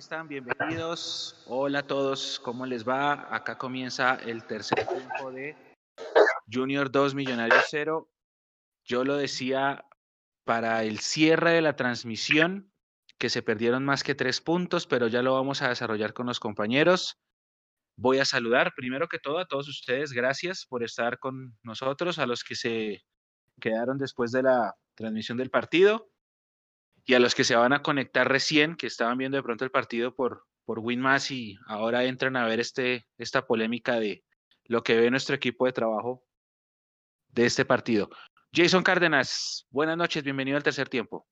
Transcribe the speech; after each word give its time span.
están? 0.00 0.28
Bienvenidos. 0.28 1.44
Hola 1.46 1.80
a 1.80 1.86
todos. 1.86 2.40
¿Cómo 2.42 2.64
les 2.64 2.88
va? 2.88 3.34
Acá 3.34 3.58
comienza 3.58 4.14
el 4.14 4.44
tercer 4.44 4.86
tiempo 4.86 5.30
de 5.30 5.54
Junior 6.50 6.90
2 6.90 7.14
Millonarios 7.14 7.66
0. 7.68 8.10
Yo 8.82 9.04
lo 9.04 9.16
decía 9.16 9.84
para 10.44 10.84
el 10.84 11.00
cierre 11.00 11.52
de 11.52 11.60
la 11.60 11.76
transmisión, 11.76 12.72
que 13.18 13.28
se 13.28 13.42
perdieron 13.42 13.84
más 13.84 14.02
que 14.02 14.14
tres 14.14 14.40
puntos, 14.40 14.86
pero 14.86 15.06
ya 15.06 15.20
lo 15.20 15.34
vamos 15.34 15.60
a 15.60 15.68
desarrollar 15.68 16.14
con 16.14 16.26
los 16.26 16.40
compañeros. 16.40 17.20
Voy 17.98 18.20
a 18.20 18.24
saludar 18.24 18.72
primero 18.74 19.06
que 19.06 19.18
todo 19.18 19.38
a 19.38 19.48
todos 19.48 19.68
ustedes. 19.68 20.12
Gracias 20.12 20.64
por 20.64 20.82
estar 20.82 21.18
con 21.18 21.58
nosotros, 21.62 22.18
a 22.18 22.24
los 22.24 22.42
que 22.42 22.54
se 22.54 23.04
quedaron 23.60 23.98
después 23.98 24.32
de 24.32 24.44
la 24.44 24.74
transmisión 24.94 25.36
del 25.36 25.50
partido 25.50 26.09
y 27.04 27.14
a 27.14 27.20
los 27.20 27.34
que 27.34 27.44
se 27.44 27.56
van 27.56 27.72
a 27.72 27.82
conectar 27.82 28.28
recién, 28.28 28.76
que 28.76 28.86
estaban 28.86 29.18
viendo 29.18 29.36
de 29.36 29.42
pronto 29.42 29.64
el 29.64 29.70
partido 29.70 30.14
por, 30.14 30.44
por 30.64 30.78
Winmass 30.78 31.30
y 31.30 31.56
ahora 31.66 32.04
entran 32.04 32.36
a 32.36 32.46
ver 32.46 32.60
este, 32.60 33.06
esta 33.18 33.46
polémica 33.46 33.98
de 33.98 34.24
lo 34.64 34.82
que 34.82 34.96
ve 34.96 35.10
nuestro 35.10 35.34
equipo 35.34 35.66
de 35.66 35.72
trabajo 35.72 36.24
de 37.28 37.46
este 37.46 37.64
partido. 37.64 38.08
Jason 38.52 38.82
Cárdenas, 38.82 39.66
buenas 39.70 39.96
noches, 39.96 40.22
bienvenido 40.22 40.56
al 40.56 40.62
tercer 40.62 40.88
tiempo. 40.88 41.26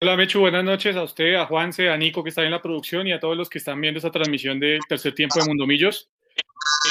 Hola 0.00 0.16
Mechu, 0.16 0.40
buenas 0.40 0.64
noches 0.64 0.96
a 0.96 1.02
usted, 1.02 1.34
a 1.36 1.46
Juanse, 1.46 1.88
a 1.88 1.96
Nico 1.96 2.22
que 2.22 2.28
está 2.28 2.42
en 2.42 2.50
la 2.50 2.60
producción 2.60 3.06
y 3.06 3.12
a 3.12 3.20
todos 3.20 3.36
los 3.36 3.48
que 3.48 3.58
están 3.58 3.80
viendo 3.80 3.98
esta 3.98 4.10
transmisión 4.10 4.60
del 4.60 4.80
tercer 4.88 5.14
tiempo 5.14 5.38
de 5.38 5.46
Mundomillos. 5.46 6.10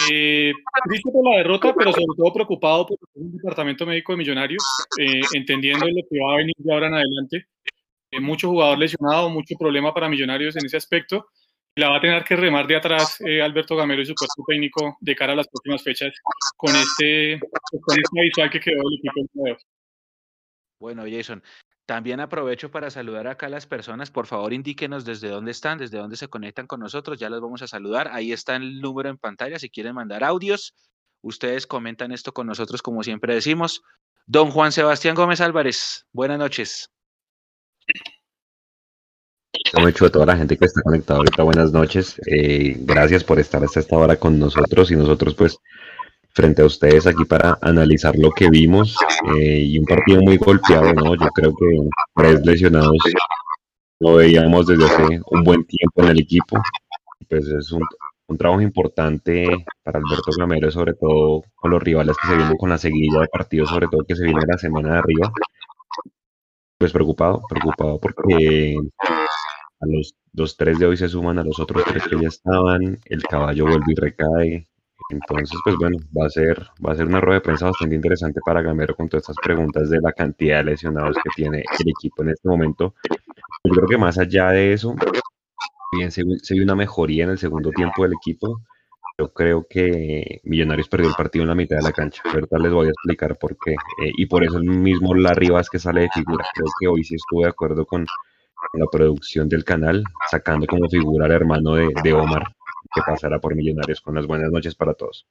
Eh, 0.09 0.52
triste 0.86 1.11
por 1.11 1.30
la 1.30 1.38
derrota, 1.38 1.73
pero 1.77 1.91
sobre 1.91 2.05
todo 2.17 2.33
preocupado 2.33 2.88
por 2.88 2.97
el 3.16 3.31
departamento 3.31 3.86
médico 3.86 4.13
de 4.13 4.17
Millonarios, 4.17 4.63
eh, 4.99 5.22
entendiendo 5.33 5.86
lo 5.86 6.02
que 6.09 6.19
va 6.19 6.33
a 6.33 6.38
venir 6.38 6.55
de 6.58 6.73
ahora 6.73 6.88
en 6.88 6.94
adelante. 6.95 7.47
Eh, 8.11 8.19
mucho 8.19 8.49
jugador 8.49 8.77
lesionado, 8.77 9.30
mucho 9.30 9.55
problema 9.58 9.94
para 9.94 10.09
Millonarios 10.09 10.55
en 10.55 10.66
ese 10.66 10.77
aspecto. 10.77 11.27
La 11.75 11.89
va 11.89 11.98
a 11.98 12.02
tener 12.02 12.23
que 12.23 12.36
remar 12.36 12.67
de 12.67 12.76
atrás 12.76 13.20
eh, 13.21 13.42
Alberto 13.42 13.76
Gamero 13.76 14.02
y 14.02 14.05
su 14.05 14.14
cuerpo 14.14 14.43
técnico 14.48 14.98
de 14.99 15.15
cara 15.15 15.33
a 15.33 15.36
las 15.36 15.48
próximas 15.48 15.81
fechas 15.81 16.14
con 16.55 16.75
este, 16.75 17.39
con 17.81 17.99
este 17.99 18.21
visual 18.21 18.49
que 18.52 18.60
quedó 18.60 18.81
el 18.81 18.99
equipo. 18.99 19.58
Bueno, 20.80 21.04
Jason, 21.10 21.42
también 21.86 22.20
aprovecho 22.20 22.71
para 22.71 22.89
saludar 22.89 23.27
acá 23.27 23.48
a 23.48 23.49
las 23.49 23.67
personas. 23.67 24.10
Por 24.10 24.27
favor, 24.27 24.54
indíquenos 24.54 25.05
desde 25.05 25.30
dónde 25.30 25.52
están, 25.52 25.77
desde 25.77 25.98
dónde 25.98 26.16
se 26.16 26.27
conectan 26.27 26.67
con 26.67 26.80
nosotros. 26.80 27.20
Ya 27.20 27.30
los 27.30 27.42
vamos 27.42 27.61
a 27.61 27.67
saludar. 27.67 28.10
Ahí 28.11 28.32
está 28.32 28.55
el 28.55 28.80
número 28.80 29.10
en 29.10 29.17
pantalla. 29.17 29.60
Si 29.60 29.70
quieren 29.70 29.95
mandar 29.95 30.23
audios, 30.23 30.73
ustedes 31.22 31.67
comentan 31.67 32.11
esto 32.11 32.33
con 32.33 32.48
nosotros, 32.48 32.82
como 32.82 33.04
siempre 33.04 33.33
decimos. 33.33 33.82
Don 34.26 34.52
Juan 34.52 34.72
Sebastián 34.72 35.16
Gómez 35.16 35.42
Álvarez, 35.42 36.05
buenas 36.14 36.39
noches. 36.39 36.89
Hecho 39.88 40.05
a 40.05 40.10
toda 40.10 40.26
la 40.26 40.38
gente 40.38 40.58
que 40.58 40.66
está 40.66 40.82
conectada 40.82 41.17
ahorita, 41.17 41.43
buenas 41.43 41.72
noches. 41.72 42.16
Eh, 42.27 42.76
gracias 42.80 43.23
por 43.23 43.39
estar 43.39 43.64
hasta 43.64 43.82
esta 43.82 43.98
hora 43.98 44.16
con 44.16 44.39
nosotros 44.39 44.89
y 44.92 44.95
nosotros 44.95 45.36
pues 45.36 45.58
frente 46.33 46.61
a 46.61 46.66
ustedes 46.66 47.05
aquí 47.08 47.26
para 47.26 47.58
analizar 47.61 48.16
lo 48.17 48.32
que 48.32 48.49
vimos 48.49 48.98
eh, 49.38 49.60
y 49.60 49.77
un 49.80 49.86
partido 49.86 50.21
muy 50.21 50.38
golpeado, 50.38 50.94
¿no? 50.94 51.16
Yo 51.16 51.27
creo 51.33 51.54
que 51.54 51.89
tres 52.16 52.45
lesionados 52.45 52.98
lo 53.99 54.16
veíamos 54.16 54.66
desde 54.66 54.86
hace 54.86 55.22
un 55.32 55.43
buen 55.43 55.64
tiempo 55.66 56.02
en 56.04 56.10
el 56.10 56.20
equipo. 56.20 56.58
Pues 57.30 57.48
es 57.48 57.72
un, 57.72 57.83
un 58.27 58.38
trabajo 58.38 58.61
importante 58.61 59.48
para 59.83 59.99
Alberto 59.99 60.32
Gamero, 60.38 60.72
sobre 60.72 60.93
todo 60.93 61.43
con 61.55 61.72
los 61.72 61.82
rivales 61.82 62.16
que 62.22 62.27
se 62.27 62.36
vienen 62.36 62.58
con 62.58 62.70
la 62.70 62.77
seguida 62.77 63.22
de 63.22 63.27
partidos, 63.27 63.70
sobre 63.70 63.88
todo 63.88 64.04
que 64.04 64.16
se 64.16 64.23
viene 64.23 64.42
la 64.48 64.58
semana 64.58 64.93
de 64.93 64.98
arriba. 64.99 65.32
Pues 66.77 66.92
preocupado, 66.92 67.42
preocupado 67.48 67.99
porque 67.99 68.76
a 69.80 69.86
los, 69.86 70.16
los 70.33 70.58
tres 70.58 70.80
de 70.80 70.88
hoy 70.88 70.98
se 70.98 71.08
suman 71.08 71.39
a 71.39 71.43
los 71.43 71.60
otros 71.60 71.83
tres 71.86 72.04
que 72.08 72.20
ya 72.20 72.27
estaban, 72.27 72.99
el 73.05 73.23
caballo 73.23 73.66
vuelve 73.66 73.86
y 73.88 73.95
recae, 73.95 74.67
entonces, 75.09 75.59
pues 75.64 75.75
bueno, 75.77 75.97
va 76.17 76.25
a 76.25 76.30
ser, 76.30 76.59
va 76.86 76.93
a 76.93 76.95
ser 76.95 77.05
una 77.05 77.19
rueda 77.19 77.39
de 77.39 77.43
prensa 77.45 77.65
bastante 77.65 77.95
interesante 77.95 78.39
para 78.45 78.61
Gamero 78.61 78.95
con 78.95 79.09
todas 79.09 79.23
estas 79.23 79.37
preguntas 79.43 79.89
de 79.89 79.99
la 80.02 80.11
cantidad 80.11 80.58
de 80.58 80.71
lesionados 80.71 81.15
que 81.23 81.30
tiene 81.36 81.59
el 81.59 81.89
equipo 81.89 82.23
en 82.23 82.30
este 82.30 82.47
momento. 82.47 82.95
Yo 83.63 83.71
creo 83.73 83.87
que 83.87 83.97
más 83.97 84.17
allá 84.17 84.49
de 84.49 84.73
eso, 84.73 84.95
bien 85.97 86.11
se, 86.11 86.23
se 86.42 86.53
vio 86.53 86.63
una 86.63 86.75
mejoría 86.75 87.23
en 87.23 87.31
el 87.31 87.37
segundo 87.37 87.71
tiempo 87.71 88.03
del 88.03 88.13
equipo. 88.13 88.61
Yo 89.17 89.31
creo 89.31 89.65
que 89.69 90.42
Millonarios 90.43 90.89
perdió 90.89 91.09
el 91.09 91.15
partido 91.15 91.43
en 91.43 91.49
la 91.49 91.55
mitad 91.55 91.77
de 91.77 91.83
la 91.83 91.92
cancha. 91.92 92.23
Ahorita 92.25 92.58
les 92.58 92.71
voy 92.71 92.87
a 92.87 92.89
explicar 92.89 93.37
por 93.37 93.55
qué. 93.63 93.73
Eh, 93.73 94.11
y 94.17 94.25
por 94.25 94.43
eso 94.43 94.58
el 94.58 94.63
mismo 94.63 95.13
Larry 95.13 95.49
que 95.71 95.80
sale 95.80 96.02
de 96.02 96.09
figura. 96.09 96.45
Creo 96.53 96.67
que 96.80 96.87
hoy 96.87 97.03
sí 97.03 97.15
estuve 97.15 97.43
de 97.43 97.49
acuerdo 97.49 97.86
con, 97.86 98.05
la 98.73 98.86
producción 98.92 99.49
del 99.49 99.63
canal, 99.63 100.03
sacando 100.31 100.65
como 100.65 100.89
figura 100.89 101.25
al 101.25 101.31
hermano 101.31 101.75
de, 101.75 101.89
de 102.03 102.13
Omar, 102.13 102.55
que 102.93 103.02
pasará 103.05 103.39
por 103.39 103.55
Millonarios 103.55 104.02
con 104.02 104.15
las 104.15 104.27
buenas 104.27 104.52
noches 104.52 104.76
para 104.76 104.93
todos. 104.93 105.27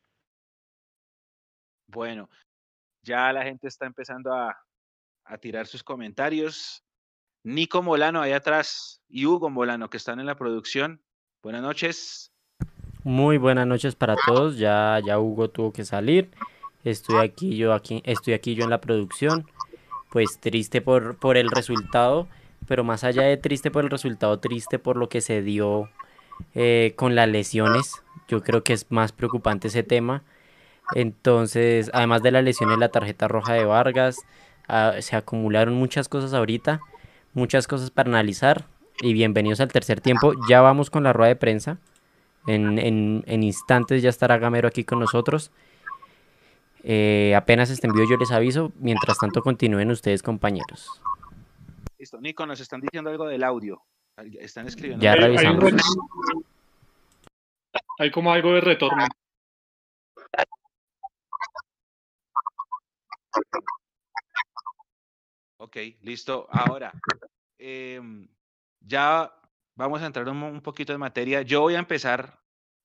Bueno, 1.86 2.28
ya 3.02 3.32
la 3.32 3.44
gente 3.44 3.68
está 3.68 3.86
empezando 3.86 4.32
a, 4.32 4.56
a 5.24 5.38
tirar 5.38 5.66
sus 5.66 5.82
comentarios. 5.82 6.82
Nico 7.44 7.82
Molano 7.82 8.20
ahí 8.20 8.32
atrás 8.32 9.02
y 9.08 9.26
Hugo 9.26 9.50
Molano 9.50 9.90
que 9.90 9.96
están 9.96 10.20
en 10.20 10.26
la 10.26 10.36
producción. 10.36 11.02
Buenas 11.42 11.62
noches. 11.62 12.32
Muy 13.04 13.36
buenas 13.36 13.66
noches 13.66 13.96
para 13.96 14.14
todos. 14.26 14.58
Ya, 14.58 15.00
ya 15.04 15.18
Hugo 15.18 15.50
tuvo 15.50 15.72
que 15.72 15.84
salir. 15.84 16.30
Estoy 16.84 17.18
aquí 17.18 17.56
yo 17.56 17.72
aquí, 17.72 18.02
estoy 18.04 18.34
aquí 18.34 18.54
yo 18.54 18.64
en 18.64 18.70
la 18.70 18.80
producción. 18.80 19.46
Pues 20.10 20.38
triste 20.40 20.80
por, 20.80 21.16
por 21.16 21.36
el 21.36 21.50
resultado, 21.50 22.28
pero 22.68 22.84
más 22.84 23.02
allá 23.02 23.22
de 23.22 23.38
triste 23.38 23.70
por 23.70 23.82
el 23.82 23.90
resultado, 23.90 24.38
triste 24.40 24.78
por 24.78 24.96
lo 24.96 25.08
que 25.08 25.20
se 25.20 25.42
dio 25.42 25.88
eh, 26.54 26.94
con 26.96 27.14
las 27.14 27.28
lesiones. 27.28 28.02
Yo 28.28 28.42
creo 28.42 28.64
que 28.64 28.72
es 28.72 28.90
más 28.90 29.12
preocupante 29.12 29.68
ese 29.68 29.82
tema. 29.82 30.22
Entonces, 30.94 31.90
además 31.92 32.22
de 32.22 32.30
las 32.30 32.44
lesiones, 32.44 32.78
la 32.78 32.90
tarjeta 32.90 33.28
roja 33.28 33.54
de 33.54 33.64
Vargas, 33.64 34.16
ah, 34.68 34.94
se 35.00 35.16
acumularon 35.16 35.74
muchas 35.74 36.08
cosas 36.08 36.34
ahorita, 36.34 36.80
muchas 37.34 37.66
cosas 37.66 37.90
para 37.90 38.08
analizar. 38.08 38.66
Y 39.00 39.14
bienvenidos 39.14 39.60
al 39.60 39.72
tercer 39.72 40.00
tiempo. 40.00 40.32
Ya 40.48 40.60
vamos 40.60 40.90
con 40.90 41.02
la 41.02 41.12
rueda 41.12 41.28
de 41.28 41.36
prensa. 41.36 41.78
En, 42.46 42.78
en, 42.78 43.24
en 43.26 43.42
instantes 43.42 44.02
ya 44.02 44.10
estará 44.10 44.38
Gamero 44.38 44.68
aquí 44.68 44.84
con 44.84 44.98
nosotros. 44.98 45.50
Eh, 46.84 47.34
apenas 47.36 47.70
este 47.70 47.86
envío 47.86 48.04
yo 48.08 48.16
les 48.16 48.32
aviso. 48.32 48.72
Mientras 48.78 49.18
tanto, 49.18 49.42
continúen 49.42 49.90
ustedes, 49.90 50.22
compañeros. 50.22 50.88
Listo, 51.98 52.20
Nico, 52.20 52.44
nos 52.46 52.60
están 52.60 52.80
diciendo 52.80 53.10
algo 53.10 53.26
del 53.26 53.44
audio. 53.44 53.82
Están 54.40 54.66
escribiendo. 54.66 55.02
Ya 55.02 55.14
revisamos. 55.14 55.64
Hay, 55.64 55.80
hay 57.98 58.10
como 58.10 58.32
algo 58.32 58.52
de 58.54 58.60
retorno. 58.60 59.06
Ok, 65.58 65.76
listo. 66.02 66.48
Ahora, 66.50 66.92
eh, 67.58 68.00
ya 68.80 69.32
vamos 69.74 70.02
a 70.02 70.06
entrar 70.06 70.28
un, 70.28 70.42
un, 70.42 70.60
poquito 70.60 70.92
en 70.92 71.00
materia. 71.00 71.42
Yo 71.42 71.60
voy 71.60 71.76
a 71.76 71.78
empezar 71.78 72.40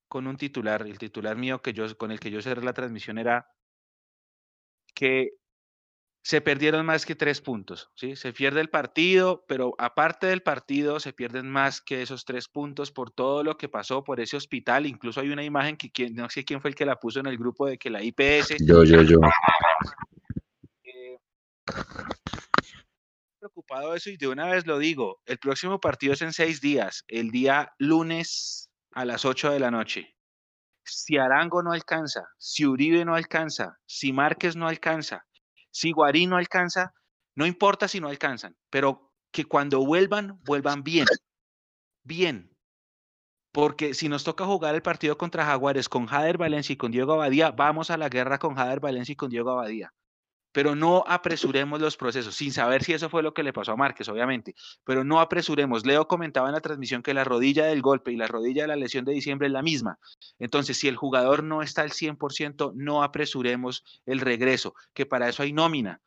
con 0.08 0.28
un 0.28 0.38
titular. 0.38 0.84
El 0.84 0.98
titular 0.98 1.36
mío 1.36 1.62
que 1.62 1.74
yo, 1.74 1.98
con 1.98 2.12
el 2.12 2.20
que 2.20 2.32
yo 2.32 2.42
cerré 2.42 2.64
la 2.64 2.74
transmisión 2.74 3.18
era 3.18 3.52
que 4.94 5.32
se 6.24 6.42
perdieron 6.42 6.86
más 6.86 7.06
que 7.06 7.16
tres 7.16 7.40
puntos, 7.40 7.90
¿sí? 7.96 8.16
Se 8.16 8.34
pierde 8.34 8.60
el 8.60 8.70
partido, 8.70 9.46
pero 9.48 9.76
aparte 9.78 10.28
del 10.28 10.42
partido 10.42 11.00
se 11.00 11.14
pierden 11.14 11.50
más 11.50 11.80
que 11.82 12.02
esos 12.02 12.26
tres 12.26 12.50
puntos 12.50 12.92
por 12.92 13.12
todo 13.12 13.44
lo 13.44 13.58
que 13.58 13.70
pasó 13.70 14.04
por 14.04 14.20
ese 14.20 14.36
hospital. 14.36 14.86
Incluso 14.86 15.22
hay 15.22 15.30
una 15.30 15.44
imagen 15.44 15.78
que 15.78 15.90
quien, 15.90 16.16
no 16.16 16.30
sé 16.30 16.44
quién 16.44 16.60
fue 16.60 16.72
el 16.72 16.76
que 16.76 16.86
la 16.86 16.98
puso 16.98 17.22
en 17.22 17.28
el 17.28 17.38
grupo 17.38 17.66
de 17.66 17.78
que 17.78 17.90
la 17.90 18.04
IPS. 18.04 18.58
Yo, 18.68 18.84
yo, 18.84 19.02
yo. 19.04 19.20
Eh, 20.84 21.18
preocupado 23.40 23.92
de 23.92 23.98
eso 23.98 24.10
y 24.10 24.18
de 24.18 24.28
una 24.28 24.48
vez 24.48 24.66
lo 24.68 24.80
digo, 24.80 25.22
el 25.26 25.38
próximo 25.38 25.80
partido 25.80 26.14
es 26.14 26.22
en 26.22 26.34
seis 26.34 26.60
días, 26.60 27.06
el 27.08 27.32
día 27.32 27.72
lunes 27.78 28.70
a 28.92 29.06
las 29.06 29.26
ocho 29.26 29.52
de 29.52 29.60
la 29.60 29.72
noche. 29.72 30.16
Si 30.84 31.18
Arango 31.18 31.62
no 31.64 31.72
alcanza, 31.72 32.28
si 32.38 32.66
Uribe 32.66 33.06
no 33.06 33.16
alcanza, 33.16 33.78
si 33.86 34.14
Márquez 34.14 34.56
no 34.56 34.68
alcanza, 34.68 35.27
si 35.78 35.92
Guarín 35.92 36.32
no 36.32 36.38
alcanza, 36.38 36.92
no 37.36 37.46
importa 37.46 37.88
si 37.88 38.00
no 38.00 38.08
alcanzan, 38.08 38.58
pero 38.72 39.14
que 39.32 39.46
cuando 39.46 39.86
vuelvan, 39.86 40.40
vuelvan 40.44 40.82
bien. 40.82 41.06
Bien. 42.04 42.50
Porque 43.52 43.94
si 43.94 44.10
nos 44.10 44.24
toca 44.24 44.44
jugar 44.48 44.74
el 44.74 44.82
partido 44.82 45.20
contra 45.20 45.46
Jaguares 45.46 45.88
con 45.88 46.08
Jader 46.08 46.40
Valencia 46.40 46.74
y 46.74 46.78
con 46.78 46.92
Diego 46.92 47.14
Abadía, 47.14 47.52
vamos 47.52 47.92
a 47.92 47.98
la 47.98 48.10
guerra 48.10 48.40
con 48.40 48.56
Jader 48.56 48.80
Valencia 48.80 49.14
y 49.14 49.16
con 49.16 49.30
Diego 49.30 49.52
Abadía. 49.52 49.94
Pero 50.58 50.74
no 50.74 51.04
apresuremos 51.06 51.80
los 51.80 51.98
procesos, 51.98 52.34
sin 52.34 52.52
saber 52.52 52.84
si 52.84 52.92
eso 52.92 53.12
fue 53.12 53.22
lo 53.22 53.32
que 53.32 53.44
le 53.44 53.54
pasó 53.54 53.74
a 53.74 53.76
Márquez, 53.76 54.10
obviamente. 54.10 54.56
Pero 54.84 55.04
no 55.04 55.20
apresuremos. 55.20 55.86
Leo 55.86 56.08
comentaba 56.08 56.48
en 56.48 56.56
la 56.56 56.62
transmisión 56.62 57.04
que 57.04 57.14
la 57.14 57.24
rodilla 57.24 57.66
del 57.66 57.84
golpe 57.84 58.12
y 58.12 58.16
la 58.16 58.26
rodilla 58.26 58.64
de 58.64 58.70
la 58.70 58.76
lesión 58.76 59.06
de 59.06 59.14
diciembre 59.14 59.46
es 59.46 59.54
la 59.54 59.62
misma. 59.62 60.00
Entonces, 60.40 60.80
si 60.80 60.88
el 60.88 60.96
jugador 60.96 61.44
no 61.44 61.62
está 61.62 61.84
al 61.84 61.92
100%, 61.92 62.74
no 62.74 63.04
apresuremos 63.04 63.84
el 64.08 64.20
regreso, 64.20 64.74
que 64.96 65.06
para 65.06 65.30
eso 65.30 65.44
hay 65.44 65.54
nómina 65.54 66.02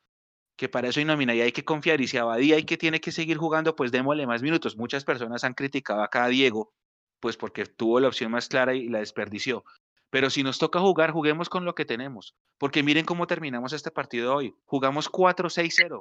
que 0.56 0.68
para 0.68 0.88
eso 0.88 0.98
hay 0.98 1.06
nómina 1.06 1.32
y 1.34 1.40
hay 1.40 1.52
que 1.52 1.64
confiar 1.64 2.00
y 2.00 2.08
si 2.08 2.18
Abadía 2.18 2.58
y 2.58 2.64
que 2.64 2.76
tiene 2.76 3.00
que 3.00 3.12
seguir 3.12 3.38
jugando, 3.38 3.76
pues 3.76 3.92
démosle 3.92 4.26
más 4.26 4.42
minutos. 4.42 4.76
Muchas 4.76 5.04
personas 5.04 5.44
han 5.44 5.54
criticado 5.54 6.02
acá 6.02 6.24
a 6.24 6.28
Diego, 6.28 6.74
pues 7.20 7.36
porque 7.36 7.66
tuvo 7.66 8.00
la 8.00 8.08
opción 8.08 8.32
más 8.32 8.48
clara 8.48 8.74
y 8.74 8.88
la 8.88 8.98
desperdició. 8.98 9.64
Pero 10.10 10.28
si 10.28 10.42
nos 10.42 10.58
toca 10.58 10.80
jugar, 10.80 11.12
juguemos 11.12 11.48
con 11.48 11.64
lo 11.64 11.74
que 11.74 11.84
tenemos. 11.84 12.34
Porque 12.58 12.82
miren 12.82 13.04
cómo 13.04 13.26
terminamos 13.26 13.72
este 13.72 13.90
partido 13.90 14.34
hoy. 14.34 14.54
Jugamos 14.64 15.10
4-6-0. 15.10 15.98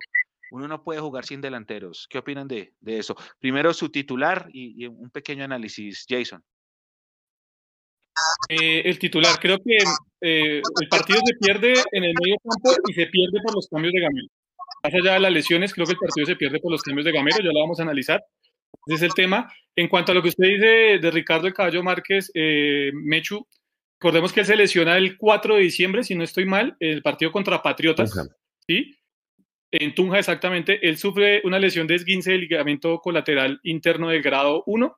Uno 0.51 0.67
no 0.67 0.83
puede 0.83 0.99
jugar 0.99 1.25
sin 1.25 1.41
delanteros. 1.41 2.07
¿Qué 2.09 2.17
opinan 2.17 2.47
de, 2.47 2.73
eso? 2.85 3.15
Primero 3.39 3.73
su 3.73 3.89
titular 3.89 4.49
y, 4.51 4.87
un 4.87 5.11
pequeño 5.11 5.43
análisis, 5.43 6.05
Jason. 6.09 6.43
Eh, 8.49 8.81
el 8.85 8.99
titular, 8.99 9.39
creo 9.39 9.57
que 9.63 9.77
eh, 10.21 10.61
el 10.81 10.89
partido 10.89 11.19
se 11.23 11.35
pierde 11.35 11.73
en 11.91 12.03
el 12.03 12.13
medio 12.19 12.35
campo 12.43 12.81
y 12.87 12.93
se 12.93 13.05
pierde 13.05 13.39
por 13.43 13.55
los 13.55 13.67
cambios 13.67 13.93
de 13.93 14.01
Gamero. 14.01 14.27
Más 14.83 14.93
allá 14.93 15.13
de 15.13 15.19
las 15.19 15.31
lesiones, 15.31 15.73
creo 15.73 15.85
que 15.85 15.93
el 15.93 15.99
partido 15.99 16.25
se 16.25 16.35
pierde 16.35 16.59
por 16.59 16.71
los 16.71 16.81
cambios 16.81 17.05
de 17.05 17.11
Gamero, 17.11 17.37
ya 17.37 17.51
lo 17.53 17.61
vamos 17.61 17.79
a 17.79 17.83
analizar. 17.83 18.21
Ese 18.87 18.95
es 18.95 19.01
el 19.03 19.13
tema. 19.13 19.51
En 19.75 19.87
cuanto 19.87 20.11
a 20.11 20.15
lo 20.15 20.21
que 20.21 20.29
usted 20.29 20.47
dice 20.47 20.99
de 20.99 21.11
Ricardo 21.11 21.47
El 21.47 21.53
Caballo 21.53 21.83
Márquez, 21.83 22.31
eh, 22.33 22.91
Mechu, 22.93 23.47
recordemos 23.99 24.31
que 24.31 24.39
él 24.39 24.45
se 24.45 24.55
lesiona 24.55 24.97
el 24.97 25.17
4 25.17 25.55
de 25.55 25.61
diciembre, 25.61 26.03
si 26.03 26.15
no 26.15 26.23
estoy 26.23 26.45
mal, 26.45 26.77
el 26.79 27.01
partido 27.01 27.33
contra 27.33 27.61
Patriotas. 27.61 28.13
¿sí? 28.65 28.95
En 29.71 29.93
Tunja, 29.93 30.19
exactamente. 30.19 30.87
Él 30.87 30.97
sufre 30.97 31.41
una 31.43 31.59
lesión 31.59 31.85
de 31.85 31.95
esguince 31.95 32.31
del 32.31 32.41
ligamento 32.41 32.99
colateral 32.99 33.59
interno 33.63 34.07
del 34.07 34.21
grado 34.21 34.63
1. 34.67 34.97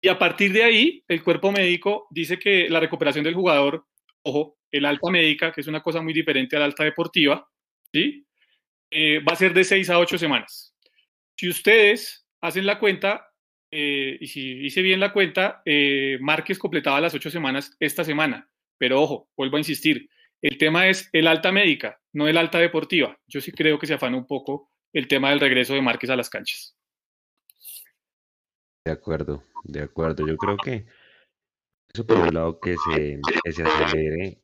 Y 0.00 0.08
a 0.08 0.18
partir 0.18 0.52
de 0.52 0.62
ahí, 0.62 1.04
el 1.08 1.24
cuerpo 1.24 1.50
médico 1.50 2.06
dice 2.10 2.38
que 2.38 2.68
la 2.68 2.78
recuperación 2.78 3.24
del 3.24 3.34
jugador, 3.34 3.84
ojo, 4.22 4.58
el 4.70 4.84
alta 4.84 5.10
médica, 5.10 5.50
que 5.50 5.60
es 5.60 5.66
una 5.66 5.82
cosa 5.82 6.00
muy 6.00 6.12
diferente 6.12 6.54
a 6.54 6.60
la 6.60 6.66
alta 6.66 6.84
deportiva, 6.84 7.48
¿sí? 7.92 8.24
Eh, 8.90 9.18
va 9.28 9.32
a 9.32 9.36
ser 9.36 9.52
de 9.54 9.64
6 9.64 9.90
a 9.90 9.98
8 9.98 10.18
semanas. 10.18 10.72
Si 11.36 11.48
ustedes 11.48 12.28
hacen 12.40 12.64
la 12.64 12.78
cuenta, 12.78 13.25
eh, 13.70 14.16
y 14.20 14.26
si 14.26 14.64
hice 14.64 14.82
bien 14.82 15.00
la 15.00 15.12
cuenta, 15.12 15.62
eh, 15.64 16.18
Márquez 16.20 16.58
completaba 16.58 17.00
las 17.00 17.14
8 17.14 17.30
semanas 17.30 17.76
esta 17.80 18.04
semana. 18.04 18.50
Pero 18.78 19.00
ojo, 19.00 19.30
vuelvo 19.36 19.56
a 19.56 19.60
insistir, 19.60 20.08
el 20.42 20.58
tema 20.58 20.88
es 20.88 21.08
el 21.12 21.26
alta 21.26 21.50
médica, 21.50 22.00
no 22.12 22.28
el 22.28 22.36
alta 22.36 22.58
deportiva. 22.58 23.18
Yo 23.26 23.40
sí 23.40 23.52
creo 23.52 23.78
que 23.78 23.86
se 23.86 23.94
afana 23.94 24.16
un 24.16 24.26
poco 24.26 24.70
el 24.92 25.08
tema 25.08 25.30
del 25.30 25.40
regreso 25.40 25.74
de 25.74 25.82
Márquez 25.82 26.10
a 26.10 26.16
las 26.16 26.30
canchas. 26.30 26.76
De 28.84 28.92
acuerdo, 28.92 29.44
de 29.64 29.82
acuerdo. 29.82 30.26
Yo 30.26 30.36
creo 30.36 30.56
que 30.56 30.86
eso 31.92 32.06
por 32.06 32.18
un 32.18 32.34
lado 32.34 32.60
que 32.60 32.76
se, 32.76 33.20
que 33.42 33.52
se 33.52 33.62
acelere, 33.62 34.40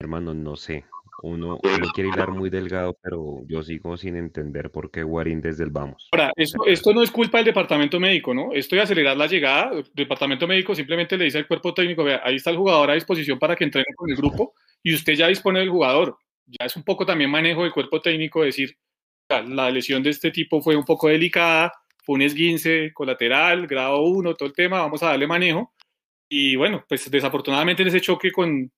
hermano, 0.00 0.34
no 0.34 0.56
sé. 0.56 0.84
Uno, 1.22 1.58
quiere 1.94 2.10
hilar 2.10 2.30
muy 2.30 2.50
delgado, 2.50 2.96
pero 3.02 3.42
yo 3.46 3.62
sigo 3.62 3.96
sin 3.96 4.16
entender 4.16 4.70
por 4.70 4.90
qué 4.90 5.02
Guarín 5.02 5.40
desde 5.40 5.64
el 5.64 5.70
vamos. 5.70 6.08
Ahora, 6.12 6.32
esto, 6.36 6.66
esto 6.66 6.92
no 6.92 7.02
es 7.02 7.10
culpa 7.10 7.38
del 7.38 7.46
departamento 7.46 8.00
médico, 8.00 8.34
¿no? 8.34 8.52
Esto 8.52 8.76
de 8.76 8.82
acelerar 8.82 9.16
la 9.16 9.26
llegada, 9.26 9.72
el 9.72 9.84
departamento 9.94 10.46
médico 10.46 10.74
simplemente 10.74 11.16
le 11.16 11.26
dice 11.26 11.38
al 11.38 11.46
cuerpo 11.46 11.74
técnico, 11.74 12.02
vea, 12.02 12.22
ahí 12.24 12.36
está 12.36 12.50
el 12.50 12.56
jugador 12.56 12.90
a 12.90 12.94
disposición 12.94 13.38
para 13.38 13.54
que 13.54 13.64
entrene 13.64 13.94
con 13.94 14.10
el 14.10 14.16
grupo 14.16 14.54
y 14.82 14.94
usted 14.94 15.14
ya 15.14 15.28
dispone 15.28 15.60
del 15.60 15.70
jugador. 15.70 16.16
Ya 16.46 16.66
es 16.66 16.76
un 16.76 16.82
poco 16.82 17.06
también 17.06 17.30
manejo 17.30 17.62
del 17.62 17.72
cuerpo 17.72 18.00
técnico 18.00 18.42
decir, 18.42 18.76
la 19.28 19.70
lesión 19.70 20.02
de 20.02 20.10
este 20.10 20.30
tipo 20.30 20.60
fue 20.60 20.76
un 20.76 20.84
poco 20.84 21.08
delicada, 21.08 21.72
fue 22.04 22.16
un 22.16 22.22
esguince 22.22 22.92
colateral, 22.92 23.66
grado 23.66 24.02
1, 24.02 24.34
todo 24.34 24.48
el 24.48 24.54
tema, 24.54 24.80
vamos 24.80 25.02
a 25.02 25.08
darle 25.08 25.26
manejo. 25.26 25.72
Y 26.28 26.56
bueno, 26.56 26.84
pues 26.88 27.10
desafortunadamente 27.10 27.82
en 27.82 27.88
ese 27.88 28.00
choque 28.00 28.32
con, 28.32 28.70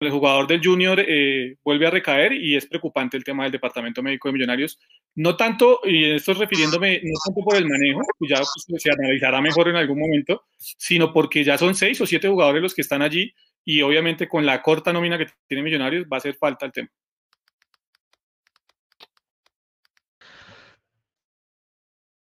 el 0.00 0.10
jugador 0.10 0.46
del 0.46 0.60
Junior 0.62 1.00
eh, 1.00 1.56
vuelve 1.64 1.86
a 1.86 1.90
recaer 1.90 2.32
y 2.32 2.56
es 2.56 2.66
preocupante 2.66 3.16
el 3.16 3.24
tema 3.24 3.44
del 3.44 3.52
Departamento 3.52 4.02
Médico 4.02 4.28
de 4.28 4.32
Millonarios. 4.32 4.78
No 5.14 5.36
tanto, 5.36 5.80
y 5.84 6.12
esto 6.12 6.34
refiriéndome, 6.34 7.00
no 7.02 7.18
tanto 7.24 7.40
por 7.42 7.56
el 7.56 7.68
manejo, 7.68 8.00
que 8.18 8.28
ya 8.28 8.36
pues, 8.36 8.82
se 8.82 8.90
analizará 8.90 9.40
mejor 9.40 9.68
en 9.68 9.76
algún 9.76 9.98
momento, 9.98 10.44
sino 10.56 11.12
porque 11.12 11.44
ya 11.44 11.56
son 11.58 11.74
seis 11.74 12.00
o 12.00 12.06
siete 12.06 12.28
jugadores 12.28 12.62
los 12.62 12.74
que 12.74 12.82
están 12.82 13.02
allí 13.02 13.32
y 13.64 13.82
obviamente 13.82 14.28
con 14.28 14.44
la 14.44 14.62
corta 14.62 14.92
nómina 14.92 15.18
que 15.18 15.26
tiene 15.46 15.62
Millonarios 15.62 16.04
va 16.04 16.16
a 16.16 16.18
hacer 16.18 16.34
falta 16.34 16.66
el 16.66 16.72
tema. 16.72 16.88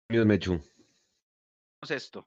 Mechu. 0.09 0.63
esto. 1.91 2.27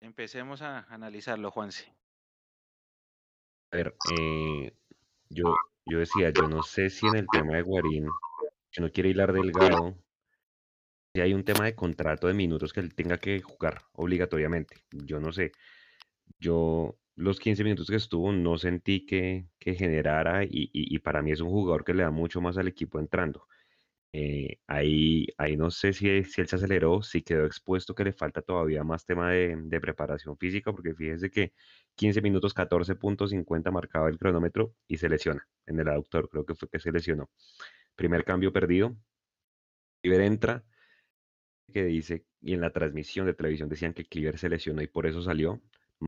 Empecemos 0.00 0.62
a 0.62 0.80
analizarlo, 0.92 1.50
Juanse. 1.50 1.92
A 3.72 3.76
ver, 3.76 3.94
eh, 4.18 4.72
yo, 5.28 5.54
yo 5.86 5.98
decía, 5.98 6.30
yo 6.30 6.48
no 6.48 6.62
sé 6.62 6.90
si 6.90 7.06
en 7.06 7.16
el 7.16 7.26
tema 7.30 7.56
de 7.56 7.62
Guarín, 7.62 8.08
si 8.70 8.80
no 8.80 8.90
quiere 8.90 9.10
hilar 9.10 9.32
delgado, 9.32 9.96
si 11.14 11.20
hay 11.20 11.34
un 11.34 11.44
tema 11.44 11.64
de 11.64 11.74
contrato 11.74 12.26
de 12.26 12.34
minutos 12.34 12.72
que 12.72 12.80
él 12.80 12.94
tenga 12.94 13.18
que 13.18 13.40
jugar 13.40 13.82
obligatoriamente. 13.92 14.76
Yo 14.90 15.20
no 15.20 15.32
sé. 15.32 15.52
Yo 16.38 16.98
los 17.16 17.38
15 17.38 17.64
minutos 17.64 17.88
que 17.88 17.96
estuvo 17.96 18.32
no 18.32 18.58
sentí 18.58 19.04
que, 19.04 19.48
que 19.58 19.74
generara 19.74 20.44
y, 20.44 20.70
y, 20.72 20.98
para 21.00 21.22
mí 21.22 21.32
es 21.32 21.40
un 21.40 21.50
jugador 21.50 21.84
que 21.84 21.94
le 21.94 22.02
da 22.02 22.10
mucho 22.10 22.40
más 22.40 22.56
al 22.56 22.68
equipo 22.68 22.98
entrando. 22.98 23.46
Eh, 24.12 24.58
ahí, 24.66 25.28
ahí 25.38 25.56
no 25.56 25.70
sé 25.70 25.92
si, 25.92 26.24
si 26.24 26.40
él 26.40 26.48
se 26.48 26.56
aceleró, 26.56 27.02
si 27.02 27.22
quedó 27.22 27.46
expuesto 27.46 27.94
que 27.94 28.04
le 28.04 28.12
falta 28.12 28.42
todavía 28.42 28.82
más 28.82 29.06
tema 29.06 29.30
de, 29.30 29.56
de 29.56 29.80
preparación 29.80 30.36
física, 30.36 30.72
porque 30.72 30.94
fíjese 30.94 31.30
que 31.30 31.52
15 31.94 32.20
minutos 32.20 32.54
14.50 32.54 33.70
marcaba 33.70 34.08
el 34.08 34.18
cronómetro 34.18 34.74
y 34.88 34.96
se 34.98 35.08
lesiona 35.08 35.48
en 35.66 35.78
el 35.80 35.88
aductor, 35.88 36.28
creo 36.28 36.44
que 36.44 36.54
fue 36.54 36.68
que 36.68 36.80
se 36.80 36.90
lesionó. 36.92 37.30
Primer 37.94 38.24
cambio 38.24 38.52
perdido. 38.52 38.96
Cliver 40.02 40.20
entra, 40.22 40.64
que 41.72 41.84
dice, 41.84 42.24
y 42.40 42.54
en 42.54 42.60
la 42.60 42.72
transmisión 42.72 43.26
de 43.26 43.34
televisión 43.34 43.68
decían 43.68 43.94
que 43.94 44.04
Cliver 44.04 44.38
se 44.38 44.48
lesionó 44.48 44.82
y 44.82 44.86
por 44.88 45.06
eso 45.06 45.22
salió. 45.22 45.60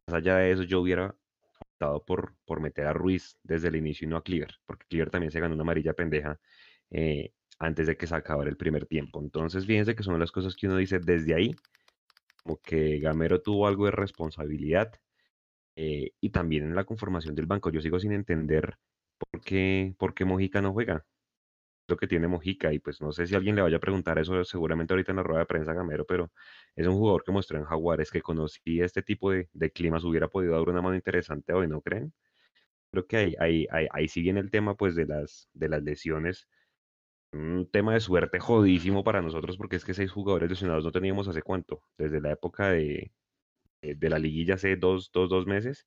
Más 0.07 0.17
allá 0.17 0.37
de 0.39 0.53
eso, 0.53 0.63
yo 0.65 0.81
hubiera 0.81 1.15
optado 1.61 2.05
por, 2.05 2.37
por 2.45 2.61
meter 2.61 2.87
a 2.87 2.93
Ruiz 2.93 3.39
desde 3.43 3.69
el 3.69 3.77
inicio 3.77 4.07
y 4.07 4.11
no 4.11 4.17
a 4.17 4.25
Cliver, 4.25 4.55
porque 4.67 4.87
Cliver 4.89 5.11
también 5.11 5.31
se 5.33 5.41
ganó 5.41 5.55
una 5.55 5.63
amarilla 5.63 5.95
pendeja 5.95 6.41
eh, 6.91 7.33
antes 7.59 7.87
de 7.87 7.97
que 7.97 8.07
se 8.07 8.15
acabara 8.15 8.51
el 8.51 8.57
primer 8.57 8.87
tiempo. 8.87 9.21
Entonces, 9.21 9.67
fíjense 9.67 9.95
que 9.95 10.03
son 10.03 10.19
las 10.19 10.33
cosas 10.33 10.57
que 10.57 10.67
uno 10.67 10.77
dice 10.77 10.99
desde 10.99 11.35
ahí, 11.35 11.55
como 12.43 12.61
que 12.61 12.99
Gamero 13.01 13.41
tuvo 13.43 13.67
algo 13.67 13.87
de 13.87 13.93
responsabilidad 13.93 14.93
eh, 15.77 16.13
y 16.21 16.31
también 16.31 16.65
en 16.65 16.75
la 16.75 16.85
conformación 16.85 17.35
del 17.35 17.47
banco. 17.47 17.71
Yo 17.71 17.81
sigo 17.81 17.99
sin 18.01 18.13
entender 18.13 18.77
por 19.19 19.43
qué, 19.43 19.95
por 19.99 20.15
qué 20.15 20.25
Mojica 20.25 20.61
no 20.63 20.73
juega. 20.73 21.07
Lo 21.89 21.97
que 21.97 22.07
tiene 22.07 22.29
Mojica, 22.29 22.73
y 22.73 22.79
pues 22.79 23.01
no 23.03 23.13
sé 23.13 23.27
si 23.27 23.35
alguien 23.35 23.57
le 23.57 23.63
vaya 23.63 23.77
a 23.77 23.81
preguntar 23.81 24.19
eso 24.19 24.45
seguramente 24.45 24.95
ahorita 24.95 25.13
en 25.13 25.17
la 25.17 25.23
rueda 25.25 25.41
de 25.41 25.47
prensa 25.47 25.75
Gamero, 25.75 26.07
pero 26.07 26.33
es 26.77 26.87
un 26.87 26.95
jugador 26.95 27.25
que 27.25 27.33
mostró 27.33 27.59
en 27.59 27.65
Jaguares 27.65 28.11
que 28.11 28.23
conocía 28.23 28.85
este 28.87 29.03
tipo 29.03 29.31
de, 29.33 29.49
de 29.53 29.71
climas, 29.73 30.05
hubiera 30.05 30.29
podido 30.29 30.55
dar 30.55 30.69
una 30.69 30.81
mano 30.83 30.95
interesante 30.97 31.53
hoy, 31.53 31.69
¿no 31.69 31.83
creen? 31.83 32.15
Creo 32.91 33.07
que 33.07 33.17
ahí, 33.17 33.35
ahí, 33.41 33.67
ahí, 33.71 33.89
ahí 33.93 34.09
sí 34.09 34.23
viene 34.23 34.41
el 34.41 34.51
tema 34.51 34.77
pues 34.77 34.95
de 34.95 35.07
las, 35.07 35.49
de 35.55 35.69
las 35.69 35.83
lesiones 35.83 36.49
un 37.33 37.69
tema 37.71 37.95
de 37.95 38.01
suerte 38.01 38.39
jodísimo 38.41 39.05
para 39.05 39.23
nosotros 39.23 39.57
porque 39.57 39.77
es 39.77 39.85
que 39.85 39.95
seis 39.95 40.11
jugadores 40.12 40.51
lesionados 40.51 40.85
no 40.85 40.93
teníamos 40.93 41.29
hace 41.29 41.43
cuánto, 41.43 41.83
desde 41.99 42.21
la 42.21 42.33
época 42.33 42.71
de, 42.71 43.12
de 43.83 44.11
la 44.11 44.19
liguilla 44.19 44.55
hace 44.55 44.77
dos, 44.77 45.11
dos, 45.12 45.31
dos 45.31 45.47
meses, 45.47 45.87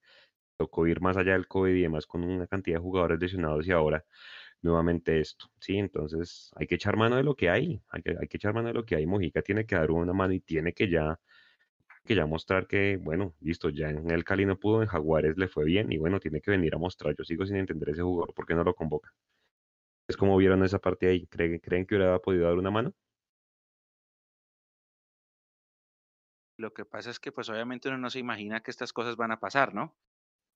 tocó 0.58 0.88
ir 0.88 1.02
más 1.02 1.18
allá 1.18 1.34
del 1.34 1.48
COVID 1.48 1.74
y 1.76 1.82
demás 1.84 2.08
con 2.08 2.24
una 2.24 2.48
cantidad 2.48 2.78
de 2.78 2.84
jugadores 2.84 3.20
lesionados 3.20 3.68
y 3.68 3.72
ahora 3.72 4.06
nuevamente 4.62 5.20
esto, 5.22 5.48
¿sí? 5.62 5.78
Entonces 5.78 6.52
hay 6.56 6.68
que 6.68 6.76
echar 6.76 6.98
mano 6.98 7.18
de 7.18 7.24
lo 7.24 7.36
que 7.36 7.50
hay, 7.50 7.82
hay 7.90 8.02
que, 8.04 8.18
hay 8.20 8.28
que 8.28 8.38
echar 8.38 8.54
mano 8.54 8.70
de 8.70 8.74
lo 8.76 8.86
que 8.86 8.96
hay, 8.96 9.06
Mojica 9.08 9.42
tiene 9.44 9.66
que 9.66 9.76
dar 9.76 9.92
una 9.92 10.14
mano 10.14 10.34
y 10.34 10.42
tiene 10.42 10.74
que 10.74 10.90
ya 10.90 11.20
que 12.06 12.16
ya 12.16 12.26
mostrar 12.26 12.68
que, 12.68 12.98
bueno, 12.98 13.36
listo, 13.42 13.70
ya 13.70 13.90
en 13.90 14.10
el 14.12 14.24
Cali 14.24 14.46
no 14.46 14.60
pudo, 14.60 14.82
en 14.82 14.88
Jaguares 14.88 15.38
le 15.38 15.48
fue 15.48 15.66
bien 15.66 15.92
y 15.92 15.98
bueno, 15.98 16.20
tiene 16.20 16.42
que 16.42 16.52
venir 16.52 16.76
a 16.76 16.78
mostrar. 16.80 17.16
Yo 17.18 17.24
sigo 17.24 17.46
sin 17.46 17.58
entender 17.58 17.90
ese 17.90 18.02
jugador, 18.04 18.34
¿por 18.34 18.46
qué 18.46 18.56
no 18.56 18.64
lo 18.64 18.76
convoca? 18.76 19.12
Es 20.08 20.18
como 20.18 20.38
vieron 20.38 20.64
esa 20.64 20.80
parte 20.80 21.08
ahí? 21.08 21.28
¿Creen, 21.28 21.60
¿Creen 21.60 21.86
que 21.86 21.96
hubiera 21.96 22.20
podido 22.20 22.46
dar 22.46 22.58
una 22.58 22.72
mano? 22.72 22.94
Lo 26.58 26.74
que 26.74 26.86
pasa 26.86 27.10
es 27.10 27.20
que 27.20 27.32
pues 27.32 27.50
obviamente 27.50 27.90
uno 27.90 27.98
no 27.98 28.10
se 28.10 28.20
imagina 28.20 28.62
que 28.62 28.72
estas 28.72 28.94
cosas 28.94 29.18
van 29.18 29.32
a 29.32 29.40
pasar, 29.40 29.74
¿no? 29.74 29.96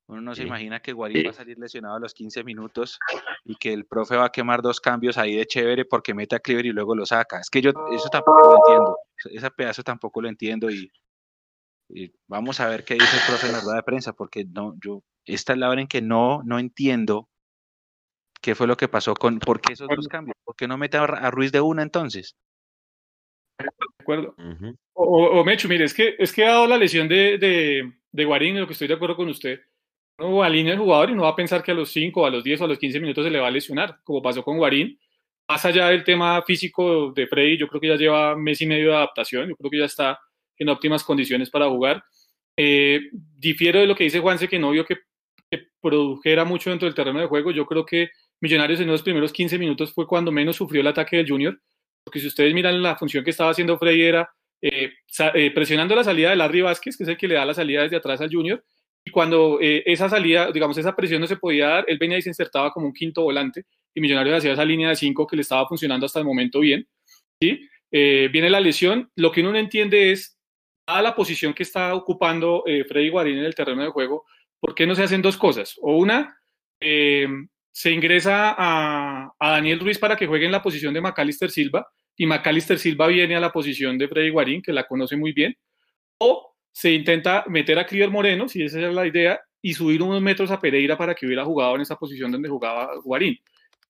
Uno 0.09 0.21
no 0.21 0.33
se 0.33 0.41
imagina 0.41 0.79
que 0.79 0.91
Guarín 0.91 1.27
va 1.27 1.29
a 1.29 1.33
salir 1.33 1.59
lesionado 1.59 1.97
a 1.97 1.99
los 1.99 2.15
15 2.15 2.43
minutos 2.43 2.97
y 3.45 3.55
que 3.57 3.71
el 3.71 3.85
profe 3.85 4.15
va 4.15 4.25
a 4.25 4.31
quemar 4.31 4.63
dos 4.63 4.81
cambios 4.81 5.19
ahí 5.19 5.35
de 5.35 5.45
chévere 5.45 5.85
porque 5.85 6.15
mete 6.15 6.35
a 6.35 6.39
Cleaver 6.39 6.65
y 6.65 6.71
luego 6.71 6.95
lo 6.95 7.05
saca. 7.05 7.39
Es 7.39 7.51
que 7.51 7.61
yo 7.61 7.71
eso 7.93 8.09
tampoco 8.09 8.41
lo 8.41 8.57
entiendo. 8.57 8.97
Ese 9.25 9.51
pedazo 9.51 9.83
tampoco 9.83 10.19
lo 10.19 10.29
entiendo 10.29 10.67
y, 10.71 10.91
vamos 12.27 12.59
a 12.59 12.67
ver 12.67 12.85
qué 12.85 12.95
dice 12.95 13.17
el 13.17 13.23
profe 13.27 13.47
en 13.47 13.53
la 13.53 13.61
rueda 13.61 13.75
de 13.75 13.83
prensa 13.83 14.13
porque 14.13 14.45
no, 14.45 14.75
yo, 14.83 15.03
esta 15.25 15.53
es 15.53 15.59
la 15.59 15.69
hora 15.69 15.81
en 15.81 15.87
que 15.87 16.01
no, 16.01 16.41
no 16.43 16.57
entiendo 16.57 17.29
¿Qué 18.41 18.55
fue 18.55 18.67
lo 18.67 18.77
que 18.77 18.87
pasó 18.87 19.13
con, 19.13 19.39
por 19.39 19.59
qué 19.59 19.73
esos 19.73 19.87
dos 19.93 20.07
cambios? 20.07 20.35
¿Por 20.43 20.55
qué 20.55 20.67
no 20.67 20.77
mete 20.77 20.97
a 20.97 21.31
Ruiz 21.31 21.51
de 21.51 21.61
una 21.61 21.83
entonces? 21.83 22.35
De 23.57 23.67
acuerdo. 23.99 24.35
o, 24.93 25.03
o, 25.03 25.43
Mechu, 25.43 25.67
mire, 25.67 25.83
es 25.83 25.93
que, 25.93 26.15
es 26.17 26.31
que 26.31 26.45
ha 26.45 26.51
dado 26.51 26.67
la 26.67 26.77
lesión 26.77 27.07
de, 27.07 27.37
de, 27.37 27.91
de 28.11 28.25
Guarín, 28.25 28.55
en 28.55 28.61
lo 28.61 28.67
que 28.67 28.73
estoy 28.73 28.87
de 28.87 28.93
acuerdo 28.93 29.17
con 29.17 29.27
usted, 29.27 29.59
no 30.17 30.37
va 30.37 30.45
a 30.45 30.47
alinear 30.47 30.75
el 30.75 30.81
jugador 30.81 31.09
y 31.09 31.15
no 31.15 31.23
va 31.23 31.29
a 31.29 31.35
pensar 31.35 31.63
que 31.63 31.71
a 31.71 31.75
los 31.75 31.91
5, 31.91 32.25
a 32.25 32.29
los 32.29 32.43
10 32.43 32.61
o 32.61 32.65
a 32.65 32.67
los 32.67 32.79
15 32.79 32.99
minutos 32.99 33.23
se 33.23 33.31
le 33.31 33.39
va 33.39 33.47
a 33.47 33.51
lesionar, 33.51 33.99
como 34.03 34.21
pasó 34.21 34.43
con 34.43 34.57
Guarín. 34.57 34.99
Más 35.47 35.65
allá 35.65 35.87
del 35.87 36.03
tema 36.03 36.41
físico 36.43 37.11
de 37.11 37.27
Freddy, 37.27 37.57
yo 37.57 37.67
creo 37.67 37.81
que 37.81 37.87
ya 37.87 37.95
lleva 37.95 38.35
mes 38.35 38.61
y 38.61 38.67
medio 38.67 38.89
de 38.89 38.97
adaptación, 38.97 39.49
yo 39.49 39.55
creo 39.55 39.71
que 39.71 39.79
ya 39.79 39.85
está 39.85 40.19
en 40.57 40.69
óptimas 40.69 41.03
condiciones 41.03 41.49
para 41.49 41.67
jugar. 41.67 42.03
Eh, 42.55 42.99
difiero 43.11 43.79
de 43.79 43.87
lo 43.87 43.95
que 43.95 44.03
dice 44.03 44.19
Juanse, 44.19 44.47
que 44.47 44.59
no 44.59 44.71
vio 44.71 44.85
que, 44.85 44.97
que, 45.49 45.67
produjera 45.81 46.43
mucho 46.43 46.69
dentro 46.69 46.85
del 46.85 46.95
terreno 46.95 47.19
de 47.19 47.27
juego. 47.27 47.51
Yo 47.51 47.65
creo 47.65 47.85
que 47.85 48.09
Millonarios 48.41 48.79
en 48.79 48.87
los 48.87 49.03
primeros 49.03 49.33
15 49.33 49.57
minutos 49.57 49.93
fue 49.93 50.07
cuando 50.07 50.31
menos 50.31 50.55
sufrió 50.55 50.81
el 50.81 50.87
ataque 50.87 51.17
del 51.17 51.29
Junior, 51.29 51.59
porque 52.03 52.19
si 52.19 52.27
ustedes 52.27 52.53
miran 52.53 52.81
la 52.81 52.95
función 52.95 53.23
que 53.23 53.31
estaba 53.31 53.51
haciendo 53.51 53.77
Freddy 53.77 54.01
era 54.01 54.29
eh, 54.61 54.93
eh, 55.35 55.51
presionando 55.51 55.95
la 55.95 56.03
salida 56.03 56.31
de 56.31 56.35
Larry 56.35 56.61
Vázquez, 56.61 56.97
que 56.97 57.03
es 57.03 57.09
el 57.09 57.17
que 57.17 57.27
le 57.27 57.35
da 57.35 57.45
la 57.45 57.53
salida 57.53 57.83
desde 57.83 57.97
atrás 57.97 58.21
al 58.21 58.31
Junior, 58.31 58.63
y 59.05 59.11
cuando 59.11 59.59
eh, 59.61 59.83
esa 59.85 60.09
salida, 60.09 60.51
digamos, 60.51 60.77
esa 60.77 60.95
presión 60.95 61.21
no 61.21 61.27
se 61.27 61.37
podía 61.37 61.67
dar, 61.67 61.85
él 61.87 61.97
venía 61.97 62.17
y 62.17 62.21
se 62.21 62.29
insertaba 62.29 62.71
como 62.71 62.87
un 62.87 62.93
quinto 62.93 63.23
volante, 63.23 63.65
y 63.93 64.01
Millonarios 64.01 64.37
hacía 64.37 64.53
esa 64.53 64.65
línea 64.65 64.89
de 64.89 64.95
cinco 64.95 65.27
que 65.27 65.35
le 65.35 65.41
estaba 65.41 65.67
funcionando 65.67 66.05
hasta 66.05 66.19
el 66.19 66.25
momento 66.25 66.59
bien. 66.59 66.87
¿sí? 67.41 67.67
viene 67.91 68.49
la 68.49 68.59
lesión, 68.59 69.09
lo 69.15 69.31
que 69.31 69.41
uno 69.41 69.53
no 69.53 69.57
entiende 69.57 70.11
es, 70.11 70.37
a 70.85 71.01
la 71.01 71.15
posición 71.15 71.53
que 71.53 71.63
está 71.63 71.95
ocupando 71.95 72.63
Freddy 72.65 73.09
Guarín 73.09 73.37
en 73.37 73.45
el 73.45 73.55
terreno 73.55 73.81
de 73.81 73.89
juego, 73.89 74.25
¿por 74.59 74.75
qué 74.75 74.85
no 74.85 74.93
se 74.93 75.03
hacen 75.03 75.21
dos 75.21 75.37
cosas? 75.37 75.75
O 75.81 75.97
una, 75.97 76.37
se 77.71 77.91
ingresa 77.91 78.55
a, 78.57 79.33
Daniel 79.39 79.79
Ruiz 79.79 79.97
para 79.97 80.15
que 80.15 80.27
juegue 80.27 80.45
en 80.45 80.51
la 80.51 80.61
posición 80.61 80.93
de 80.93 81.01
Macalister 81.01 81.49
Silva, 81.51 81.87
y 82.15 82.25
Macalister 82.25 82.77
Silva 82.77 83.07
viene 83.07 83.35
a 83.35 83.39
la 83.39 83.51
posición 83.51 83.97
de 83.97 84.07
Freddy 84.07 84.29
Guarín, 84.29 84.61
que 84.61 84.73
la 84.73 84.85
conoce 84.85 85.15
muy 85.15 85.31
bien, 85.31 85.55
o 86.17 86.55
se 86.71 86.91
intenta 86.91 87.45
meter 87.47 87.79
a 87.79 87.85
Cliver 87.85 88.09
Moreno, 88.09 88.47
si 88.49 88.63
esa 88.63 88.79
es 88.79 88.93
la 88.93 89.07
idea, 89.07 89.39
y 89.61 89.73
subir 89.73 90.01
unos 90.01 90.21
metros 90.21 90.51
a 90.51 90.59
Pereira 90.59 90.97
para 90.97 91.15
que 91.15 91.25
hubiera 91.25 91.45
jugado 91.45 91.75
en 91.75 91.81
esa 91.81 91.95
posición 91.95 92.31
donde 92.31 92.49
jugaba 92.49 92.91
Guarín. 93.03 93.37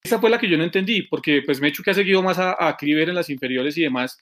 Esa 0.03 0.19
fue 0.19 0.29
la 0.29 0.39
que 0.39 0.47
yo 0.47 0.57
no 0.57 0.63
entendí, 0.63 1.03
porque 1.03 1.41
pues 1.45 1.59
Mechu 1.59 1.83
que 1.83 1.91
ha 1.91 1.93
seguido 1.93 2.23
más 2.23 2.39
a, 2.39 2.55
a 2.59 2.77
Cliver 2.77 3.09
en 3.09 3.15
las 3.15 3.29
inferiores 3.29 3.77
y 3.77 3.81
demás, 3.81 4.17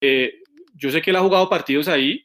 eh, 0.00 0.40
yo 0.74 0.90
sé 0.90 1.02
que 1.02 1.10
él 1.10 1.16
ha 1.16 1.20
jugado 1.20 1.48
partidos 1.48 1.88
ahí, 1.88 2.24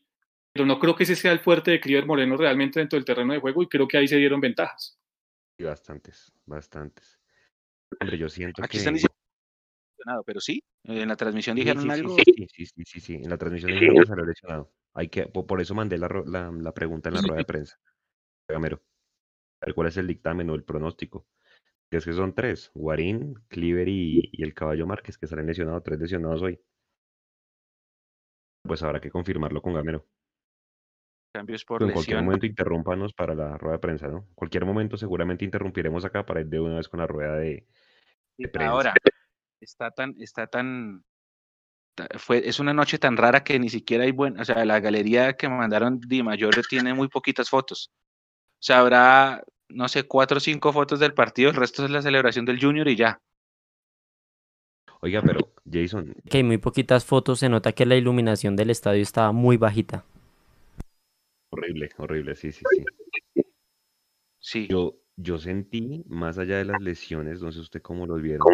pero 0.51 0.65
no 0.65 0.79
creo 0.79 0.95
que 0.95 1.03
ese 1.03 1.15
sea 1.15 1.31
el 1.31 1.39
fuerte 1.39 1.71
de 1.71 1.79
Cliver 1.79 2.05
Moreno 2.05 2.37
realmente 2.37 2.79
dentro 2.79 2.97
del 2.97 3.05
terreno 3.05 3.33
de 3.33 3.39
juego 3.39 3.63
y 3.63 3.67
creo 3.67 3.87
que 3.87 3.97
ahí 3.97 4.07
se 4.07 4.17
dieron 4.17 4.39
ventajas. 4.39 4.97
Y 5.57 5.63
bastantes, 5.63 6.33
bastantes. 6.45 7.19
Hombre, 7.99 8.17
yo 8.17 8.29
siento 8.29 8.63
Aquí 8.63 8.71
que... 8.71 8.77
están 8.77 8.95
diciendo 8.95 9.15
pero 10.25 10.39
sí, 10.39 10.61
en 10.83 11.07
la 11.07 11.15
transmisión 11.15 11.55
dijeron 11.55 11.83
sí, 11.83 11.89
sí, 11.89 11.93
algo. 11.93 12.15
Sí, 12.15 12.23
sí, 12.35 12.65
sí, 12.65 12.83
sí, 12.85 12.99
sí, 12.99 13.15
en 13.15 13.29
la 13.29 13.37
transmisión 13.37 13.71
dijeron 13.71 13.95
que 13.95 14.05
salió 14.05 14.25
lesionado. 14.25 14.73
Hay 14.93 15.07
que, 15.07 15.25
por, 15.27 15.61
eso 15.61 15.73
mandé 15.73 15.97
la, 15.97 16.07
la, 16.25 16.51
la 16.51 16.73
pregunta 16.73 17.09
en 17.09 17.15
la 17.15 17.21
rueda 17.21 17.37
de 17.37 17.45
prensa. 17.45 17.79
Gamero, 18.47 18.81
a 19.61 19.67
ver 19.67 19.75
cuál 19.75 19.87
es 19.87 19.97
el 19.97 20.07
dictamen 20.07 20.49
o 20.49 20.55
el 20.55 20.63
pronóstico. 20.63 21.25
Es 21.89 22.05
que 22.05 22.13
son 22.13 22.33
tres, 22.33 22.71
Guarín, 22.73 23.35
Cliver 23.47 23.87
y, 23.87 24.29
y 24.31 24.43
el 24.43 24.53
Caballo 24.53 24.87
Márquez, 24.87 25.17
que 25.17 25.27
salen 25.27 25.45
lesionados, 25.45 25.83
tres 25.83 25.99
lesionados 25.99 26.41
hoy. 26.41 26.59
Pues 28.63 28.81
habrá 28.81 28.99
que 28.99 29.11
confirmarlo 29.11 29.61
con 29.61 29.73
Gamero. 29.73 30.05
Cambios 31.33 31.65
por 31.65 31.81
en 31.81 31.89
cualquier 31.89 32.21
momento 32.21 32.45
interrúmpanos 32.45 33.11
para 33.11 33.33
la 33.33 33.57
rueda 33.57 33.77
de 33.77 33.79
prensa, 33.79 34.07
¿no? 34.07 34.19
En 34.19 34.35
cualquier 34.35 34.65
momento 34.65 34.97
seguramente 34.97 35.43
interrumpiremos 35.43 36.05
acá 36.05 36.23
para 36.23 36.41
ir 36.41 36.47
de 36.47 36.59
una 36.59 36.75
vez 36.77 36.87
con 36.87 36.99
la 36.99 37.07
rueda 37.07 37.37
de, 37.37 37.65
de 38.37 38.47
prensa. 38.47 38.71
Ahora, 38.71 38.93
está 39.59 39.89
tan, 39.89 40.13
está 40.19 40.45
tan, 40.45 41.03
ta- 41.95 42.07
fue, 42.19 42.47
es 42.47 42.59
una 42.59 42.71
noche 42.71 42.99
tan 42.99 43.17
rara 43.17 43.43
que 43.43 43.57
ni 43.57 43.69
siquiera 43.69 44.03
hay 44.03 44.11
buen, 44.11 44.39
o 44.39 44.45
sea, 44.45 44.63
la 44.63 44.79
galería 44.79 45.33
que 45.33 45.49
me 45.49 45.57
mandaron 45.57 45.99
Di 45.99 46.21
Mayor 46.21 46.53
tiene 46.69 46.93
muy 46.93 47.07
poquitas 47.07 47.49
fotos. 47.49 47.89
O 48.59 48.65
sea, 48.65 48.81
habrá, 48.81 49.43
no 49.69 49.87
sé, 49.87 50.03
cuatro 50.03 50.37
o 50.37 50.39
cinco 50.39 50.71
fotos 50.71 50.99
del 50.99 51.15
partido, 51.15 51.49
el 51.49 51.55
resto 51.55 51.83
es 51.83 51.89
la 51.89 52.03
celebración 52.03 52.45
del 52.45 52.61
Junior 52.61 52.87
y 52.87 52.95
ya. 52.95 53.19
Oiga, 55.01 55.21
pero 55.21 55.51
Jason, 55.69 56.13
Que 56.29 56.37
hay 56.37 56.43
muy 56.43 56.59
poquitas 56.59 57.03
fotos, 57.03 57.39
se 57.39 57.49
nota 57.49 57.71
que 57.71 57.87
la 57.87 57.95
iluminación 57.95 58.55
del 58.55 58.69
estadio 58.69 59.01
estaba 59.01 59.31
muy 59.31 59.57
bajita. 59.57 60.05
Horrible, 61.53 61.89
horrible, 61.97 62.35
sí, 62.35 62.51
sí, 62.51 62.63
sí. 62.69 63.43
Sí. 64.39 64.67
Yo, 64.67 64.97
yo 65.15 65.37
sentí, 65.37 66.03
más 66.07 66.37
allá 66.37 66.57
de 66.57 66.65
las 66.65 66.81
lesiones, 66.81 67.41
no 67.41 67.51
sé 67.51 67.59
usted 67.59 67.81
cómo 67.81 68.05
lo 68.05 68.15
vieron, 68.15 68.45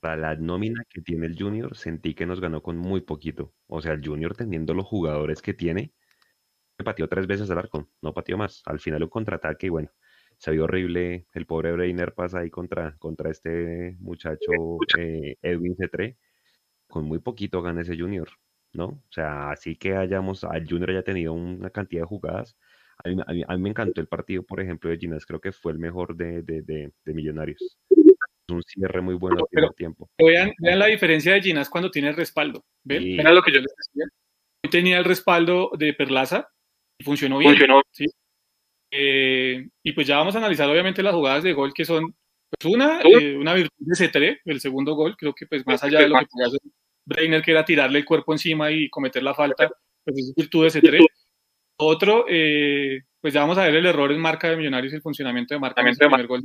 para 0.00 0.16
la 0.16 0.36
nómina 0.36 0.84
que 0.88 1.00
tiene 1.00 1.26
el 1.26 1.36
Junior, 1.36 1.76
sentí 1.76 2.14
que 2.14 2.26
nos 2.26 2.40
ganó 2.40 2.62
con 2.62 2.76
muy 2.76 3.00
poquito. 3.00 3.52
O 3.66 3.80
sea, 3.80 3.92
el 3.94 4.06
Junior 4.06 4.36
teniendo 4.36 4.74
los 4.74 4.86
jugadores 4.86 5.42
que 5.42 5.54
tiene, 5.54 5.92
pateó 6.84 7.08
tres 7.08 7.26
veces 7.26 7.50
al 7.50 7.58
arco, 7.58 7.88
no 8.02 8.12
pateó 8.12 8.36
más. 8.36 8.62
Al 8.66 8.80
final 8.80 9.02
un 9.02 9.08
contraataque 9.08 9.66
y 9.66 9.70
bueno, 9.70 9.90
se 10.38 10.50
vio 10.50 10.64
horrible. 10.64 11.26
El 11.32 11.46
pobre 11.46 11.72
Breiner 11.72 12.14
pasa 12.14 12.40
ahí 12.40 12.50
contra, 12.50 12.96
contra 12.98 13.30
este 13.30 13.96
muchacho 14.00 14.52
eh, 14.98 15.36
Edwin 15.42 15.76
Cetré. 15.76 16.18
Con 16.86 17.06
muy 17.06 17.18
poquito 17.18 17.62
gana 17.62 17.80
ese 17.80 17.98
Junior, 17.98 18.28
¿no? 18.74 18.84
O 18.86 19.02
sea, 19.12 19.50
así 19.50 19.76
que 19.76 19.96
hayamos, 19.96 20.44
al 20.44 20.66
Junior 20.68 20.90
haya 20.90 21.02
tenido 21.02 21.32
una 21.32 21.70
cantidad 21.70 22.02
de 22.02 22.06
jugadas. 22.06 22.56
A 23.04 23.08
mí, 23.08 23.16
a 23.26 23.32
mí- 23.32 23.42
a 23.46 23.56
mí 23.56 23.62
me 23.62 23.70
encantó 23.70 24.00
el 24.00 24.06
partido, 24.06 24.42
por 24.42 24.60
ejemplo, 24.60 24.90
de 24.90 24.98
Ginás, 24.98 25.26
creo 25.26 25.40
que 25.40 25.52
fue 25.52 25.72
el 25.72 25.78
mejor 25.78 26.16
de, 26.16 26.42
de, 26.42 26.62
de, 26.62 26.92
de 27.04 27.14
Millonarios. 27.14 27.78
Es 27.90 28.52
un 28.54 28.62
cierre 28.62 29.00
muy 29.00 29.14
bueno 29.14 29.38
al 29.40 29.46
primer 29.50 29.72
tiempo. 29.72 30.08
Vean, 30.18 30.52
vean 30.58 30.78
la 30.78 30.86
diferencia 30.86 31.32
de 31.32 31.40
Ginás 31.42 31.70
cuando 31.70 31.90
tiene 31.90 32.08
el 32.08 32.16
respaldo. 32.16 32.64
¿Ven? 32.84 33.02
Sí. 33.02 33.18
Era 33.18 33.32
lo 33.32 33.42
que 33.42 33.52
yo 33.52 33.60
les 33.60 33.74
decía. 33.76 34.04
Hoy 34.64 34.70
tenía 34.70 34.98
el 34.98 35.04
respaldo 35.04 35.70
de 35.78 35.92
Perlaza 35.94 36.48
y 36.98 37.04
funcionó 37.04 37.38
bien. 37.38 37.56
¿sí? 37.90 38.06
Eh, 38.90 39.68
y 39.82 39.92
pues 39.92 40.06
ya 40.06 40.18
vamos 40.18 40.34
a 40.34 40.38
analizar 40.38 40.68
obviamente 40.68 41.02
las 41.02 41.14
jugadas 41.14 41.42
de 41.42 41.52
gol 41.52 41.72
que 41.74 41.84
son 41.84 42.14
pues 42.60 42.72
una, 42.72 43.00
eh, 43.02 43.36
una 43.36 43.54
virtud 43.54 43.74
de 43.78 43.94
C3, 43.96 44.40
el 44.44 44.60
segundo 44.60 44.94
gol, 44.94 45.16
creo 45.16 45.34
que 45.34 45.46
pues 45.46 45.66
más 45.66 45.82
allá 45.82 46.00
de 46.00 46.08
lo 46.08 46.18
que 46.18 46.26
podía 46.26 46.46
hacer 46.46 46.60
Breiner, 47.04 47.42
que 47.42 47.50
era 47.50 47.64
tirarle 47.64 47.98
el 47.98 48.04
cuerpo 48.04 48.32
encima 48.32 48.70
y 48.70 48.88
cometer 48.88 49.22
la 49.22 49.34
falta, 49.34 49.68
pues 50.04 50.16
es 50.18 50.34
virtud 50.34 50.64
de 50.64 50.70
C3. 50.70 51.00
Otro, 51.76 52.26
eh, 52.28 53.00
pues 53.20 53.34
ya 53.34 53.40
vamos 53.40 53.58
a 53.58 53.64
ver 53.64 53.74
el 53.76 53.86
error 53.86 54.12
en 54.12 54.20
marca 54.20 54.48
de 54.48 54.56
Millonarios 54.56 54.92
y 54.92 54.96
el 54.96 55.02
funcionamiento 55.02 55.54
de 55.54 55.60
marca 55.60 55.80
en 55.80 55.88
ese 55.88 56.04
primer 56.16 56.26
gol. 56.28 56.42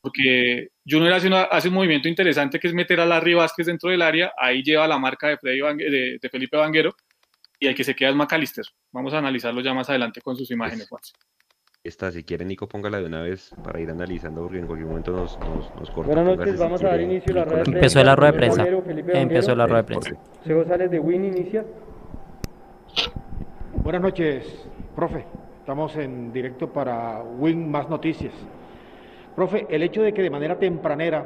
Porque 0.00 0.68
Junior 0.88 1.12
hace, 1.12 1.26
una- 1.26 1.42
hace 1.42 1.68
un 1.68 1.74
movimiento 1.74 2.08
interesante 2.08 2.58
que 2.60 2.68
es 2.68 2.74
meter 2.74 3.00
a 3.00 3.06
Larry 3.06 3.34
Vázquez 3.34 3.66
dentro 3.66 3.90
del 3.90 4.02
área, 4.02 4.32
ahí 4.38 4.62
lleva 4.62 4.86
la 4.86 4.98
marca 4.98 5.28
de, 5.28 5.36
Freddy 5.36 5.58
de, 5.78 6.18
de 6.20 6.28
Felipe 6.30 6.56
Vanguero 6.56 6.94
y 7.58 7.66
el 7.66 7.74
que 7.74 7.82
se 7.84 7.94
queda 7.94 8.10
es 8.10 8.14
McAllister. 8.16 8.64
Vamos 8.92 9.12
a 9.14 9.18
analizarlo 9.18 9.60
ya 9.60 9.74
más 9.74 9.88
adelante 9.90 10.20
con 10.20 10.36
sus 10.36 10.50
imágenes, 10.50 10.88
Juan. 10.88 11.02
Esta, 11.86 12.10
si 12.10 12.24
quiere, 12.24 12.44
Nico, 12.44 12.66
póngala 12.66 12.98
de 12.98 13.06
una 13.06 13.22
vez 13.22 13.54
para 13.62 13.78
ir 13.78 13.88
analizando, 13.88 14.42
porque 14.42 14.58
en 14.58 14.66
cualquier 14.66 14.88
momento 14.88 15.12
nos, 15.12 15.38
nos, 15.38 15.72
nos 15.76 15.90
corta. 15.92 16.12
Buenas 16.12 16.36
noches, 16.36 16.54
si 16.54 16.58
vamos 16.58 16.82
a 16.82 16.88
dar 16.88 17.00
inicio 17.00 17.32
a 17.32 17.36
la 17.36 17.44
rueda 17.44 17.58
de 17.58 17.62
Nicolás. 17.62 17.76
Empezó 17.76 18.04
la 18.04 18.16
rueda 18.16 18.32
de 18.32 18.38
prensa. 18.38 18.66
Empezó 19.12 19.54
la 19.54 19.66
rueda 19.66 19.82
de 19.82 19.86
prensa. 19.86 20.10
José 20.40 20.54
González 20.54 20.90
de 20.90 20.98
Win 20.98 21.24
inicia. 21.26 21.64
Buenas 23.84 24.02
noches, 24.02 24.66
profe. 24.96 25.26
Estamos 25.60 25.94
en 25.94 26.32
directo 26.32 26.72
para 26.72 27.22
Win 27.22 27.70
Más 27.70 27.88
Noticias. 27.88 28.34
Profe, 29.36 29.68
el 29.70 29.84
hecho 29.84 30.02
de 30.02 30.12
que 30.12 30.22
de 30.22 30.30
manera 30.30 30.58
tempranera 30.58 31.24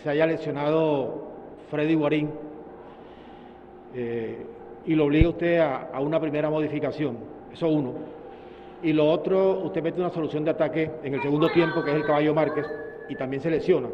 se 0.00 0.10
haya 0.10 0.26
lesionado 0.26 1.32
Freddy 1.72 1.96
Guarín 1.96 2.30
eh, 3.96 4.46
y 4.86 4.94
lo 4.94 5.06
obliga 5.06 5.30
usted 5.30 5.58
a, 5.58 5.88
a 5.92 5.98
una 6.00 6.20
primera 6.20 6.48
modificación, 6.50 7.18
eso 7.52 7.66
uno. 7.68 8.17
Y 8.82 8.92
lo 8.92 9.10
otro, 9.10 9.60
usted 9.64 9.82
mete 9.82 10.00
una 10.00 10.10
solución 10.10 10.44
de 10.44 10.52
ataque 10.52 10.90
en 11.02 11.14
el 11.14 11.22
segundo 11.22 11.48
tiempo, 11.50 11.82
que 11.82 11.90
es 11.90 11.96
el 11.96 12.04
caballo 12.04 12.34
Márquez, 12.34 12.66
y 13.08 13.16
también 13.16 13.42
se 13.42 13.50
lesiona. 13.50 13.88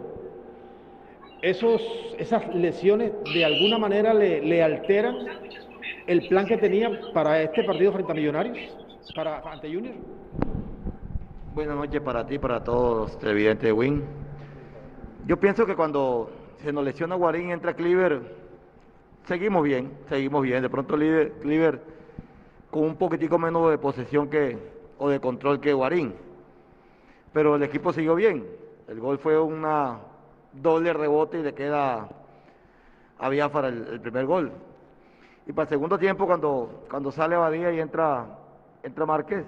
Esos, 1.40 1.82
esas 2.18 2.54
lesiones 2.54 3.12
de 3.32 3.44
alguna 3.44 3.78
manera 3.78 4.12
le, 4.12 4.40
le 4.42 4.62
alteran 4.62 5.16
el 6.06 6.28
plan 6.28 6.46
que 6.46 6.56
tenía 6.58 6.90
para 7.12 7.40
este 7.42 7.64
partido 7.64 7.92
frente 7.92 8.12
a 8.12 8.14
Millonarios, 8.14 8.58
para 9.14 9.38
ante 9.40 9.72
Junior. 9.72 9.94
Buenas 11.54 11.76
noches 11.76 12.00
para 12.00 12.26
ti, 12.26 12.38
para 12.38 12.62
todos 12.62 13.10
los 13.10 13.18
televidentes 13.18 13.64
de 13.64 13.72
Win. 13.72 14.02
Yo 15.26 15.38
pienso 15.38 15.64
que 15.64 15.76
cuando 15.76 16.30
se 16.58 16.72
nos 16.72 16.84
lesiona 16.84 17.14
Guarín 17.14 17.48
y 17.48 17.52
entra 17.52 17.74
Cleaver, 17.74 18.20
seguimos 19.24 19.62
bien, 19.62 19.92
seguimos 20.08 20.42
bien. 20.42 20.62
De 20.62 20.68
pronto 20.68 20.96
Cleaver, 20.96 21.80
con 22.70 22.82
un 22.82 22.96
poquitico 22.96 23.38
menos 23.38 23.70
de 23.70 23.78
posesión 23.78 24.28
que, 24.28 24.58
o 25.04 25.10
de 25.10 25.20
control 25.20 25.60
que 25.60 25.74
Guarín. 25.74 26.14
Pero 27.34 27.56
el 27.56 27.62
equipo 27.62 27.92
siguió 27.92 28.14
bien. 28.14 28.46
El 28.88 29.00
gol 29.00 29.18
fue 29.18 29.38
una 29.38 29.98
doble 30.50 30.94
rebote 30.94 31.40
y 31.40 31.42
le 31.42 31.52
queda 31.52 32.08
a 33.18 33.28
Biafara 33.28 33.68
el, 33.68 34.00
primer 34.00 34.24
gol. 34.24 34.50
Y 35.46 35.52
para 35.52 35.64
el 35.64 35.68
segundo 35.68 35.98
tiempo, 35.98 36.24
cuando, 36.24 36.84
cuando 36.88 37.12
sale 37.12 37.36
Badía 37.36 37.70
y 37.72 37.80
entra, 37.80 38.24
entra 38.82 39.04
Márquez, 39.04 39.44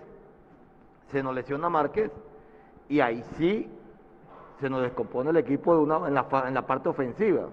se 1.10 1.22
nos 1.22 1.34
lesiona 1.34 1.70
Márquez 1.70 2.12
y 2.90 3.00
ahí 3.00 3.24
sí 3.38 3.66
se 4.60 4.68
nos 4.68 4.82
descompone 4.82 5.30
el 5.30 5.38
equipo 5.38 5.74
de 5.74 5.80
una, 5.80 6.06
en, 6.06 6.12
la, 6.12 6.26
en 6.46 6.52
la 6.52 6.66
parte 6.66 6.90
ofensiva, 6.90 7.48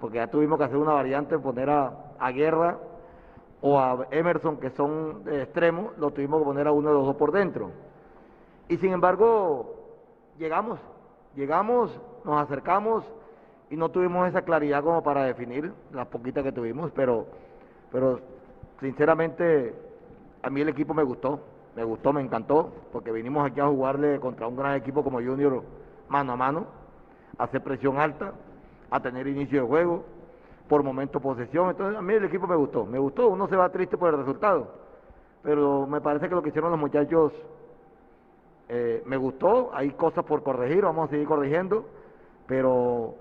porque 0.00 0.16
ya 0.16 0.28
tuvimos 0.28 0.56
que 0.56 0.64
hacer 0.64 0.78
una 0.78 0.94
variante, 0.94 1.38
poner 1.38 1.68
a, 1.68 1.92
a 2.18 2.30
Guerra 2.30 2.78
o 3.66 3.78
a 3.78 4.06
Emerson, 4.10 4.58
que 4.58 4.68
son 4.72 5.22
extremos, 5.26 5.96
lo 5.96 6.10
tuvimos 6.10 6.40
que 6.40 6.44
poner 6.44 6.66
a 6.66 6.72
uno 6.72 6.90
de 6.90 6.94
los 6.96 7.06
dos 7.06 7.16
por 7.16 7.32
dentro. 7.32 7.70
Y 8.68 8.76
sin 8.76 8.92
embargo, 8.92 9.74
llegamos, 10.38 10.78
llegamos, 11.34 11.98
nos 12.24 12.42
acercamos 12.42 13.10
y 13.70 13.76
no 13.76 13.88
tuvimos 13.88 14.28
esa 14.28 14.42
claridad 14.42 14.84
como 14.84 15.02
para 15.02 15.24
definir 15.24 15.72
las 15.92 16.06
poquitas 16.08 16.44
que 16.44 16.52
tuvimos, 16.52 16.90
pero, 16.90 17.24
pero 17.90 18.20
sinceramente 18.80 19.74
a 20.42 20.50
mí 20.50 20.60
el 20.60 20.68
equipo 20.68 20.92
me 20.92 21.02
gustó, 21.02 21.40
me 21.74 21.84
gustó, 21.84 22.12
me 22.12 22.20
encantó, 22.20 22.70
porque 22.92 23.12
vinimos 23.12 23.50
aquí 23.50 23.60
a 23.60 23.66
jugarle 23.66 24.20
contra 24.20 24.46
un 24.46 24.56
gran 24.56 24.74
equipo 24.74 25.02
como 25.02 25.22
Junior 25.22 25.62
mano 26.10 26.34
a 26.34 26.36
mano, 26.36 26.66
a 27.38 27.44
hacer 27.44 27.62
presión 27.62 27.98
alta, 27.98 28.34
a 28.90 29.00
tener 29.00 29.26
inicio 29.26 29.62
de 29.62 29.66
juego, 29.66 30.04
por 30.68 30.82
momento 30.82 31.20
posesión. 31.20 31.70
Entonces 31.70 31.98
a 31.98 32.02
mí 32.02 32.14
el 32.14 32.24
equipo 32.24 32.46
me 32.46 32.56
gustó, 32.56 32.84
me 32.86 32.98
gustó, 32.98 33.28
uno 33.28 33.48
se 33.48 33.56
va 33.56 33.68
triste 33.70 33.96
por 33.96 34.12
el 34.12 34.20
resultado, 34.20 34.68
pero 35.42 35.86
me 35.86 36.00
parece 36.00 36.28
que 36.28 36.34
lo 36.34 36.42
que 36.42 36.48
hicieron 36.48 36.70
los 36.70 36.80
muchachos 36.80 37.32
eh, 38.68 39.02
me 39.06 39.16
gustó, 39.16 39.70
hay 39.74 39.90
cosas 39.90 40.24
por 40.24 40.42
corregir, 40.42 40.84
vamos 40.84 41.08
a 41.08 41.10
seguir 41.10 41.26
corrigiendo, 41.26 41.84
pero 42.46 43.14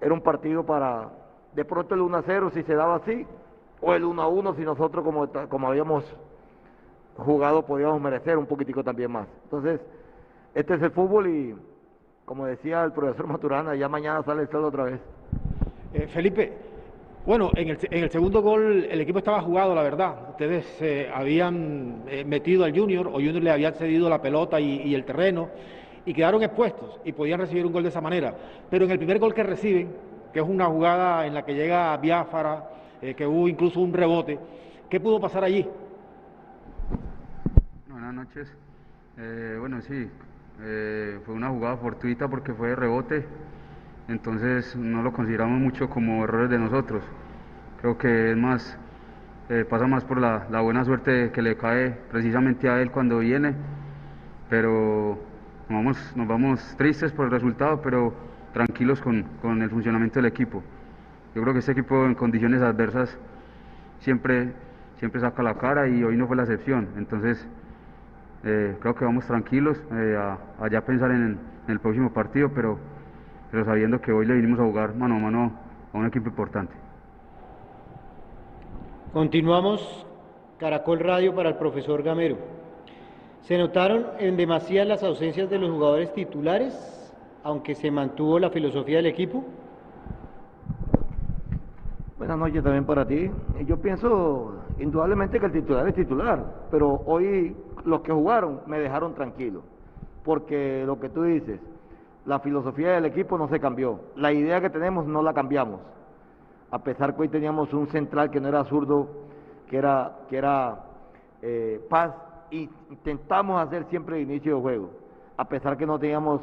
era 0.00 0.12
un 0.12 0.20
partido 0.20 0.64
para, 0.64 1.08
de 1.54 1.64
pronto 1.64 1.94
el 1.94 2.02
1 2.02 2.18
a 2.18 2.22
0 2.22 2.50
si 2.54 2.62
se 2.62 2.74
daba 2.74 2.96
así, 2.96 3.26
o 3.80 3.94
el 3.94 4.04
1 4.04 4.22
a 4.22 4.28
1 4.28 4.54
si 4.54 4.62
nosotros 4.62 5.04
como, 5.04 5.28
como 5.48 5.68
habíamos 5.68 6.04
jugado 7.16 7.64
podíamos 7.64 8.00
merecer 8.00 8.36
un 8.36 8.46
poquitico 8.46 8.84
también 8.84 9.10
más. 9.10 9.26
Entonces, 9.44 9.80
este 10.54 10.74
es 10.74 10.82
el 10.82 10.90
fútbol 10.90 11.26
y 11.28 11.56
como 12.24 12.46
decía 12.46 12.84
el 12.84 12.92
profesor 12.92 13.26
Maturana, 13.26 13.74
ya 13.74 13.88
mañana 13.88 14.22
sale 14.22 14.42
el 14.42 14.48
sol 14.50 14.64
otra 14.64 14.84
vez. 14.84 15.00
Eh, 15.92 16.06
Felipe, 16.06 16.52
bueno, 17.26 17.50
en 17.56 17.70
el, 17.70 17.78
en 17.90 18.04
el, 18.04 18.10
segundo 18.10 18.42
gol 18.42 18.86
el 18.88 19.00
equipo 19.00 19.18
estaba 19.18 19.42
jugado, 19.42 19.74
la 19.74 19.82
verdad. 19.82 20.30
Ustedes 20.30 20.64
eh, 20.80 21.10
habían 21.12 22.04
eh, 22.06 22.24
metido 22.24 22.64
al 22.64 22.76
Junior 22.76 23.08
o 23.08 23.14
Junior 23.14 23.42
le 23.42 23.50
había 23.50 23.72
cedido 23.72 24.08
la 24.08 24.22
pelota 24.22 24.60
y, 24.60 24.94
el 24.94 25.04
terreno 25.04 25.48
y 26.06 26.14
quedaron 26.14 26.42
expuestos 26.42 27.00
y 27.04 27.12
podían 27.12 27.40
recibir 27.40 27.66
un 27.66 27.72
gol 27.72 27.82
de 27.82 27.88
esa 27.88 28.00
manera. 28.00 28.34
Pero 28.70 28.84
en 28.84 28.92
el 28.92 28.98
primer 28.98 29.18
gol 29.18 29.34
que 29.34 29.42
reciben, 29.42 29.88
que 30.32 30.38
es 30.38 30.46
una 30.46 30.66
jugada 30.66 31.26
en 31.26 31.34
la 31.34 31.44
que 31.44 31.54
llega 31.54 31.96
Biafara, 31.96 32.70
eh, 33.02 33.14
que 33.14 33.26
hubo 33.26 33.48
incluso 33.48 33.80
un 33.80 33.92
rebote, 33.92 34.38
¿qué 34.88 35.00
pudo 35.00 35.20
pasar 35.20 35.42
allí? 35.42 35.66
Buenas 37.88 38.14
noches. 38.14 38.48
bueno, 39.58 39.82
sí, 39.82 40.08
fue 41.24 41.34
una 41.34 41.48
jugada 41.48 41.76
fortuita 41.78 42.28
porque 42.28 42.54
fue 42.54 42.68
de 42.68 42.76
rebote 42.76 43.26
entonces 44.10 44.74
no 44.74 45.02
lo 45.02 45.12
consideramos 45.12 45.60
mucho 45.60 45.88
como 45.88 46.24
errores 46.24 46.50
de 46.50 46.58
nosotros. 46.58 47.02
Creo 47.80 47.96
que 47.96 48.32
es 48.32 48.36
más, 48.36 48.76
eh, 49.48 49.64
pasa 49.68 49.86
más 49.86 50.04
por 50.04 50.18
la, 50.18 50.46
buena 50.60 50.84
suerte 50.84 51.30
que 51.32 51.42
le 51.42 51.56
cae 51.56 51.96
precisamente 52.10 52.68
a 52.68 52.82
él 52.82 52.90
cuando 52.90 53.20
viene, 53.20 53.54
pero 54.48 55.18
nos 55.68 55.78
vamos, 55.78 56.12
nos 56.16 56.28
vamos 56.28 56.74
tristes 56.76 57.12
por 57.12 57.26
el 57.26 57.30
resultado, 57.30 57.80
pero 57.82 58.12
tranquilos 58.52 59.00
con, 59.00 59.22
con, 59.40 59.62
el 59.62 59.70
funcionamiento 59.70 60.16
del 60.16 60.26
equipo. 60.26 60.62
Yo 61.34 61.42
creo 61.42 61.54
que 61.54 61.60
este 61.60 61.72
equipo 61.72 62.04
en 62.04 62.14
condiciones 62.16 62.60
adversas 62.62 63.16
siempre, 64.00 64.52
siempre 64.98 65.20
saca 65.20 65.42
la 65.44 65.54
cara 65.54 65.86
y 65.86 66.02
hoy 66.02 66.16
no 66.16 66.26
fue 66.26 66.36
la 66.36 66.42
excepción. 66.42 66.88
Entonces, 66.96 67.46
eh, 68.42 68.76
creo 68.80 68.96
que 68.96 69.04
vamos 69.04 69.24
tranquilos 69.26 69.80
eh, 69.92 70.18
a, 70.18 70.68
ya 70.68 70.80
pensar 70.80 71.12
en, 71.12 71.22
en 71.22 71.38
el 71.68 71.78
próximo 71.78 72.12
partido, 72.12 72.50
pero 72.52 72.80
pero 73.50 73.64
sabiendo 73.64 74.00
que 74.00 74.12
hoy 74.12 74.26
le 74.26 74.34
vinimos 74.34 74.60
a 74.60 74.64
jugar 74.64 74.94
mano 74.94 75.16
a 75.16 75.18
mano 75.18 75.52
a 75.92 75.98
un 75.98 76.06
equipo 76.06 76.28
importante. 76.28 76.72
Continuamos 79.12 80.06
Caracol 80.58 81.00
Radio 81.00 81.34
para 81.34 81.48
el 81.48 81.56
profesor 81.56 82.02
Gamero. 82.02 82.36
Se 83.42 83.58
notaron 83.58 84.06
en 84.18 84.36
demasía 84.36 84.84
las 84.84 85.02
ausencias 85.02 85.50
de 85.50 85.58
los 85.58 85.70
jugadores 85.70 86.12
titulares, 86.12 87.12
aunque 87.42 87.74
se 87.74 87.90
mantuvo 87.90 88.38
la 88.38 88.50
filosofía 88.50 88.98
del 88.98 89.06
equipo. 89.06 89.44
Buenas 92.18 92.38
noches 92.38 92.62
también 92.62 92.84
para 92.84 93.06
ti. 93.06 93.30
Yo 93.66 93.78
pienso 93.78 94.62
indudablemente 94.78 95.40
que 95.40 95.46
el 95.46 95.52
titular 95.52 95.88
es 95.88 95.94
titular, 95.94 96.66
pero 96.70 97.02
hoy 97.06 97.56
los 97.84 98.02
que 98.02 98.12
jugaron 98.12 98.60
me 98.66 98.78
dejaron 98.78 99.14
tranquilo, 99.14 99.62
porque 100.22 100.84
lo 100.86 101.00
que 101.00 101.08
tú 101.08 101.22
dices, 101.22 101.58
la 102.26 102.40
filosofía 102.40 102.92
del 102.92 103.06
equipo 103.06 103.38
no 103.38 103.48
se 103.48 103.60
cambió. 103.60 104.00
La 104.16 104.32
idea 104.32 104.60
que 104.60 104.70
tenemos 104.70 105.06
no 105.06 105.22
la 105.22 105.32
cambiamos. 105.32 105.80
A 106.70 106.78
pesar 106.80 107.14
que 107.14 107.22
hoy 107.22 107.28
teníamos 107.28 107.72
un 107.72 107.88
central 107.88 108.30
que 108.30 108.40
no 108.40 108.48
era 108.48 108.64
zurdo, 108.64 109.08
que 109.68 109.76
era, 109.76 110.18
que 110.28 110.36
era 110.36 110.80
eh, 111.42 111.80
Paz, 111.88 112.12
intentamos 112.50 113.60
hacer 113.60 113.84
siempre 113.86 114.16
el 114.16 114.30
inicio 114.30 114.56
de 114.56 114.62
juego. 114.62 114.90
A 115.36 115.48
pesar 115.48 115.76
que 115.76 115.86
no 115.86 115.98
teníamos 115.98 116.42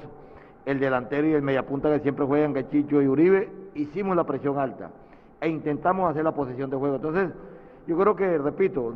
el 0.65 0.79
delantero 0.79 1.27
y 1.27 1.33
el 1.33 1.41
mediapunta 1.41 1.89
que 1.89 1.99
siempre 1.99 2.25
juegan 2.25 2.53
Gachicho 2.53 3.01
y 3.01 3.07
Uribe, 3.07 3.49
hicimos 3.75 4.15
la 4.15 4.25
presión 4.25 4.57
alta 4.59 4.89
e 5.39 5.47
intentamos 5.47 6.09
hacer 6.09 6.23
la 6.23 6.33
posición 6.33 6.69
de 6.69 6.77
juego. 6.77 6.95
Entonces, 6.95 7.29
yo 7.85 7.97
creo 7.97 8.15
que, 8.15 8.37
repito, 8.37 8.93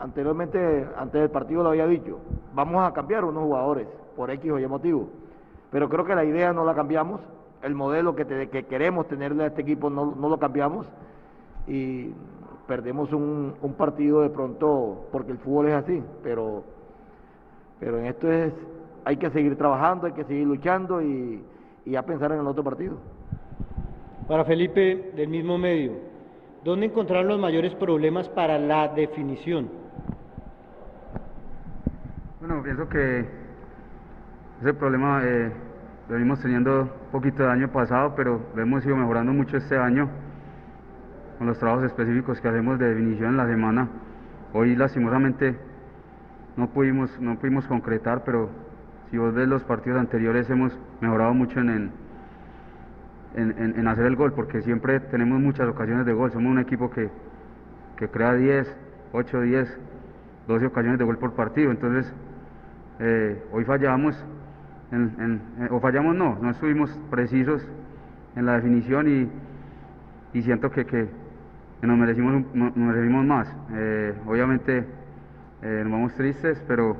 anteriormente, 0.00 0.86
antes 0.96 1.20
del 1.20 1.30
partido 1.30 1.62
lo 1.62 1.70
había 1.70 1.86
dicho, 1.86 2.20
vamos 2.54 2.82
a 2.82 2.92
cambiar 2.92 3.24
unos 3.24 3.42
jugadores 3.42 3.86
por 4.16 4.30
X 4.30 4.50
o 4.50 4.58
Y 4.58 4.66
motivo 4.66 5.08
pero 5.70 5.88
creo 5.88 6.04
que 6.04 6.14
la 6.14 6.24
idea 6.24 6.52
no 6.52 6.64
la 6.64 6.74
cambiamos, 6.74 7.20
el 7.62 7.74
modelo 7.74 8.14
que, 8.14 8.26
que 8.48 8.64
queremos 8.64 9.06
tenerle 9.08 9.44
a 9.44 9.46
este 9.48 9.62
equipo 9.62 9.90
no, 9.90 10.14
no, 10.14 10.28
lo 10.28 10.38
cambiamos 10.38 10.86
y 11.66 12.12
perdemos 12.66 13.12
un, 13.12 13.54
un, 13.60 13.74
partido 13.74 14.22
de 14.22 14.30
pronto 14.30 15.06
porque 15.12 15.32
el 15.32 15.38
fútbol 15.38 15.68
es 15.68 15.74
así, 15.74 16.02
pero, 16.22 16.64
pero 17.78 17.98
en 17.98 18.06
esto 18.06 18.30
es, 18.30 18.52
hay 19.04 19.16
que 19.16 19.30
seguir 19.30 19.56
trabajando, 19.56 20.06
hay 20.06 20.12
que 20.12 20.24
seguir 20.24 20.46
luchando 20.46 21.02
y, 21.02 21.44
y 21.84 21.96
a 21.96 22.02
pensar 22.02 22.32
en 22.32 22.40
el 22.40 22.46
otro 22.46 22.64
partido. 22.64 22.96
Para 24.26 24.44
Felipe, 24.44 25.12
del 25.16 25.28
mismo 25.28 25.58
medio, 25.58 25.92
¿dónde 26.64 26.86
encontraron 26.86 27.28
los 27.28 27.40
mayores 27.40 27.74
problemas 27.74 28.28
para 28.28 28.58
la 28.58 28.88
definición? 28.88 29.68
Bueno, 32.40 32.62
pienso 32.62 32.88
que 32.88 33.39
ese 34.60 34.74
problema 34.74 35.22
eh, 35.24 35.50
lo 36.08 36.14
venimos 36.14 36.40
teniendo 36.40 36.82
un 36.82 37.10
poquito 37.12 37.44
el 37.44 37.50
año 37.50 37.68
pasado, 37.68 38.14
pero 38.14 38.40
lo 38.54 38.62
hemos 38.62 38.84
ido 38.84 38.94
mejorando 38.94 39.32
mucho 39.32 39.56
este 39.56 39.78
año 39.78 40.10
con 41.38 41.46
los 41.46 41.58
trabajos 41.58 41.84
específicos 41.86 42.40
que 42.40 42.48
hacemos 42.48 42.78
de 42.78 42.90
definición 42.90 43.30
en 43.30 43.36
la 43.38 43.46
semana. 43.46 43.88
Hoy 44.52 44.76
lastimosamente 44.76 45.56
no 46.58 46.68
pudimos, 46.68 47.18
no 47.20 47.38
pudimos 47.38 47.66
concretar, 47.66 48.22
pero 48.24 48.50
si 49.10 49.16
vos 49.16 49.32
ves 49.32 49.48
los 49.48 49.64
partidos 49.64 49.98
anteriores 49.98 50.50
hemos 50.50 50.78
mejorado 51.00 51.32
mucho 51.32 51.58
en, 51.60 51.90
en, 53.34 53.74
en, 53.78 53.88
hacer 53.88 54.04
el 54.04 54.16
gol, 54.16 54.34
porque 54.34 54.60
siempre 54.60 55.00
tenemos 55.00 55.40
muchas 55.40 55.68
ocasiones 55.68 56.04
de 56.04 56.12
gol. 56.12 56.32
Somos 56.32 56.52
un 56.52 56.58
equipo 56.58 56.90
que, 56.90 57.08
que 57.96 58.08
crea 58.08 58.34
10, 58.34 58.76
8, 59.12 59.40
10, 59.40 59.78
12 60.48 60.66
ocasiones 60.66 60.98
de 60.98 61.04
gol 61.06 61.16
por 61.16 61.32
partido. 61.32 61.70
Entonces, 61.70 62.12
eh, 62.98 63.42
hoy 63.52 63.64
fallamos 63.64 64.22
eh, 64.92 65.68
o 65.70 65.78
fallamos 65.78 66.16
no, 66.16 66.36
no 66.40 66.50
estuvimos 66.50 66.90
precisos 67.10 67.62
en 68.34 68.46
la 68.46 68.54
definición 68.54 69.30
y, 70.34 70.42
siento 70.42 70.70
que, 70.70 71.08
nos, 71.82 71.96
merecimos, 71.96 73.24
más. 73.24 73.54
Eh, 73.72 74.14
obviamente 74.26 74.84
eh, 75.62 75.80
nos 75.84 75.92
vamos 75.92 76.14
tristes, 76.14 76.62
pero, 76.66 76.96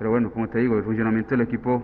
bueno, 0.00 0.30
como 0.32 0.48
te 0.48 0.58
digo, 0.58 0.76
el 0.76 0.84
funcionamiento 0.84 1.30
del 1.30 1.42
equipo 1.42 1.82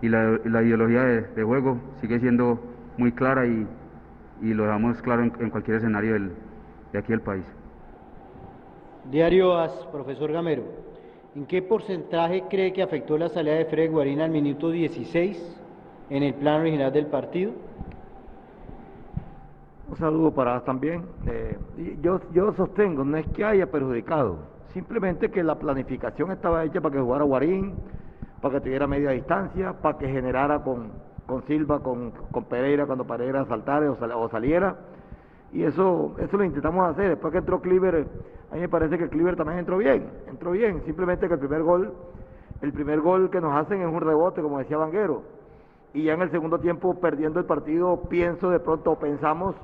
y 0.00 0.08
la, 0.08 0.38
ideología 0.62 1.02
de, 1.02 1.42
juego 1.42 1.78
sigue 2.00 2.20
siendo 2.20 2.60
muy 2.96 3.12
clara 3.12 3.46
y, 3.46 3.66
lo 4.42 4.66
damos 4.66 5.00
claro 5.00 5.22
en, 5.22 5.50
cualquier 5.50 5.78
escenario 5.78 6.14
de 6.92 6.98
aquí 6.98 7.12
del 7.12 7.22
país. 7.22 7.44
Diario 9.10 9.56
AS, 9.58 9.72
profesor 9.90 10.30
Gamero. 10.32 10.83
¿En 11.34 11.46
qué 11.46 11.62
porcentaje 11.62 12.44
cree 12.48 12.72
que 12.72 12.80
afectó 12.80 13.18
la 13.18 13.28
salida 13.28 13.54
de 13.56 13.64
Fred 13.64 13.90
Guarín 13.90 14.20
al 14.20 14.30
minuto 14.30 14.70
16 14.70 15.60
en 16.10 16.22
el 16.22 16.34
plan 16.34 16.60
original 16.60 16.92
del 16.92 17.06
partido? 17.06 17.50
Un 19.88 19.96
saludo 19.96 20.32
para 20.32 20.60
también. 20.60 21.02
Eh, 21.26 21.58
yo, 22.00 22.20
yo 22.32 22.52
sostengo, 22.52 23.04
no 23.04 23.16
es 23.16 23.26
que 23.28 23.44
haya 23.44 23.68
perjudicado, 23.68 24.38
simplemente 24.72 25.28
que 25.28 25.42
la 25.42 25.56
planificación 25.58 26.30
estaba 26.30 26.64
hecha 26.64 26.80
para 26.80 26.94
que 26.94 27.00
jugara 27.00 27.24
Guarín, 27.24 27.74
para 28.40 28.54
que 28.54 28.60
tuviera 28.60 28.86
media 28.86 29.10
distancia, 29.10 29.72
para 29.72 29.98
que 29.98 30.06
generara 30.06 30.62
con, 30.62 30.92
con 31.26 31.42
Silva, 31.48 31.80
con, 31.80 32.12
con 32.30 32.44
Pereira 32.44 32.86
cuando 32.86 33.04
Pereira 33.04 33.44
saltara 33.46 33.90
o, 33.90 34.20
o 34.20 34.28
saliera 34.28 34.76
y 35.54 35.62
eso, 35.62 36.14
eso 36.18 36.36
lo 36.36 36.44
intentamos 36.44 36.86
hacer. 36.90 37.10
Después 37.10 37.32
que 37.32 37.38
entró 37.38 37.60
Cleaver, 37.60 38.06
a 38.50 38.54
mí 38.54 38.60
me 38.60 38.68
parece 38.68 38.98
que 38.98 39.08
Cleaver 39.08 39.36
también 39.36 39.60
entró 39.60 39.78
bien, 39.78 40.10
entró 40.28 40.50
bien, 40.50 40.82
simplemente 40.84 41.28
que 41.28 41.34
el 41.34 41.40
primer 41.40 41.62
gol, 41.62 41.92
el 42.60 42.72
primer 42.72 43.00
gol 43.00 43.30
que 43.30 43.40
nos 43.40 43.54
hacen 43.54 43.80
es 43.80 43.86
un 43.86 44.00
rebote, 44.00 44.42
como 44.42 44.58
decía 44.58 44.76
Vanguero, 44.76 45.22
y 45.94 46.02
ya 46.02 46.14
en 46.14 46.22
el 46.22 46.30
segundo 46.32 46.58
tiempo, 46.58 46.94
perdiendo 47.00 47.38
el 47.38 47.46
partido, 47.46 48.02
pienso 48.08 48.50
de 48.50 48.58
pronto, 48.58 48.98
pensamos 48.98 49.54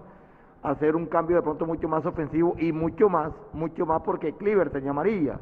hacer 0.62 0.94
un 0.94 1.06
cambio 1.06 1.36
de 1.36 1.42
pronto 1.42 1.66
mucho 1.66 1.88
más 1.88 2.06
ofensivo 2.06 2.54
y 2.58 2.70
mucho 2.72 3.08
más, 3.08 3.32
mucho 3.52 3.84
más 3.84 4.02
porque 4.02 4.34
Cleaver 4.34 4.70
tenía 4.70 4.90
amarilla. 4.90 5.40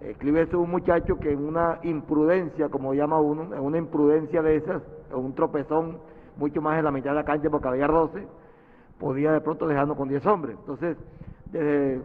Eh, 0.00 0.16
Cliver 0.18 0.48
es 0.48 0.54
un 0.54 0.70
muchacho 0.70 1.18
que 1.18 1.30
en 1.30 1.46
una 1.46 1.78
imprudencia, 1.82 2.70
como 2.70 2.94
llama 2.94 3.20
uno, 3.20 3.54
en 3.54 3.60
una 3.60 3.78
imprudencia 3.78 4.42
de 4.42 4.56
esas, 4.56 4.82
en 5.10 5.18
un 5.18 5.34
tropezón, 5.34 5.98
mucho 6.38 6.62
más 6.62 6.78
en 6.78 6.84
la 6.86 6.90
mitad 6.90 7.10
de 7.10 7.16
la 7.16 7.24
cancha 7.24 7.50
porque 7.50 7.68
había 7.68 7.86
12, 7.86 8.26
podía 9.00 9.32
de 9.32 9.40
pronto 9.40 9.66
dejarnos 9.66 9.96
con 9.96 10.08
10 10.08 10.24
hombres. 10.26 10.56
Entonces, 10.60 10.96
desde 11.46 12.00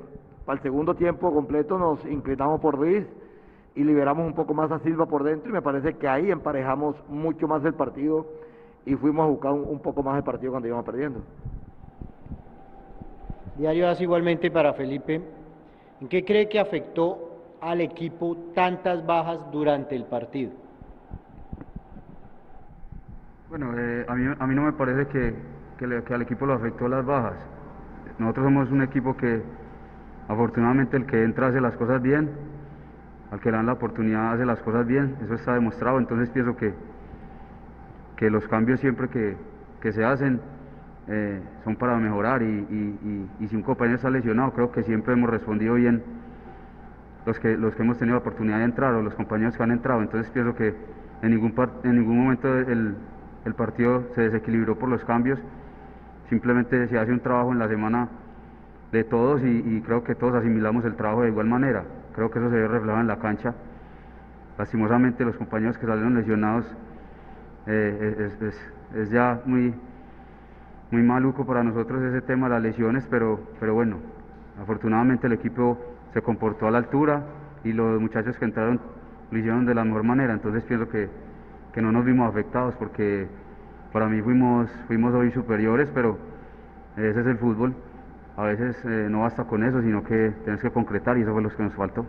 para 0.46 0.58
el 0.58 0.64
segundo 0.64 0.96
tiempo 0.96 1.34
completo 1.34 1.78
nos 1.78 2.04
inclinamos 2.06 2.62
por 2.62 2.76
Ruiz 2.76 3.06
y 3.76 3.84
liberamos 3.84 4.26
un 4.26 4.34
poco 4.34 4.54
más 4.54 4.72
a 4.72 4.80
Silva 4.80 5.06
por 5.06 5.24
dentro 5.24 5.50
y 5.50 5.54
me 5.54 5.62
parece 5.62 5.96
que 5.96 6.08
ahí 6.08 6.32
emparejamos 6.32 6.96
mucho 7.10 7.48
más 7.48 7.64
el 7.66 7.74
partido 7.74 8.26
y 8.86 8.96
fuimos 8.96 9.26
a 9.26 9.30
buscar 9.30 9.52
un, 9.52 9.66
un 9.68 9.80
poco 9.80 10.02
más 10.02 10.18
el 10.18 10.24
partido 10.24 10.52
cuando 10.52 10.68
íbamos 10.68 10.86
perdiendo. 10.86 11.22
Diario 13.58 13.90
hace 13.90 14.04
igualmente 14.04 14.52
para 14.52 14.74
Felipe. 14.74 15.22
¿En 16.02 16.08
qué 16.08 16.24
cree 16.24 16.48
que 16.48 16.60
afectó 16.60 17.58
al 17.62 17.82
equipo 17.82 18.38
tantas 18.54 19.06
bajas 19.06 19.40
durante 19.52 19.96
el 19.96 20.06
partido? 20.06 20.52
Bueno, 23.50 23.72
eh, 23.78 24.06
a, 24.08 24.14
mí, 24.14 24.36
a 24.38 24.48
mí 24.48 24.56
no 24.56 24.64
me 24.64 24.74
parece 24.74 25.08
que, 25.08 25.34
que, 25.78 26.14
al 26.14 26.22
equipo 26.22 26.46
lo 26.46 26.54
afectó 26.54 26.88
las 26.88 27.06
bajas. 27.06 27.38
Nosotros 28.18 28.46
somos 28.46 28.72
un 28.72 28.82
equipo 28.82 29.16
que 29.18 29.42
afortunadamente 30.28 30.98
el 30.98 31.06
que 31.06 31.24
entra 31.24 31.48
hace 31.48 31.62
las 31.62 31.76
cosas 31.76 32.02
bien, 32.02 32.30
al 33.32 33.40
que 33.40 33.52
le 33.52 33.58
dan 33.58 33.66
la 33.66 33.74
oportunidad 33.74 34.34
hace 34.34 34.46
las 34.46 34.60
cosas 34.62 34.86
bien, 34.88 35.16
eso 35.24 35.34
está 35.34 35.54
demostrado, 35.54 35.98
entonces 36.00 36.30
pienso 36.30 36.56
que, 36.56 36.74
que 38.16 38.30
los 38.30 38.48
cambios 38.48 38.80
siempre 38.80 39.10
que, 39.10 39.38
que 39.82 39.92
se 39.92 40.04
hacen 40.06 40.40
eh, 41.08 41.42
son 41.64 41.76
para 41.76 41.98
mejorar 41.98 42.42
y, 42.42 42.46
y- 42.46 43.30
y- 43.40 43.44
y 43.44 43.48
si 43.48 43.56
un 43.56 43.62
compañero 43.62 43.98
está 43.98 44.10
lesionado 44.10 44.54
creo 44.54 44.72
que 44.72 44.84
siempre 44.84 45.14
hemos 45.14 45.30
respondido 45.30 45.76
bien 45.76 46.02
los 47.26 47.40
que, 47.40 47.58
los 47.58 47.76
que 47.76 47.82
hemos 47.84 47.98
tenido 47.98 48.16
la 48.16 48.22
oportunidad 48.22 48.60
de 48.60 48.66
entrar 48.66 48.94
o 48.94 49.02
los 49.02 49.14
compañeros 49.16 49.58
que 49.58 49.64
han 49.64 49.72
entrado. 49.72 50.02
Entonces 50.02 50.32
pienso 50.32 50.56
que 50.56 50.76
en 51.22 51.32
ningún, 51.32 51.54
en 51.84 51.96
ningún 52.00 52.18
momento 52.24 52.56
el, 52.60 52.96
el 53.46 53.54
partido 53.56 54.04
se 54.14 54.22
desequilibró 54.22 54.78
por 54.78 54.90
los 54.90 55.04
cambios. 55.06 55.40
Simplemente 56.30 56.88
se 56.88 56.98
hace 56.98 57.12
un 57.12 57.20
trabajo 57.20 57.52
en 57.52 57.60
la 57.60 57.68
semana 57.68 58.10
de 58.92 59.04
todos 59.04 59.42
y, 59.44 59.82
creo 59.86 60.04
que 60.04 60.16
todos 60.16 60.36
asimilamos 60.36 60.86
el 60.86 60.96
trabajo 60.96 61.24
de 61.24 61.30
igual 61.30 61.48
manera. 61.48 61.84
Creo 62.16 62.32
que 62.32 62.40
eso 62.40 62.50
se 62.50 62.56
ve 62.56 62.68
reflejado 62.68 63.02
en 63.02 63.08
la 63.08 63.20
cancha. 63.20 63.54
Lastimosamente 64.58 65.26
los 65.26 65.36
compañeros 65.36 65.78
que 65.78 65.86
salieron 65.86 66.16
lesionados 66.16 66.66
eh, 67.68 68.16
es, 68.40 68.42
es- 68.42 68.72
es 68.96 69.10
ya 69.10 69.42
muy, 69.46 69.74
muy 70.92 71.02
maluco 71.04 71.46
para 71.46 71.64
nosotros 71.64 72.02
ese 72.04 72.22
tema 72.22 72.48
de 72.48 72.54
las 72.56 72.64
lesiones, 72.64 73.06
pero, 73.10 73.40
pero 73.60 73.74
bueno, 73.74 73.98
afortunadamente 74.62 75.28
el 75.28 75.34
equipo 75.34 75.78
se 76.14 76.22
comportó 76.22 76.68
a 76.68 76.72
la 76.72 76.78
altura 76.78 77.24
y 77.64 77.74
los 77.74 78.00
muchachos 78.00 78.38
que 78.38 78.46
entraron 78.46 78.80
lo 79.32 79.38
hicieron 79.38 79.66
de 79.66 79.74
la 79.76 79.84
mejor 79.84 80.04
manera, 80.04 80.34
entonces 80.34 80.64
pienso 80.64 80.88
que, 80.88 81.10
que 81.74 81.82
no 81.82 81.92
nos 81.92 82.06
vimos 82.06 82.30
afectados 82.30 82.76
porque 82.76 83.28
para 83.96 84.10
mí 84.10 84.22
fuimos, 84.22 84.70
fuimos 84.88 85.14
hoy 85.16 85.32
superiores, 85.32 85.88
pero 85.94 86.18
ese 86.98 87.18
es 87.18 87.28
el 87.28 87.38
fútbol, 87.38 87.74
a 88.36 88.44
veces 88.44 88.76
eh, 88.84 89.08
no 89.10 89.22
basta 89.22 89.46
con 89.46 89.64
eso, 89.64 89.82
sino 89.82 90.04
que 90.04 90.34
tienes 90.44 90.62
que 90.62 90.70
concretar 90.70 91.18
y 91.18 91.22
eso 91.22 91.32
fue 91.32 91.42
lo 91.42 91.50
que 91.50 91.64
nos 91.64 91.74
faltó. 91.76 92.06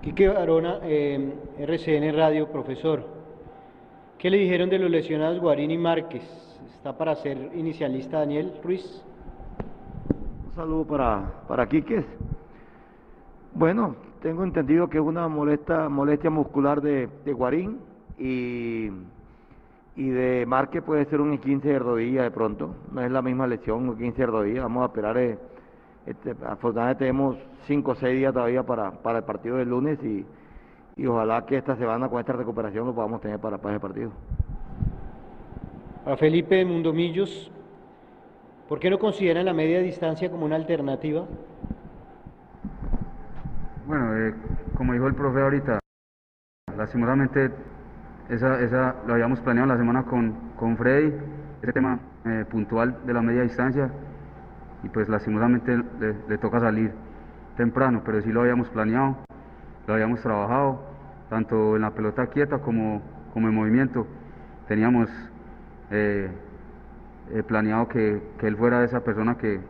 Quique 0.00 0.28
Barona, 0.28 0.78
eh, 0.84 1.34
RCN 1.58 2.16
Radio, 2.16 2.52
profesor. 2.52 3.04
¿Qué 4.16 4.30
le 4.30 4.38
dijeron 4.38 4.70
de 4.70 4.78
los 4.78 4.88
lesionados 4.92 5.40
Guarín 5.40 5.72
y 5.72 5.78
Márquez? 5.78 6.22
¿Está 6.76 6.96
para 6.96 7.16
ser 7.16 7.50
inicialista 7.56 8.20
Daniel 8.20 8.52
Ruiz? 8.62 9.02
Un 10.46 10.54
saludo 10.54 10.86
para, 10.86 11.32
para 11.48 11.68
Quiques. 11.68 12.04
Bueno, 13.54 13.96
tengo 14.22 14.44
entendido 14.44 14.88
que 14.88 14.98
es 14.98 15.04
una 15.04 15.26
molesta, 15.26 15.88
molestia 15.88 16.30
muscular 16.30 16.80
de, 16.80 17.08
de 17.24 17.32
Guarín 17.32 17.80
y, 18.20 18.90
y 19.96 20.08
de 20.10 20.44
Márquez 20.46 20.82
puede 20.82 21.04
ser 21.06 21.20
un 21.20 21.38
15 21.38 21.68
de 21.68 21.78
rodilla 21.78 22.22
de 22.24 22.30
pronto. 22.30 22.74
No 22.92 23.00
es 23.00 23.10
la 23.10 23.22
misma 23.22 23.46
lesión, 23.46 23.88
un 23.88 23.96
15 23.96 24.22
de 24.22 24.26
rodilla. 24.26 24.62
Vamos 24.62 24.82
a 24.82 24.86
esperar. 24.86 25.16
eh, 25.18 25.38
este, 26.06 26.34
afortunadamente 26.46 26.98
tenemos 26.98 27.36
5 27.66 27.90
o 27.90 27.94
6 27.94 28.16
días 28.16 28.32
todavía 28.32 28.62
para, 28.62 28.90
para 28.90 29.18
el 29.18 29.24
partido 29.24 29.56
del 29.56 29.70
lunes 29.70 29.98
y, 30.02 30.26
y 30.96 31.06
ojalá 31.06 31.46
que 31.46 31.56
esta 31.56 31.76
semana 31.76 32.08
con 32.08 32.20
esta 32.20 32.34
recuperación 32.34 32.86
lo 32.86 32.94
podamos 32.94 33.20
tener 33.20 33.38
para, 33.38 33.56
para 33.58 33.74
ese 33.76 33.80
partido. 33.80 34.10
Para 36.04 36.16
Felipe 36.18 36.62
Mundomillos, 36.64 37.50
¿por 38.68 38.78
qué 38.78 38.90
no 38.90 38.98
consideran 38.98 39.46
la 39.46 39.54
media 39.54 39.80
distancia 39.80 40.30
como 40.30 40.44
una 40.44 40.56
alternativa? 40.56 41.24
Bueno, 43.86 44.16
eh, 44.16 44.34
como 44.76 44.92
dijo 44.92 45.06
el 45.06 45.14
profe 45.14 45.40
ahorita, 45.40 45.78
lastimosamente 46.76 47.50
esa, 48.28 48.60
esa 48.60 48.96
lo 49.06 49.14
habíamos 49.14 49.40
planeado 49.40 49.68
la 49.68 49.76
semana 49.78 50.04
con, 50.04 50.32
con 50.56 50.76
Freddy, 50.76 51.12
ese 51.62 51.72
tema 51.72 52.00
eh, 52.24 52.44
puntual 52.50 52.98
de 53.06 53.12
la 53.14 53.22
media 53.22 53.42
distancia, 53.42 53.90
y 54.82 54.88
pues 54.88 55.08
lastimosamente 55.08 55.76
le, 56.28 56.38
toca 56.38 56.60
salir 56.60 56.92
temprano, 57.56 58.02
pero 58.04 58.20
sí 58.22 58.30
lo 58.32 58.42
habíamos 58.42 58.68
planeado, 58.70 59.16
lo 59.86 59.94
habíamos 59.94 60.20
trabajado, 60.22 60.80
tanto 61.30 61.76
en 61.76 61.82
la 61.82 61.92
pelota 61.94 62.26
quieta 62.28 62.58
como, 62.60 63.02
como 63.32 63.48
en 63.48 63.54
movimiento. 63.54 64.06
Teníamos 64.68 65.10
eh, 65.90 66.30
eh, 67.32 67.42
planeado 67.42 67.88
que, 67.88 68.22
que 68.38 68.46
él 68.48 68.56
fuera 68.56 68.84
esa 68.84 69.02
persona 69.04 69.36
que 69.38 69.60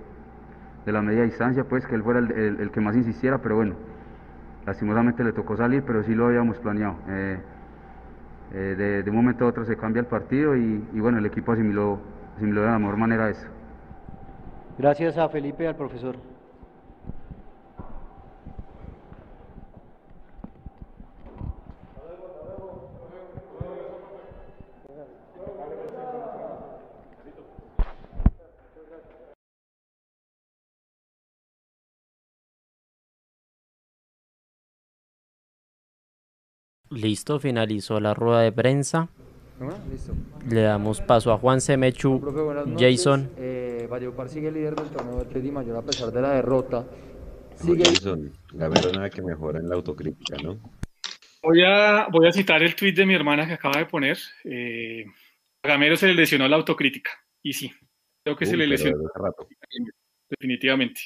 de 0.86 0.92
la 0.92 1.02
media 1.02 1.22
distancia, 1.24 1.64
pues 1.64 1.86
que 1.86 1.94
él 1.94 2.02
fuera 2.02 2.20
el, 2.20 2.30
el- 2.32 2.70
que 2.70 2.80
más 2.80 2.96
insistiera, 2.96 3.38
pero 3.38 3.56
bueno, 3.56 3.76
lastimosamente 4.66 5.24
le 5.24 5.32
tocó 5.32 5.56
salir, 5.56 5.84
pero 5.84 6.02
sí 6.02 6.14
lo 6.14 6.26
habíamos 6.26 6.58
planeado. 6.58 6.96
Eh, 8.54 8.74
de, 8.76 9.02
de 9.02 9.10
un 9.10 9.16
momento 9.16 9.44
a 9.44 9.48
otro 9.48 9.64
se 9.64 9.76
cambia 9.76 10.00
el 10.00 10.06
partido 10.06 10.56
y, 10.56 10.84
y 10.92 11.00
bueno, 11.00 11.18
el 11.18 11.26
equipo 11.26 11.52
asimiló, 11.52 11.98
asimiló 12.36 12.62
de 12.62 12.66
la 12.68 12.78
mejor 12.78 12.96
manera 12.96 13.28
eso. 13.28 13.46
Gracias 14.78 15.18
a 15.18 15.28
Felipe 15.28 15.64
y 15.64 15.66
al 15.66 15.76
profesor. 15.76 16.16
Listo, 36.94 37.40
finalizó 37.40 38.00
la 38.00 38.14
rueda 38.14 38.40
de 38.40 38.52
prensa. 38.52 39.08
Listo. 39.90 40.14
Le 40.48 40.62
damos 40.62 41.00
paso 41.00 41.32
a 41.32 41.38
Juan 41.38 41.60
Semechu, 41.60 42.20
Profe. 42.20 42.74
Jason. 42.78 43.30
Eh, 43.36 43.86
Valledupar 43.90 44.28
sigue 44.28 44.50
líder 44.50 44.74
del 44.74 44.88
torneo 44.88 45.16
de 45.16 45.22
Atlético 45.22 45.54
Mayor 45.54 45.76
a 45.76 45.82
pesar 45.82 46.10
de 46.10 46.20
la 46.20 46.30
derrota. 46.32 46.84
Sigue 47.56 47.84
Jason, 47.84 48.32
Gamero 48.52 48.92
nada 48.92 49.10
que 49.10 49.22
mejora 49.22 49.60
en 49.60 49.68
la 49.68 49.76
autocrítica, 49.76 50.36
¿no? 50.42 50.58
Voy 51.42 51.62
a, 51.62 52.08
voy 52.10 52.26
a 52.26 52.32
citar 52.32 52.62
el 52.62 52.74
tweet 52.74 52.92
de 52.92 53.06
mi 53.06 53.14
hermana 53.14 53.46
que 53.46 53.52
acaba 53.52 53.78
de 53.78 53.86
poner. 53.86 54.18
Eh, 54.44 55.04
a 55.62 55.68
Gamero 55.68 55.96
se 55.96 56.08
le 56.08 56.14
lesionó 56.14 56.48
la 56.48 56.56
autocrítica. 56.56 57.10
Y 57.42 57.52
sí, 57.52 57.70
creo 58.24 58.36
que 58.36 58.46
se 58.46 58.56
le 58.56 58.66
lesionó 58.66 59.06
rato. 59.14 59.46
definitivamente. 60.30 61.00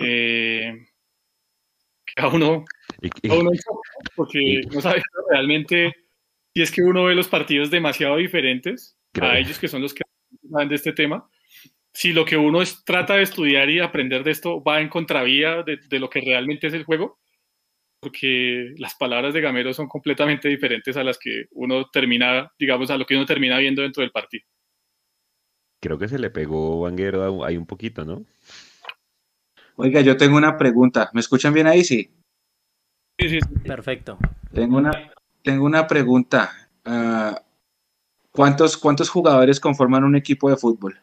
Eh, 0.00 0.86
cada 2.20 2.34
uno, 2.34 2.64
cada 3.22 3.40
porque 4.14 4.60
no 4.72 4.80
sabe 4.80 5.02
realmente 5.30 5.94
si 6.54 6.62
es 6.62 6.70
que 6.70 6.82
uno 6.82 7.04
ve 7.04 7.14
los 7.14 7.28
partidos 7.28 7.70
demasiado 7.70 8.16
diferentes 8.16 8.96
Claro. 9.12 9.32
a 9.32 9.38
ellos 9.38 9.58
que 9.58 9.68
son 9.68 9.82
los 9.82 9.92
que 9.92 10.04
saben 10.50 10.68
de 10.68 10.76
este 10.76 10.92
tema. 10.92 11.28
Si 11.92 12.12
lo 12.12 12.24
que 12.24 12.36
uno 12.36 12.62
es, 12.62 12.84
trata 12.84 13.16
de 13.16 13.22
estudiar 13.22 13.68
y 13.68 13.80
aprender 13.80 14.22
de 14.22 14.30
esto 14.30 14.62
va 14.62 14.80
en 14.80 14.88
contravía 14.88 15.62
de, 15.64 15.78
de 15.88 15.98
lo 15.98 16.08
que 16.08 16.20
realmente 16.20 16.68
es 16.68 16.74
el 16.74 16.84
juego, 16.84 17.18
porque 18.00 18.72
las 18.78 18.94
palabras 18.94 19.34
de 19.34 19.40
Gamero 19.40 19.74
son 19.74 19.88
completamente 19.88 20.48
diferentes 20.48 20.96
a 20.96 21.02
las 21.02 21.18
que 21.18 21.46
uno 21.50 21.90
termina, 21.90 22.52
digamos, 22.58 22.90
a 22.90 22.96
lo 22.96 23.04
que 23.04 23.16
uno 23.16 23.26
termina 23.26 23.58
viendo 23.58 23.82
dentro 23.82 24.02
del 24.02 24.12
partido. 24.12 24.44
Creo 25.82 25.98
que 25.98 26.08
se 26.08 26.18
le 26.18 26.30
pegó 26.30 26.80
Vanguero 26.80 27.44
ahí 27.44 27.56
un 27.56 27.66
poquito, 27.66 28.04
¿no? 28.04 28.24
Oiga, 29.82 30.02
yo 30.02 30.16
tengo 30.16 30.36
una 30.36 30.58
pregunta. 30.58 31.10
¿Me 31.14 31.20
escuchan 31.20 31.54
bien 31.54 31.66
ahí? 31.66 31.84
Sí. 31.84 32.10
Sí, 33.18 33.28
sí, 33.30 33.40
sí. 33.40 33.54
Perfecto. 33.64 34.18
Tengo 34.52 34.76
una, 34.76 35.12
tengo 35.42 35.64
una 35.64 35.86
pregunta. 35.86 36.52
Ah, 36.84 37.42
¿cuántos, 38.30 38.76
¿Cuántos 38.76 39.08
jugadores 39.08 39.58
conforman 39.58 40.04
un 40.04 40.16
equipo 40.16 40.50
de 40.50 40.56
fútbol? 40.56 41.00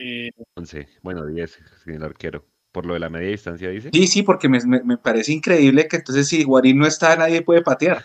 Eh, 0.00 0.32
11, 0.56 0.88
bueno, 1.02 1.24
10 1.26 1.58
sin 1.84 1.94
el 1.94 2.02
arquero. 2.02 2.44
Por 2.72 2.86
lo 2.86 2.94
de 2.94 3.00
la 3.00 3.08
media 3.08 3.28
distancia, 3.28 3.70
dice. 3.70 3.90
Sí, 3.92 4.08
sí, 4.08 4.22
porque 4.24 4.48
me, 4.48 4.58
me- 4.66 4.82
me 4.82 4.98
parece 4.98 5.32
increíble 5.32 5.86
que 5.86 5.96
entonces 5.98 6.26
si 6.26 6.42
Guarín 6.42 6.78
no 6.78 6.86
está, 6.88 7.14
nadie 7.16 7.42
puede 7.42 7.62
patear. 7.62 8.04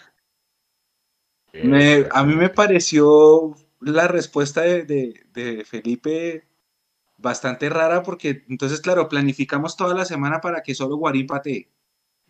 Me- 1.53 2.05
a 2.11 2.23
mí 2.23 2.35
me 2.35 2.49
pareció 2.49 3.55
la 3.81 4.07
respuesta 4.07 4.61
de, 4.61 4.83
de- 4.83 5.25
de 5.33 5.65
Felipe 5.65 6.43
bastante 7.21 7.69
rara 7.69 8.03
porque 8.03 8.43
entonces, 8.49 8.81
claro, 8.81 9.07
planificamos 9.09 9.77
toda 9.77 9.93
la 9.93 10.05
semana 10.05 10.41
para 10.41 10.61
que 10.63 10.73
solo 10.73 10.97
Guarín 10.97 11.27
patee. 11.27 11.69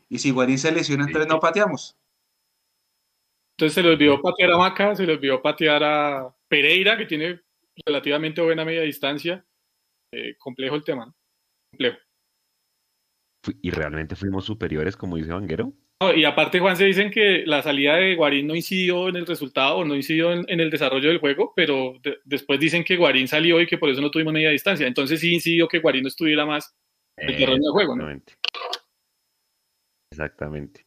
Y 0.10 0.20
si 0.20 0.32
Guarín 0.32 0.58
se 0.58 0.72
lesiona, 0.72 1.06
entonces 1.06 1.30
no 1.30 1.40
pateamos. 1.40 1.98
Entonces 3.58 3.76
se 3.76 3.84
le 3.84 3.90
olvidó 3.90 4.22
patear 4.22 4.52
a 4.52 4.58
Maca, 4.58 4.96
se 4.96 5.06
le 5.06 5.14
olvidó 5.14 5.42
patear 5.42 5.84
a 5.84 6.36
Pereira, 6.48 6.98
que 6.98 7.06
tiene 7.06 7.42
relativamente 7.86 8.42
buena 8.42 8.66
media 8.66 8.82
distancia. 8.82 9.46
Eh, 10.12 10.36
complejo 10.38 10.76
el 10.76 10.84
tema, 10.84 11.06
¿no? 11.06 11.16
Complejo. 11.72 11.98
¿Y 13.62 13.70
realmente 13.72 14.16
fuimos 14.16 14.46
superiores, 14.46 14.98
como 14.98 15.18
dice 15.18 15.32
Vanguero? 15.32 15.74
Y 16.16 16.24
aparte, 16.24 16.62
Juan, 16.62 16.78
se 16.78 16.86
dicen 16.86 17.12
que 17.12 17.44
la 17.46 17.62
salida 17.62 17.98
de 17.98 18.16
Guarín 18.16 18.48
no 18.48 18.56
incidió 18.56 19.10
en 19.10 19.18
el 19.18 19.26
resultado, 19.26 19.84
no 19.84 19.96
incidió 19.96 20.32
en, 20.32 20.46
en 20.48 20.62
el 20.62 20.70
desarrollo 20.70 21.10
del 21.10 21.18
juego, 21.18 21.52
pero 21.54 21.96
de- 22.02 22.20
después 22.24 22.58
dicen 22.58 22.86
que 22.86 22.96
Guarín 22.96 23.28
salió 23.28 23.60
y 23.60 23.68
que 23.68 23.78
por 23.78 23.90
eso 23.90 24.00
no 24.00 24.10
tuvimos 24.10 24.32
media 24.32 24.50
distancia. 24.50 24.88
Entonces 24.88 25.20
sí 25.20 25.34
incidió 25.34 25.68
que 25.68 25.80
Guarín 25.80 26.04
no 26.04 26.08
estuviera 26.08 26.46
más 26.46 26.74
en 27.18 27.30
el 27.32 27.38
terreno 27.38 27.66
de 27.66 27.72
juego. 27.72 27.98
Exactamente. 30.10 30.86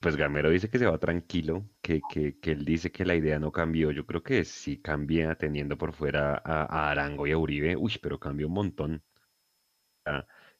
Pues 0.00 0.14
Gamero 0.14 0.50
dice 0.50 0.70
que 0.70 0.78
se 0.78 0.86
va 0.86 0.96
tranquilo, 0.98 1.68
que, 1.82 2.00
que, 2.08 2.52
él 2.52 2.64
dice 2.64 2.92
que 2.92 3.04
la 3.04 3.16
idea 3.16 3.40
no 3.40 3.50
cambió. 3.50 3.90
Yo 3.90 4.06
creo 4.06 4.22
que 4.22 4.44
sí 4.44 4.80
cambia 4.80 5.34
teniendo 5.34 5.76
por 5.76 5.92
fuera 5.92 6.40
a, 6.44 6.88
Arango 6.92 7.26
y 7.26 7.32
a 7.32 7.38
Uribe. 7.38 7.74
Uy, 7.76 7.98
pero 8.00 8.20
cambió 8.20 8.46
un 8.46 8.52
montón. 8.54 9.02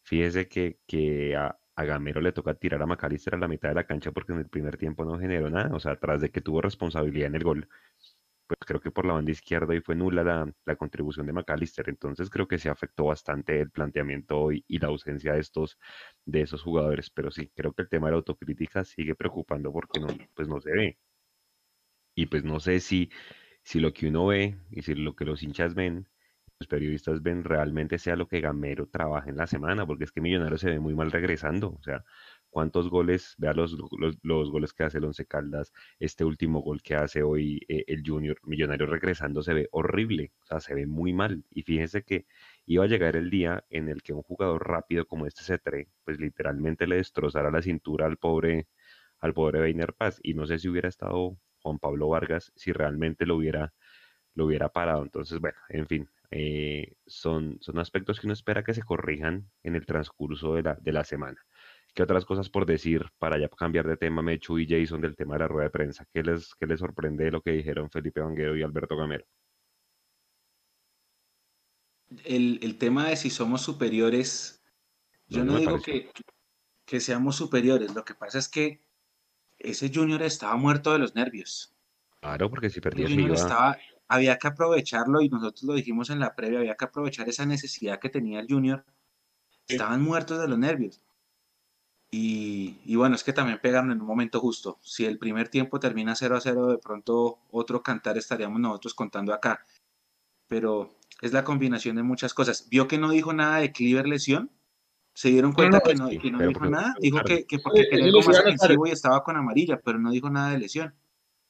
Fíjese 0.02 0.48
que, 0.48 0.80
que 0.88 1.36
a 1.78 1.84
Gamero 1.84 2.20
le 2.20 2.32
toca 2.32 2.54
tirar 2.54 2.82
a 2.82 2.86
McAllister 2.86 3.34
a 3.34 3.38
la 3.38 3.48
mitad 3.48 3.68
de 3.70 3.76
la 3.76 3.86
cancha 3.86 4.10
porque 4.12 4.32
en 4.32 4.40
el 4.40 4.48
primer 4.48 4.76
tiempo 4.76 5.04
no 5.04 5.18
generó 5.18 5.48
nada. 5.50 5.74
O 5.74 5.80
sea, 5.80 5.96
tras 5.96 6.20
de 6.20 6.30
que 6.30 6.40
tuvo 6.40 6.60
responsabilidad 6.60 7.28
en 7.28 7.36
el 7.36 7.44
gol, 7.44 7.68
pues 8.46 8.58
creo 8.66 8.80
que 8.80 8.90
por 8.90 9.06
la 9.06 9.14
banda 9.14 9.30
izquierda 9.32 9.74
y 9.74 9.80
fue 9.80 9.94
nula 9.96 10.24
la, 10.24 10.52
la 10.66 10.76
contribución 10.76 11.26
de 11.26 11.32
McAllister. 11.34 11.88
Entonces 11.88 12.30
creo 12.30 12.48
que 12.48 12.58
se 12.58 12.70
afectó 12.70 13.06
bastante 13.06 13.60
el 13.60 13.70
planteamiento 13.70 14.52
y, 14.52 14.64
y 14.68 14.78
la 14.78 14.88
ausencia 14.88 15.34
de 15.34 15.40
estos, 15.40 15.78
de 16.24 16.42
esos 16.42 16.62
jugadores. 16.62 17.10
Pero 17.10 17.30
sí, 17.30 17.50
creo 17.54 17.72
que 17.74 17.82
el 17.82 17.88
tema 17.88 18.08
de 18.08 18.12
la 18.12 18.18
autocrítica 18.18 18.84
sigue 18.84 19.14
preocupando 19.14 19.72
porque 19.72 20.00
no, 20.00 20.08
pues 20.34 20.48
no 20.48 20.60
se 20.60 20.72
ve. 20.72 20.98
Y 22.14 22.26
pues 22.26 22.44
no 22.44 22.60
sé 22.60 22.80
si, 22.80 23.10
si 23.62 23.80
lo 23.80 23.92
que 23.94 24.08
uno 24.08 24.26
ve 24.26 24.58
y 24.70 24.82
si 24.82 24.94
lo 24.94 25.14
que 25.16 25.24
los 25.24 25.42
hinchas 25.42 25.74
ven, 25.74 26.08
los 26.60 26.68
periodistas 26.68 27.22
ven 27.22 27.44
realmente 27.44 27.98
sea 27.98 28.16
lo 28.16 28.26
que 28.26 28.40
Gamero 28.40 28.88
trabaja 28.88 29.30
en 29.30 29.36
la 29.36 29.46
semana, 29.46 29.86
porque 29.86 30.04
es 30.04 30.12
que 30.12 30.20
Millonarios 30.20 30.60
se 30.60 30.70
ve 30.70 30.80
muy 30.80 30.94
mal 30.94 31.12
regresando. 31.12 31.70
O 31.70 31.82
sea, 31.82 32.04
cuántos 32.50 32.88
goles, 32.90 33.36
vea 33.38 33.52
los, 33.52 33.76
los, 34.22 34.50
goles 34.50 34.72
que 34.72 34.82
hace 34.82 34.98
el 34.98 35.04
Once 35.04 35.24
Caldas, 35.26 35.72
este 36.00 36.24
último 36.24 36.60
gol 36.60 36.82
que 36.82 36.96
hace 36.96 37.22
hoy 37.22 37.60
eh, 37.68 37.84
el 37.86 38.02
Junior 38.04 38.38
Millonario 38.44 38.86
regresando 38.86 39.42
se 39.42 39.54
ve 39.54 39.68
horrible, 39.70 40.32
o 40.42 40.46
sea, 40.46 40.60
se 40.60 40.74
ve 40.74 40.86
muy 40.86 41.12
mal. 41.12 41.44
Y 41.50 41.62
fíjense 41.62 42.02
que 42.02 42.26
iba 42.66 42.84
a 42.84 42.88
llegar 42.88 43.14
el 43.16 43.30
día 43.30 43.64
en 43.70 43.88
el 43.88 44.02
que 44.02 44.12
un 44.12 44.22
jugador 44.22 44.66
rápido 44.68 45.06
como 45.06 45.26
este 45.26 45.42
C3, 45.42 45.88
pues 46.04 46.18
literalmente 46.18 46.86
le 46.88 46.96
destrozara 46.96 47.50
la 47.52 47.62
cintura 47.62 48.06
al 48.06 48.16
pobre, 48.16 48.66
al 49.20 49.32
pobre 49.34 49.60
Weiner 49.60 49.94
Paz. 49.94 50.18
Y 50.24 50.34
no 50.34 50.46
sé 50.46 50.58
si 50.58 50.68
hubiera 50.68 50.88
estado 50.88 51.38
Juan 51.62 51.78
Pablo 51.78 52.08
Vargas, 52.08 52.52
si 52.56 52.72
realmente 52.72 53.26
lo 53.26 53.36
hubiera, 53.36 53.72
lo 54.34 54.46
hubiera 54.46 54.70
parado. 54.70 55.02
Entonces, 55.04 55.40
bueno, 55.40 55.58
en 55.68 55.86
fin, 55.86 56.08
eh, 56.30 56.94
son, 57.06 57.58
son 57.60 57.78
aspectos 57.78 58.20
que 58.20 58.26
uno 58.26 58.34
espera 58.34 58.62
que 58.64 58.74
se 58.74 58.82
corrijan 58.82 59.50
en 59.62 59.76
el 59.76 59.86
transcurso 59.86 60.54
de 60.54 60.62
la, 60.62 60.74
de 60.80 60.92
la 60.92 61.04
semana. 61.04 61.38
¿Qué 61.94 62.02
otras 62.02 62.24
cosas 62.24 62.50
por 62.50 62.66
decir 62.66 63.06
para 63.18 63.38
ya 63.38 63.48
cambiar 63.48 63.86
de 63.88 63.96
tema, 63.96 64.22
Mechu 64.22 64.58
y 64.58 64.66
Jason, 64.68 65.00
del 65.00 65.16
tema 65.16 65.34
de 65.34 65.40
la 65.40 65.48
rueda 65.48 65.64
de 65.64 65.70
prensa? 65.70 66.06
¿Qué 66.12 66.22
les, 66.22 66.54
qué 66.54 66.66
les 66.66 66.80
sorprende 66.80 67.24
de 67.24 67.30
lo 67.32 67.40
que 67.42 67.52
dijeron 67.52 67.90
Felipe 67.90 68.20
Vanguero 68.20 68.56
y 68.56 68.62
Alberto 68.62 68.96
Gamero? 68.96 69.24
El, 72.24 72.60
el 72.62 72.78
tema 72.78 73.08
de 73.08 73.16
si 73.16 73.30
somos 73.30 73.62
superiores, 73.62 74.62
yo 75.28 75.44
No, 75.44 75.58
digo 75.58 75.80
que, 75.82 76.10
que 76.86 77.00
seamos 77.00 77.36
superiores, 77.36 77.94
lo 77.94 78.04
que 78.04 78.14
pasa 78.14 78.38
es 78.38 78.48
que 78.48 78.84
ese 79.58 79.90
Junior 79.94 80.22
estaba 80.22 80.56
muerto 80.56 80.92
de 80.92 80.98
los 81.00 81.14
nervios. 81.14 81.76
Claro, 82.20 82.48
porque 82.50 82.70
si 82.70 82.80
El 82.80 82.80
perdía 82.80 83.08
se 83.10 83.20
Junior 83.20 83.30
iba. 83.30 83.34
estaba, 83.34 83.78
había 84.08 84.38
que 84.38 84.48
aprovecharlo 84.48 85.20
y 85.20 85.28
nosotros 85.28 85.62
lo 85.64 85.74
dijimos 85.74 86.10
en 86.10 86.18
la 86.18 86.34
previa, 86.34 86.60
había 86.60 86.76
que 86.76 86.86
aprovechar 86.86 87.28
esa 87.28 87.44
necesidad 87.46 88.00
que 88.00 88.08
tenía 88.08 88.40
el 88.40 88.48
Junior. 88.48 88.84
Estaban 89.68 90.02
muertos 90.02 90.40
de 90.40 90.48
los 90.48 90.58
nervios. 90.58 91.02
Y, 92.10 92.78
y 92.86 92.96
bueno, 92.96 93.16
es 93.16 93.22
que 93.22 93.34
también 93.34 93.60
pegaron 93.60 93.92
en 93.92 94.00
un 94.00 94.06
momento 94.06 94.40
justo. 94.40 94.78
Si 94.82 95.04
el 95.04 95.18
primer 95.18 95.50
tiempo 95.50 95.78
termina 95.78 96.14
0 96.14 96.36
a 96.36 96.40
0, 96.40 96.66
de 96.68 96.78
pronto 96.78 97.38
otro 97.50 97.82
cantar 97.82 98.16
estaríamos 98.16 98.60
nosotros 98.60 98.94
contando 98.94 99.34
acá. 99.34 99.66
Pero 100.48 100.96
es 101.20 101.34
la 101.34 101.44
combinación 101.44 101.96
de 101.96 102.02
muchas 102.02 102.32
cosas. 102.32 102.66
Vio 102.70 102.88
que 102.88 102.96
no 102.96 103.10
dijo 103.10 103.34
nada 103.34 103.58
de 103.58 103.72
Cleaver 103.72 104.08
lesión. 104.08 104.50
Se 105.12 105.28
dieron 105.28 105.52
cuenta 105.52 105.80
que 105.80 105.94
no, 105.94 106.08
que 106.08 106.30
no 106.30 106.38
dijo 106.38 106.64
nada. 106.64 106.94
Dijo 106.98 107.18
que, 107.24 107.44
que 107.44 107.58
porque 107.58 107.88
quería 107.90 108.06
algo 108.06 108.22
más 108.22 108.38
ofensivo 108.38 108.86
y 108.86 108.90
estaba 108.90 109.22
con 109.22 109.36
amarilla, 109.36 109.78
pero 109.84 109.98
no 109.98 110.10
dijo 110.10 110.30
nada 110.30 110.52
de 110.52 110.60
lesión. 110.60 110.94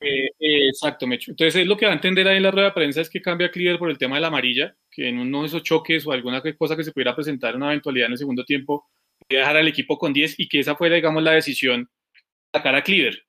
Eh, 0.00 0.26
eh, 0.38 0.68
exacto, 0.68 1.06
Mecho. 1.06 1.32
Entonces, 1.32 1.56
es 1.62 1.66
lo 1.66 1.76
que 1.76 1.87
va 1.87 1.92
a 1.92 1.94
entender 1.96 2.26
ahí 2.28 2.37
en 2.37 2.42
la 2.44 2.50
rueda 2.52 2.68
de 2.68 2.72
prensa 2.74 3.00
es 3.00 3.11
que 3.11 3.20
cambia 3.20 3.50
Cleaver 3.50 3.78
por 3.78 3.90
el 3.90 3.98
tema 3.98 4.14
de 4.16 4.20
la 4.22 4.28
amarilla, 4.28 4.76
que 4.90 5.08
en 5.08 5.18
uno 5.18 5.40
de 5.42 5.48
esos 5.48 5.62
choques 5.64 6.06
o 6.06 6.12
alguna 6.12 6.40
cosa 6.56 6.76
que 6.76 6.84
se 6.84 6.92
pudiera 6.92 7.14
presentar, 7.16 7.56
una 7.56 7.66
eventualidad 7.68 8.06
en 8.06 8.12
el 8.12 8.18
segundo 8.18 8.44
tiempo, 8.44 8.87
dejar 9.28 9.56
al 9.56 9.66
equipo 9.68 9.98
con 9.98 10.12
10 10.12 10.38
y 10.38 10.48
que 10.48 10.61
esa 10.61 10.76
fuera, 10.76 10.94
digamos, 10.94 11.22
la 11.22 11.32
decisión 11.32 11.82
de 11.84 12.58
sacar 12.58 12.74
a 12.76 12.82
Cleaver. 12.82 13.20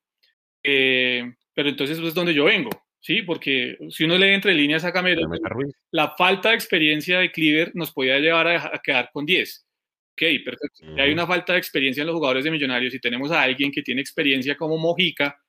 Eh, 0.64 1.34
pero 1.54 1.70
entonces 1.70 1.98
pues, 1.98 2.10
es 2.10 2.14
donde 2.16 2.34
yo 2.34 2.46
vengo, 2.46 2.70
¿sí? 3.00 3.22
Porque 3.24 3.78
si 3.90 4.04
uno 4.04 4.18
lee 4.18 4.30
entre 4.30 4.54
líneas 4.54 4.84
a 4.86 4.94
Camero, 4.94 5.22
Ya 5.22 5.28
meta 5.28 5.50
Ruiz. 5.50 5.74
la 5.92 6.14
falta 6.18 6.50
de 6.50 6.56
experiencia 6.56 7.20
de 7.20 7.32
Cleaver 7.32 7.72
nos 7.76 7.92
podía 7.92 8.20
llevar 8.20 8.48
a, 8.48 8.52
dejar- 8.52 8.76
a 8.76 8.80
quedar 8.80 9.10
con 9.12 9.26
10. 9.26 9.66
Ok, 10.14 10.22
perfecto. 10.44 10.86
Si 10.94 11.00
hay 11.00 11.12
una 11.12 11.26
falta 11.26 11.54
de 11.54 11.60
experiencia 11.60 12.02
en 12.02 12.08
los 12.08 12.16
jugadores 12.16 12.44
de 12.44 12.52
Millonarios 12.52 12.94
y 12.94 13.00
tenemos 13.00 13.32
a 13.32 13.42
alguien 13.42 13.72
que 13.72 13.82
tiene 13.82 14.02
experiencia 14.02 14.56
como 14.56 14.78
Mojica, 14.78 15.40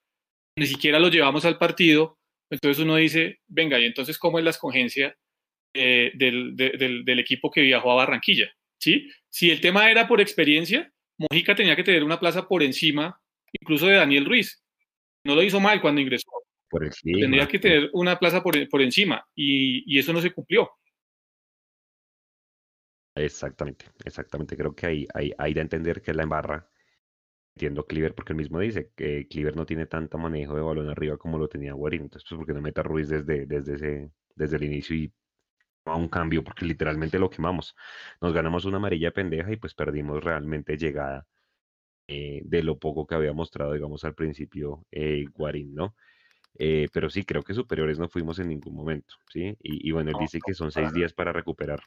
ni 0.57 0.67
siquiera 0.67 0.99
lo 0.99 1.09
llevamos 1.09 1.45
al 1.45 1.59
partido, 1.59 2.19
entonces 2.51 2.83
uno 2.85 2.97
dice, 2.97 3.41
venga, 3.49 3.79
y 3.79 3.85
entonces 3.85 4.19
cómo 4.19 4.39
es 4.39 4.45
la 4.45 4.51
escogencia 4.51 5.17
eh, 5.75 6.13
del, 6.15 6.57
de- 6.57 6.71
del- 6.79 7.05
del 7.05 7.19
equipo 7.21 7.51
que 7.51 7.61
viajó 7.63 7.93
a 7.93 7.97
Barranquilla, 7.97 8.53
¿sí? 8.79 9.09
Si 9.29 9.51
el 9.51 9.61
tema 9.61 9.91
era 9.91 10.09
por 10.09 10.21
experiencia, 10.21 10.93
Mojica 11.19 11.55
tenía 11.55 11.77
que 11.77 11.85
tener 11.85 12.03
una 12.03 12.19
plaza 12.19 12.49
por 12.49 12.63
encima, 12.63 13.21
incluso 13.61 13.87
de 13.87 13.95
Daniel 13.97 14.25
Ruiz. 14.25 14.63
No 15.25 15.35
lo 15.35 15.43
hizo 15.43 15.61
mal 15.61 15.81
cuando 15.81 16.01
ingresó, 16.01 16.31
Por 16.69 16.89
tendría 17.21 17.47
que 17.47 17.59
tener 17.59 17.91
una 17.93 18.19
plaza 18.19 18.43
por, 18.43 18.69
por 18.69 18.81
encima 18.83 19.25
y, 19.35 19.85
y 19.95 19.99
eso 19.99 20.13
no 20.13 20.21
se 20.21 20.33
cumplió. 20.33 20.71
Exactamente, 23.15 23.87
exactamente. 24.05 24.57
Creo 24.57 24.75
que 24.75 24.87
ahí 24.87 25.07
da 25.55 25.61
a 25.61 25.63
entender 25.63 26.01
que 26.01 26.13
es 26.13 26.17
la 26.17 26.23
embarra. 26.23 26.69
Entiendo 27.55 27.87
Cleaver 27.87 28.15
porque 28.15 28.33
él 28.33 28.39
mismo 28.39 28.61
dice 28.61 28.91
que 28.97 29.27
Cleaver 29.29 29.57
no 29.57 29.67
tiene 29.67 29.87
tanto 29.87 30.19
manejo 30.19 30.55
de 30.55 30.63
balón 30.63 30.89
arriba 30.89 31.17
como 31.17 31.39
lo 31.39 31.49
tenía 31.49 31.73
Guarín. 31.75 32.03
Entonces, 32.03 32.29
pues, 32.29 32.39
¿por 32.39 32.47
qué 32.47 32.55
no 32.55 32.63
meta 32.63 32.81
a 32.81 32.85
Ruiz 32.85 33.09
desde, 33.09 33.47
desde, 33.47 33.75
ese, 33.75 34.11
desde 34.35 34.57
el 34.57 34.65
inicio 34.65 34.97
y 34.97 35.13
a 35.85 35.97
un 35.97 36.09
cambio? 36.09 36.45
Porque 36.45 36.65
literalmente 36.65 37.19
lo 37.19 37.29
quemamos. 37.29 37.75
Nos 38.21 38.33
ganamos 38.33 38.65
una 38.65 38.79
amarilla 38.79 39.11
pendeja 39.13 39.53
y 39.53 39.57
pues 39.57 39.75
perdimos 39.75 40.23
realmente 40.23 40.77
llegada 40.77 41.27
eh, 42.07 42.43
de 42.45 42.63
lo 42.63 42.79
poco 42.79 43.07
que 43.07 43.15
había 43.15 43.33
mostrado, 43.33 43.73
digamos, 43.73 44.05
al 44.05 44.15
principio 44.15 44.87
eh, 44.91 45.27
Guarín, 45.33 45.75
¿no? 45.75 45.95
Eh, 46.59 46.89
pero 46.93 47.09
sí, 47.11 47.25
creo 47.25 47.43
que 47.43 47.55
superiores 47.55 47.99
no 47.99 48.09
fuimos 48.09 48.39
en 48.39 48.49
ningún 48.49 48.75
momento, 48.75 49.15
¿sí? 49.29 49.57
Y, 49.63 49.89
y 49.89 49.93
bueno, 49.93 50.11
él 50.11 50.17
dice 50.21 50.41
que 50.45 50.55
son 50.55 50.73
seis 50.73 50.93
días 50.93 51.13
para 51.13 51.33
recuperar 51.33 51.81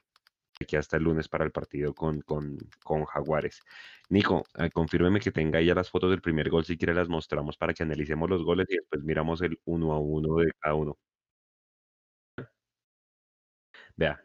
aquí 0.62 0.76
hasta 0.76 0.98
el 0.98 1.04
lunes 1.04 1.28
para 1.28 1.44
el 1.46 1.52
partido 1.52 1.94
con, 1.94 2.22
con, 2.22 2.58
con 2.84 3.06
Jaguares. 3.06 3.62
Nico, 4.10 4.44
eh, 4.58 4.70
confírmeme 4.72 5.20
que 5.20 5.32
tenga 5.32 5.62
ya 5.62 5.74
las 5.76 5.89
fotos 5.89 6.10
del 6.12 6.22
primer 6.22 6.50
gol, 6.50 6.66
si 6.66 6.78
quiere 6.78 6.94
las 6.94 7.10
mostramos 7.10 7.58
para 7.58 7.74
que 7.74 7.84
analicemos 7.84 8.30
los 8.30 8.44
goles 8.44 8.68
y 8.70 8.76
después 8.78 9.04
miramos 9.04 9.42
el 9.42 9.60
uno 9.66 9.94
a 9.94 10.00
uno 10.00 10.36
de 10.38 10.52
cada 10.60 10.76
uno. 10.76 10.98
Vea, 13.96 14.20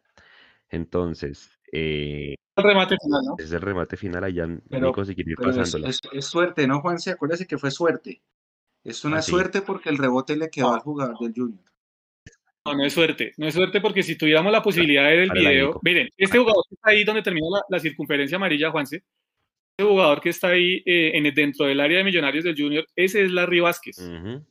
entonces, 0.70 1.50
eh, 1.72 2.34
El 2.56 2.64
remate 2.64 2.96
final, 3.02 3.22
¿no? 3.24 3.34
es 3.38 3.52
el 3.52 3.60
remate 3.60 3.96
final 3.96 4.24
allá, 4.24 4.46
Pero- 4.68 4.86
Nico, 4.86 5.04
si 5.04 5.14
quiere 5.14 5.32
ir 5.32 5.36
es, 5.40 5.46
pasándola. 5.46 5.88
es- 5.88 6.00
es 6.12 6.24
suerte, 6.26 6.66
¿no, 6.66 6.80
Juanse? 6.80 7.10
Acuérdese 7.10 7.46
que 7.46 7.58
fue 7.58 7.70
suerte. 7.70 8.22
Es 8.84 9.04
una 9.04 9.18
Ah, 9.18 9.22
suerte 9.22 9.60
porque 9.62 9.90
el 9.90 9.98
rebote 9.98 10.36
le 10.36 10.48
quedó 10.50 10.72
al 10.72 10.80
jugador 10.80 11.18
del 11.18 11.34
Junior. 11.34 11.64
No, 12.64 12.74
no 12.74 12.84
es 12.84 12.92
suerte, 12.92 13.32
no 13.36 13.46
es 13.46 13.54
suerte 13.54 13.80
porque 13.80 14.02
si 14.02 14.16
tuviéramos 14.16 14.52
la 14.52 14.62
posibilidad 14.62 15.04
de 15.04 15.16
ver 15.16 15.20
el 15.20 15.30
video, 15.30 15.80
miren, 15.82 16.08
este 16.16 16.38
jugador 16.38 16.64
que 16.68 16.74
está 16.74 16.90
ahí 16.90 17.04
donde 17.04 17.22
termina 17.22 17.46
la, 17.50 17.62
la 17.68 17.80
circunferencia 17.80 18.36
amarilla, 18.36 18.70
Juanse, 18.70 19.02
este 19.76 19.88
jugador 19.88 20.20
que 20.20 20.30
está 20.30 20.48
ahí 20.48 20.82
eh, 20.84 21.12
en 21.14 21.32
dentro 21.34 21.66
del 21.66 21.80
área 21.80 21.98
de 21.98 22.04
millonarios 22.04 22.44
del 22.44 22.56
Junior, 22.56 22.84
ese 22.96 23.22
es 23.22 23.30
Larry 23.30 23.60
Vázquez. 23.60 23.98
Ujú. 23.98 24.44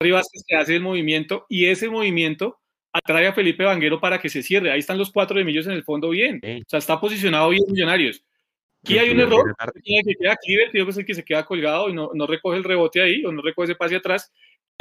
Larry 0.00 0.10
Vázquez 0.10 0.42
que 0.46 0.56
hace 0.56 0.74
el 0.74 0.82
movimiento 0.82 1.46
y 1.48 1.66
ese 1.66 1.88
movimiento 1.88 2.58
atrae 2.92 3.28
a 3.28 3.32
Felipe 3.32 3.64
Vanguero 3.64 4.00
para 4.00 4.18
que 4.18 4.28
se 4.28 4.42
cierre. 4.42 4.70
Ahí 4.70 4.80
están 4.80 4.98
los 4.98 5.12
cuatro 5.12 5.38
de 5.38 5.44
Millos 5.44 5.66
en 5.66 5.72
el 5.72 5.84
fondo 5.84 6.10
bien. 6.10 6.38
Ok. 6.38 6.62
O 6.66 6.68
sea, 6.68 6.78
está 6.80 7.00
posicionado 7.00 7.48
bien 7.50 7.62
Millonarios. 7.68 8.24
Aquí 8.82 8.94
Sí, 8.94 8.98
hay 8.98 9.10
un 9.10 9.20
error, 9.20 9.54
que 9.72 10.14
queda 10.18 10.36
es 10.72 10.96
el 10.98 11.06
que 11.06 11.14
se 11.14 11.24
queda 11.24 11.46
colgado 11.46 11.88
y 11.88 11.92
no, 11.92 12.10
no 12.12 12.26
recoge 12.26 12.56
el 12.56 12.64
rebote 12.64 13.00
ahí 13.00 13.24
o 13.24 13.30
no 13.30 13.40
recoge 13.40 13.66
ese 13.66 13.76
pase 13.76 13.94
atrás. 13.94 14.32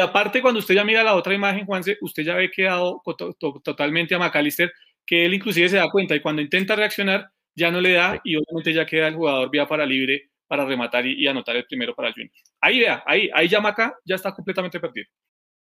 Aparte, 0.02 0.42
cuando 0.42 0.60
usted 0.60 0.76
ya 0.76 0.84
mira 0.84 1.04
la 1.04 1.16
otra 1.16 1.34
imagen, 1.34 1.66
Juanse, 1.66 1.98
usted 2.02 2.24
ya 2.24 2.36
ve 2.36 2.50
quedado 2.52 3.02
co- 3.04 3.16
to- 3.16 3.34
to- 3.34 3.62
totalmente 3.64 4.16
a 4.16 4.20
McAllister, 4.20 4.72
que 5.06 5.26
él 5.26 5.34
inclusive 5.34 5.70
se 5.70 5.78
da 5.78 5.90
cuenta 5.90 6.16
y 6.16 6.22
cuando 6.22 6.42
intenta 6.42 6.76
reaccionar 6.76 7.32
ya 7.56 7.72
no 7.72 7.82
le 7.82 7.94
da 7.94 8.20
y 8.24 8.36
obviamente 8.36 8.74
ya 8.74 8.86
queda 8.86 9.08
el 9.08 9.16
jugador 9.16 9.50
vía 9.50 9.68
para 9.68 9.86
libre 9.86 10.32
para 10.48 10.66
rematar 10.66 11.06
y, 11.06 11.26
anotar 11.28 11.56
el 11.56 11.66
primero 11.66 11.96
para 11.96 12.12
Junior. 12.12 12.30
Ahí 12.60 12.80
vea, 12.80 13.02
ahí, 13.06 13.30
ahí 13.34 13.48
Yamaca 13.48 13.98
ya 14.04 14.16
está 14.16 14.34
completamente 14.34 14.82
perdido. 14.82 15.08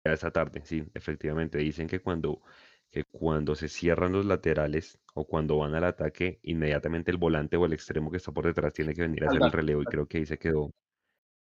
Ya 0.04 0.12
esta 0.12 0.32
tarde, 0.32 0.62
sí, 0.64 0.84
efectivamente. 0.94 1.58
Dicen 1.58 1.86
que 1.86 2.00
cuando, 2.00 2.42
que 2.90 3.04
cuando 3.04 3.54
se 3.54 3.68
cierran 3.68 4.10
los 4.10 4.26
laterales 4.26 4.98
o 5.14 5.26
cuando 5.28 5.58
van 5.58 5.76
al 5.76 5.84
ataque, 5.84 6.40
inmediatamente 6.42 7.12
el 7.12 7.18
volante 7.18 7.56
o 7.56 7.66
el 7.66 7.72
extremo 7.72 8.10
que 8.10 8.16
está 8.16 8.32
por 8.32 8.46
detrás 8.46 8.72
tiene 8.72 8.94
que 8.94 9.02
venir 9.02 9.22
a 9.22 9.28
hacer 9.28 9.42
el 9.42 9.52
relevo 9.52 9.82
y 9.82 9.86
creo 9.86 10.06
que 10.08 10.18
ahí 10.18 10.26
se 10.26 10.38
quedó, 10.38 10.72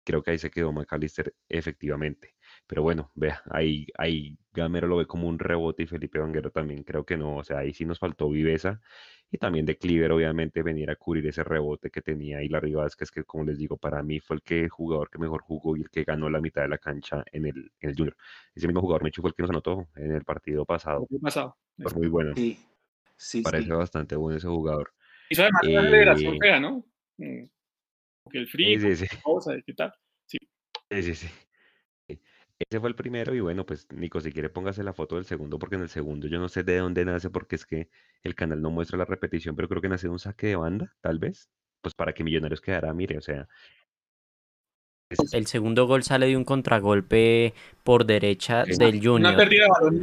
creo 0.05 0.23
que 0.23 0.33
ahí 0.33 0.39
se 0.39 0.51
quedó 0.51 0.71
McAllister 0.73 1.35
efectivamente. 1.49 2.36
Pero 2.67 2.83
bueno, 2.83 3.11
vea, 3.15 3.43
ahí, 3.51 3.87
ahí 3.97 4.37
Gamero 4.53 4.89
lo 4.89 4.97
ve 4.97 5.07
como 5.07 5.29
un 5.29 5.39
rebote 5.39 5.85
y 5.85 5.87
Felipe 5.87 6.19
Vanguero 6.19 6.51
también 6.51 6.83
creo 6.83 7.05
que 7.05 7.17
no. 7.17 7.37
O 7.37 7.45
sea, 7.45 7.59
ahí 7.59 7.73
sí 7.73 7.85
nos 7.85 7.99
faltó 7.99 8.29
viveza 8.29 8.81
y 9.31 9.39
también 9.39 9.67
de 9.67 9.77
Cleaver, 9.77 10.13
obviamente, 10.13 10.63
venir 10.63 10.91
a 10.91 10.97
cubrir 10.97 11.27
ese 11.27 11.43
rebote 11.43 11.91
que 11.91 12.01
tenía 12.01 12.39
ahí 12.39 12.49
la 12.49 12.61
Rivas, 12.61 12.95
que 12.95 13.05
es 13.05 13.11
que, 13.11 13.25
como 13.25 13.45
les 13.45 13.59
digo, 13.59 13.77
para 13.77 14.03
mí 14.03 14.21
fue 14.21 14.37
el 14.37 14.43
que 14.43 14.69
jugador 14.69 15.11
que 15.11 15.19
mejor 15.19 15.43
jugó 15.43 15.77
y 15.77 15.83
el 15.83 15.91
que 15.91 16.05
ganó 16.05 16.31
la 16.31 16.41
mitad 16.41 16.63
de 16.63 16.69
la 16.69 16.79
cancha 16.79 17.25
en 17.33 17.47
el, 17.47 17.73
en 17.81 17.91
el 17.91 17.97
Junior. 17.97 18.17
Ese 18.55 18.67
mismo 18.69 18.81
jugador, 18.81 19.03
Mechu, 19.03 19.23
fue 19.23 19.31
el 19.31 19.35
que 19.35 19.43
nos 19.43 19.51
anotó 19.51 19.89
en 19.97 20.13
el 20.13 20.25
partido 20.25 20.65
pasado. 20.65 21.07
pasado. 21.21 21.57
Fue 21.77 21.93
muy 21.95 22.09
bueno. 22.09 22.35
Sí, 22.37 22.59
sí. 23.17 23.43
Parece 23.43 23.73
bastante 23.73 24.17
bueno 24.17 24.39
ese 24.39 24.49
jugador. 24.49 24.93
Y 25.29 25.41
además 25.41 25.63
eh, 25.65 25.71
una 25.71 25.91
federación 25.91 26.39
fea, 26.39 26.61
¿no? 26.61 26.85
Mm, 27.19 27.45
porque 28.23 28.39
el 28.39 28.49
frío, 28.49 28.81
sí, 28.81 28.97
sí, 28.97 29.07
sí. 29.07 29.17
¿qué 29.67 29.75
tal? 29.75 29.93
Sí. 30.27 30.39
Sí, 30.89 31.03
sí, 31.03 31.15
sí. 31.15 31.29
Ese 32.59 32.81
fue 32.81 32.89
el 32.89 32.95
primero 32.95 33.35
y 33.35 33.41
bueno, 33.41 33.67
pues 33.67 33.87
Nico, 33.93 34.21
si 34.21 34.33
quiere 34.33 34.49
póngase 34.49 34.83
la 34.83 34.95
foto 34.95 35.17
del 35.17 35.27
segundo 35.27 35.59
porque 35.59 35.77
en 35.77 35.83
el 35.83 35.91
segundo 35.91 36.27
yo 36.27 36.39
no 36.39 36.49
sé 36.49 36.63
de 36.63 36.79
dónde 36.79 37.05
nace 37.05 37.29
porque 37.29 37.57
es 37.57 37.67
que 37.67 37.91
el 38.23 38.35
canal 38.35 38.63
no 38.63 38.71
muestra 38.71 38.97
la 38.97 39.05
repetición, 39.05 39.55
pero 39.55 39.69
creo 39.69 39.83
que 39.83 39.89
nace 39.89 40.07
de 40.07 40.13
un 40.13 40.19
saque 40.19 40.49
de 40.49 40.57
banda, 40.57 40.95
tal 41.03 41.19
vez, 41.19 41.51
pues 41.83 41.95
para 41.95 42.15
que 42.15 42.25
Millonarios 42.25 42.63
quedara, 42.63 42.93
mire, 42.95 43.19
o 43.19 43.21
sea. 43.21 43.47
El 45.33 45.47
segundo 45.47 45.87
gol 45.87 46.03
sale 46.03 46.27
de 46.27 46.37
un 46.37 46.45
contragolpe 46.45 47.55
por 47.85 48.07
derecha 48.07 48.65
del 48.65 48.97
Junior. 48.97 49.35
Una 49.35 49.37
pérdida 49.37 49.65
de 49.65 49.71
balón 49.71 50.03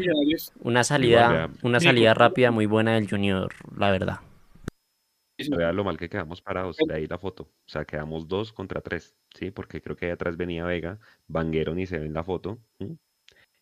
Una 0.62 0.84
salida, 0.84 1.50
una 1.62 1.80
salida 1.80 2.14
rápida 2.14 2.52
muy 2.52 2.68
buena 2.68 2.94
del 2.94 3.10
Junior, 3.10 3.52
la 3.76 3.92
verdad. 3.92 4.20
Vea 5.38 5.74
lo 5.74 5.84
mal 5.84 5.98
que 5.98 6.10
quedamos 6.10 6.42
parados, 6.42 6.78
de 6.78 6.94
ahí 6.94 7.08
la 7.08 7.18
foto. 7.18 7.44
O 7.44 7.70
sea, 7.70 7.86
quedamos 7.86 8.28
dos 8.28 8.54
contra 8.54 8.82
tres, 8.82 9.16
¿sí? 9.34 9.52
Porque 9.52 9.82
creo 9.82 9.96
que 9.96 10.06
ahí 10.06 10.12
atrás 10.12 10.38
venía 10.38 10.66
Vega, 10.66 11.00
Vanguero 11.28 11.74
ni 11.74 11.86
se 11.86 12.00
ve 12.00 12.06
en 12.06 12.14
la 12.14 12.24
foto. 12.24 12.60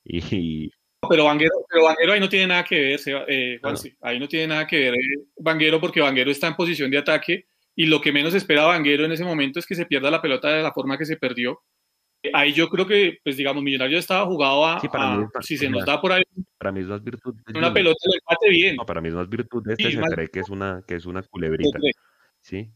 Y. 0.04 0.72
Pero 1.10 1.26
Vanguero, 1.26 1.54
pero 1.70 1.86
Vanguero 1.86 2.14
ahí 2.14 2.20
no 2.20 2.30
tiene 2.30 2.48
nada 2.48 2.64
que 2.64 2.80
ver, 2.80 3.00
eh, 3.28 3.60
ahí 4.02 4.20
no 4.20 4.28
tiene 4.28 4.48
nada 4.48 4.68
que 4.68 4.78
ver 4.78 4.94
eh, 4.94 5.24
Vanguero 5.38 5.80
porque 5.82 6.00
Vanguero 6.00 6.30
está 6.30 6.48
en 6.48 6.56
posición 6.56 6.92
de 6.92 7.00
ataque 7.00 7.48
y 7.76 7.88
lo 7.88 8.02
que 8.02 8.12
menos 8.12 8.36
espera 8.36 8.66
Vanguero 8.66 9.06
en 9.06 9.12
ese 9.12 9.24
momento 9.24 9.60
es 9.60 9.66
que 9.66 9.74
se 9.74 9.88
pierda 9.88 10.12
la 10.12 10.22
pelota 10.22 10.50
de 10.50 10.62
la 10.62 10.72
forma 10.72 11.00
que 11.00 11.06
se 11.06 11.18
perdió 11.18 11.64
ahí 12.34 12.54
yo 12.54 12.70
creo 12.70 12.86
que, 12.86 13.18
pues 13.24 13.38
digamos, 13.38 13.64
Millonario 13.64 13.98
estaba 13.98 14.26
jugado 14.26 14.66
a, 14.66 14.82
si 15.42 15.58
se 15.58 15.70
nos 15.70 15.86
da 15.86 16.00
por 16.00 16.12
ahí. 16.12 16.24
Para 16.58 16.72
mí 16.72 16.82
es 16.82 16.88
más 16.88 17.04
virtud. 17.04 17.36
Una 17.56 17.74
pelota 17.74 17.98
le 18.10 18.18
empate 18.18 18.50
bien. 18.50 18.76
No, 18.76 18.86
para 18.86 19.02
mí 19.02 19.10
es 19.10 19.16
más 19.16 19.28
virtud 19.28 19.64
de 19.66 19.74
este, 19.74 19.92
se 19.92 20.00
cree 20.00 20.28
que 20.28 20.40
es 20.40 20.50
una, 20.50 20.84
que 20.88 20.96
es 20.96 21.06
una 21.06 21.24
culebrita. 21.24 21.80
Sí. 22.42 22.72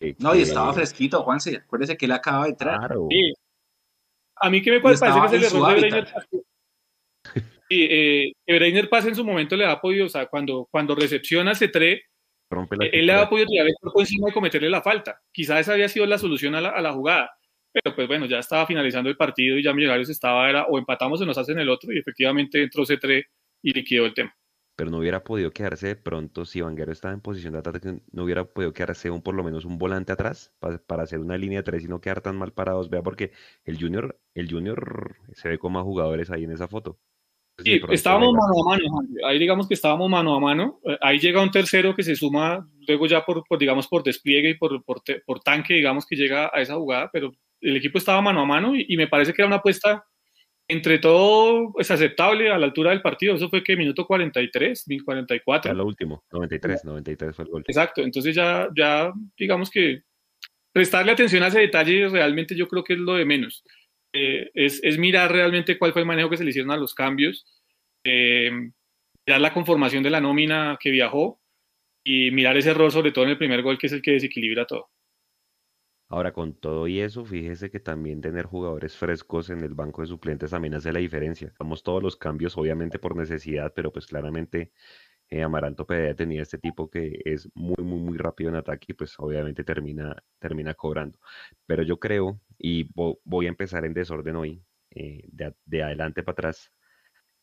Eh, 0.00 0.14
no, 0.18 0.34
y 0.34 0.42
estaba 0.42 0.72
fresquito, 0.74 1.22
Juanse. 1.22 1.56
Acuérdese 1.56 1.96
que 1.96 2.06
él 2.06 2.12
acaba 2.12 2.44
de 2.44 2.50
entrar. 2.50 2.78
Claro. 2.78 3.06
Sí. 3.10 3.32
A 4.36 4.50
mí 4.50 4.60
que 4.60 4.72
me 4.72 4.80
parece 4.80 5.06
que 5.06 5.26
es 5.26 5.32
el 5.32 5.44
error 5.44 5.74
de 5.74 5.80
Breiner. 5.80 6.08
Sí, 7.68 7.86
eh, 7.90 8.32
Breiner 8.46 8.88
pasa 8.90 9.08
en 9.08 9.14
su 9.14 9.24
momento 9.24 9.56
le 9.56 9.64
ha 9.64 9.80
podido, 9.80 10.06
o 10.06 10.08
sea, 10.08 10.26
cuando, 10.26 10.68
cuando 10.70 10.94
recepciona 10.94 11.52
ese 11.52 11.68
tre, 11.68 12.02
él 12.92 13.06
le 13.06 13.12
ha 13.14 13.28
podido 13.30 13.46
tirar 13.46 13.66
el 13.66 13.74
cuerpo 13.80 14.00
encima 14.00 14.28
y 14.28 14.32
cometerle 14.32 14.68
la 14.68 14.82
falta. 14.82 15.22
Quizás 15.32 15.60
esa 15.60 15.72
había 15.72 15.88
sido 15.88 16.04
la 16.04 16.18
solución 16.18 16.54
a 16.54 16.60
la, 16.60 16.68
a 16.70 16.82
la 16.82 16.92
jugada 16.92 17.30
pero 17.72 17.94
pues 17.94 18.06
bueno, 18.08 18.26
ya 18.26 18.38
estaba 18.38 18.66
finalizando 18.66 19.08
el 19.08 19.16
partido 19.16 19.56
y 19.56 19.62
ya 19.62 19.72
Millonarios 19.72 20.08
estaba, 20.10 20.48
era 20.48 20.64
o 20.64 20.78
empatamos 20.78 21.20
o 21.20 21.26
nos 21.26 21.38
hacen 21.38 21.58
el 21.58 21.68
otro 21.68 21.92
y 21.92 21.98
efectivamente 21.98 22.62
entró 22.62 22.84
C3 22.84 23.24
y 23.62 23.72
liquidó 23.72 24.06
el 24.06 24.14
tema. 24.14 24.36
Pero 24.76 24.90
no 24.90 24.98
hubiera 24.98 25.22
podido 25.22 25.50
quedarse 25.50 25.88
de 25.88 25.96
pronto, 25.96 26.44
si 26.44 26.60
Vanguero 26.60 26.92
estaba 26.92 27.12
en 27.12 27.20
posición 27.20 27.52
de 27.52 27.58
ataque, 27.58 28.00
no 28.10 28.24
hubiera 28.24 28.44
podido 28.44 28.72
quedarse 28.72 29.10
un, 29.10 29.22
por 29.22 29.34
lo 29.34 29.44
menos 29.44 29.64
un 29.64 29.78
volante 29.78 30.12
atrás 30.12 30.54
para, 30.58 31.02
hacer 31.02 31.18
una 31.20 31.36
línea 31.36 31.58
de 31.58 31.62
tres 31.62 31.84
y 31.84 31.88
no 31.88 32.00
quedar 32.00 32.22
tan 32.22 32.36
mal 32.36 32.52
parados. 32.52 32.88
Vea, 32.88 33.02
porque 33.02 33.32
el 33.64 33.78
Junior, 33.78 34.18
el 34.34 34.50
Junior 34.50 35.16
se 35.34 35.50
ve 35.50 35.58
con 35.58 35.72
más 35.72 35.82
jugadores 35.82 36.30
ahí 36.30 36.44
en 36.44 36.52
esa 36.52 36.68
foto. 36.68 36.98
Sí, 37.62 37.80
estábamos 37.90 38.32
mano 38.32 38.52
a 38.60 38.76
mano, 38.76 39.08
ahí 39.26 39.38
digamos 39.38 39.68
que 39.68 39.74
estábamos 39.74 40.10
mano 40.10 40.34
a 40.34 40.40
mano, 40.40 40.80
eh, 40.84 40.98
ahí 41.00 41.18
llega 41.18 41.42
un 41.42 41.50
tercero 41.50 41.94
que 41.94 42.02
se 42.02 42.16
suma 42.16 42.66
luego 42.86 43.06
ya 43.06 43.24
por, 43.24 43.44
digamos, 43.58 43.88
por 43.88 44.02
despliegue 44.02 44.50
y 44.50 44.54
por, 44.54 44.84
por, 44.84 45.02
por, 45.24 45.40
tanque, 45.40 45.74
digamos 45.74 46.06
que 46.06 46.16
llega 46.16 46.50
a 46.52 46.60
esa 46.60 46.74
jugada, 46.74 47.10
pero 47.12 47.32
el 47.60 47.76
equipo 47.76 47.98
estaba 47.98 48.20
mano 48.20 48.40
a 48.40 48.44
mano 48.44 48.72
y, 48.76 48.96
me 48.96 49.06
parece 49.06 49.32
que 49.32 49.42
era 49.42 49.46
una 49.46 49.56
apuesta 49.56 50.04
entre 50.68 50.98
todo 50.98 51.66
es 51.66 51.72
pues, 51.72 51.90
aceptable 51.90 52.50
a 52.50 52.58
la 52.58 52.66
altura 52.66 52.90
del 52.90 53.02
partido. 53.02 53.34
Eso 53.34 53.48
fue 53.48 53.62
que 53.62 53.76
minuto 53.76 54.06
43, 54.06 54.88
1044. 54.88 55.70
Ya 55.70 55.74
lo 55.74 55.84
último, 55.84 56.24
93, 56.32 56.84
93 56.84 57.36
fue 57.36 57.44
el 57.44 57.50
gol. 57.50 57.64
Exacto, 57.66 58.02
entonces 58.02 58.34
ya, 58.34 58.68
ya 58.76 59.12
digamos 59.36 59.70
que 59.70 60.02
prestarle 60.72 61.12
atención 61.12 61.42
a 61.42 61.48
ese 61.48 61.60
detalle 61.60 62.08
realmente 62.08 62.56
yo 62.56 62.66
creo 62.66 62.82
que 62.84 62.94
es 62.94 62.98
lo 62.98 63.14
de 63.14 63.24
menos. 63.24 63.64
Eh, 64.12 64.50
es, 64.54 64.80
es, 64.82 64.98
mirar 64.98 65.32
realmente 65.32 65.78
cuál 65.78 65.92
fue 65.92 66.02
el 66.02 66.06
manejo 66.06 66.28
que 66.28 66.36
se 66.36 66.44
le 66.44 66.50
hicieron 66.50 66.70
a 66.70 66.76
los 66.76 66.94
cambios, 66.94 67.46
eh, 68.04 68.50
mirar 69.26 69.40
la 69.40 69.54
conformación 69.54 70.02
de 70.02 70.10
la 70.10 70.20
nómina 70.20 70.76
que 70.78 70.90
viajó 70.90 71.40
y 72.04 72.30
mirar 72.30 72.56
ese 72.56 72.70
error 72.70 72.92
sobre 72.92 73.12
todo 73.12 73.24
en 73.24 73.30
el 73.30 73.38
primer 73.38 73.62
gol 73.62 73.78
que 73.78 73.86
es 73.86 73.92
el 73.92 74.02
que 74.02 74.12
desequilibra 74.12 74.66
todo. 74.66 74.90
Ahora, 76.12 76.34
con 76.34 76.52
todo 76.52 76.86
y 76.88 77.00
eso, 77.00 77.24
fíjese 77.24 77.70
que 77.70 77.80
también 77.80 78.20
tener 78.20 78.44
jugadores 78.44 78.94
frescos 78.94 79.48
en 79.48 79.64
el 79.64 79.72
banco 79.72 80.02
de 80.02 80.08
suplentes 80.08 80.50
también 80.50 80.74
hace 80.74 80.92
la 80.92 80.98
diferencia. 80.98 81.54
Vamos 81.58 81.82
todos 81.82 82.02
los 82.02 82.16
cambios, 82.16 82.58
obviamente 82.58 82.98
por 82.98 83.16
necesidad, 83.16 83.72
pero 83.74 83.90
pues 83.90 84.06
claramente 84.06 84.72
eh, 85.32 85.42
Amaranto 85.42 85.86
Pedea 85.86 86.14
tenía 86.14 86.42
este 86.42 86.58
tipo 86.58 86.90
que 86.90 87.22
es 87.24 87.48
muy, 87.54 87.82
muy, 87.82 88.00
muy 88.00 88.18
rápido 88.18 88.50
en 88.50 88.56
ataque 88.56 88.88
y 88.90 88.92
pues 88.92 89.14
obviamente 89.18 89.64
termina, 89.64 90.14
termina 90.38 90.74
cobrando. 90.74 91.18
Pero 91.66 91.82
yo 91.82 91.98
creo, 91.98 92.38
y 92.58 92.86
voy 92.94 93.46
a 93.46 93.48
empezar 93.48 93.86
en 93.86 93.94
desorden 93.94 94.36
hoy, 94.36 94.62
eh, 94.90 95.24
de, 95.32 95.54
de 95.64 95.82
adelante 95.82 96.22
para 96.22 96.32
atrás, 96.34 96.70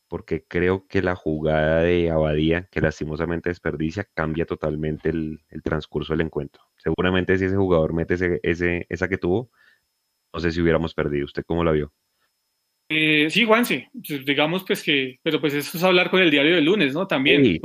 porque 0.08 0.46
creo 0.48 0.86
que 0.88 1.02
la 1.02 1.16
jugada 1.16 1.82
de 1.82 2.12
Abadía, 2.12 2.68
que 2.72 2.80
lastimosamente 2.80 3.50
desperdicia, 3.50 4.08
cambia 4.14 4.46
totalmente 4.46 5.10
el, 5.10 5.42
transcurso 5.64 6.14
del 6.14 6.22
encuentro. 6.28 6.62
Seguramente 6.78 7.40
si 7.40 7.46
ese 7.46 7.56
jugador 7.56 7.94
mete 7.94 8.14
ese, 8.44 8.86
esa 8.88 9.10
que 9.10 9.18
tuvo, 9.18 9.50
no 10.32 10.40
sé 10.40 10.52
si 10.52 10.62
hubiéramos 10.62 10.94
perdido. 10.94 11.26
¿Usted 11.26 11.44
cómo 11.44 11.64
la 11.64 11.72
vio? 11.72 11.92
Eh, 12.90 13.30
sí, 13.30 13.46
Juan, 13.46 13.66
sí. 13.66 13.86
Pues, 13.94 14.26
digamos 14.26 14.64
pues 14.64 14.84
que, 14.84 15.20
pero 15.22 15.40
pues 15.40 15.54
eso 15.54 15.78
es 15.78 15.84
hablar 15.84 16.10
con 16.10 16.22
el 16.22 16.32
diario 16.32 16.56
del 16.56 16.66
lunes, 16.66 16.94
¿no? 16.94 17.06
También. 17.06 17.60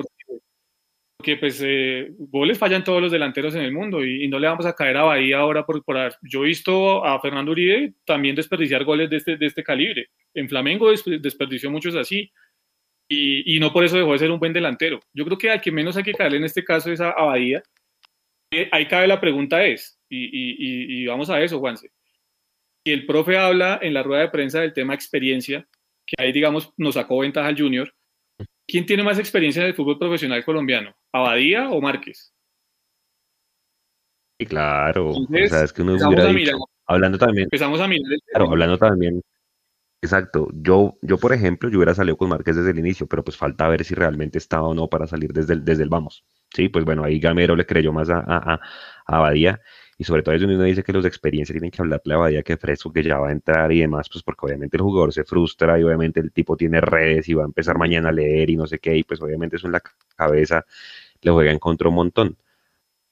Porque, 1.24 1.38
pues 1.38 1.58
eh, 1.64 2.08
goles 2.18 2.58
fallan 2.58 2.84
todos 2.84 3.00
los 3.00 3.10
delanteros 3.10 3.54
en 3.54 3.62
el 3.62 3.72
mundo 3.72 4.04
y, 4.04 4.28
no 4.28 4.38
le 4.38 4.46
vamos 4.46 4.66
a 4.66 4.74
caer 4.74 4.98
a 4.98 5.04
Bahía 5.04 5.38
ahora 5.38 5.64
por, 5.64 5.82
por... 5.82 5.96
Yo 6.20 6.44
he 6.44 6.48
visto 6.48 7.02
a 7.02 7.18
Fernando 7.18 7.52
Uribe 7.52 7.94
también 8.04 8.36
desperdiciar 8.36 8.84
goles 8.84 9.08
de 9.08 9.16
este, 9.16 9.38
de 9.38 9.46
este 9.46 9.64
calibre. 9.64 10.10
En 10.34 10.50
Flamengo 10.50 10.90
desperdició 10.90 11.70
muchos 11.70 11.96
así. 11.96 12.30
Y, 13.08 13.56
y, 13.56 13.58
no 13.58 13.72
por 13.72 13.84
eso 13.84 13.96
dejó 13.96 14.12
de 14.12 14.18
ser 14.18 14.30
un 14.30 14.38
buen 14.38 14.52
delantero. 14.52 15.00
Yo 15.14 15.24
creo 15.24 15.38
que 15.38 15.50
al 15.50 15.62
que 15.62 15.72
menos 15.72 15.96
hay 15.96 16.02
que 16.02 16.12
caerle 16.12 16.36
en 16.36 16.44
este 16.44 16.62
caso 16.62 16.92
es 16.92 17.00
a, 17.00 17.12
Bahía. 17.12 17.62
Eh, 18.50 18.68
ahí 18.70 18.86
cabe 18.86 19.06
la 19.06 19.18
pregunta 19.18 19.64
es, 19.64 19.98
y, 20.10 20.24
y, 20.26 21.00
y, 21.00 21.06
vamos 21.06 21.30
a 21.30 21.40
eso, 21.40 21.58
Juanse. 21.58 21.90
Si 22.84 22.92
el 22.92 23.06
profe 23.06 23.38
habla 23.38 23.78
en 23.80 23.94
la 23.94 24.02
rueda 24.02 24.20
de 24.20 24.28
prensa 24.28 24.60
del 24.60 24.74
tema 24.74 24.92
experiencia, 24.92 25.66
que 26.04 26.22
ahí, 26.22 26.32
digamos, 26.32 26.74
nos 26.76 26.96
sacó 26.96 27.20
ventaja 27.20 27.48
al 27.48 27.58
Junior, 27.58 27.94
¿quién 28.66 28.86
tiene 28.86 29.02
más 29.02 29.18
experiencia 29.18 29.62
en 29.62 29.68
el 29.68 29.74
fútbol 29.74 29.98
profesional 29.98 30.44
colombiano? 30.44 30.94
¿Abadía 31.12 31.68
o 31.70 31.80
Márquez? 31.80 32.32
Sí, 34.38 34.46
claro. 34.46 35.10
o 35.10 35.26
sea, 35.48 35.62
es 35.62 35.72
que 35.72 35.82
uno 35.82 35.94
hubiera 35.94 36.26
dicho, 36.26 36.58
hablando 36.86 37.18
también. 37.18 37.44
Empezamos 37.44 37.80
a 37.80 37.86
mirar. 37.86 38.18
Claro, 38.26 38.50
hablando 38.50 38.78
también 38.78 39.22
Exacto. 40.04 40.48
Yo, 40.52 40.98
yo, 41.00 41.16
por 41.16 41.32
ejemplo, 41.32 41.70
yo 41.70 41.78
hubiera 41.78 41.94
salido 41.94 42.18
con 42.18 42.28
Márquez 42.28 42.56
desde 42.56 42.72
el 42.72 42.78
inicio, 42.78 43.06
pero 43.06 43.24
pues 43.24 43.38
falta 43.38 43.66
ver 43.68 43.84
si 43.84 43.94
realmente 43.94 44.36
estaba 44.36 44.68
o 44.68 44.74
no 44.74 44.88
para 44.88 45.06
salir 45.06 45.32
desde 45.32 45.54
el, 45.54 45.64
desde 45.64 45.82
el 45.82 45.88
vamos. 45.88 46.26
Sí, 46.54 46.68
pues 46.68 46.84
bueno, 46.84 47.04
ahí 47.04 47.18
Gamero 47.18 47.56
le 47.56 47.64
creyó 47.64 47.90
más 47.90 48.10
a, 48.10 48.18
a, 48.18 48.54
a 48.54 48.60
Abadía 49.06 49.62
y 49.98 50.04
sobre 50.04 50.22
todo 50.22 50.34
es 50.34 50.40
donde 50.40 50.56
uno 50.56 50.64
dice 50.64 50.82
que 50.82 50.92
los 50.92 51.02
de 51.02 51.08
experiencia 51.08 51.52
tienen 51.52 51.70
que 51.70 51.82
hablarle 51.82 52.14
a 52.14 52.16
Abadía 52.16 52.42
que 52.42 52.56
fresco, 52.56 52.92
que 52.92 53.02
ya 53.02 53.18
va 53.18 53.28
a 53.28 53.32
entrar 53.32 53.70
y 53.72 53.80
demás, 53.80 54.08
pues 54.10 54.22
porque 54.22 54.46
obviamente 54.46 54.76
el 54.76 54.82
jugador 54.82 55.12
se 55.12 55.24
frustra 55.24 55.78
y 55.78 55.84
obviamente 55.84 56.20
el 56.20 56.32
tipo 56.32 56.56
tiene 56.56 56.80
redes 56.80 57.28
y 57.28 57.34
va 57.34 57.42
a 57.42 57.46
empezar 57.46 57.78
mañana 57.78 58.08
a 58.10 58.12
leer 58.12 58.50
y 58.50 58.56
no 58.56 58.66
sé 58.66 58.78
qué, 58.78 58.96
y 58.96 59.04
pues 59.04 59.20
obviamente 59.22 59.56
eso 59.56 59.66
en 59.66 59.72
la 59.72 59.82
cabeza 60.16 60.64
le 61.20 61.30
juega 61.30 61.52
en 61.52 61.58
contra 61.58 61.88
un 61.88 61.94
montón 61.94 62.36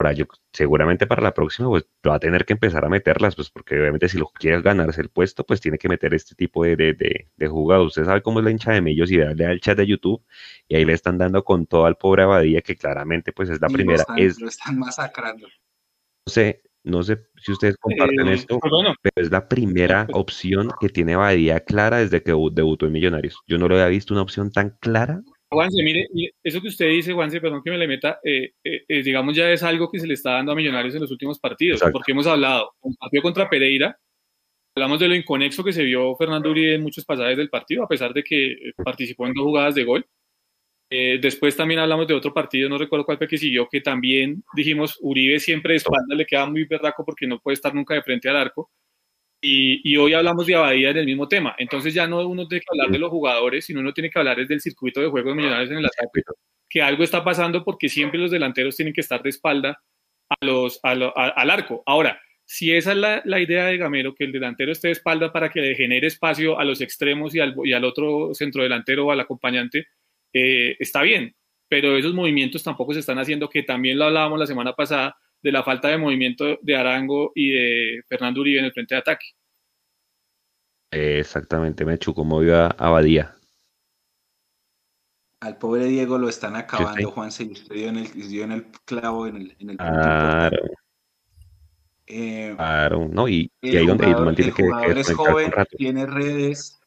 Ahora, 0.03 0.13
yo 0.13 0.25
seguramente 0.51 1.07
para 1.07 1.21
la 1.21 1.33
próxima 1.33 1.69
pues 1.69 1.85
va 2.05 2.15
a 2.15 2.19
tener 2.19 2.45
que 2.45 2.53
empezar 2.53 2.83
a 2.83 2.89
meterlas, 2.89 3.35
pues 3.35 3.49
porque 3.49 3.79
obviamente 3.79 4.09
si 4.09 4.17
lo 4.17 4.27
quiere 4.27 4.61
ganarse 4.61 5.01
el 5.01 5.09
puesto, 5.09 5.45
pues 5.45 5.61
tiene 5.61 5.77
que 5.77 5.87
meter 5.87 6.13
este 6.13 6.35
tipo 6.35 6.63
de, 6.65 6.75
de, 6.75 7.27
de, 7.35 7.47
jugados. 7.47 7.87
Usted 7.87 8.05
sabe 8.05 8.21
cómo 8.21 8.39
es 8.39 8.45
la 8.45 8.51
hincha 8.51 8.73
de 8.73 8.81
Millos 8.81 9.11
y 9.11 9.17
darle 9.17 9.45
al 9.45 9.61
chat 9.61 9.77
de 9.77 9.87
YouTube 9.87 10.21
y 10.67 10.75
ahí 10.75 10.83
le 10.83 10.93
están 10.93 11.17
dando 11.17 11.43
con 11.43 11.67
todo 11.67 11.85
al 11.85 11.95
pobre 11.95 12.23
Abadía, 12.23 12.61
que 12.61 12.75
claramente 12.75 13.31
pues 13.31 13.49
es 13.49 13.61
la 13.61 13.69
primera. 13.69 14.03
Lo 14.09 14.15
es, 14.15 14.41
lo 14.41 14.49
están 14.49 14.77
masacrando. 14.77 15.47
No 15.47 16.31
sé, 16.31 16.63
no 16.83 17.01
sé 17.03 17.17
si 17.37 17.51
ustedes 17.51 17.77
comparten 17.77 18.27
Eh, 18.27 18.33
esto, 18.33 18.59
pues 18.59 18.71
pero 19.01 19.25
es 19.25 19.31
la 19.31 19.47
primera 19.47 20.07
opción 20.13 20.69
que 20.79 20.89
tiene 20.89 21.15
Badía 21.15 21.61
clara 21.61 21.97
desde 21.99 22.21
que 22.21 22.33
debu- 22.33 22.51
debutó 22.53 22.85
en 22.85 22.91
Millonarios. 22.93 23.39
Yo 23.47 23.57
no 23.57 23.67
lo 23.67 23.75
había 23.75 23.87
visto 23.87 24.13
una 24.13 24.23
opción 24.23 24.51
tan 24.51 24.77
clara. 24.81 25.21
Juanse, 25.49 25.83
mire, 25.83 26.07
mire, 26.13 26.33
eso 26.43 26.61
que 26.61 26.67
usted 26.69 26.89
dice, 26.89 27.13
Juanse, 27.13 27.39
perdón 27.39 27.61
que 27.63 27.69
me 27.71 27.77
le 27.77 27.87
meta, 27.87 28.19
eh, 28.23 28.53
eh, 28.63 29.03
digamos 29.03 29.35
ya 29.35 29.51
es 29.51 29.61
algo 29.63 29.89
que 29.91 29.99
se 29.99 30.07
le 30.07 30.15
está 30.15 30.31
dando 30.31 30.51
a 30.51 30.55
Millonarios 30.55 30.95
en 30.95 31.01
los 31.01 31.11
últimos 31.11 31.39
partidos, 31.39 31.77
Exacto. 31.77 31.93
porque 31.93 32.11
hemos 32.11 32.25
hablado, 32.25 32.71
un 32.81 32.95
partido 32.95 33.21
contra 33.21 33.47
Pereira, 33.49 33.95
hablamos 34.75 34.99
de 34.99 35.07
lo 35.07 35.15
inconexo 35.15 35.63
que 35.63 35.71
se 35.71 35.83
vio 35.83 36.15
Fernando 36.15 36.49
Uribe 36.49 36.73
en 36.73 36.81
muchos 36.81 37.05
pasajes 37.05 37.37
del 37.37 37.49
partido, 37.51 37.83
a 37.83 37.87
pesar 37.87 38.13
de 38.13 38.23
que 38.23 38.55
participó 38.83 39.27
en 39.27 39.33
dos 39.33 39.43
jugadas 39.43 39.75
de 39.75 39.83
gol. 39.83 40.05
Eh, 40.95 41.17
después 41.19 41.55
también 41.57 41.79
hablamos 41.79 42.05
de 42.07 42.13
otro 42.13 42.31
partido, 42.33 42.69
no 42.69 42.77
recuerdo 42.77 43.03
cuál 43.05 43.17
fue 43.17 43.27
que 43.27 43.37
siguió, 43.37 43.67
que 43.67 43.81
también 43.81 44.43
dijimos, 44.55 44.99
Uribe 45.01 45.39
siempre 45.39 45.73
de 45.73 45.77
espalda 45.77 46.13
le 46.15 46.25
queda 46.25 46.45
muy 46.45 46.65
berraco 46.65 47.03
porque 47.03 47.25
no 47.25 47.39
puede 47.39 47.55
estar 47.55 47.73
nunca 47.73 47.95
de 47.95 48.03
frente 48.03 48.29
al 48.29 48.37
arco. 48.37 48.69
Y, 49.41 49.81
y 49.91 49.97
hoy 49.97 50.13
hablamos 50.13 50.45
de 50.45 50.55
Abadía 50.55 50.91
en 50.91 50.97
el 50.97 51.05
mismo 51.05 51.27
tema. 51.27 51.55
Entonces 51.57 51.93
ya 51.93 52.05
no 52.07 52.25
uno 52.27 52.47
tiene 52.47 52.61
que 52.61 52.67
hablar 52.71 52.91
de 52.91 52.99
los 52.99 53.09
jugadores, 53.09 53.65
sino 53.65 53.79
uno 53.79 53.91
tiene 53.93 54.09
que 54.11 54.19
hablar 54.19 54.39
es 54.39 54.47
del 54.47 54.61
circuito 54.61 55.01
de 55.01 55.07
juego 55.07 55.29
de 55.29 55.35
Millonarios 55.35 55.71
en 55.71 55.77
el 55.79 55.85
ataque. 55.85 56.21
Que 56.69 56.81
algo 56.81 57.03
está 57.03 57.23
pasando 57.23 57.63
porque 57.63 57.89
siempre 57.89 58.19
los 58.19 58.31
delanteros 58.31 58.75
tienen 58.75 58.93
que 58.93 59.01
estar 59.01 59.21
de 59.23 59.29
espalda 59.31 59.81
a 60.29 60.45
los, 60.45 60.79
a 60.83 60.95
lo- 60.95 61.17
a- 61.17 61.29
al 61.29 61.49
arco. 61.49 61.81
Ahora, 61.85 62.21
si 62.45 62.71
esa 62.71 62.91
es 62.91 62.97
la, 62.97 63.21
la 63.25 63.39
idea 63.41 63.65
de 63.65 63.77
Gamero, 63.77 64.13
que 64.15 64.25
el 64.25 64.31
delantero 64.31 64.71
esté 64.71 64.89
de 64.89 64.93
espalda 64.93 65.31
para 65.33 65.49
que 65.49 65.59
le 65.61 65.75
genere 65.75 66.07
espacio 66.07 66.59
a 66.59 66.63
los 66.65 66.81
extremos 66.81 67.33
y 67.35 67.39
al, 67.39 67.55
y 67.65 67.73
al 67.73 67.83
otro 67.83 68.33
centrodelantero 68.33 69.07
o 69.07 69.11
al 69.11 69.19
acompañante, 69.21 69.87
eh, 70.33 70.75
está 70.79 71.01
bien. 71.01 71.35
Pero 71.69 71.97
esos 71.97 72.13
movimientos 72.13 72.63
tampoco 72.63 72.93
se 72.93 72.99
están 72.99 73.19
haciendo, 73.19 73.49
que 73.49 73.63
también 73.63 73.97
lo 73.97 74.05
hablábamos 74.05 74.39
la 74.39 74.45
semana 74.45 74.73
pasada, 74.73 75.15
de 75.41 75.51
la 75.51 75.63
falta 75.63 75.89
de 75.89 75.97
movimiento 75.97 76.57
de 76.61 76.75
Arango 76.75 77.31
y 77.35 77.51
de 77.51 78.01
Fernando 78.07 78.41
Uribe 78.41 78.59
en 78.59 78.65
el 78.65 78.73
frente 78.73 78.95
de 78.95 78.99
ataque. 78.99 79.25
Exactamente, 80.91 81.85
Mechu, 81.85 82.13
como 82.13 82.39
vio 82.39 82.55
a 82.55 82.67
Abadía. 82.67 83.35
Al 85.39 85.57
pobre 85.57 85.85
Diego 85.85 86.17
lo 86.17 86.29
están 86.29 86.55
acabando, 86.55 87.01
y 87.01 87.51
usted 87.51 87.75
dio 87.75 87.89
en 87.89 87.97
el, 87.97 88.29
dio 88.29 88.43
en 88.45 88.51
el 88.53 88.65
clavo 88.85 89.27
en 89.27 89.35
el, 89.35 89.55
en 89.59 89.71
el 89.71 89.77
Claro. 89.77 90.63
Eh, 92.05 92.53
claro, 92.55 93.09
¿no? 93.11 93.27
Y, 93.27 93.51
y 93.61 93.71
el 93.71 93.77
ahí 93.77 93.85
donde 93.87 94.05
jugador, 94.05 94.25
man 94.25 94.35
tiene 94.35 94.49
el 94.49 94.55
que, 94.55 94.63
que 94.63 94.69
jugador 94.69 94.97
es 94.97 95.13
joven, 95.13 95.51
tiene 95.77 96.05
redes, 96.05 96.79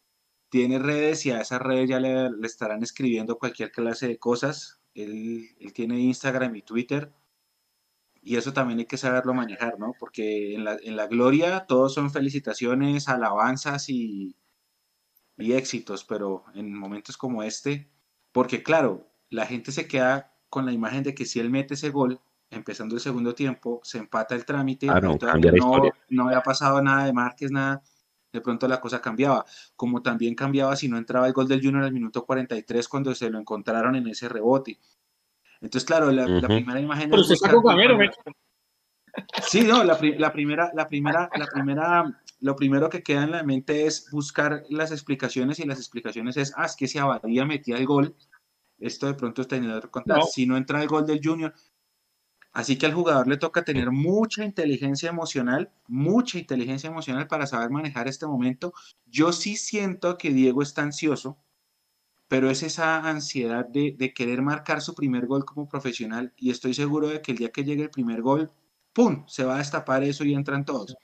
tiene 0.48 0.78
redes 0.78 1.26
y 1.26 1.30
a 1.30 1.40
esas 1.40 1.60
redes 1.60 1.88
ya 1.88 2.00
le, 2.00 2.30
le 2.30 2.46
estarán 2.46 2.82
escribiendo 2.82 3.38
cualquier 3.38 3.70
clase 3.72 4.08
de 4.08 4.18
cosas. 4.18 4.80
Él, 4.94 5.48
él 5.60 5.72
tiene 5.72 5.98
Instagram 5.98 6.54
y 6.56 6.62
Twitter 6.62 7.12
y 8.26 8.36
eso 8.36 8.52
también 8.52 8.80
hay 8.80 8.86
que 8.86 8.96
saberlo 8.96 9.34
manejar, 9.34 9.78
¿no? 9.78 9.92
Porque 10.00 10.54
en 10.54 10.64
la, 10.64 10.76
en 10.82 10.96
la 10.96 11.06
gloria 11.06 11.64
todos 11.68 11.94
son 11.94 12.10
felicitaciones, 12.10 13.06
alabanzas 13.06 13.88
y, 13.88 14.34
y 15.36 15.52
éxitos, 15.52 16.04
pero 16.04 16.42
en 16.56 16.74
momentos 16.76 17.16
como 17.16 17.44
este, 17.44 17.88
porque 18.32 18.64
claro, 18.64 19.08
la 19.30 19.46
gente 19.46 19.70
se 19.70 19.86
queda 19.86 20.34
con 20.48 20.66
la 20.66 20.72
imagen 20.72 21.04
de 21.04 21.14
que 21.14 21.24
si 21.24 21.38
él 21.38 21.50
mete 21.50 21.74
ese 21.74 21.90
gol, 21.90 22.20
empezando 22.50 22.96
el 22.96 23.00
segundo 23.00 23.32
tiempo, 23.32 23.80
se 23.84 23.98
empata 23.98 24.34
el 24.34 24.44
trámite, 24.44 24.86
la 24.86 25.00
no, 25.00 25.12
historia. 25.12 25.94
no 26.08 26.26
había 26.26 26.42
pasado 26.42 26.82
nada 26.82 27.06
de 27.06 27.12
Márquez, 27.12 27.52
nada, 27.52 27.80
de 28.32 28.40
pronto 28.40 28.68
la 28.68 28.80
cosa 28.80 29.00
cambiaba, 29.00 29.44
como 29.74 30.02
también 30.02 30.34
cambiaba 30.34 30.76
si 30.76 30.88
no 30.88 30.98
entraba 30.98 31.26
el 31.26 31.32
gol 31.32 31.48
del 31.48 31.62
Junior 31.62 31.84
al 31.84 31.92
minuto 31.92 32.24
43 32.24 32.88
cuando 32.88 33.14
se 33.14 33.30
lo 33.30 33.38
encontraron 33.38 33.96
en 33.96 34.06
ese 34.08 34.28
rebote. 34.28 34.78
Entonces, 35.60 35.86
claro, 35.86 36.10
la, 36.12 36.24
primera 36.24 36.80
imagen 36.80 37.10
Pero 37.10 37.62
Gamero. 37.62 37.96
Mecho. 37.96 38.20
Sí, 39.42 39.62
no, 39.62 39.82
la, 39.82 39.98
pri- 39.98 40.18
la 40.18 40.32
primera, 40.32 40.70
la 40.74 40.86
primera, 40.86 41.30
la 41.36 41.46
primera, 41.46 42.22
lo 42.40 42.54
primero 42.54 42.90
que 42.90 43.02
queda 43.02 43.24
en 43.24 43.30
la 43.30 43.42
mente 43.42 43.86
es 43.86 44.10
buscar 44.10 44.64
las 44.68 44.92
explicaciones 44.92 45.58
y 45.58 45.64
las 45.64 45.78
explicaciones 45.78 46.36
es, 46.36 46.52
ah, 46.56 46.66
es 46.66 46.76
que 46.76 46.86
si 46.86 46.98
Abadía 46.98 47.46
metía 47.46 47.78
el 47.78 47.86
gol, 47.86 48.14
esto 48.78 49.06
de 49.06 49.14
pronto 49.14 49.40
es 49.42 49.48
tenido 49.48 49.80
que 49.80 49.88
contar. 49.88 50.18
No. 50.18 50.24
Si 50.24 50.46
no 50.46 50.56
entra 50.56 50.82
el 50.82 50.88
gol 50.88 51.06
del 51.06 51.20
Junior, 51.22 51.54
así 52.56 52.78
que 52.78 52.86
al 52.86 52.94
jugador 52.94 53.28
le 53.28 53.36
toca 53.36 53.64
tener 53.64 53.90
mucha 53.90 54.42
inteligencia 54.42 55.10
emocional, 55.10 55.70
mucha 55.88 56.38
inteligencia 56.38 56.88
emocional 56.88 57.26
para 57.28 57.46
saber 57.46 57.68
manejar 57.70 58.08
este 58.08 58.26
momento. 58.26 58.72
Yo 59.04 59.32
sí 59.32 59.56
siento 59.56 60.16
que 60.16 60.30
Diego 60.32 60.62
está 60.62 60.80
ansioso, 60.80 61.38
pero 62.28 62.50
es 62.50 62.62
esa 62.62 63.08
ansiedad 63.08 63.66
de, 63.66 63.94
de 63.98 64.14
querer 64.14 64.40
marcar 64.42 64.80
su 64.80 64.94
primer 64.94 65.26
gol 65.26 65.44
como 65.44 65.68
profesional 65.68 66.32
y 66.36 66.50
estoy 66.50 66.72
seguro 66.72 67.08
de 67.08 67.20
que 67.20 67.32
el 67.32 67.38
día 67.38 67.50
que 67.52 67.62
llegue 67.64 67.82
el 67.84 67.90
primer 67.90 68.22
gol, 68.22 68.50
¡pum!, 68.94 69.24
se 69.28 69.44
va 69.44 69.56
a 69.56 69.58
destapar 69.58 70.02
eso 70.02 70.24
y 70.24 70.32
entran 70.34 70.64
todos. 70.64 70.96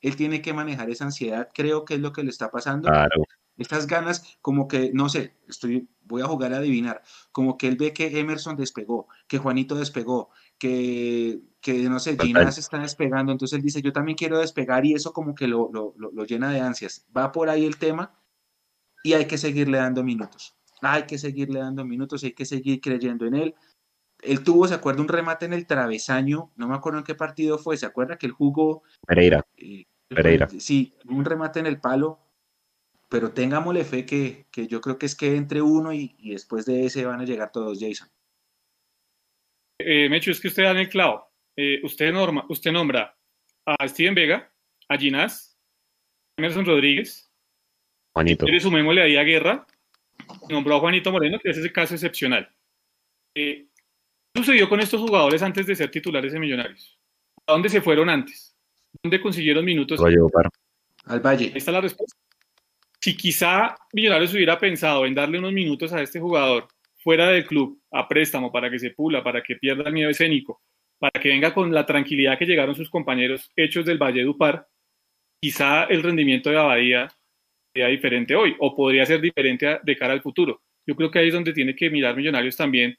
Él 0.00 0.16
tiene 0.16 0.40
que 0.42 0.54
manejar 0.54 0.90
esa 0.90 1.04
ansiedad, 1.04 1.50
creo 1.54 1.84
que 1.84 1.94
es 1.94 2.00
lo 2.00 2.12
que 2.12 2.22
le 2.24 2.30
está 2.30 2.50
pasando. 2.50 2.88
Claro, 2.88 3.22
Estas 3.58 3.86
ganas, 3.86 4.38
como 4.42 4.68
que, 4.68 4.90
no 4.94 5.08
sé, 5.08 5.36
estoy, 5.48 5.88
voy 6.02 6.22
a 6.22 6.26
jugar 6.26 6.54
a 6.54 6.58
adivinar, 6.58 7.02
como 7.32 7.56
que 7.58 7.68
él 7.68 7.76
ve 7.76 7.92
que 7.92 8.18
Emerson 8.18 8.56
despegó, 8.56 9.08
que 9.28 9.38
Juanito 9.38 9.74
despegó, 9.74 10.30
que, 10.58 11.40
que 11.60 11.88
no 11.88 11.98
sé, 11.98 12.12
Total. 12.12 12.26
Ginás 12.26 12.58
está 12.58 12.78
despegando, 12.78 13.32
entonces 13.32 13.56
él 13.56 13.62
dice, 13.62 13.82
yo 13.82 13.92
también 13.92 14.16
quiero 14.16 14.38
despegar 14.38 14.84
y 14.84 14.94
eso 14.94 15.12
como 15.12 15.34
que 15.34 15.46
lo, 15.46 15.70
lo, 15.72 15.94
lo, 15.96 16.10
lo 16.12 16.24
llena 16.24 16.50
de 16.50 16.60
ansias. 16.60 17.06
Va 17.16 17.32
por 17.32 17.48
ahí 17.48 17.64
el 17.64 17.76
tema 17.78 18.18
y 19.02 19.12
hay 19.12 19.26
que 19.26 19.38
seguirle 19.38 19.78
dando 19.78 20.02
minutos. 20.02 20.54
Hay 20.82 21.04
que 21.04 21.18
seguirle 21.18 21.60
dando 21.60 21.84
minutos, 21.84 22.22
hay 22.24 22.32
que 22.32 22.44
seguir 22.44 22.80
creyendo 22.80 23.26
en 23.26 23.34
él. 23.34 23.54
Él 24.22 24.42
tuvo, 24.42 24.66
¿se 24.66 24.74
acuerda? 24.74 25.02
Un 25.02 25.08
remate 25.08 25.44
en 25.46 25.52
el 25.52 25.66
travesaño, 25.66 26.50
no 26.56 26.68
me 26.68 26.74
acuerdo 26.74 26.98
en 26.98 27.04
qué 27.04 27.14
partido 27.14 27.58
fue, 27.58 27.76
¿se 27.76 27.86
acuerda 27.86 28.16
que 28.16 28.26
él 28.26 28.32
jugó? 28.32 28.82
Pereira. 29.06 29.44
eh, 29.56 29.84
Pereira. 30.08 30.48
Sí, 30.58 30.94
un 31.08 31.24
remate 31.24 31.60
en 31.60 31.66
el 31.66 31.80
palo, 31.80 32.18
pero 33.08 33.32
tengámosle 33.32 33.84
fe 33.84 34.06
que, 34.06 34.46
que 34.50 34.66
yo 34.66 34.80
creo 34.80 34.98
que 34.98 35.06
es 35.06 35.14
que 35.14 35.36
entre 35.36 35.60
uno 35.62 35.92
y, 35.92 36.14
y 36.18 36.30
después 36.30 36.64
de 36.64 36.86
ese 36.86 37.04
van 37.04 37.20
a 37.20 37.24
llegar 37.24 37.52
todos, 37.52 37.78
Jason. 37.80 38.08
Eh, 39.78 40.08
Mecho, 40.08 40.30
es 40.30 40.40
que 40.40 40.48
usted 40.48 40.64
da 40.64 40.70
en 40.70 40.78
el 40.78 40.88
clavo. 40.88 41.26
Eh, 41.56 41.80
usted, 41.82 42.12
norma, 42.12 42.44
usted 42.48 42.72
nombra 42.72 43.16
a 43.64 43.88
Steven 43.88 44.14
Vega, 44.14 44.52
a 44.88 44.96
Ginás, 44.96 45.58
a 46.36 46.42
Emerson 46.42 46.64
Rodríguez, 46.64 47.32
Juanito. 48.12 48.46
y 48.48 48.60
sumémosle 48.60 49.02
ahí 49.02 49.16
a 49.16 49.22
Guerra, 49.22 49.66
nombró 50.48 50.76
a 50.76 50.80
Juanito 50.80 51.10
Moreno, 51.10 51.38
que 51.38 51.50
es 51.50 51.58
ese 51.58 51.72
caso 51.72 51.94
excepcional. 51.94 52.48
Eh, 53.34 53.66
¿Qué 54.34 54.42
sucedió 54.42 54.68
con 54.68 54.80
estos 54.80 55.00
jugadores 55.00 55.42
antes 55.42 55.66
de 55.66 55.74
ser 55.74 55.90
titulares 55.90 56.32
de 56.32 56.40
Millonarios? 56.40 56.98
¿A 57.46 57.52
dónde 57.52 57.68
se 57.68 57.80
fueron 57.80 58.10
antes? 58.10 58.56
¿Dónde 59.02 59.20
consiguieron 59.20 59.64
minutos? 59.64 59.98
Al 61.04 61.20
Valle. 61.20 61.46
Ahí 61.46 61.52
está 61.56 61.72
la 61.72 61.80
respuesta. 61.80 62.16
Si 63.00 63.16
quizá 63.16 63.76
Millonarios 63.92 64.34
hubiera 64.34 64.58
pensado 64.58 65.06
en 65.06 65.14
darle 65.14 65.38
unos 65.38 65.52
minutos 65.52 65.92
a 65.92 66.02
este 66.02 66.20
jugador 66.20 66.68
fuera 67.06 67.28
del 67.28 67.46
club, 67.46 67.80
a 67.92 68.08
préstamo, 68.08 68.50
para 68.50 68.68
que 68.68 68.80
se 68.80 68.90
pula, 68.90 69.22
para 69.22 69.40
que 69.40 69.54
pierda 69.54 69.84
el 69.86 69.92
miedo 69.92 70.10
escénico, 70.10 70.60
para 70.98 71.22
que 71.22 71.28
venga 71.28 71.54
con 71.54 71.72
la 71.72 71.86
tranquilidad 71.86 72.36
que 72.36 72.46
llegaron 72.46 72.74
sus 72.74 72.90
compañeros 72.90 73.52
hechos 73.54 73.86
del 73.86 73.96
Valle 73.96 74.24
Dupar, 74.24 74.66
quizá 75.40 75.84
el 75.84 76.02
rendimiento 76.02 76.50
de 76.50 76.58
Abadía 76.58 77.08
sea 77.72 77.86
diferente 77.86 78.34
hoy, 78.34 78.56
o 78.58 78.74
podría 78.74 79.06
ser 79.06 79.20
diferente 79.20 79.78
de 79.84 79.96
cara 79.96 80.14
al 80.14 80.20
futuro. 80.20 80.64
Yo 80.84 80.96
creo 80.96 81.08
que 81.08 81.20
ahí 81.20 81.28
es 81.28 81.34
donde 81.34 81.52
tiene 81.52 81.76
que 81.76 81.90
mirar 81.90 82.16
Millonarios 82.16 82.56
también. 82.56 82.96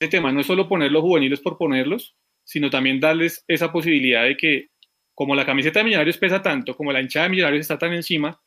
Este 0.00 0.16
tema 0.16 0.32
no 0.32 0.40
es 0.40 0.46
solo 0.46 0.66
poner 0.66 0.90
los 0.90 1.02
juveniles 1.02 1.40
por 1.40 1.58
ponerlos, 1.58 2.16
sino 2.44 2.70
también 2.70 2.98
darles 2.98 3.44
esa 3.46 3.70
posibilidad 3.70 4.24
de 4.24 4.38
que, 4.38 4.68
como 5.12 5.34
la 5.34 5.44
camiseta 5.44 5.80
de 5.80 5.84
Millonarios 5.84 6.16
pesa 6.16 6.40
tanto, 6.40 6.74
como 6.74 6.92
la 6.92 7.02
hinchada 7.02 7.24
de 7.24 7.32
Millonarios 7.32 7.60
está 7.60 7.76
tan 7.76 7.92
encima, 7.92 8.40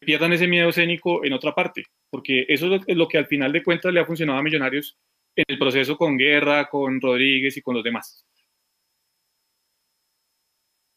pierdan 0.00 0.32
ese 0.32 0.46
miedo 0.48 0.68
escénico 0.68 1.24
en 1.24 1.32
otra 1.32 1.54
parte, 1.54 1.84
porque 2.10 2.44
eso 2.48 2.66
es 2.66 2.70
lo, 2.70 2.80
es 2.86 2.96
lo 2.96 3.08
que 3.08 3.18
al 3.18 3.26
final 3.26 3.52
de 3.52 3.62
cuentas 3.62 3.92
le 3.92 4.00
ha 4.00 4.06
funcionado 4.06 4.38
a 4.38 4.42
Millonarios 4.42 4.96
en 5.36 5.44
el 5.48 5.58
proceso 5.58 5.96
con 5.96 6.16
Guerra, 6.16 6.68
con 6.68 7.00
Rodríguez 7.00 7.56
y 7.56 7.62
con 7.62 7.74
los 7.76 7.84
demás. 7.84 8.24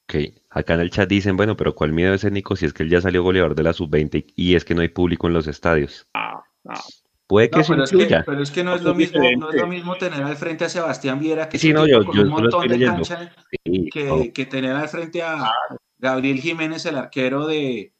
Ok, 0.10 0.16
acá 0.49 0.74
en 0.74 0.82
el 0.82 0.89
chat 0.91 1.08
dicen, 1.08 1.38
bueno, 1.38 1.56
pero 1.56 1.74
¿cuál 1.74 1.93
miedo 1.93 2.14
escénico 2.14 2.56
si 2.56 2.66
es 2.66 2.74
que 2.74 2.84
él 2.84 2.89
ya 2.89 2.99
salió 2.99 3.24
goleador 3.24 3.56
de 3.56 3.64
la 3.64 3.72
sub-20 3.74 4.26
y 4.36 4.56
es 4.56 4.66
que 4.66 4.76
no 4.76 4.82
hay 4.82 4.89
público 4.89 5.28
en 5.28 5.34
los 5.34 5.47
estadios? 5.47 6.08
Ah, 6.14 6.43
ah. 6.68 6.82
Puede 7.28 7.49
que 7.49 7.56
No, 7.58 7.62
eso 7.62 7.72
pero, 7.74 7.84
es 7.86 7.89
que, 7.91 7.95
influya. 7.97 8.24
pero 8.26 8.43
es 8.43 8.52
que 8.52 8.64
no 8.66 8.76
es 8.76 8.82
lo 8.82 8.93
mismo, 8.93 9.20
no 9.22 9.26
es 9.26 9.32
diferente. 9.36 9.58
lo 9.62 9.68
mismo 9.68 9.95
tener 9.95 10.22
al 10.22 10.36
frente 10.36 10.66
a 10.66 10.70
Sebastián 10.70 11.18
Viera, 11.18 11.47
que 11.47 11.58
Sí, 11.58 11.70
un 11.70 11.76
no, 11.76 11.86
tipo 11.86 11.99
yo- 11.99 12.06
con 12.06 12.16
yo 12.16 12.22
un 12.24 12.28
lo 12.28 12.34
montón 12.39 12.68
de 12.68 12.86
cancha, 12.86 13.34
Sí, 13.64 13.89
que, 14.34 14.45
tener 14.47 14.74
al 14.74 14.89
frente 14.89 15.22
a 15.24 15.49
Gabriel 15.97 16.41
Jiménez, 16.41 16.86
el 16.88 16.97
arquero 16.97 17.47
de 17.47 17.93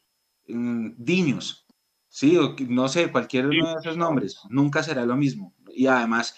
Diños. 0.98 1.66
Sí, 2.08 2.38
o 2.38 2.56
no 2.68 2.90
sé, 2.90 3.12
cualquier 3.12 3.48
uno 3.48 3.74
de 3.74 3.80
esos 3.80 3.98
nombres. 3.98 4.40
Nunca 4.50 4.84
será 4.84 5.06
lo 5.06 5.16
mismo. 5.16 5.54
Y 5.74 5.88
además, 5.88 6.36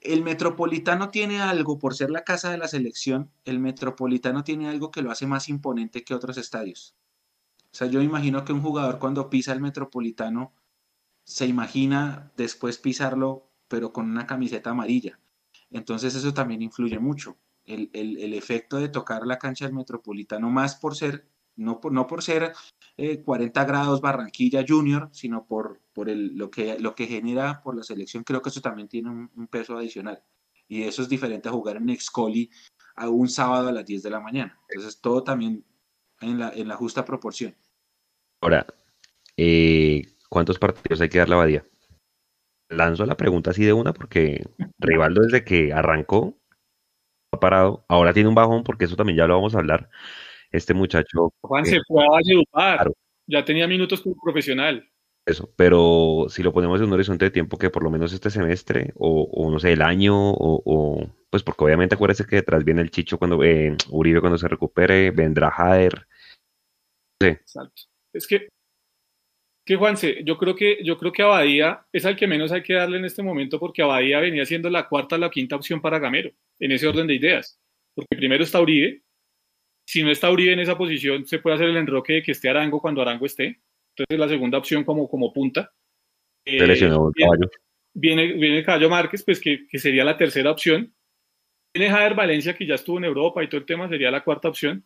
el 0.00 0.22
Metropolitano 0.22 1.10
tiene 1.10 1.40
algo, 1.40 1.78
por 1.78 1.94
ser 1.94 2.10
la 2.10 2.24
casa 2.24 2.50
de 2.50 2.58
la 2.58 2.68
selección, 2.68 3.30
el 3.44 3.58
Metropolitano 3.58 4.44
tiene 4.44 4.68
algo 4.68 4.90
que 4.90 5.02
lo 5.02 5.10
hace 5.10 5.26
más 5.26 5.48
imponente 5.48 6.04
que 6.04 6.14
otros 6.14 6.36
estadios. 6.36 6.96
O 7.72 7.78
sea, 7.78 7.88
yo 7.88 8.00
imagino 8.00 8.44
que 8.44 8.52
un 8.52 8.62
jugador 8.62 8.98
cuando 8.98 9.28
pisa 9.28 9.52
el 9.52 9.60
Metropolitano 9.60 10.52
se 11.24 11.46
imagina 11.46 12.32
después 12.36 12.78
pisarlo, 12.78 13.50
pero 13.68 13.92
con 13.92 14.08
una 14.08 14.26
camiseta 14.26 14.70
amarilla. 14.70 15.18
Entonces 15.70 16.14
eso 16.14 16.32
también 16.32 16.62
influye 16.62 16.98
mucho. 16.98 17.36
El, 17.64 18.32
efecto 18.32 18.76
de 18.76 18.88
tocar 18.88 19.26
la 19.26 19.38
cancha 19.38 19.64
del 19.64 19.74
Metropolitano, 19.74 20.50
más 20.50 20.76
por 20.76 20.94
ser, 20.94 21.28
no 21.56 21.80
por, 21.80 21.92
no 21.92 22.06
por 22.06 22.22
ser 22.22 22.52
40 23.24 23.62
eh, 23.62 23.64
grados 23.66 24.00
Barranquilla 24.00 24.64
Junior, 24.66 25.08
sino 25.12 25.46
por, 25.46 25.80
por 25.92 26.08
el, 26.08 26.36
lo, 26.36 26.50
que, 26.50 26.78
lo 26.78 26.94
que 26.94 27.06
genera 27.06 27.62
por 27.62 27.76
la 27.76 27.82
selección, 27.82 28.24
creo 28.24 28.42
que 28.42 28.50
eso 28.50 28.60
también 28.60 28.88
tiene 28.88 29.10
un, 29.10 29.48
peso 29.48 29.76
adicional. 29.76 30.22
Y 30.68 30.82
eso 30.82 31.02
es 31.02 31.08
diferente 31.08 31.48
a 31.48 31.52
jugar 31.52 31.76
en 31.76 31.90
Excoli 31.90 32.50
a 32.96 33.08
un 33.08 33.28
sábado 33.28 33.68
a 33.68 33.72
las 33.72 33.86
10 33.86 34.02
de 34.02 34.10
la 34.10 34.20
mañana. 34.20 34.58
Entonces 34.68 35.00
todo 35.00 35.22
también 35.22 35.64
en 36.20 36.38
la, 36.38 36.50
en 36.50 36.68
la 36.68 36.76
justa 36.76 37.04
proporción. 37.04 37.54
Ahora, 38.40 38.66
eh, 39.36 40.02
¿cuántos 40.28 40.58
partidos 40.58 41.00
hay 41.00 41.08
que 41.08 41.18
dar 41.18 41.28
la 41.28 41.36
Abadía? 41.36 41.64
Lanzo 42.68 43.06
la 43.06 43.16
pregunta 43.16 43.50
así 43.50 43.64
de 43.64 43.72
una 43.72 43.92
porque 43.92 44.44
Rivaldo 44.78 45.22
desde 45.22 45.44
que 45.44 45.72
arrancó 45.72 46.36
ha 47.32 47.38
parado. 47.38 47.84
Ahora 47.88 48.12
tiene 48.12 48.28
un 48.28 48.34
bajón 48.34 48.64
porque 48.64 48.86
eso 48.86 48.96
también 48.96 49.18
ya 49.18 49.26
lo 49.26 49.34
vamos 49.34 49.54
a 49.54 49.58
hablar. 49.58 49.88
Este 50.56 50.72
muchacho. 50.72 51.34
Juan 51.42 51.66
se 51.66 51.80
fue 51.86 52.02
a 52.54 52.86
Ya 53.26 53.44
tenía 53.44 53.68
minutos 53.68 54.00
como 54.00 54.16
profesional. 54.22 54.88
Eso, 55.26 55.52
pero 55.54 56.26
si 56.30 56.42
lo 56.42 56.52
ponemos 56.52 56.80
en 56.80 56.86
un 56.86 56.94
horizonte 56.94 57.26
de 57.26 57.30
tiempo 57.30 57.58
que 57.58 57.68
por 57.68 57.82
lo 57.82 57.90
menos 57.90 58.12
este 58.12 58.30
semestre, 58.30 58.92
o, 58.94 59.50
no 59.50 59.58
sé, 59.58 59.72
el 59.72 59.82
año, 59.82 60.14
o, 60.16 61.10
pues 61.28 61.42
porque 61.42 61.64
obviamente 61.64 61.94
acuérdese 61.94 62.24
que 62.26 62.36
detrás 62.36 62.64
viene 62.64 62.80
el 62.80 62.90
Chicho 62.90 63.18
cuando 63.18 63.42
eh, 63.44 63.76
Uribe 63.90 64.20
cuando 64.20 64.38
se 64.38 64.48
recupere, 64.48 65.10
vendrá 65.10 65.50
Jader. 65.50 66.06
Sí. 67.20 67.28
Exacto. 67.28 67.82
Es 68.14 68.26
que, 68.26 68.48
que 69.66 69.76
Juanse, 69.76 70.22
yo 70.24 70.38
creo 70.38 70.54
que, 70.54 70.78
yo 70.84 70.96
creo 70.96 71.12
que 71.12 71.22
Abadía 71.22 71.86
es 71.92 72.06
al 72.06 72.16
que 72.16 72.28
menos 72.28 72.50
hay 72.52 72.62
que 72.62 72.74
darle 72.74 72.96
en 72.98 73.04
este 73.04 73.22
momento 73.22 73.58
porque 73.58 73.82
Abadía 73.82 74.20
venía 74.20 74.46
siendo 74.46 74.70
la 74.70 74.88
cuarta 74.88 75.16
o 75.16 75.18
la 75.18 75.28
quinta 75.28 75.56
opción 75.56 75.82
para 75.82 75.98
Gamero, 75.98 76.30
en 76.60 76.72
ese 76.72 76.86
orden 76.86 77.08
de 77.08 77.16
ideas. 77.16 77.60
Porque 77.94 78.16
primero 78.16 78.44
está 78.44 78.60
Uribe, 78.60 79.02
si 79.86 80.02
no 80.02 80.10
está 80.10 80.30
Uribe 80.30 80.52
en 80.52 80.58
esa 80.58 80.76
posición, 80.76 81.26
se 81.26 81.38
puede 81.38 81.56
hacer 81.56 81.68
el 81.68 81.76
enroque 81.76 82.14
de 82.14 82.22
que 82.22 82.32
esté 82.32 82.48
Arango 82.48 82.80
cuando 82.80 83.00
Arango 83.00 83.24
esté. 83.24 83.60
Entonces 83.96 84.18
la 84.18 84.28
segunda 84.28 84.58
opción 84.58 84.84
como, 84.84 85.08
como 85.08 85.32
punta. 85.32 85.72
Eh, 86.44 86.58
viene, 86.64 87.48
viene, 87.94 88.32
viene 88.34 88.64
Caballo 88.64 88.90
Márquez, 88.90 89.22
pues 89.22 89.40
que, 89.40 89.66
que, 89.68 89.78
sería 89.78 90.04
la 90.04 90.16
tercera 90.16 90.50
opción. 90.50 90.92
Viene 91.72 91.90
Jader 91.90 92.14
Valencia, 92.14 92.54
que 92.54 92.66
ya 92.66 92.74
estuvo 92.74 92.98
en 92.98 93.04
Europa 93.04 93.42
y 93.42 93.48
todo 93.48 93.60
el 93.60 93.66
tema, 93.66 93.88
sería 93.88 94.10
la 94.10 94.24
cuarta 94.24 94.48
opción. 94.48 94.84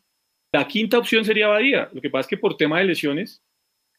La 0.52 0.66
quinta 0.66 0.98
opción 0.98 1.24
sería 1.24 1.48
Badía. 1.48 1.88
Lo 1.92 2.00
que 2.00 2.10
pasa 2.10 2.22
es 2.22 2.26
que 2.28 2.36
por 2.36 2.56
tema 2.56 2.78
de 2.78 2.84
lesiones, 2.84 3.42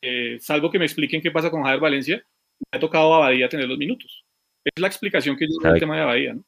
eh, 0.02 0.38
salvo 0.40 0.70
que 0.70 0.80
me 0.80 0.86
expliquen 0.86 1.22
qué 1.22 1.32
pasa 1.32 1.50
con 1.50 1.64
Javier 1.64 1.80
Valencia, 1.80 2.26
me 2.60 2.78
ha 2.78 2.80
tocado 2.80 3.14
a 3.16 3.20
Badía 3.20 3.50
tener 3.50 3.68
los 3.68 3.78
minutos. 3.78 4.24
Es 4.64 4.80
la 4.80 4.88
explicación 4.88 5.36
que 5.36 5.48
yo 5.48 5.54
doy 5.60 5.74
el 5.74 5.80
tema 5.80 5.98
de 5.98 6.06
Badía. 6.06 6.34
¿no? 6.36 6.44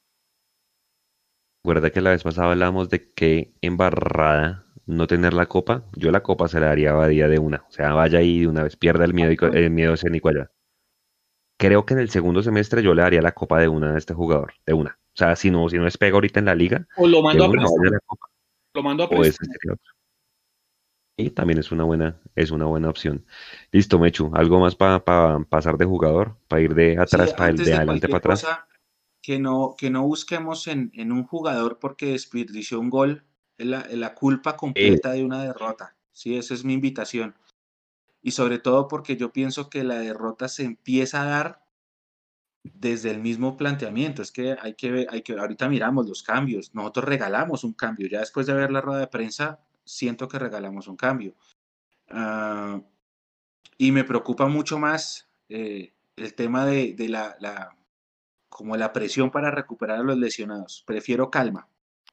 Recuerda 1.64 1.92
que 1.92 2.02
la 2.02 2.10
vez 2.10 2.24
pasada 2.24 2.52
hablamos 2.52 2.90
de 2.90 3.14
que 3.14 3.54
embarrada 3.62 4.66
no 4.86 5.08
tener 5.08 5.34
la 5.34 5.46
copa, 5.46 5.86
yo 5.96 6.12
la 6.12 6.22
copa 6.22 6.50
se 6.50 6.60
la 6.60 6.68
daría 6.68 6.92
a 6.92 6.96
Badía 6.96 7.30
de 7.30 7.40
una. 7.40 7.64
O 7.70 7.72
sea, 7.72 7.94
vaya 7.94 8.20
ahí 8.20 8.42
de 8.42 8.48
una 8.48 8.64
vez, 8.64 8.76
pierda 8.76 9.06
el 9.06 9.14
miedo, 9.14 9.32
el 9.54 9.70
miedo 9.70 9.94
escénico 9.94 10.28
allá. 10.28 10.52
Creo 11.58 11.86
que 11.86 11.94
en 11.94 12.02
el 12.02 12.10
segundo 12.10 12.44
semestre 12.44 12.84
yo 12.84 12.94
le 12.94 13.04
daría 13.04 13.22
la 13.22 13.32
copa 13.32 13.62
de 13.62 13.70
una 13.70 13.96
a 13.96 13.98
este 13.98 14.14
jugador, 14.14 14.56
de 14.66 14.74
una. 14.74 15.00
O 15.14 15.18
sea, 15.18 15.38
si 15.38 15.52
no, 15.52 15.70
si 15.70 15.78
no 15.78 15.86
despega 15.86 16.16
ahorita 16.16 16.42
en 16.42 16.48
la 16.48 16.56
liga, 16.56 16.86
o 16.98 17.08
lo 17.08 17.22
mando 17.22 17.46
a 17.46 17.48
Lo 18.74 18.84
mando 18.84 19.06
a 19.06 19.10
préstamo. 19.10 19.54
Y 21.16 21.30
también 21.30 21.60
es 21.60 21.72
una 21.72 21.86
buena, 21.86 22.20
es 22.36 22.52
una 22.52 22.66
buena 22.66 22.90
opción. 22.90 23.26
Listo, 23.72 24.00
Mechu, 24.00 24.32
¿algo 24.34 24.60
más 24.60 24.76
para 24.76 25.00
pasar 25.48 25.78
de 25.78 25.86
jugador? 25.86 26.36
Para 26.50 26.62
ir 26.62 26.74
de 26.76 26.98
atrás, 26.98 27.34
para 27.34 27.52
el 27.52 27.58
de, 27.58 27.74
adelante 27.74 28.10
para 28.10 28.18
atrás. 28.18 28.46
Que 29.24 29.40
no, 29.40 29.74
que 29.76 29.90
no 29.90 30.04
busquemos 30.04 30.68
en, 30.68 30.92
un 31.12 31.24
jugador 31.24 31.80
porque 31.80 32.12
desperdició 32.12 32.80
un 32.80 32.92
gol, 32.92 33.24
la, 33.58 33.88
la 33.90 34.14
culpa 34.14 34.56
completa 34.56 35.14
de 35.14 35.24
una 35.24 35.42
derrota. 35.42 35.96
Sí, 36.12 36.38
esa 36.38 36.54
es 36.54 36.64
mi 36.64 36.74
invitación. 36.74 37.34
Y 38.22 38.32
sobre 38.32 38.60
todo 38.60 38.88
porque 38.88 39.18
yo 39.18 39.34
pienso 39.34 39.70
que 39.70 39.84
la 39.84 39.96
derrota 39.96 40.48
se 40.48 40.64
empieza 40.64 41.24
a 41.24 41.26
dar 41.26 41.64
desde 42.64 43.12
el 43.12 43.20
mismo 43.20 43.58
planteamiento. 43.58 44.22
Es 44.22 44.32
que 44.32 44.56
hay 44.60 44.76
que 44.76 44.92
ver, 44.92 45.08
hay 45.10 45.22
que, 45.22 45.34
ahorita 45.34 45.68
miramos 45.70 46.08
los 46.08 46.24
cambios. 46.24 46.74
Nosotros 46.74 47.06
regalamos 47.06 47.64
un 47.64 47.74
cambio. 47.74 48.08
Ya 48.08 48.20
después 48.20 48.48
de 48.48 48.54
ver 48.54 48.72
la 48.72 48.82
rueda 48.82 49.00
de 49.00 49.08
prensa, 49.08 49.60
siento 49.84 50.28
que 50.28 50.40
regalamos 50.40 50.88
un 50.88 50.96
cambio. 50.96 51.36
Ah, 52.10 52.82
y 53.78 53.92
me 53.92 54.04
preocupa 54.04 54.48
mucho 54.48 54.80
más 54.80 55.30
eh, 55.50 55.94
el 56.16 56.34
tema 56.36 56.66
de, 56.66 56.96
la, 57.10 57.36
la, 57.40 57.76
como 58.54 58.78
la 58.78 58.94
presión 58.94 59.32
para 59.32 59.52
recuperar 59.52 60.00
a 60.00 60.04
los 60.04 60.18
lesionados. 60.18 60.84
Prefiero 60.86 61.30
calma. 61.30 61.68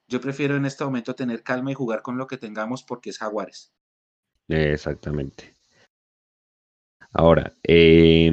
Yo 0.09 0.21
prefiero 0.21 0.57
en 0.57 0.67
este 0.67 0.85
momento 0.85 1.15
tener 1.15 1.43
calma 1.43 1.71
y 1.71 1.75
jugar 1.75 2.03
con 2.03 2.19
lo 2.19 2.27
que 2.27 2.39
tengamos 2.39 2.83
porque 2.83 3.11
es 3.11 3.19
Jaguares. 3.19 3.73
Exactamente. 4.49 5.55
Ahora, 7.13 7.53
eh, 7.63 8.31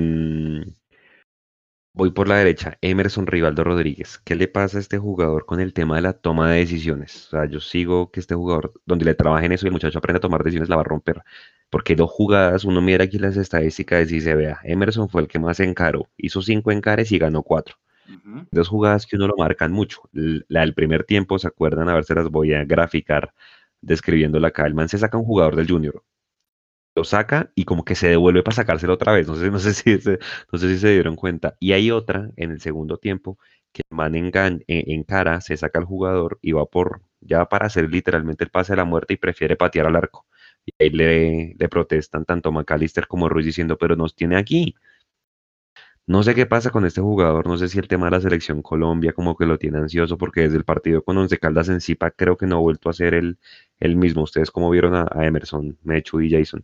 Voy 1.98 2.12
por 2.12 2.28
la 2.28 2.38
derecha, 2.38 2.78
Emerson 2.82 3.26
Rivaldo 3.26 3.64
Rodríguez. 3.64 4.20
¿Qué 4.24 4.36
le 4.36 4.48
pasa 4.48 4.78
a 4.78 4.82
este 4.82 5.00
jugador 5.00 5.48
con 5.48 5.60
el 5.60 5.74
tema 5.74 5.96
de 5.96 6.04
la 6.04 6.14
toma 6.14 6.52
de 6.52 6.60
decisiones? 6.60 7.26
O 7.26 7.30
sea, 7.32 7.46
yo 7.50 7.60
sigo 7.60 8.12
que 8.12 8.20
este 8.20 8.36
jugador, 8.36 8.72
donde 8.86 9.04
le 9.04 9.16
trabajen 9.16 9.52
eso 9.52 9.66
y 9.66 9.70
el 9.70 9.74
muchacho 9.74 9.98
aprende 9.98 10.18
a 10.18 10.22
tomar 10.22 10.44
decisiones, 10.44 10.70
la 10.70 10.76
va 10.76 10.84
a 10.84 10.86
romper. 10.86 11.24
Porque 11.72 11.96
dos 11.96 12.12
jugadas, 12.12 12.66
uno 12.66 12.82
mira 12.82 13.06
aquí 13.06 13.18
las 13.18 13.36
estadísticas 13.36 14.12
y 14.12 14.22
se 14.22 14.36
vea. 14.36 14.60
Emerson 14.64 15.10
fue 15.10 15.24
el 15.24 15.28
que 15.28 15.40
más 15.40 15.60
encaró. 15.60 16.08
Hizo 16.18 16.44
cinco 16.44 16.72
encares 16.72 17.12
y 17.12 17.18
ganó 17.18 17.42
cuatro. 17.42 17.78
Dos 18.52 18.68
jugadas 18.70 19.06
que 19.06 19.16
uno 19.16 19.28
lo 19.28 19.36
marcan 19.38 19.72
mucho. 19.72 20.02
La 20.12 20.62
del 20.62 20.74
primer 20.74 21.04
tiempo, 21.04 21.40
¿se 21.40 21.48
acuerdan? 21.48 21.90
A 21.90 21.96
ver, 21.96 22.04
se 22.04 22.16
las 22.16 22.30
voy 22.30 22.54
a 22.54 22.64
graficar 22.64 23.34
describiéndola 23.82 24.50
acá. 24.50 24.66
El 24.66 24.76
man 24.76 24.90
se 24.90 24.98
saca 24.98 25.18
un 25.18 25.26
jugador 25.26 25.56
del 25.56 25.70
Junior 25.70 26.04
lo 26.98 27.04
saca 27.04 27.52
y 27.56 27.64
como 27.66 27.86
que 27.86 27.96
se 27.96 28.08
devuelve 28.10 28.44
para 28.44 28.56
sacárselo 28.56 28.94
otra 28.94 29.14
vez. 29.14 29.28
No 29.28 29.36
sé, 29.36 29.52
no 29.52 29.60
sé, 29.60 29.74
si, 29.74 30.00
se, 30.00 30.20
si 30.52 30.80
se 30.80 30.90
dieron 30.92 31.16
cuenta. 31.16 31.56
Y 31.60 31.74
hay 31.74 31.92
otra 31.92 32.32
en 32.36 32.52
el 32.52 32.60
segundo 32.60 32.98
tiempo 32.98 33.38
que 33.72 33.84
el 33.90 33.96
man 33.96 34.16
en, 34.16 34.32
en, 34.68 35.04
cara 35.04 35.40
se 35.42 35.56
saca 35.58 35.80
al 35.80 35.86
jugador 35.86 36.40
y 36.42 36.54
va 36.54 36.66
por, 36.66 37.02
ya 37.22 37.46
para 37.46 37.68
hacer 37.68 37.90
literalmente 37.90 38.44
el 38.44 38.50
pase 38.50 38.74
de 38.74 38.78
la 38.78 38.86
muerte 38.86 39.14
y 39.14 39.18
prefiere 39.18 39.56
patear 39.56 39.86
al 39.88 39.96
arco. 39.96 40.26
Y 40.66 40.72
ahí 40.80 40.90
le, 40.90 41.56
le 41.58 41.70
protestan 41.70 42.26
tanto 42.26 42.52
McAllister 42.52 43.08
como 43.08 43.30
Ruiz 43.30 43.46
diciendo, 43.46 43.78
pero 43.78 43.96
nos 43.96 44.16
tiene 44.16 44.36
aquí. 44.38 44.76
No 46.08 46.24
sé 46.24 46.34
qué 46.36 46.46
pasa 46.46 46.72
con 46.72 46.86
este 46.86 47.02
jugador, 47.02 47.48
no 47.48 47.58
sé 47.58 47.68
si 47.68 47.80
el 47.80 47.88
tema 47.88 48.06
de 48.08 48.12
la 48.12 48.22
selección 48.22 48.62
Colombia 48.62 49.14
como 49.14 49.36
que 49.36 49.46
lo 49.46 49.58
tiene 49.58 49.78
ansioso 49.80 50.18
porque 50.18 50.42
desde 50.42 50.58
el 50.58 50.64
partido 50.64 51.04
con 51.04 51.18
Once 51.18 51.38
Caldas 51.38 51.70
en 51.70 51.82
Zipa 51.82 52.12
creo 52.12 52.38
que 52.38 52.48
no 52.48 52.56
ha 52.58 52.60
vuelto 52.60 52.90
a 52.90 52.94
ser 52.94 53.14
el, 53.14 53.38
el 53.80 53.98
mismo. 53.98 54.24
¿Ustedes 54.24 54.50
cómo 54.50 54.70
vieron 54.70 54.96
a, 54.96 55.08
a 55.12 55.26
Emerson, 55.26 55.78
Mechu 55.84 56.22
y 56.22 56.32
Jason? 56.32 56.64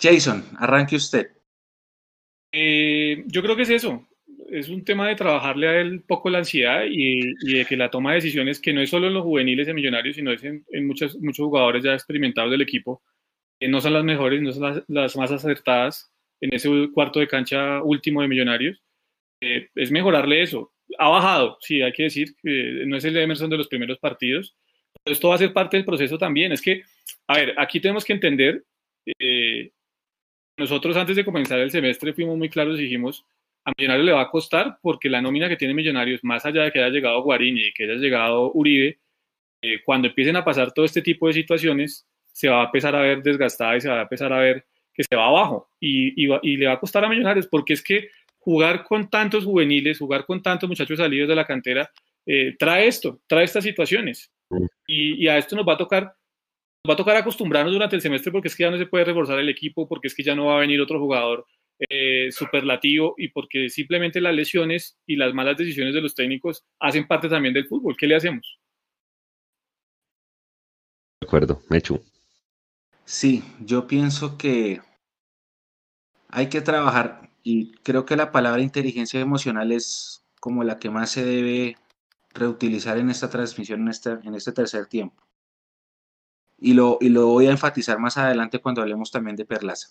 Jason, 0.00 0.44
arranque 0.58 0.96
usted. 0.96 1.30
Eh, 2.52 3.24
yo 3.26 3.42
creo 3.42 3.56
que 3.56 3.62
es 3.62 3.70
eso. 3.70 4.06
Es 4.50 4.68
un 4.68 4.84
tema 4.84 5.08
de 5.08 5.16
trabajarle 5.16 5.68
a 5.68 5.80
él 5.80 6.02
poco 6.06 6.30
la 6.30 6.38
ansiedad 6.38 6.82
y, 6.88 7.20
de 7.52 7.64
que 7.64 7.76
la 7.76 7.90
toma 7.90 8.10
de 8.10 8.16
decisiones, 8.16 8.60
que 8.60 8.72
no 8.72 8.80
es 8.80 8.90
solo 8.90 9.08
en 9.08 9.14
los 9.14 9.24
juveniles 9.24 9.66
de 9.66 9.74
Millonarios, 9.74 10.16
sino 10.16 10.30
es 10.30 10.44
en, 10.44 10.64
muchos, 10.86 11.18
muchos 11.20 11.44
jugadores 11.44 11.82
ya 11.82 11.94
experimentados 11.94 12.50
del 12.50 12.62
equipo, 12.62 13.02
no 13.68 13.80
son 13.80 13.92
las 13.92 14.04
mejores, 14.04 14.42
no 14.42 14.52
son 14.52 14.84
las, 14.88 15.16
más 15.16 15.30
acertadas 15.30 16.12
en 16.40 16.54
ese 16.54 16.68
cuarto 16.92 17.20
de 17.20 17.28
cancha 17.28 17.82
último 17.82 18.22
de 18.22 18.28
Millonarios. 18.28 18.82
Eh, 19.40 19.68
es 19.74 19.90
mejorarle 19.90 20.42
eso. 20.42 20.72
Ha 20.98 21.08
bajado, 21.08 21.58
sí, 21.60 21.82
hay 21.82 21.92
que 21.92 22.04
decir, 22.04 22.34
no 22.86 22.96
es 22.96 23.04
el 23.04 23.16
Emerson 23.16 23.50
de 23.50 23.56
los 23.56 23.68
primeros 23.68 23.98
partidos, 23.98 24.54
esto 25.04 25.28
va 25.28 25.34
a 25.34 25.38
ser 25.38 25.52
parte 25.52 25.76
del 25.76 25.86
proceso 25.86 26.18
también. 26.18 26.52
Es 26.52 26.62
que, 26.62 26.82
a 27.26 27.36
ver, 27.36 27.54
aquí 27.58 27.80
tenemos 27.80 28.04
que 28.04 28.12
entender 28.12 28.64
eh, 29.18 29.70
nosotros 30.56 30.96
antes 30.96 31.16
de 31.16 31.24
comenzar 31.24 31.58
el 31.58 31.70
semestre 31.70 32.14
fuimos 32.14 32.38
muy 32.38 32.48
claros 32.48 32.78
y 32.78 32.84
dijimos, 32.84 33.24
a 33.64 33.72
Millonarios 33.76 34.06
le 34.06 34.12
va 34.12 34.22
a 34.22 34.30
costar 34.30 34.78
porque 34.82 35.08
la 35.10 35.20
nómina 35.20 35.48
que 35.48 35.56
tiene 35.56 35.74
Millonarios, 35.74 36.22
más 36.22 36.44
allá 36.46 36.62
de 36.62 36.72
que 36.72 36.78
haya 36.78 36.90
llegado 36.90 37.22
Guarini 37.22 37.66
y 37.68 37.72
que 37.72 37.84
haya 37.84 37.94
llegado 37.94 38.52
Uribe, 38.52 38.98
eh, 39.62 39.82
cuando 39.84 40.08
empiecen 40.08 40.36
a 40.36 40.44
pasar 40.44 40.72
todo 40.72 40.84
este 40.84 41.02
tipo 41.02 41.26
de 41.26 41.32
situaciones, 41.34 42.06
se 42.34 42.48
va 42.48 42.62
a 42.62 42.64
empezar 42.66 42.94
a 42.96 43.00
ver 43.00 43.22
desgastada 43.22 43.76
y 43.76 43.80
se 43.80 43.88
va 43.88 44.00
a 44.00 44.02
empezar 44.02 44.32
a 44.32 44.38
ver 44.38 44.66
que 44.92 45.04
se 45.04 45.16
va 45.16 45.26
abajo 45.26 45.68
y, 45.80 46.24
y, 46.24 46.56
le 46.56 46.66
va 46.66 46.72
a 46.74 46.80
costar 46.80 47.04
a 47.04 47.08
Millonarios 47.08 47.46
porque 47.46 47.72
es 47.72 47.82
que 47.82 48.08
jugar 48.38 48.84
con 48.84 49.08
tantos 49.08 49.44
juveniles, 49.44 49.98
jugar 49.98 50.26
con 50.26 50.42
tantos 50.42 50.68
muchachos 50.68 50.98
salidos 50.98 51.28
de 51.28 51.34
la 51.34 51.46
cantera, 51.46 51.90
eh, 52.26 52.56
trae 52.58 52.86
esto, 52.86 53.20
trae 53.26 53.44
estas 53.44 53.64
situaciones. 53.64 54.30
Y, 54.86 55.24
y, 55.24 55.28
a 55.28 55.38
esto 55.38 55.56
nos 55.56 55.66
va 55.66 55.74
a 55.74 55.78
tocar 55.78 56.14
va 56.88 56.94
a 56.94 56.96
tocar 56.96 57.16
acostumbrarnos 57.16 57.72
durante 57.72 57.96
el 57.96 58.02
semestre 58.02 58.30
porque 58.30 58.48
es 58.48 58.56
que 58.56 58.64
ya 58.64 58.70
no 58.70 58.76
se 58.76 58.86
puede 58.86 59.06
reforzar 59.06 59.38
el 59.38 59.48
equipo, 59.48 59.88
porque 59.88 60.08
es 60.08 60.14
que 60.14 60.22
ya 60.22 60.34
no 60.34 60.46
va 60.46 60.56
a 60.56 60.60
venir 60.60 60.80
otro 60.80 60.98
jugador 60.98 61.46
eh, 61.88 62.30
superlativo 62.30 63.14
y 63.16 63.28
porque 63.28 63.68
simplemente 63.70 64.20
las 64.20 64.34
lesiones 64.34 64.98
y 65.06 65.16
las 65.16 65.32
malas 65.32 65.56
decisiones 65.56 65.94
de 65.94 66.02
los 66.02 66.14
técnicos 66.14 66.64
hacen 66.78 67.06
parte 67.06 67.28
también 67.28 67.54
del 67.54 67.66
fútbol. 67.66 67.96
¿Qué 67.96 68.06
le 68.06 68.16
hacemos? 68.16 68.58
De 71.20 71.26
acuerdo, 71.26 71.62
Mechu. 71.70 72.00
Sí, 73.04 73.44
yo 73.60 73.86
pienso 73.86 74.38
que 74.38 74.80
hay 76.28 76.48
que 76.48 76.60
trabajar 76.62 77.30
y 77.42 77.72
creo 77.82 78.06
que 78.06 78.16
la 78.16 78.32
palabra 78.32 78.62
inteligencia 78.62 79.20
emocional 79.20 79.72
es 79.72 80.24
como 80.40 80.64
la 80.64 80.78
que 80.78 80.90
más 80.90 81.10
se 81.10 81.24
debe 81.24 81.76
reutilizar 82.32 82.98
en 82.98 83.10
esta 83.10 83.30
transmisión, 83.30 83.82
en 83.82 83.88
este, 83.88 84.10
en 84.10 84.34
este 84.34 84.52
tercer 84.52 84.86
tiempo. 84.86 85.22
Y 86.58 86.72
lo, 86.72 86.98
y 87.00 87.10
lo 87.10 87.26
voy 87.26 87.46
a 87.46 87.50
enfatizar 87.50 87.98
más 87.98 88.16
adelante 88.16 88.60
cuando 88.60 88.80
hablemos 88.80 89.10
también 89.10 89.36
de 89.36 89.44
Perlaza. 89.44 89.88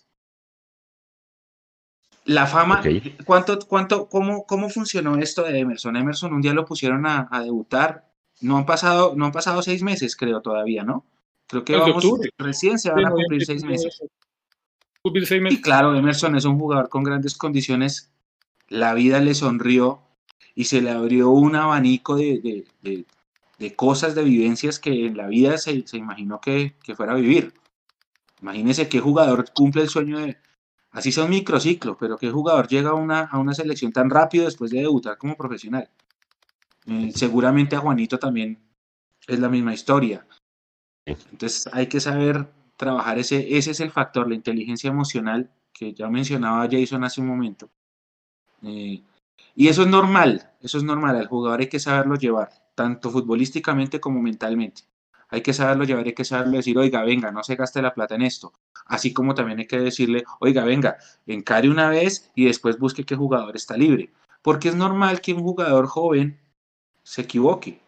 La 2.26 2.47
fama, 2.47 2.82
¿cuánto, 3.26 3.59
cuánto, 3.68 4.07
cómo, 4.07 4.45
¿cómo 4.45 4.70
funcionó 4.70 5.18
esto 5.18 5.43
de 5.43 5.59
Emerson? 5.59 5.97
Emerson 5.97 6.34
un 6.34 6.41
día 6.41 6.53
lo 6.53 6.66
pusieron 6.66 7.05
a, 7.05 7.28
debutar, 7.43 8.09
no 8.39 8.57
han, 8.57 8.66
pasado, 8.66 9.14
no 9.16 9.26
han 9.26 9.34
pasado 9.34 9.61
seis 9.61 9.84
meses, 9.84 10.16
creo, 10.16 10.41
todavía, 10.41 10.84
¿no? 10.84 11.05
Creo 11.48 11.66
que 11.66 11.76
vamos, 11.76 12.04
recién 12.38 12.80
se 12.80 12.89
van 12.91 13.06
a 13.06 13.12
cumplir 13.12 13.46
seis 13.46 13.64
meses. 13.64 14.02
Y 15.04 15.62
claro, 15.62 15.96
Emerson 15.96 16.36
es 16.36 16.46
un 16.46 16.58
jugador 16.58 16.88
con 16.88 17.04
grandes 17.04 17.36
condiciones. 17.36 18.12
La 18.70 18.94
vida 18.94 19.20
le 19.20 19.36
sonrió 19.36 20.02
y 20.56 20.66
se 20.66 20.82
le 20.82 20.91
abrió 20.91 21.30
un 21.30 21.56
abanico 21.56 22.16
de, 22.16 22.66
cosas, 23.76 24.16
de 24.16 24.24
vivencias 24.24 24.80
que 24.80 25.08
en 25.08 25.18
la 25.18 25.28
vida 25.28 25.58
se, 25.58 25.84
imaginó 25.94 26.39
que, 26.39 26.76
fuera 26.96 27.14
a 27.14 27.16
vivir. 27.16 27.54
Imagínese 28.41 28.88
qué 28.88 29.00
jugador 29.00 29.52
cumple 29.54 29.82
el 29.82 29.89
sueño 29.89 30.20
de, 30.20 30.38
así 30.91 31.12
sea 31.12 31.26
un 31.26 31.32
microciclo, 31.32 31.98
pero 31.98 32.18
qué 32.18 32.32
jugador 32.32 32.68
llega 32.68 32.91
a 32.91 32.96
una, 32.96 33.22
a 33.22 33.39
una 33.39 33.54
selección 33.54 33.91
tan 33.91 34.10
rápido 34.10 34.46
después 34.46 34.72
de 34.72 34.82
debutar 34.82 35.18
como 35.18 35.36
profesional. 35.36 35.89
Eh, 36.86 37.12
seguramente 37.14 37.76
a 37.76 37.80
Juanito 37.80 38.20
también 38.20 38.60
es 39.28 39.39
la 39.39 39.50
misma 39.50 39.74
historia. 39.74 40.26
Entonces 41.06 41.70
hay 41.74 41.88
que 41.88 41.99
saber 41.99 42.47
trabajar 42.78 43.20
ese, 43.20 43.58
ese 43.58 43.72
es 43.72 43.80
el 43.80 43.91
factor, 43.91 44.28
la 44.28 44.36
inteligencia 44.36 44.89
emocional 44.89 45.49
que 45.74 45.93
ya 45.93 46.10
mencionaba 46.10 46.68
Jason 46.70 47.04
hace 47.04 47.22
un 47.22 47.28
momento. 47.28 47.70
Eh, 48.62 49.01
y 49.56 49.68
eso 49.68 49.84
es 49.84 49.88
normal, 49.88 50.51
eso 50.62 50.78
es 50.78 50.84
normal, 50.84 51.16
al 51.16 51.28
jugador 51.28 51.60
hay 51.60 51.68
que 51.68 51.80
saberlo 51.80 52.16
llevar, 52.16 52.49
tanto 52.76 53.10
futbolísticamente 53.12 53.99
como 53.99 54.22
mentalmente. 54.22 54.84
Hay 55.30 55.41
que 55.41 55.54
saberlo 55.54 55.84
llevar, 55.84 56.06
hay 56.06 56.14
que 56.14 56.26
saberlo 56.26 56.58
decir, 56.58 56.78
oiga, 56.78 57.01
venga, 57.04 57.32
no 57.32 57.43
se 57.43 57.56
gaste 57.56 57.82
la 57.82 57.93
plata 57.93 58.16
en 58.16 58.22
esto. 58.22 58.54
Así 58.86 59.14
como 59.14 59.34
también 59.34 59.60
hay 59.60 59.68
que 59.68 59.80
decirle, 59.80 60.24
oiga, 60.39 60.64
venga, 60.64 60.97
encare 61.26 61.70
una 61.70 61.89
vez 61.89 62.32
y 62.36 62.45
después 62.45 62.78
busque 62.78 63.04
qué 63.04 63.16
jugador 63.16 63.56
está 63.56 63.76
libre. 63.76 64.12
Porque 64.43 64.70
es 64.70 64.76
normal 64.76 65.22
que 65.22 65.34
un 65.34 65.41
jugador 65.41 65.88
joven 65.88 66.39
se 67.01 67.24
equivoque. 67.24 67.80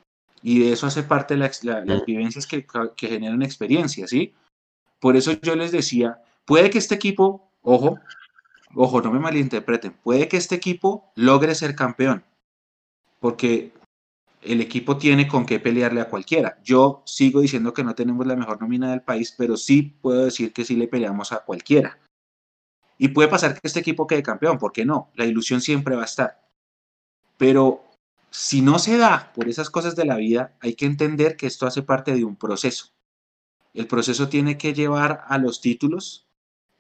Y 0.47 0.59
de 0.59 0.73
eso 0.73 0.85
hace 0.85 1.01
parte 1.01 1.37
las 1.37 1.59
vivencias 2.05 2.45
que, 2.45 2.67
que 2.95 3.07
generan 3.07 3.41
experiencia, 3.41 4.07
¿sí? 4.07 4.35
Por 4.99 5.15
eso 5.15 5.31
yo 5.41 5.55
les 5.55 5.71
decía, 5.71 6.21
puede 6.45 6.69
que 6.69 6.77
este 6.77 6.93
equipo, 6.93 7.49
ojo, 7.63 7.97
ojo, 8.75 9.01
no 9.01 9.11
me 9.11 9.17
malinterpreten, 9.17 9.93
puede 10.03 10.27
que 10.27 10.37
este 10.37 10.53
equipo 10.53 11.11
logre 11.15 11.55
ser 11.55 11.75
campeón, 11.75 12.23
porque 13.19 13.71
el 14.43 14.61
equipo 14.61 14.97
tiene 14.97 15.27
con 15.27 15.47
qué 15.47 15.59
pelearle 15.59 16.01
a 16.01 16.09
cualquiera. 16.09 16.59
Yo 16.63 17.01
sigo 17.07 17.41
diciendo 17.41 17.73
que 17.73 17.83
no 17.83 17.95
tenemos 17.95 18.27
la 18.27 18.35
mejor 18.35 18.61
nómina 18.61 18.91
del 18.91 19.01
país, 19.01 19.33
pero 19.35 19.57
sí 19.57 19.97
puedo 19.99 20.25
decir 20.25 20.53
que 20.53 20.63
sí 20.63 20.75
le 20.75 20.87
peleamos 20.87 21.31
a 21.31 21.39
cualquiera. 21.39 21.97
Y 22.99 23.07
puede 23.07 23.29
pasar 23.29 23.53
que 23.53 23.61
este 23.63 23.79
equipo 23.79 24.05
quede 24.05 24.21
campeón, 24.21 24.59
¿por 24.59 24.71
qué 24.71 24.85
no? 24.85 25.09
La 25.15 25.25
ilusión 25.25 25.59
siempre 25.59 25.95
va 25.95 26.03
a 26.03 26.05
estar. 26.05 26.39
Pero 27.35 27.83
si 28.38 28.61
no 28.61 28.79
se 28.79 28.97
da 28.97 29.31
por 29.33 29.47
esas 29.47 29.69
cosas 29.69 29.95
de 29.95 30.03
la 30.03 30.17
vida, 30.17 30.57
hay 30.59 30.75
que 30.75 30.86
entender 30.86 31.38
que 31.38 31.47
esto 31.47 31.65
hace 31.65 31.83
parte 31.83 32.13
de 32.13 32.25
un 32.25 32.36
proceso. 32.36 32.88
El 33.73 33.88
proceso 33.88 34.27
tiene 34.27 34.57
que 34.57 34.73
llevar 34.73 35.23
a 35.27 35.38
los 35.38 35.61
títulos, 35.61 36.27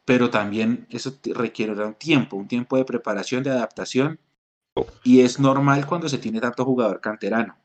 pero 0.03 0.29
también 0.29 0.85
eso 0.89 1.17
requiere 1.23 1.71
un 1.71 1.93
tiempo, 1.93 2.35
un 2.35 2.49
tiempo 2.49 2.75
de 2.75 2.83
preparación, 2.83 3.41
de 3.41 3.51
adaptación, 3.51 4.19
y 5.03 5.21
es 5.21 5.39
normal 5.39 5.87
cuando 5.87 6.09
se 6.09 6.17
tiene 6.17 6.41
tanto 6.41 6.65
jugador 6.65 6.99
canterano. 6.99 7.57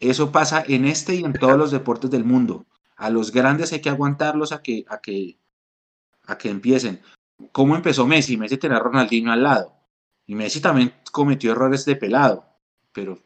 Eso 0.00 0.32
pasa 0.32 0.64
en 0.66 0.86
este 0.86 1.14
y 1.14 1.22
en 1.22 1.34
todos 1.34 1.58
los 1.58 1.70
deportes 1.70 2.10
del 2.10 2.24
mundo. 2.24 2.64
A 2.96 3.10
los 3.10 3.30
grandes 3.30 3.74
hay 3.74 3.82
que 3.82 3.90
aguantarlos 3.90 4.52
a 4.52 4.62
que, 4.62 4.86
a 4.88 5.02
que, 5.02 5.38
a 6.26 6.38
que 6.38 6.48
empiecen. 6.48 7.02
¿Cómo 7.52 7.76
empezó 7.76 8.06
Messi? 8.06 8.38
Messi 8.38 8.56
tenía 8.56 8.78
a 8.78 8.80
Ronaldinho 8.80 9.30
al 9.30 9.42
lado. 9.42 9.76
Y 10.26 10.34
Messi 10.34 10.62
también 10.62 10.94
cometió 11.12 11.52
errores 11.52 11.84
de 11.84 11.96
pelado, 11.96 12.51
pero 12.92 13.18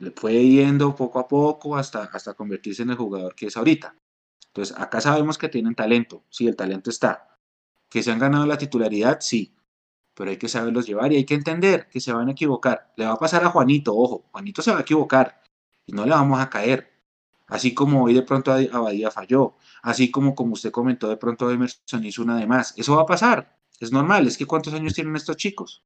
le 0.00 0.10
fue 0.10 0.32
yendo 0.46 0.94
poco 0.94 1.18
a 1.18 1.28
poco 1.28 1.76
hasta, 1.76 2.04
hasta 2.04 2.34
convertirse 2.34 2.82
en 2.82 2.90
el 2.90 2.96
jugador 2.96 3.34
que 3.34 3.46
es 3.46 3.56
ahorita. 3.56 3.96
Entonces, 4.48 4.76
acá 4.78 5.00
sabemos 5.00 5.38
que 5.38 5.48
tienen 5.48 5.74
talento, 5.74 6.24
sí, 6.30 6.46
el 6.46 6.56
talento 6.56 6.90
está. 6.90 7.38
Que 7.88 8.02
se 8.02 8.10
han 8.10 8.18
ganado 8.18 8.46
la 8.46 8.58
titularidad, 8.58 9.18
sí, 9.20 9.54
pero 10.14 10.30
hay 10.30 10.38
que 10.38 10.48
saberlos 10.48 10.86
llevar 10.86 11.12
y 11.12 11.16
hay 11.16 11.24
que 11.26 11.34
entender 11.34 11.88
que 11.90 12.00
se 12.00 12.12
van 12.12 12.28
a 12.28 12.32
equivocar. 12.32 12.92
Le 12.96 13.04
va 13.06 13.12
a 13.12 13.18
pasar 13.18 13.44
a 13.44 13.50
Juanito, 13.50 13.94
ojo, 13.94 14.24
Juanito 14.32 14.62
se 14.62 14.72
va 14.72 14.78
a 14.78 14.80
equivocar 14.80 15.42
y 15.84 15.92
no 15.92 16.04
le 16.04 16.12
vamos 16.12 16.40
a 16.40 16.48
caer. 16.48 16.90
Así 17.46 17.74
como 17.74 18.04
hoy 18.04 18.14
de 18.14 18.22
pronto 18.22 18.52
Abadía 18.52 19.10
falló, 19.10 19.56
así 19.82 20.10
como 20.10 20.34
como 20.34 20.54
usted 20.54 20.72
comentó, 20.72 21.08
de 21.08 21.16
pronto 21.16 21.50
Emerson 21.50 22.04
hizo 22.04 22.22
una 22.22 22.36
de 22.36 22.46
más. 22.46 22.74
Eso 22.76 22.96
va 22.96 23.02
a 23.02 23.06
pasar, 23.06 23.56
es 23.78 23.92
normal, 23.92 24.26
es 24.26 24.38
que 24.38 24.46
¿cuántos 24.46 24.74
años 24.74 24.94
tienen 24.94 25.14
estos 25.16 25.36
chicos? 25.36 25.84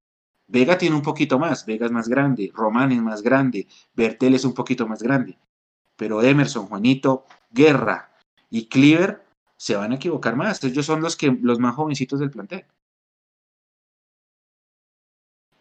Vega 0.51 0.77
tiene 0.77 0.97
un 0.97 1.03
poquito 1.03 1.39
más, 1.39 1.65
Vega 1.65 1.87
es 1.87 1.93
más 1.93 2.09
grande, 2.09 2.51
Román 2.53 2.91
es 2.93 3.01
más 3.01 3.23
grande, 3.23 3.69
Bertel 3.95 4.35
es 4.35 4.45
un 4.45 4.53
poquito 4.53 4.87
más 4.87 5.03
grande, 5.03 5.39
pero 5.97 6.23
Emerson, 6.23 6.67
Juanito, 6.67 7.25
Guerra, 7.51 8.11
y 8.51 8.69
Cleaver 8.69 9.25
se 9.57 9.77
van 9.77 9.93
a 9.93 9.95
equivocar 9.95 10.37
más. 10.37 10.63
Ellos 10.65 10.85
son 10.85 11.01
los, 11.01 11.17
que, 11.17 11.31
los 11.41 11.59
más 11.59 11.75
jovencitos 11.77 12.21
del 12.21 12.31
plantel. 12.31 12.67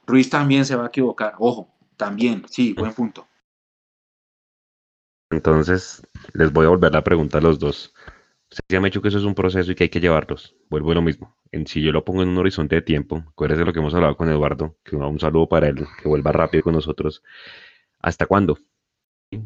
Ruiz 0.08 0.30
también 0.30 0.66
se 0.66 0.76
va 0.76 0.86
a 0.86 0.88
equivocar. 0.88 1.36
Ojo, 1.38 1.72
también, 1.96 2.44
sí, 2.50 2.74
buen 2.74 2.94
punto. 2.94 3.28
Entonces, 5.30 6.02
les 6.34 6.52
voy 6.52 6.66
a 6.66 6.70
volver 6.70 6.96
a 6.96 7.04
preguntar 7.04 7.42
a 7.42 7.48
los 7.48 7.60
dos. 7.60 7.94
Se 8.50 8.80
me 8.80 8.88
ha 8.88 8.90
dicho 8.90 9.02
que 9.02 9.10
eso 9.10 9.20
es 9.20 9.26
un 9.26 9.36
proceso 9.36 9.72
y 9.72 9.76
que 9.76 9.84
hay 9.84 9.90
que 9.90 10.00
llevarlos. 10.00 10.56
Vuelvo 10.70 10.92
a 10.92 10.96
lo 10.96 11.04
mismo. 11.04 11.38
En, 11.52 11.68
si 11.68 11.82
yo 11.82 11.92
lo 11.92 12.06
pongo 12.06 12.24
en 12.24 12.30
un 12.30 12.38
horizonte 12.38 12.76
de 12.76 12.82
tiempo, 12.82 13.24
acuérdense 13.28 13.62
de 13.62 13.66
lo 13.66 13.74
que 13.74 13.80
hemos 13.80 13.94
hablado 13.96 14.16
con 14.18 14.30
Eduardo, 14.30 14.78
que 14.84 14.96
un 14.96 15.20
saludo 15.20 15.48
para 15.50 15.68
él, 15.70 15.86
que 16.02 16.08
vuelva 16.08 16.32
rápido 16.32 16.64
con 16.64 16.74
nosotros. 16.74 17.24
¿Hasta 18.00 18.26
cuándo? 18.26 18.58
O 19.34 19.40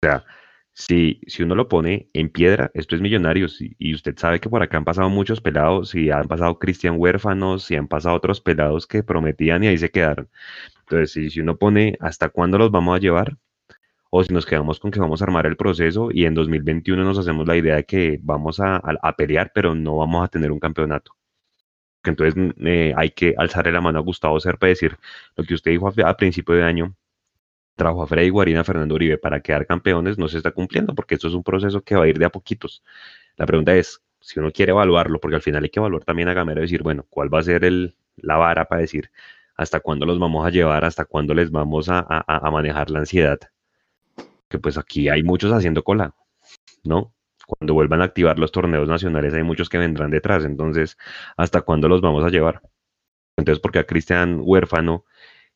sea, 0.00 0.24
si, 0.72 1.20
si 1.26 1.42
uno 1.42 1.54
lo 1.54 1.68
pone 1.68 2.10
en 2.12 2.28
piedra, 2.30 2.70
esto 2.74 2.94
es 2.96 3.00
Millonarios, 3.00 3.60
y, 3.60 3.94
usted 3.94 4.14
sabe 4.18 4.40
que 4.40 4.50
por 4.50 4.62
acá 4.62 4.76
han 4.76 4.84
pasado 4.84 5.08
muchos 5.08 5.40
pelados, 5.40 5.94
y 5.94 6.10
han 6.10 6.28
pasado 6.28 6.58
Cristian 6.58 6.96
Huérfanos, 6.98 7.70
y 7.70 7.76
han 7.76 7.88
pasado 7.88 8.16
otros 8.16 8.40
pelados 8.40 8.86
que 8.86 9.02
prometían 9.02 9.64
y 9.64 9.68
ahí 9.68 9.78
se 9.78 9.90
quedaron. 9.90 10.28
Entonces, 10.80 11.12
si, 11.12 11.30
si 11.30 11.40
uno 11.40 11.56
pone 11.58 11.96
hasta 12.00 12.28
cuándo 12.28 12.58
los 12.58 12.70
vamos 12.70 12.96
a 12.96 13.00
llevar, 13.00 13.38
o 14.16 14.24
si 14.24 14.32
nos 14.32 14.46
quedamos 14.46 14.80
con 14.80 14.90
que 14.90 15.00
vamos 15.00 15.20
a 15.20 15.24
armar 15.24 15.46
el 15.46 15.56
proceso 15.56 16.08
y 16.10 16.24
en 16.24 16.34
2021 16.34 17.04
nos 17.04 17.18
hacemos 17.18 17.46
la 17.46 17.56
idea 17.56 17.76
de 17.76 17.84
que 17.84 18.18
vamos 18.22 18.60
a, 18.60 18.80
pelear, 19.16 19.52
pero 19.54 19.74
no 19.74 19.96
vamos 19.96 20.24
a 20.24 20.28
tener 20.28 20.50
un 20.52 20.58
campeonato. 20.58 21.12
Entonces 22.04 22.54
eh, 22.64 22.94
hay 22.96 23.10
que 23.10 23.34
alzarle 23.36 23.72
la 23.72 23.80
mano 23.80 23.98
a 23.98 24.02
Gustavo 24.02 24.40
Serpa 24.40 24.66
y 24.68 24.70
decir 24.70 24.96
lo 25.36 25.44
que 25.44 25.54
usted 25.54 25.72
dijo 25.72 25.88
a, 25.88 26.08
a 26.08 26.16
principio 26.16 26.54
de 26.54 26.62
año, 26.62 26.94
trajo 27.76 28.02
a 28.02 28.06
Freddy 28.06 28.30
Guarina, 28.30 28.64
Fernando 28.64 28.94
Uribe 28.94 29.18
para 29.18 29.40
quedar 29.40 29.66
campeones 29.66 30.18
no 30.18 30.28
se 30.28 30.38
está 30.38 30.52
cumpliendo 30.52 30.94
porque 30.94 31.16
esto 31.16 31.28
es 31.28 31.34
un 31.34 31.42
proceso 31.42 31.82
que 31.82 31.96
va 31.96 32.04
a 32.04 32.08
ir 32.08 32.18
de 32.18 32.24
a 32.26 32.30
poquitos. 32.30 32.82
La 33.36 33.46
pregunta 33.46 33.74
es, 33.76 34.02
si 34.20 34.40
uno 34.40 34.50
quiere 34.52 34.70
evaluarlo, 34.72 35.20
porque 35.20 35.36
al 35.36 35.42
final 35.42 35.62
hay 35.64 35.70
que 35.70 35.80
evaluar 35.80 36.04
también 36.04 36.28
a 36.28 36.34
Gamero 36.34 36.60
y 36.60 36.64
decir, 36.64 36.82
bueno, 36.82 37.06
¿cuál 37.10 37.32
va 37.32 37.40
a 37.40 37.42
ser 37.42 37.64
el, 37.64 37.96
la 38.16 38.36
vara 38.36 38.66
para 38.66 38.80
decir 38.82 39.10
hasta 39.56 39.80
cuándo 39.80 40.06
los 40.06 40.18
vamos 40.18 40.46
a 40.46 40.50
llevar, 40.50 40.84
hasta 40.84 41.04
cuándo 41.04 41.34
les 41.34 41.50
vamos 41.50 41.88
a, 41.90 42.04
a 42.08 42.50
manejar 42.50 42.90
la 42.90 43.00
ansiedad? 43.00 43.38
Pues 44.58 44.78
aquí 44.78 45.08
hay 45.08 45.22
muchos 45.22 45.52
haciendo 45.52 45.82
cola, 45.84 46.14
¿no? 46.84 47.14
Cuando 47.46 47.74
vuelvan 47.74 48.02
a 48.02 48.04
activar 48.04 48.38
los 48.38 48.52
torneos 48.52 48.88
nacionales 48.88 49.34
hay 49.34 49.42
muchos 49.42 49.68
que 49.68 49.78
vendrán 49.78 50.10
detrás, 50.10 50.44
entonces, 50.44 50.98
¿hasta 51.36 51.62
cuándo 51.62 51.88
los 51.88 52.00
vamos 52.00 52.24
a 52.24 52.28
llevar? 52.28 52.60
Entonces, 53.36 53.60
porque 53.60 53.78
a 53.78 53.86
Cristian 53.86 54.40
Huérfano 54.42 55.04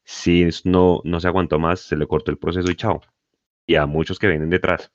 si 0.05 0.49
no, 0.65 1.01
no 1.05 1.21
se 1.21 1.29
aguantó 1.29 1.59
más, 1.59 1.81
se 1.81 1.97
le 1.97 2.07
cortó 2.07 2.31
el 2.33 2.39
proceso 2.39 2.71
y 2.71 2.75
chao. 2.75 3.01
Y 3.67 3.77
a 3.77 3.87
muchos 3.87 4.19
que 4.19 4.27
vienen 4.27 4.51
detrás. 4.51 4.91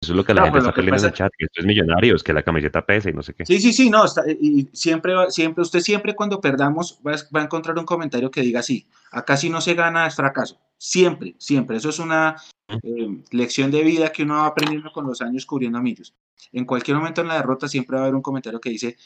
Eso 0.00 0.12
es 0.12 0.16
lo 0.16 0.24
que 0.24 0.34
la 0.34 0.44
gente 0.44 0.58
está 0.58 0.72
peleando 0.72 1.02
en 1.02 1.08
el 1.08 1.12
chat, 1.12 1.32
que 1.36 1.44
esto 1.44 1.60
es 1.60 1.66
millonarios, 1.66 2.22
que 2.22 2.32
la 2.32 2.42
camiseta 2.42 2.84
pesa 2.84 3.10
y 3.10 3.12
no 3.12 3.22
sé 3.22 3.34
qué. 3.34 3.44
Sí, 3.44 3.60
sí, 3.60 3.72
sí, 3.72 3.90
no, 3.90 4.04
y 4.40 4.68
siempre, 4.72 5.14
siempre, 5.30 5.62
usted 5.62 5.80
siempre 5.80 6.14
cuando 6.14 6.40
perdamos 6.40 7.00
va, 7.06 7.12
a 7.12 7.42
encontrar 7.42 7.78
un 7.78 7.84
comentario 7.84 8.30
que 8.30 8.42
diga 8.42 8.60
así, 8.60 8.88
acá 9.10 9.36
si 9.36 9.50
no 9.50 9.60
se 9.60 9.74
gana 9.74 10.06
es 10.06 10.14
fracaso. 10.14 10.60
Siempre, 10.78 11.34
siempre. 11.38 11.78
Eso 11.78 11.88
es 11.88 11.98
una 11.98 12.36
eh, 12.68 13.22
lección 13.30 13.70
de 13.70 13.82
vida 13.82 14.10
que 14.12 14.22
uno 14.22 14.34
va 14.34 14.46
aprendiendo 14.46 14.90
con 14.92 15.06
los 15.06 15.22
años 15.22 15.46
cubriendo 15.46 15.80
millos. 15.80 16.14
En 16.52 16.64
cualquier 16.64 16.96
momento 16.96 17.20
en 17.20 17.28
la 17.28 17.36
derrota 17.36 17.68
siempre 17.68 17.96
va 17.96 18.02
a 18.02 18.04
haber 18.04 18.14
un 18.14 18.22
comentario 18.22 18.60
que 18.60 18.70
dice, 18.70 18.96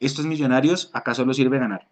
estos 0.00 0.26
millonarios, 0.26 0.90
¿acaso 0.92 1.22
solo 1.22 1.34
sirve 1.34 1.58
ganar? 1.58 1.88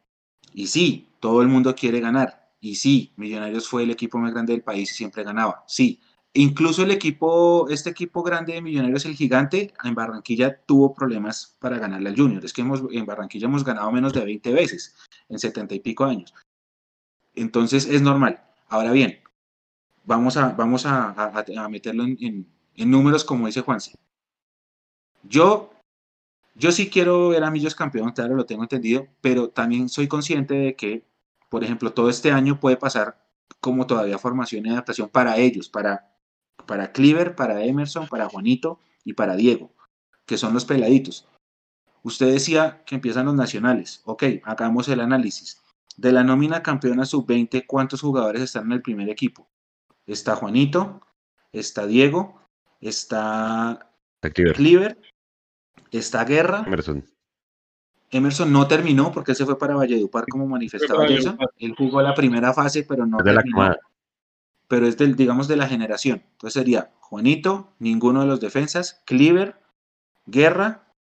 Y 0.54 0.66
sí, 0.66 1.08
todo 1.20 1.42
el 1.42 1.48
mundo 1.48 1.74
quiere 1.74 2.00
ganar. 2.00 2.50
Y 2.60 2.76
sí, 2.76 3.12
Millonarios 3.16 3.68
fue 3.68 3.82
el 3.82 3.90
equipo 3.90 4.18
más 4.18 4.32
grande 4.32 4.52
del 4.52 4.62
país 4.62 4.90
y 4.92 4.94
siempre 4.94 5.24
ganaba. 5.24 5.64
Sí, 5.66 6.00
incluso 6.32 6.84
el 6.84 6.92
equipo, 6.92 7.68
este 7.68 7.90
equipo 7.90 8.22
grande 8.22 8.52
de 8.52 8.62
Millonarios, 8.62 9.04
el 9.04 9.16
gigante, 9.16 9.72
en 9.82 9.94
Barranquilla 9.94 10.60
tuvo 10.64 10.94
problemas 10.94 11.56
para 11.58 11.78
ganarle 11.78 12.10
al 12.10 12.16
Junior. 12.16 12.44
Es 12.44 12.52
que 12.52 12.62
hemos, 12.62 12.82
en 12.92 13.04
Barranquilla 13.06 13.46
hemos 13.46 13.64
ganado 13.64 13.90
menos 13.90 14.12
de 14.12 14.24
20 14.24 14.52
veces 14.52 14.94
en 15.28 15.38
70 15.38 15.74
y 15.74 15.80
pico 15.80 16.04
años. 16.04 16.32
Entonces 17.34 17.86
es 17.86 18.02
normal. 18.02 18.42
Ahora 18.68 18.92
bien, 18.92 19.21
vamos 20.04 20.36
a, 20.36 20.50
vamos 20.50 20.84
a, 20.86 21.68
meterlo 21.70 22.04
en, 22.04 22.46
números 22.76 23.24
como 23.24 23.46
dice 23.46 23.60
Juanse. 23.60 23.98
Yo, 25.22 25.70
yo 26.54 26.72
sí 26.72 26.90
quiero 26.90 27.28
ver 27.28 27.44
a 27.44 27.50
Millos 27.50 27.74
campeón, 27.74 28.12
claro, 28.12 28.34
lo 28.34 28.46
tengo 28.46 28.62
entendido, 28.62 29.06
pero 29.20 29.50
también 29.50 29.88
soy 29.88 30.08
consciente 30.08 30.54
de 30.54 30.76
que, 30.76 31.04
por 31.48 31.62
ejemplo, 31.64 31.92
todo 31.92 32.10
este 32.10 32.32
año 32.32 32.58
puede 32.58 32.76
pasar 32.76 33.22
como 33.60 33.86
todavía 33.86 34.18
formación 34.18 34.66
y 34.66 34.70
adaptación 34.70 35.08
para 35.08 35.36
ellos, 35.36 35.68
para, 35.68 36.16
para 36.66 36.92
Cleaver, 36.92 37.36
para 37.36 37.62
Emerson, 37.64 38.08
para 38.08 38.28
Juanito 38.28 38.80
y 39.04 39.12
para 39.12 39.36
Diego, 39.36 39.72
que 40.26 40.38
son 40.38 40.54
los 40.54 40.64
peladitos. 40.64 41.28
Usted 42.02 42.32
decía 42.32 42.82
que 42.84 42.96
empiezan 42.96 43.26
los 43.26 43.34
nacionales. 43.34 44.02
Ok, 44.04 44.24
hagamos 44.42 44.88
el 44.88 45.00
análisis. 45.00 45.62
De 45.96 46.10
la 46.10 46.24
nómina 46.24 46.62
campeona 46.62 47.04
sub-20, 47.04 47.64
¿cuántos 47.66 48.00
jugadores 48.00 48.42
están 48.42 48.66
en 48.66 48.72
el 48.72 48.82
primer 48.82 49.08
equipo? 49.08 49.48
Está 50.06 50.36
Juanito, 50.36 51.00
está 51.52 51.86
Diego, 51.86 52.40
está 52.80 53.90
Cleaver, 54.20 54.98
está 55.90 56.24
Guerra. 56.24 56.64
Emerson. 56.66 57.04
Emerson 58.10 58.52
no 58.52 58.68
terminó 58.68 59.10
porque 59.10 59.34
se 59.34 59.46
fue 59.46 59.58
para 59.58 59.74
Valledupar 59.74 60.26
como 60.28 60.46
manifestaba 60.46 61.06
Jason. 61.08 61.38
Él 61.58 61.74
jugó 61.76 62.02
la 62.02 62.14
primera 62.14 62.52
fase, 62.52 62.84
pero 62.84 63.06
no 63.06 63.18
terminó. 63.18 63.74
pero 64.68 64.86
es 64.86 64.98
del, 64.98 65.16
digamos, 65.16 65.48
de 65.48 65.56
la 65.56 65.66
generación. 65.66 66.22
Entonces 66.32 66.60
sería 66.60 66.92
Juanito, 67.00 67.72
ninguno 67.78 68.20
de 68.20 68.26
los 68.26 68.40
defensas, 68.40 69.02
Cleaver, 69.06 69.56
Guerra, 70.26 70.92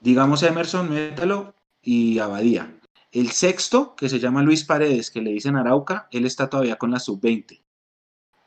digamos 0.00 0.42
Emerson, 0.42 0.90
métalo 0.90 1.54
y 1.80 2.18
Abadía. 2.18 2.78
El 3.12 3.30
sexto, 3.30 3.94
que 3.96 4.08
se 4.08 4.18
llama 4.18 4.42
Luis 4.42 4.64
Paredes, 4.64 5.10
que 5.10 5.20
le 5.22 5.30
dicen 5.30 5.56
Arauca, 5.56 6.08
él 6.10 6.26
está 6.26 6.48
todavía 6.48 6.76
con 6.76 6.90
la 6.90 6.98
sub-20. 6.98 7.61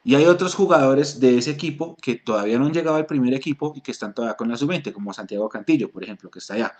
Y 0.05 0.13
hay 0.13 0.25
otros 0.27 0.53
jugadores 0.53 1.19
de 1.19 1.39
ese 1.39 1.49
equipo 1.49 1.97
que 1.99 2.15
todavía 2.15 2.59
no 2.59 2.67
han 2.67 2.73
llegado 2.73 2.95
al 2.95 3.07
primer 3.07 3.33
equipo 3.33 3.73
y 3.75 3.81
que 3.81 3.89
están 3.89 4.13
todavía 4.13 4.37
con 4.37 4.47
la 4.47 4.55
sub-20, 4.55 4.93
como 4.93 5.11
Santiago 5.11 5.49
Cantillo, 5.49 5.89
por 5.91 6.03
ejemplo, 6.03 6.29
que 6.29 6.37
está 6.37 6.53
allá. 6.53 6.77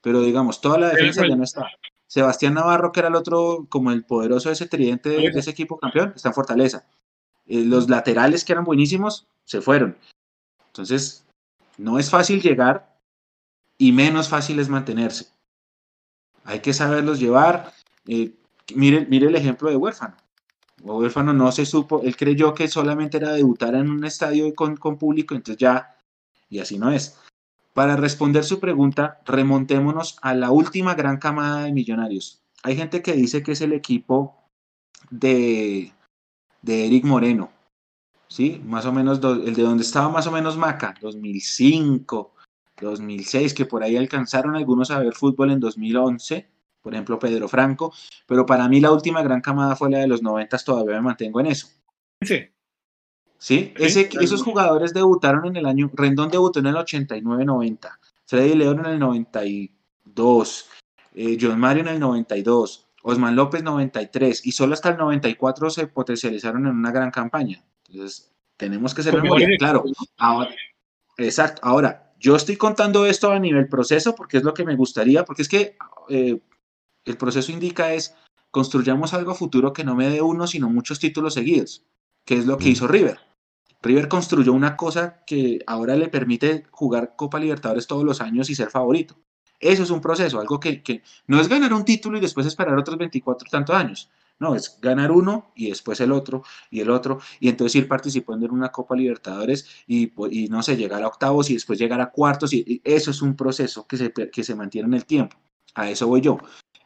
Pero 0.00 0.20
digamos, 0.20 0.60
toda 0.60 0.76
la 0.76 0.88
defensa 0.88 1.24
ya 1.28 1.36
no 1.36 1.44
está. 1.44 1.68
Sebastián 2.08 2.54
Navarro, 2.54 2.90
que 2.90 2.98
era 2.98 3.08
el 3.08 3.14
otro, 3.14 3.66
como 3.68 3.92
el 3.92 4.04
poderoso 4.04 4.48
de 4.48 4.54
ese 4.54 4.66
tridente 4.66 5.10
de, 5.10 5.26
ese 5.26 5.50
equipo 5.50 5.78
campeón, 5.78 6.12
está 6.16 6.30
en 6.30 6.34
Fortaleza. 6.34 6.88
Eh, 7.46 7.64
los 7.64 7.88
laterales 7.88 8.44
que 8.44 8.52
eran 8.52 8.64
buenísimos 8.64 9.28
se 9.44 9.60
fueron. 9.60 9.96
Entonces, 10.66 11.24
no 11.78 12.00
es 12.00 12.10
fácil 12.10 12.42
llegar 12.42 12.98
y 13.78 13.92
menos 13.92 14.28
fácil 14.28 14.58
es 14.58 14.68
mantenerse. 14.68 15.28
Hay 16.42 16.58
que 16.58 16.72
saberlos 16.72 17.20
llevar. 17.20 17.72
Eh, 18.08 18.34
mire, 18.74 19.06
mire 19.06 19.28
el 19.28 19.36
ejemplo 19.36 19.70
de 19.70 19.76
Huérfano. 19.76 20.16
Huérfano 20.82 21.32
no 21.32 21.50
se 21.52 21.66
supo, 21.66 22.02
él 22.02 22.16
creyó 22.16 22.54
que 22.54 22.68
solamente 22.68 23.16
era 23.16 23.32
debutar 23.32 23.74
en 23.74 23.90
un 23.90 24.04
estadio 24.04 24.54
con, 24.54 24.76
público, 24.76 25.34
entonces 25.34 25.58
ya, 25.58 25.96
y 26.48 26.58
así 26.58 26.78
no 26.78 26.90
es. 26.90 27.18
Para 27.72 27.96
responder 27.96 28.44
su 28.44 28.60
pregunta, 28.60 29.20
remontémonos 29.24 30.16
a 30.22 30.34
la 30.34 30.50
última 30.50 30.94
gran 30.94 31.18
camada 31.18 31.64
de 31.64 31.72
millonarios. 31.72 32.40
Hay 32.62 32.76
gente 32.76 33.02
que 33.02 33.12
dice 33.12 33.42
que 33.42 33.52
es 33.52 33.60
el 33.60 33.72
equipo 33.72 34.36
de, 35.10 35.92
de 36.62 36.86
Eric 36.86 37.04
Moreno, 37.04 37.50
¿sí? 38.28 38.62
Más 38.64 38.86
o 38.86 38.92
menos, 38.92 39.20
el 39.22 39.54
de 39.54 39.62
donde 39.62 39.82
estaba 39.82 40.08
más 40.08 40.26
o 40.26 40.32
menos 40.32 40.56
Maca, 40.56 40.94
2005, 41.00 42.34
2006, 42.80 43.54
que 43.54 43.66
por 43.66 43.82
ahí 43.82 43.96
alcanzaron 43.96 44.56
algunos 44.56 44.90
a 44.90 44.98
ver 44.98 45.14
fútbol 45.14 45.50
en 45.50 45.60
2011 45.60 46.55
por 46.86 46.94
ejemplo 46.94 47.18
Pedro 47.18 47.48
Franco, 47.48 47.92
pero 48.26 48.46
para 48.46 48.68
mí 48.68 48.78
la 48.78 48.92
última 48.92 49.20
gran 49.20 49.40
camada 49.40 49.74
fue 49.74 49.90
la 49.90 49.98
de 49.98 50.06
los 50.06 50.22
noventas, 50.22 50.64
todavía 50.64 50.94
me 50.94 51.02
mantengo 51.02 51.40
en 51.40 51.46
eso. 51.46 51.66
Sí. 52.22 52.44
¿Sí? 53.38 53.74
Ese, 53.76 54.08
esos 54.20 54.44
jugadores 54.44 54.94
debutaron 54.94 55.46
en 55.46 55.56
el 55.56 55.66
año, 55.66 55.90
Rendón 55.92 56.30
debutó 56.30 56.60
en 56.60 56.66
el 56.66 56.76
89-90, 56.76 57.90
Freddy 58.24 58.54
León 58.54 58.78
en 58.78 58.86
el 58.86 58.98
92, 59.00 60.68
eh, 61.16 61.36
John 61.40 61.58
Mario 61.58 61.82
en 61.82 61.88
el 61.88 61.98
92, 61.98 62.86
Osman 63.02 63.34
López 63.34 63.64
93, 63.64 64.46
y 64.46 64.52
solo 64.52 64.74
hasta 64.74 64.90
el 64.90 64.96
94 64.96 65.70
se 65.70 65.88
potencializaron 65.88 66.68
en 66.68 66.72
una 66.72 66.92
gran 66.92 67.10
campaña. 67.10 67.64
Entonces, 67.88 68.30
tenemos 68.56 68.94
que 68.94 69.02
ser 69.02 69.20
memoria, 69.20 69.48
claro. 69.58 69.82
Ahora, 70.18 70.54
exacto, 71.18 71.62
ahora, 71.64 72.12
yo 72.20 72.36
estoy 72.36 72.56
contando 72.56 73.06
esto 73.06 73.32
a 73.32 73.40
nivel 73.40 73.68
proceso 73.68 74.14
porque 74.14 74.36
es 74.36 74.44
lo 74.44 74.54
que 74.54 74.64
me 74.64 74.76
gustaría, 74.76 75.24
porque 75.24 75.42
es 75.42 75.48
que 75.48 75.76
eh, 76.08 76.40
el 77.06 77.16
proceso 77.16 77.52
indica 77.52 77.94
es 77.94 78.14
construyamos 78.50 79.14
algo 79.14 79.34
futuro 79.34 79.72
que 79.72 79.84
no 79.84 79.94
me 79.94 80.08
dé 80.08 80.22
uno, 80.22 80.46
sino 80.46 80.68
muchos 80.68 80.98
títulos 80.98 81.34
seguidos, 81.34 81.84
que 82.24 82.36
es 82.36 82.46
lo 82.46 82.58
que 82.58 82.66
mm. 82.66 82.72
hizo 82.72 82.88
River. 82.88 83.20
River 83.82 84.08
construyó 84.08 84.52
una 84.52 84.76
cosa 84.76 85.22
que 85.26 85.60
ahora 85.66 85.96
le 85.96 86.08
permite 86.08 86.64
jugar 86.70 87.14
Copa 87.16 87.38
Libertadores 87.38 87.86
todos 87.86 88.04
los 88.04 88.20
años 88.20 88.50
y 88.50 88.54
ser 88.54 88.70
favorito. 88.70 89.16
Eso 89.60 89.82
es 89.82 89.90
un 89.90 90.00
proceso, 90.00 90.40
algo 90.40 90.60
que, 90.60 91.02
no 91.26 91.40
es 91.40 91.48
ganar 91.48 91.72
un 91.72 91.84
título 91.84 92.18
y 92.18 92.20
después 92.20 92.46
esperar 92.46 92.78
otros 92.78 92.98
24 92.98 93.48
tantos 93.50 93.74
años. 93.74 94.10
No, 94.38 94.54
es 94.54 94.78
ganar 94.82 95.12
uno 95.12 95.50
y 95.54 95.70
después 95.70 95.98
el 96.00 96.12
otro 96.12 96.42
y 96.70 96.80
el 96.80 96.90
otro. 96.90 97.20
Y 97.40 97.48
entonces 97.48 97.76
ir 97.76 97.88
participando 97.88 98.44
en 98.44 98.52
una 98.52 98.70
Copa 98.70 98.94
Libertadores 98.94 99.66
y, 99.86 100.12
y 100.30 100.48
no 100.48 100.62
sé, 100.62 100.76
llegar 100.76 101.02
a 101.02 101.08
octavos 101.08 101.48
y 101.48 101.54
después 101.54 101.78
llegar 101.78 102.02
a 102.02 102.10
cuartos. 102.10 102.52
Y, 102.52 102.82
eso 102.84 103.10
es 103.10 103.22
un 103.22 103.34
proceso 103.34 103.86
que 103.86 103.96
se, 103.96 104.12
que 104.12 104.44
se 104.44 104.54
mantiene 104.54 104.88
en 104.88 104.94
el 104.94 105.06
tiempo. 105.06 105.38
A 105.74 105.88
eso 105.88 106.06
voy 106.06 106.20
yo. 106.20 106.38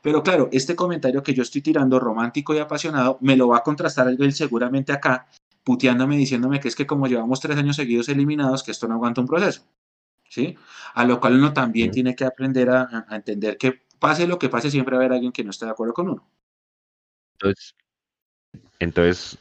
Pero 0.03 0.23
claro, 0.23 0.49
este 0.53 0.75
comentario 0.75 1.23
que 1.23 1.35
yo 1.35 1.43
estoy 1.43 1.61
tirando 1.61 2.01
romántico 2.01 2.55
y 2.55 2.59
apasionado 2.59 3.19
me 3.21 3.37
lo 3.37 3.49
va 3.49 3.59
a 3.59 3.63
contrastar 3.63 4.09
él 4.09 4.33
seguramente 4.33 4.93
acá, 4.93 5.29
puteándome, 5.63 6.17
diciéndome 6.17 6.61
que 6.61 6.69
es 6.69 6.77
que 6.77 6.87
como 6.87 7.07
llevamos 7.07 7.41
tres 7.41 7.57
años 7.57 7.77
seguidos 7.77 8.09
eliminados, 8.09 8.63
que 8.63 8.71
esto 8.71 8.89
no 8.89 8.95
aguanta 8.95 9.21
un 9.21 9.27
proceso. 9.27 9.63
¿Sí? 10.29 10.57
A 10.95 11.05
lo 11.05 11.21
cual 11.21 11.35
uno 11.35 11.53
también 11.53 11.91
tiene 11.91 12.15
que 12.15 12.25
aprender 12.25 12.71
a, 12.71 13.07
entender 13.11 13.59
que 13.59 13.83
pase 13.99 14.27
lo 14.27 14.39
que 14.39 14.49
pase, 14.49 14.71
siempre 14.71 14.97
va 14.97 15.03
a 15.03 15.05
haber 15.05 15.15
alguien 15.15 15.33
que 15.33 15.43
no 15.43 15.51
esté 15.51 15.65
de 15.67 15.73
acuerdo 15.73 15.93
con 15.93 16.09
uno. 16.09 16.31
Entonces, 17.35 17.75
entonces 18.79 19.39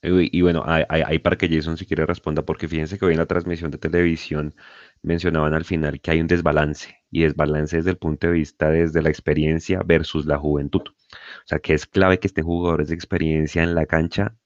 y, 0.00 0.42
bueno, 0.42 0.62
hay, 0.66 1.18
para 1.18 1.36
que 1.36 1.48
Jason 1.48 1.76
si 1.76 1.84
quiere 1.84 2.06
responda, 2.06 2.42
porque 2.42 2.68
fíjense 2.68 2.98
que 2.98 3.04
hoy 3.04 3.14
en 3.14 3.18
la 3.18 3.26
transmisión 3.26 3.72
de 3.72 3.78
televisión 3.78 4.54
mencionaban 5.02 5.54
al 5.54 5.64
final 5.64 6.00
que 6.00 6.10
hay 6.10 6.20
un 6.20 6.26
desbalance, 6.26 6.98
y 7.10 7.22
desbalance 7.22 7.76
desde 7.76 7.90
el 7.90 7.98
punto 7.98 8.26
de 8.26 8.34
vista 8.34 8.70
desde 8.70 9.02
la 9.02 9.08
experiencia 9.08 9.82
versus 9.84 10.26
la 10.26 10.38
juventud. 10.38 10.82
O 10.82 11.46
sea, 11.46 11.58
que 11.58 11.74
es 11.74 11.86
clave 11.86 12.18
que 12.18 12.28
estén 12.28 12.44
jugadores 12.44 12.88
de 12.88 12.94
experiencia 12.94 13.62
en 13.62 13.74
la 13.74 13.86
cancha 13.86 14.36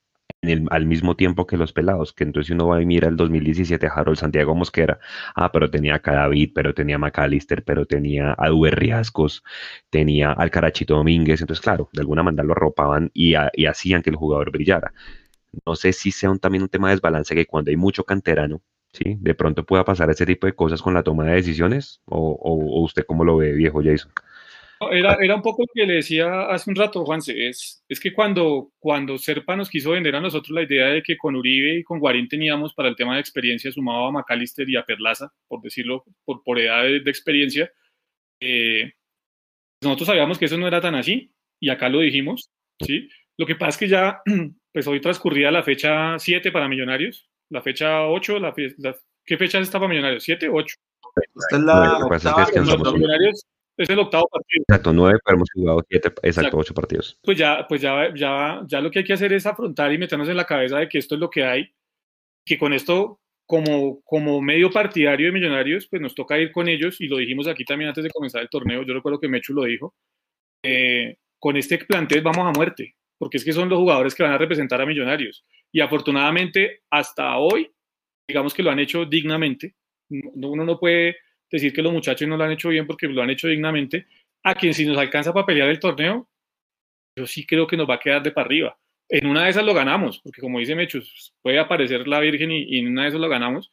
al 0.71 0.87
mismo 0.87 1.15
tiempo 1.15 1.47
que 1.47 1.57
los 1.57 1.73
pelados, 1.73 2.13
que 2.13 2.25
entonces 2.25 2.51
uno 2.51 2.67
va 2.67 2.83
y 2.83 2.87
mira 2.87 3.09
el 3.09 3.17
2017 3.17 3.87
Harold 3.95 4.19
Santiago 4.19 4.55
Mosquera, 4.57 4.99
ah, 5.37 5.53
pero 5.53 5.71
tenía 5.71 6.01
a 6.03 6.13
David, 6.13 6.51
pero 6.55 6.75
tenía 6.75 6.97
a 6.97 6.99
McAllister, 6.99 7.63
pero 7.65 7.87
tenía 7.87 8.35
a 8.37 8.49
Duer 8.49 8.77
Riascos, 8.77 9.45
tenía 9.89 10.33
al 10.33 10.51
Carachito 10.51 10.97
Domínguez, 10.97 11.41
entonces 11.41 11.63
claro, 11.63 11.89
de 11.93 12.01
alguna 12.01 12.25
manera 12.25 12.43
lo 12.43 12.53
arropaban 12.53 13.11
y, 13.15 13.35
y 13.55 13.67
hacían 13.67 14.03
que 14.03 14.11
el 14.11 14.17
jugador 14.17 14.51
brillara. 14.51 14.93
No 15.67 15.77
sé 15.77 15.93
si 15.93 16.11
sea 16.11 16.31
un, 16.31 16.39
también 16.39 16.63
un 16.63 16.69
tema 16.69 16.89
de 16.89 16.95
desbalance 16.97 17.35
que 17.35 17.47
cuando 17.47 17.71
hay 17.71 17.77
mucho 17.77 18.05
canterano, 18.05 18.63
¿sí? 18.93 19.17
De 19.19 19.35
pronto 19.35 19.65
pueda 19.65 19.85
pasar 19.85 20.11
ese 20.11 20.27
tipo 20.27 20.47
de 20.47 20.55
cosas 20.55 20.83
con 20.83 20.95
la 20.95 21.03
toma 21.03 21.27
de 21.27 21.35
decisiones, 21.35 22.01
o, 22.07 22.83
usted 22.83 23.05
cómo 23.07 23.25
lo 23.25 23.37
ve, 23.37 23.53
viejo 23.53 23.83
Jason. 23.83 24.13
Era, 24.91 25.17
era, 25.21 25.37
un 25.37 25.43
poco 25.43 25.63
lo 25.63 25.69
que 25.73 25.87
le 25.87 25.95
decía 25.95 26.47
hace 26.47 26.69
un 26.69 26.75
rato, 26.75 27.05
Juanse, 27.05 27.49
es, 27.49 27.85
es 27.89 28.01
que 28.01 28.13
cuando, 28.13 28.73
cuando 28.81 29.17
Serpa 29.17 29.55
nos 29.55 29.71
quiso 29.71 29.93
vender 29.93 30.17
a 30.17 30.21
nosotros 30.21 30.51
la 30.51 30.63
idea 30.63 30.89
de 30.89 31.03
que 31.03 31.17
con 31.17 31.37
Uribe 31.37 31.77
y 31.77 31.85
con 31.85 32.01
Guarín 32.01 32.27
teníamos 32.27 32.75
para 32.75 32.89
el 32.89 32.97
tema 32.97 33.15
de 33.15 33.21
experiencia 33.21 33.71
sumado 33.71 34.07
a 34.07 34.11
Macalister 34.11 34.69
y 34.69 34.77
a 34.77 34.85
Perlaza, 34.85 35.33
por 35.47 35.63
decirlo, 35.63 36.05
por, 36.25 36.43
por 36.43 36.59
edad 36.59 36.83
de, 36.83 36.97
experiencia, 37.07 37.71
eh, 38.41 38.93
nosotros 39.81 40.09
sabíamos 40.09 40.37
que 40.39 40.47
eso 40.47 40.59
no 40.59 40.67
era 40.67 40.81
tan 40.81 40.97
así, 40.97 41.33
y 41.61 41.71
acá 41.71 41.89
lo 41.89 42.01
dijimos, 42.01 42.51
¿sí? 42.85 43.09
Lo 43.37 43.47
que 43.47 43.55
pasa 43.55 43.71
es 43.71 43.77
que 43.77 43.89
ya, 43.89 44.21
pues 44.73 44.87
hoy 44.89 45.01
transcurría 45.01 45.53
la 45.53 45.63
fecha 45.63 46.19
7 46.19 46.51
para 46.51 46.69
Millonarios, 46.69 47.31
la 47.53 47.63
fecha 47.63 48.07
8, 48.09 48.39
la, 48.39 48.55
¿qué 49.25 49.37
fecha 49.37 49.59
está 49.59 49.79
para 49.79 49.89
Millonarios? 49.89 50.27
¿7 50.27 50.49
o 50.49 50.55
8? 50.55 50.75
Esta 51.37 51.57
es 51.57 51.63
la 51.63 51.99
octava. 52.07 52.93
Millonarios 52.93 53.45
es 53.77 53.91
el 53.91 53.99
octavo 53.99 54.29
partido. 54.29 54.65
Exacto, 54.69 54.93
9, 54.93 55.19
pero 55.25 55.37
hemos 55.37 55.49
jugado 55.53 55.85
7, 55.89 56.13
exacto, 56.23 56.57
8 56.57 56.75
partidos. 56.75 57.19
Pues 57.23 57.39
ya, 57.39 57.67
pues 57.69 57.81
ya, 57.81 58.13
ya, 58.15 58.63
ya 58.67 58.81
lo 58.81 58.91
que 58.91 59.01
hay 59.01 59.05
que 59.05 59.13
hacer 59.13 59.33
es 59.33 59.47
afrontar 59.47 59.93
y 59.93 59.99
meternos 59.99 60.29
en 60.29 60.37
la 60.37 60.47
cabeza 60.47 60.79
de 60.79 60.89
que 60.89 60.99
esto 60.99 61.15
es 61.15 61.21
lo 61.21 61.31
que 61.31 61.45
hay, 61.45 61.73
que 62.45 62.59
con 62.59 62.73
esto 62.73 63.21
como, 63.47 64.01
como 64.03 64.41
medio 64.41 64.71
partidario 64.71 65.27
de 65.27 65.33
Millonarios, 65.33 65.87
pues 65.89 66.01
nos 66.01 66.15
toca 66.15 66.39
ir 66.39 66.53
con 66.53 66.69
ellos, 66.69 67.01
y 67.01 67.07
lo 67.09 67.19
dijimos 67.19 67.47
aquí 67.49 67.65
también 67.65 67.89
antes 67.89 68.05
de 68.05 68.11
comenzar 68.11 68.41
el 68.41 68.49
torneo, 68.49 68.83
yo 68.83 68.95
recuerdo 68.95 69.21
que 69.21 69.29
Mechu 69.29 69.53
lo 69.53 69.65
dijo, 69.65 69.95
eh, 70.63 71.17
con 71.39 71.57
este 71.57 71.79
plantel 71.79 72.23
vamos 72.23 72.47
a 72.47 72.57
muerte, 72.57 72.95
porque 73.19 73.37
es 73.37 73.45
que 73.45 73.53
son 73.53 73.69
los 73.69 73.79
jugadores 73.79 74.15
que 74.15 74.23
van 74.23 74.33
a 74.33 74.39
representar 74.39 74.81
a 74.81 74.87
Millonarios. 74.87 75.45
Y 75.73 75.81
afortunadamente, 75.81 76.83
hasta 76.91 77.37
hoy, 77.39 77.71
digamos 78.29 78.53
que 78.53 78.63
lo 78.63 78.71
han 78.71 78.79
hecho 78.79 79.07
dignamente. 79.07 79.75
Uno 80.11 80.65
no 80.65 80.79
puede 80.79 81.17
decir 81.51 81.73
que 81.73 81.83
los 81.83 81.93
muchachos 81.93 82.29
no 82.29 82.37
lo 82.37 82.45
han 82.45 82.53
hecho 82.53 82.69
bien 82.69 82.87
porque 82.87 83.09
lo 83.09 83.23
han 83.23 83.31
hecho 83.31 83.49
dignamente. 83.49 84.07
A 84.45 84.55
quien 84.55 84.75
si 84.75 84.85
nos 84.85 84.99
alcanza 84.99 85.33
para 85.33 85.47
pelear 85.47 85.69
el 85.69 85.81
torneo, 85.81 86.29
yo 87.17 87.27
sí 87.27 87.47
creo 87.47 87.67
que 87.67 87.77
nos 87.77 87.89
va 87.89 87.95
a 87.95 88.01
quedar 88.01 88.23
de 88.23 88.33
para 88.33 88.47
arriba. 88.47 88.79
En 89.09 89.27
una 89.27 89.45
de 89.45 89.51
esas 89.51 89.65
lo 89.65 89.75
ganamos, 89.75 90.21
porque 90.23 90.41
como 90.41 90.59
dice 90.59 90.75
Mechus, 90.75 91.35
puede 91.43 91.59
aparecer 91.59 92.07
la 92.09 92.21
Virgen 92.21 92.51
y, 92.51 92.79
en 92.79 92.89
una 92.89 93.03
de 93.03 93.09
esas 93.09 93.21
lo 93.21 93.29
ganamos, 93.29 93.71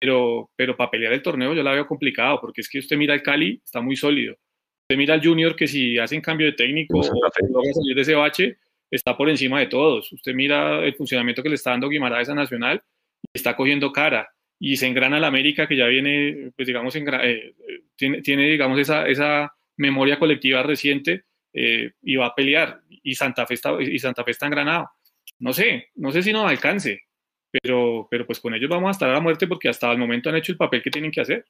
pero, 0.00 0.50
pero 0.56 0.76
para 0.76 0.90
pelear 0.90 1.12
el 1.12 1.22
torneo 1.22 1.54
yo 1.54 1.62
la 1.62 1.72
veo 1.72 1.86
complicado, 1.86 2.40
porque 2.40 2.62
es 2.62 2.68
que 2.68 2.78
usted 2.78 2.96
mira 2.96 3.14
el 3.14 3.22
Cali, 3.22 3.60
está 3.62 3.80
muy 3.80 3.96
sólido. 3.96 4.36
Usted 4.84 4.96
mira 4.96 5.14
al 5.14 5.22
Junior 5.22 5.54
que 5.54 5.68
si 5.68 5.98
hacen 5.98 6.22
cambio 6.22 6.46
de 6.46 6.54
técnico 6.54 6.98
o 6.98 7.02
logra 7.02 7.30
salir 7.30 7.94
de 7.94 8.02
ese 8.02 8.14
bache, 8.14 8.58
está 8.90 9.16
por 9.16 9.30
encima 9.30 9.60
de 9.60 9.66
todos. 9.66 10.12
Usted 10.12 10.34
mira 10.34 10.84
el 10.84 10.94
funcionamiento 10.94 11.42
que 11.42 11.48
le 11.48 11.54
está 11.54 11.70
dando 11.70 11.88
Guimaraes 11.88 12.28
a 12.28 12.34
Nacional 12.34 12.82
y 13.22 13.28
está 13.34 13.56
cogiendo 13.56 13.92
cara 13.92 14.28
y 14.58 14.76
se 14.76 14.86
engrana 14.86 15.18
la 15.18 15.28
América 15.28 15.66
que 15.66 15.76
ya 15.76 15.86
viene, 15.86 16.52
pues 16.54 16.66
digamos, 16.66 16.94
eh, 16.94 17.54
tiene, 17.96 18.20
tiene, 18.20 18.50
digamos, 18.50 18.78
esa, 18.78 19.08
esa 19.08 19.54
memoria 19.78 20.18
colectiva 20.18 20.62
reciente 20.62 21.24
eh, 21.54 21.92
y 22.02 22.16
va 22.16 22.26
a 22.26 22.34
pelear. 22.34 22.82
Y 22.88 23.14
Santa, 23.14 23.46
Fe 23.46 23.54
está, 23.54 23.82
y 23.82 23.98
Santa 23.98 24.22
Fe 24.22 24.32
está 24.32 24.46
engranado. 24.46 24.90
No 25.38 25.54
sé, 25.54 25.88
no 25.94 26.12
sé 26.12 26.22
si 26.22 26.32
nos 26.32 26.48
alcance, 26.48 27.04
pero, 27.50 28.06
pero 28.10 28.26
pues 28.26 28.38
con 28.38 28.54
ellos 28.54 28.68
vamos 28.68 28.88
a 28.88 28.92
estar 28.92 29.08
a 29.08 29.14
la 29.14 29.20
muerte 29.20 29.46
porque 29.46 29.70
hasta 29.70 29.90
el 29.90 29.98
momento 29.98 30.28
han 30.28 30.36
hecho 30.36 30.52
el 30.52 30.58
papel 30.58 30.82
que 30.82 30.90
tienen 30.90 31.10
que 31.10 31.22
hacer. 31.22 31.46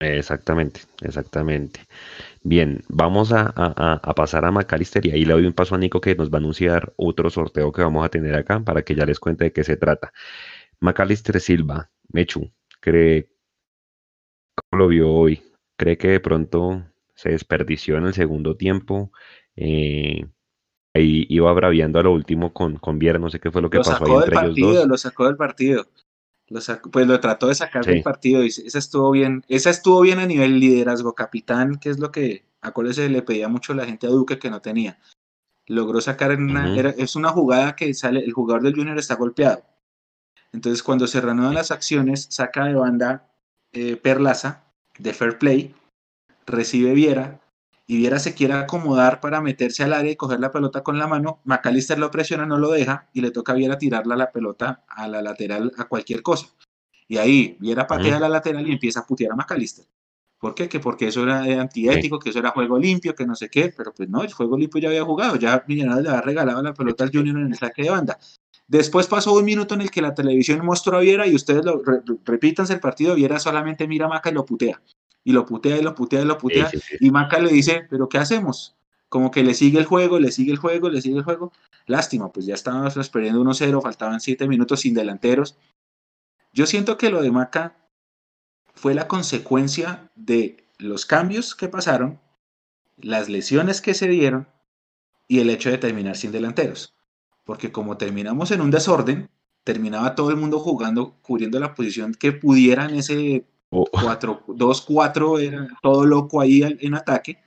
Exactamente, 0.00 0.82
exactamente. 1.02 1.80
Bien, 2.42 2.82
vamos 2.88 3.32
a, 3.32 3.52
pasar 4.14 4.44
a 4.44 4.52
Macalister 4.52 5.04
y 5.04 5.10
ahí 5.10 5.24
le 5.24 5.32
doy 5.32 5.46
un 5.46 5.52
paso 5.52 5.74
a 5.74 5.78
Nico 5.78 6.00
que 6.00 6.14
nos 6.14 6.30
va 6.30 6.36
a 6.36 6.38
anunciar 6.38 6.92
otro 6.96 7.30
sorteo 7.30 7.72
que 7.72 7.82
vamos 7.82 8.04
a 8.04 8.08
tener 8.08 8.34
acá 8.34 8.60
para 8.60 8.82
que 8.82 8.94
ya 8.94 9.04
les 9.04 9.18
cuente 9.18 9.44
de 9.44 9.52
qué 9.52 9.64
se 9.64 9.76
trata. 9.76 10.12
Macalister 10.80 11.40
Silva, 11.40 11.90
Mechu, 12.12 12.48
¿cree, 12.80 13.28
¿cómo 14.54 14.84
lo 14.84 14.88
vio 14.88 15.10
hoy? 15.10 15.42
¿Cree 15.76 15.98
que 15.98 16.08
de 16.08 16.20
pronto 16.20 16.84
se 17.14 17.30
desperdició 17.30 17.96
en 17.96 18.06
el 18.06 18.14
segundo 18.14 18.56
tiempo? 18.56 19.10
Eh, 19.56 20.24
ahí 20.94 21.26
iba 21.28 21.52
braviando 21.52 21.98
a 21.98 22.04
lo 22.04 22.12
último 22.12 22.52
con, 22.52 22.76
con 22.76 23.00
Viera, 23.00 23.18
no 23.18 23.30
sé 23.30 23.40
qué 23.40 23.50
fue 23.50 23.62
lo 23.62 23.70
que 23.70 23.78
pasó 23.78 24.04
ahí 24.04 24.12
entre 24.12 24.36
ellos 24.36 24.56
dos. 24.56 24.86
Lo 24.86 24.96
sacó 24.96 25.26
del 25.26 25.36
partido. 25.36 25.86
Lo 26.48 26.60
pues 26.90 27.06
lo 27.06 27.20
trató 27.20 27.48
de 27.48 27.54
sacar 27.54 27.84
del 27.84 28.02
partido 28.02 28.42
y 28.42 28.48
esa 28.48 28.78
estuvo 28.78 29.10
bien, 29.10 29.44
esa 29.48 29.68
estuvo 29.68 30.00
bien 30.00 30.18
a 30.18 30.26
nivel 30.26 30.58
liderazgo 30.58 31.14
capitán, 31.14 31.76
que 31.78 31.90
es 31.90 31.98
lo 31.98 32.10
que 32.10 32.46
a 32.62 32.72
se 32.92 33.08
le 33.08 33.22
pedía 33.22 33.48
mucho 33.48 33.72
a 33.72 33.76
la 33.76 33.84
gente 33.84 34.06
a 34.06 34.10
Duque 34.10 34.38
que 34.38 34.50
no 34.50 34.62
tenía. 34.62 34.98
Logró 35.66 36.00
sacar 36.00 36.32
en 36.32 36.44
una, 36.44 36.74
es 36.74 37.16
una 37.16 37.28
jugada 37.28 37.76
que 37.76 37.92
sale, 37.92 38.20
el 38.20 38.32
jugador 38.32 38.62
del 38.62 38.74
Junior 38.74 38.98
está 38.98 39.16
golpeado. 39.16 39.62
Entonces 40.52 40.82
cuando 40.82 41.06
se 41.06 41.20
reanudan 41.20 41.54
las 41.54 41.70
acciones, 41.70 42.26
saca 42.30 42.64
de 42.64 42.74
banda 42.74 43.30
eh, 43.72 43.96
Perlaza 43.96 44.64
de 44.98 45.12
Fair 45.12 45.38
Play, 45.38 45.74
recibe 46.46 46.94
Viera, 46.94 47.40
y 47.90 47.96
Viera 47.96 48.18
se 48.18 48.34
quiere 48.34 48.52
acomodar 48.52 49.18
para 49.18 49.40
meterse 49.40 49.82
al 49.82 49.94
área 49.94 50.12
y 50.12 50.16
coger 50.16 50.40
la 50.40 50.52
pelota 50.52 50.82
con 50.82 50.98
la 50.98 51.06
mano, 51.06 51.40
McAllister 51.44 51.98
lo 51.98 52.10
presiona, 52.10 52.44
no 52.44 52.58
lo 52.58 52.70
deja 52.70 53.08
y 53.14 53.22
le 53.22 53.30
toca 53.30 53.52
a 53.52 53.54
Viera 53.54 53.78
tirarla 53.78 54.14
la 54.14 54.30
pelota 54.30 54.84
a 54.86 55.08
la 55.08 55.22
lateral 55.22 55.72
a 55.78 55.84
cualquier 55.88 56.22
cosa. 56.22 56.48
Y 57.08 57.16
ahí 57.16 57.56
Viera 57.58 57.86
patea 57.86 58.18
a 58.18 58.20
la 58.20 58.28
lateral 58.28 58.68
y 58.68 58.72
empieza 58.72 59.00
a 59.00 59.06
putear 59.06 59.32
a 59.32 59.36
McAllister. 59.36 59.86
¿Por 60.38 60.54
qué? 60.54 60.68
Que 60.68 60.80
porque 60.80 61.08
eso 61.08 61.22
era 61.22 61.40
antiético, 61.40 62.18
que 62.18 62.28
eso 62.28 62.40
era 62.40 62.50
juego 62.50 62.78
limpio, 62.78 63.14
que 63.14 63.24
no 63.24 63.34
sé 63.34 63.48
qué, 63.48 63.72
pero 63.74 63.94
pues 63.94 64.10
no, 64.10 64.22
el 64.22 64.32
juego 64.34 64.58
limpio 64.58 64.82
ya 64.82 64.88
había 64.88 65.04
jugado, 65.04 65.36
ya 65.36 65.64
Millonarios 65.66 66.02
le 66.04 66.10
había 66.10 66.20
regalado 66.20 66.62
la 66.62 66.74
pelota 66.74 67.04
al 67.04 67.10
Junior 67.10 67.38
en 67.38 67.46
el 67.46 67.56
saque 67.56 67.84
de 67.84 67.90
banda. 67.90 68.18
Después 68.66 69.06
pasó 69.06 69.32
un 69.32 69.46
minuto 69.46 69.74
en 69.74 69.80
el 69.80 69.90
que 69.90 70.02
la 70.02 70.14
televisión 70.14 70.62
mostró 70.62 70.98
a 70.98 71.00
Viera 71.00 71.26
y 71.26 71.34
ustedes 71.34 71.64
lo 71.64 71.82
repítanse 72.22 72.74
el 72.74 72.80
partido, 72.80 73.14
Viera 73.14 73.40
solamente 73.40 73.88
mira 73.88 74.04
a 74.04 74.08
Maca 74.10 74.28
y 74.28 74.34
lo 74.34 74.44
putea 74.44 74.78
y 75.28 75.32
lo 75.32 75.44
putea 75.44 75.76
y 75.76 75.82
lo 75.82 75.94
putea 75.94 76.22
y 76.22 76.24
lo 76.24 76.38
putea. 76.38 76.70
Y 77.00 77.10
Maca 77.10 77.38
le 77.38 77.52
dice, 77.52 77.86
pero 77.90 78.08
¿qué 78.08 78.16
hacemos? 78.16 78.74
Como 79.10 79.30
que 79.30 79.44
le 79.44 79.52
sigue 79.52 79.78
el 79.78 79.84
juego, 79.84 80.18
le 80.18 80.32
sigue 80.32 80.52
el 80.52 80.56
juego, 80.56 80.88
le 80.88 81.02
sigue 81.02 81.18
el 81.18 81.22
juego. 81.22 81.52
Lástima, 81.84 82.32
pues 82.32 82.46
ya 82.46 82.54
estábamos 82.54 83.10
perdiendo 83.10 83.42
1-0, 83.42 83.82
faltaban 83.82 84.22
7 84.22 84.48
minutos 84.48 84.80
sin 84.80 84.94
delanteros. 84.94 85.58
Yo 86.54 86.64
siento 86.64 86.96
que 86.96 87.10
lo 87.10 87.20
de 87.20 87.30
Maca 87.30 87.76
fue 88.74 88.94
la 88.94 89.06
consecuencia 89.06 90.10
de 90.16 90.66
los 90.78 91.04
cambios 91.04 91.54
que 91.54 91.68
pasaron, 91.68 92.18
las 92.96 93.28
lesiones 93.28 93.82
que 93.82 93.92
se 93.92 94.08
dieron 94.08 94.48
y 95.26 95.40
el 95.40 95.50
hecho 95.50 95.68
de 95.68 95.76
terminar 95.76 96.16
sin 96.16 96.32
delanteros. 96.32 96.94
Porque 97.44 97.70
como 97.70 97.98
terminamos 97.98 98.50
en 98.50 98.62
un 98.62 98.70
desorden, 98.70 99.28
terminaba 99.62 100.14
todo 100.14 100.30
el 100.30 100.36
mundo 100.36 100.58
jugando, 100.58 101.18
cubriendo 101.20 101.60
la 101.60 101.74
posición 101.74 102.14
que 102.14 102.32
pudiera 102.32 102.86
en 102.86 102.94
ese 102.94 103.44
2-4 103.70 105.40
era 105.40 105.68
todo 105.82 106.04
loco 106.06 106.40
ahí 106.40 106.62
en 106.62 106.94
ataque. 106.94 107.38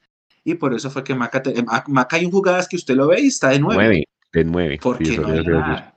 Y 0.43 0.55
por 0.55 0.73
eso 0.73 0.89
fue 0.89 1.03
que 1.03 1.13
Maca, 1.13 1.41
eh, 1.45 1.63
Maca 1.87 2.15
hay 2.15 2.25
un 2.25 2.31
jugadas 2.31 2.67
que 2.67 2.75
usted 2.75 2.95
lo 2.95 3.07
ve 3.07 3.21
y 3.21 3.27
está 3.27 3.49
de 3.49 3.59
9. 3.59 4.03
de 4.33 4.43
9. 4.43 4.79
Porque 4.81 5.05
sí, 5.05 5.17
no 5.17 5.91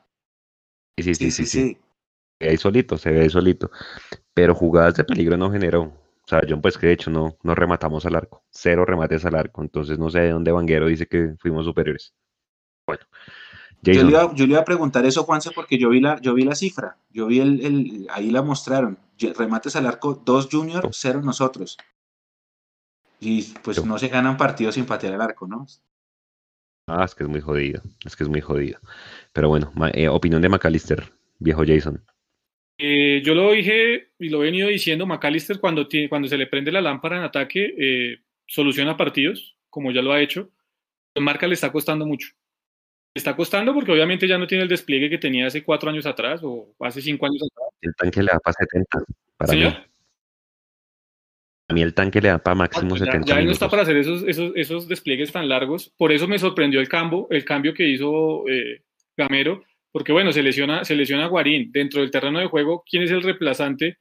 Sí, 0.96 1.14
sí, 1.14 1.30
sí, 1.30 1.46
sí, 1.46 1.46
Se 1.46 1.78
ve 2.40 2.50
ahí 2.50 2.56
solito, 2.56 2.96
se 2.96 3.10
ve 3.10 3.22
ahí 3.22 3.30
solito. 3.30 3.70
Pero 4.32 4.54
jugadas 4.54 4.94
de 4.94 5.04
peligro 5.04 5.36
no 5.36 5.50
generó. 5.50 5.82
O 5.82 6.26
sea, 6.26 6.40
John, 6.48 6.62
pues 6.62 6.78
que 6.78 6.86
de 6.86 6.92
hecho 6.92 7.10
no, 7.10 7.36
no 7.42 7.54
rematamos 7.54 8.06
al 8.06 8.14
arco. 8.14 8.44
Cero 8.50 8.84
remates 8.84 9.24
al 9.24 9.34
arco. 9.34 9.62
Entonces 9.62 9.98
no 9.98 10.10
sé 10.10 10.20
de 10.20 10.30
dónde 10.30 10.52
Vanguero 10.52 10.86
dice 10.86 11.06
que 11.06 11.34
fuimos 11.38 11.64
superiores. 11.64 12.14
Bueno, 12.86 13.04
yo 13.92 14.02
le, 14.02 14.52
iba, 14.52 14.60
a 14.60 14.64
preguntar 14.64 15.04
eso, 15.04 15.24
Juanse, 15.24 15.50
porque 15.50 15.78
yo 15.78 15.90
vi 15.90 16.00
la, 16.00 16.20
yo 16.20 16.34
vi 16.34 16.44
la 16.44 16.54
cifra, 16.54 16.96
yo 17.10 17.26
vi 17.26 17.40
el, 17.40 18.06
ahí 18.10 18.30
la 18.30 18.42
mostraron, 18.42 18.98
remates 19.36 19.76
al 19.76 19.86
arco, 19.86 20.22
dos 20.24 20.48
junior, 20.50 20.88
cero 20.92 21.20
nosotros. 21.22 21.76
Y 23.20 23.42
pues 23.62 23.84
no 23.84 23.98
se 23.98 24.08
ganan 24.08 24.36
partidos 24.36 24.74
sin 24.74 24.86
patear 24.86 25.14
al 25.14 25.22
arco, 25.22 25.46
¿no? 25.46 25.66
Ah, 26.86 27.04
es 27.04 27.14
que 27.14 27.24
es 27.24 27.28
muy 27.28 27.40
jodido, 27.40 27.82
es 28.04 28.16
que 28.16 28.24
es 28.24 28.28
muy 28.28 28.40
jodido. 28.40 28.78
Pero 29.32 29.48
bueno, 29.48 29.72
eh, 29.94 30.08
opinión 30.08 30.42
de 30.42 30.48
McAllister, 30.48 31.12
viejo 31.38 31.64
Jason. 31.66 32.02
Eh, 32.78 33.22
yo 33.24 33.34
lo 33.34 33.52
dije 33.52 34.12
y 34.18 34.28
lo 34.28 34.42
he 34.42 34.46
venido 34.46 34.68
diciendo, 34.68 35.06
McAllister 35.06 35.60
cuando, 35.60 35.88
cuando 36.08 36.28
se 36.28 36.36
le 36.36 36.46
prende 36.46 36.72
la 36.72 36.82
lámpara 36.82 37.16
en 37.16 37.24
ataque, 37.24 37.74
eh, 37.78 38.18
soluciona 38.46 38.96
partidos, 38.96 39.56
como 39.70 39.92
ya 39.92 40.02
lo 40.02 40.12
ha 40.12 40.20
hecho. 40.20 40.50
Marca 41.16 41.46
le 41.46 41.54
está 41.54 41.70
costando 41.70 42.04
mucho 42.04 42.28
está 43.14 43.36
costando 43.36 43.72
porque 43.72 43.92
obviamente 43.92 44.26
ya 44.26 44.36
no 44.36 44.46
tiene 44.46 44.64
el 44.64 44.68
despliegue 44.68 45.08
que 45.08 45.18
tenía 45.18 45.46
hace 45.46 45.62
cuatro 45.62 45.88
años 45.88 46.04
atrás 46.04 46.40
o 46.42 46.74
hace 46.80 47.00
cinco 47.00 47.26
años 47.26 47.42
atrás. 47.42 47.68
El 47.80 47.94
tanque 47.94 48.22
le 48.22 48.32
da 48.32 48.38
para 48.40 48.54
70. 48.54 49.04
Para 49.36 49.52
Mí. 49.52 49.64
A 51.66 51.72
mí 51.72 51.80
el 51.80 51.94
tanque 51.94 52.20
le 52.20 52.28
da 52.28 52.38
para 52.38 52.56
máximo 52.56 52.96
70. 52.96 53.26
Ya, 53.26 53.36
ya 53.36 53.44
no 53.44 53.52
está 53.52 53.70
para 53.70 53.82
hacer 53.82 53.96
esos, 53.96 54.22
esos, 54.24 54.52
esos, 54.54 54.86
despliegues 54.86 55.32
tan 55.32 55.48
largos. 55.48 55.92
Por 55.96 56.12
eso 56.12 56.28
me 56.28 56.38
sorprendió 56.38 56.80
el 56.80 56.88
cambio, 56.88 57.26
el 57.30 57.44
cambio 57.44 57.72
que 57.72 57.88
hizo 57.88 58.46
eh, 58.48 58.82
Gamero, 59.16 59.64
porque 59.90 60.12
bueno, 60.12 60.30
se 60.32 60.42
lesiona, 60.42 60.84
se 60.84 60.94
lesiona 60.94 61.26
Guarín. 61.26 61.72
Dentro 61.72 62.02
del 62.02 62.10
terreno 62.10 62.38
de 62.38 62.46
juego, 62.46 62.84
¿quién 62.88 63.04
es 63.04 63.10
el 63.10 63.22
reemplazante 63.22 63.98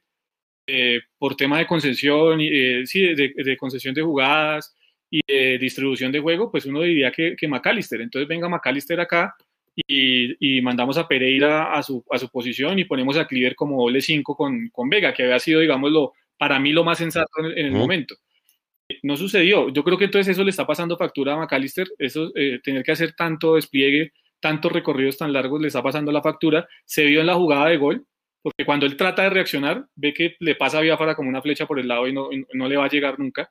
eh, 0.66 1.00
por 1.16 1.36
tema 1.36 1.58
de 1.58 1.66
concesión, 1.66 2.40
eh, 2.42 2.82
sí, 2.84 3.00
de, 3.14 3.32
de 3.34 3.56
concesión 3.56 3.94
de 3.94 4.02
jugadas? 4.02 4.74
Y 5.14 5.20
de 5.32 5.58
distribución 5.58 6.10
de 6.10 6.18
juego, 6.18 6.50
pues 6.50 6.66
uno 6.66 6.82
diría 6.82 7.12
que, 7.12 7.36
que 7.36 7.46
McAllister. 7.46 8.00
Entonces 8.00 8.26
venga 8.26 8.48
McAllister 8.48 8.98
acá 8.98 9.36
y, 9.76 10.56
y 10.56 10.60
mandamos 10.60 10.98
a 10.98 11.06
Pereira 11.06 11.72
a 11.72 11.84
su, 11.84 12.04
a 12.10 12.18
su 12.18 12.28
posición 12.28 12.80
y 12.80 12.84
ponemos 12.84 13.16
a 13.16 13.24
Cliver 13.24 13.54
como 13.54 13.80
doble 13.80 14.00
5 14.00 14.36
con, 14.36 14.70
con 14.70 14.88
Vega, 14.88 15.14
que 15.14 15.22
había 15.22 15.38
sido, 15.38 15.60
digamos, 15.60 15.92
lo, 15.92 16.14
para 16.36 16.58
mí 16.58 16.72
lo 16.72 16.82
más 16.82 16.98
sensato 16.98 17.30
en, 17.44 17.64
el 17.64 17.70
momento. 17.70 18.16
No 19.04 19.16
sucedió. 19.16 19.68
Yo 19.68 19.84
creo 19.84 19.96
que 19.96 20.06
entonces 20.06 20.32
eso 20.32 20.42
le 20.42 20.50
está 20.50 20.66
pasando 20.66 20.96
factura 20.96 21.34
a 21.34 21.36
McAllister, 21.36 21.86
eso, 21.96 22.32
eh, 22.34 22.58
tener 22.64 22.82
que 22.82 22.90
hacer 22.90 23.12
tanto 23.12 23.54
despliegue, 23.54 24.10
tantos 24.40 24.72
recorridos 24.72 25.16
tan 25.16 25.32
largos, 25.32 25.60
le 25.60 25.68
está 25.68 25.80
pasando 25.80 26.10
la 26.10 26.22
factura. 26.22 26.66
Se 26.84 27.04
vio 27.04 27.20
en 27.20 27.28
la 27.28 27.36
jugada 27.36 27.68
de 27.68 27.76
gol, 27.76 28.04
porque 28.42 28.66
cuando 28.66 28.84
él 28.84 28.96
trata 28.96 29.22
de 29.22 29.30
reaccionar, 29.30 29.86
ve 29.94 30.12
que 30.12 30.34
le 30.40 30.56
pasa 30.56 30.78
a 30.78 30.80
Biafara 30.80 31.14
como 31.14 31.28
una 31.28 31.40
flecha 31.40 31.66
por 31.66 31.78
el 31.78 31.86
lado 31.86 32.08
y 32.08 32.12
no, 32.12 32.30
no 32.52 32.68
le 32.68 32.76
va 32.76 32.86
a 32.86 32.90
llegar 32.90 33.20
nunca 33.20 33.48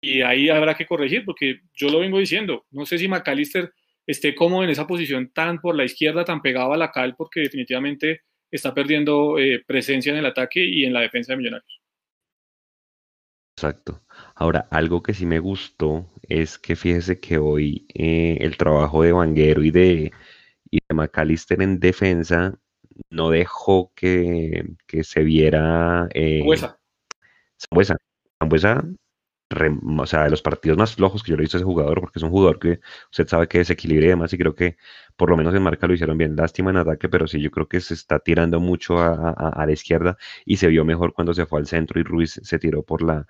y 0.00 0.22
ahí 0.22 0.48
habrá 0.48 0.74
que 0.74 0.86
corregir, 0.86 1.24
porque 1.24 1.60
yo 1.74 1.88
lo 1.88 2.00
vengo 2.00 2.18
diciendo, 2.18 2.64
no 2.70 2.86
sé 2.86 2.98
si 2.98 3.08
McAllister 3.08 3.72
esté 4.06 4.34
cómodo 4.34 4.64
en 4.64 4.70
esa 4.70 4.86
posición 4.86 5.30
tan 5.32 5.60
por 5.60 5.76
la 5.76 5.84
izquierda, 5.84 6.24
tan 6.24 6.42
pegado 6.42 6.72
a 6.72 6.76
la 6.76 6.92
cal, 6.92 7.16
porque 7.16 7.40
definitivamente 7.40 8.22
está 8.50 8.72
perdiendo 8.74 9.38
eh, 9.38 9.62
presencia 9.66 10.12
en 10.12 10.18
el 10.18 10.26
ataque 10.26 10.64
y 10.64 10.84
en 10.84 10.92
la 10.92 11.00
defensa 11.00 11.32
de 11.32 11.38
Millonarios. 11.38 11.80
Exacto. 13.56 14.02
Ahora, 14.34 14.68
algo 14.70 15.02
que 15.02 15.14
sí 15.14 15.24
me 15.24 15.38
gustó 15.38 16.10
es 16.22 16.58
que 16.58 16.76
fíjese 16.76 17.18
que 17.18 17.38
hoy 17.38 17.86
eh, 17.94 18.36
el 18.40 18.56
trabajo 18.58 19.02
de 19.02 19.12
Vanguero 19.12 19.62
y 19.64 19.70
de, 19.70 20.12
y 20.70 20.78
de 20.86 20.94
McAllister 20.94 21.62
en 21.62 21.80
defensa 21.80 22.58
no 23.10 23.30
dejó 23.30 23.92
que, 23.94 24.62
que 24.86 25.04
se 25.04 25.24
viera. 25.24 26.06
Eh, 26.12 26.40
Sambuesa. 27.56 27.96
Sambuesa. 28.38 28.84
O 29.48 30.06
sea, 30.06 30.24
de 30.24 30.30
los 30.30 30.42
partidos 30.42 30.76
más 30.76 30.94
flojos 30.96 31.22
que 31.22 31.30
yo 31.30 31.36
le 31.36 31.42
he 31.42 31.44
visto 31.44 31.56
a 31.56 31.60
ese 31.60 31.64
jugador, 31.64 32.00
porque 32.00 32.18
es 32.18 32.22
un 32.22 32.30
jugador 32.30 32.58
que 32.58 32.80
usted 33.10 33.28
sabe 33.28 33.46
que 33.46 33.58
desequilibra 33.58 34.06
y 34.06 34.08
demás, 34.08 34.32
y 34.32 34.38
creo 34.38 34.54
que 34.54 34.76
por 35.16 35.30
lo 35.30 35.36
menos 35.36 35.54
en 35.54 35.62
marca 35.62 35.86
lo 35.86 35.94
hicieron 35.94 36.18
bien. 36.18 36.34
Lástima 36.36 36.70
en 36.70 36.78
ataque, 36.78 37.08
pero 37.08 37.28
sí, 37.28 37.40
yo 37.40 37.50
creo 37.50 37.68
que 37.68 37.80
se 37.80 37.94
está 37.94 38.18
tirando 38.18 38.58
mucho 38.60 38.98
a 38.98 39.64
la 39.64 39.72
izquierda 39.72 40.16
y 40.44 40.56
se 40.56 40.66
vio 40.68 40.84
mejor 40.84 41.12
cuando 41.12 41.32
se 41.32 41.46
fue 41.46 41.60
al 41.60 41.66
centro 41.66 42.00
y 42.00 42.02
Ruiz 42.02 42.40
se 42.42 42.58
tiró 42.58 42.82
por 42.82 43.02
la, 43.02 43.26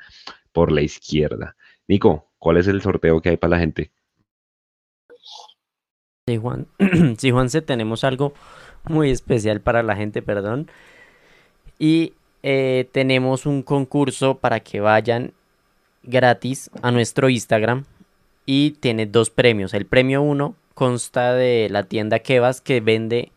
por 0.52 0.72
la 0.72 0.82
izquierda. 0.82 1.56
Nico, 1.86 2.30
¿cuál 2.38 2.56
es 2.56 2.66
el 2.66 2.80
sorteo 2.80 3.20
que 3.20 3.30
hay 3.30 3.36
para 3.36 3.50
la 3.52 3.58
gente? 3.58 3.92
Sí, 6.28 6.38
Juan. 6.38 6.66
Sí, 7.18 7.30
Juanse, 7.30 7.62
tenemos 7.62 8.02
algo 8.02 8.32
muy 8.88 9.10
especial 9.10 9.60
para 9.60 9.82
la 9.82 9.94
gente, 9.94 10.22
perdón. 10.22 10.68
Y 11.78 12.14
eh, 12.42 12.88
tenemos 12.90 13.46
un 13.46 13.62
concurso 13.62 14.38
para 14.38 14.60
que 14.60 14.80
vayan 14.80 15.34
gratis 16.06 16.70
a 16.82 16.90
nuestro 16.90 17.28
Instagram. 17.28 17.84
Y 18.46 18.72
tiene 18.72 19.06
dos 19.06 19.30
premios. 19.30 19.74
El 19.74 19.86
premio 19.86 20.22
uno 20.22 20.54
consta 20.74 21.34
de 21.34 21.68
la 21.70 21.82
tienda 21.82 22.20
Kevas 22.20 22.60
que 22.60 22.80
vende 22.80 23.32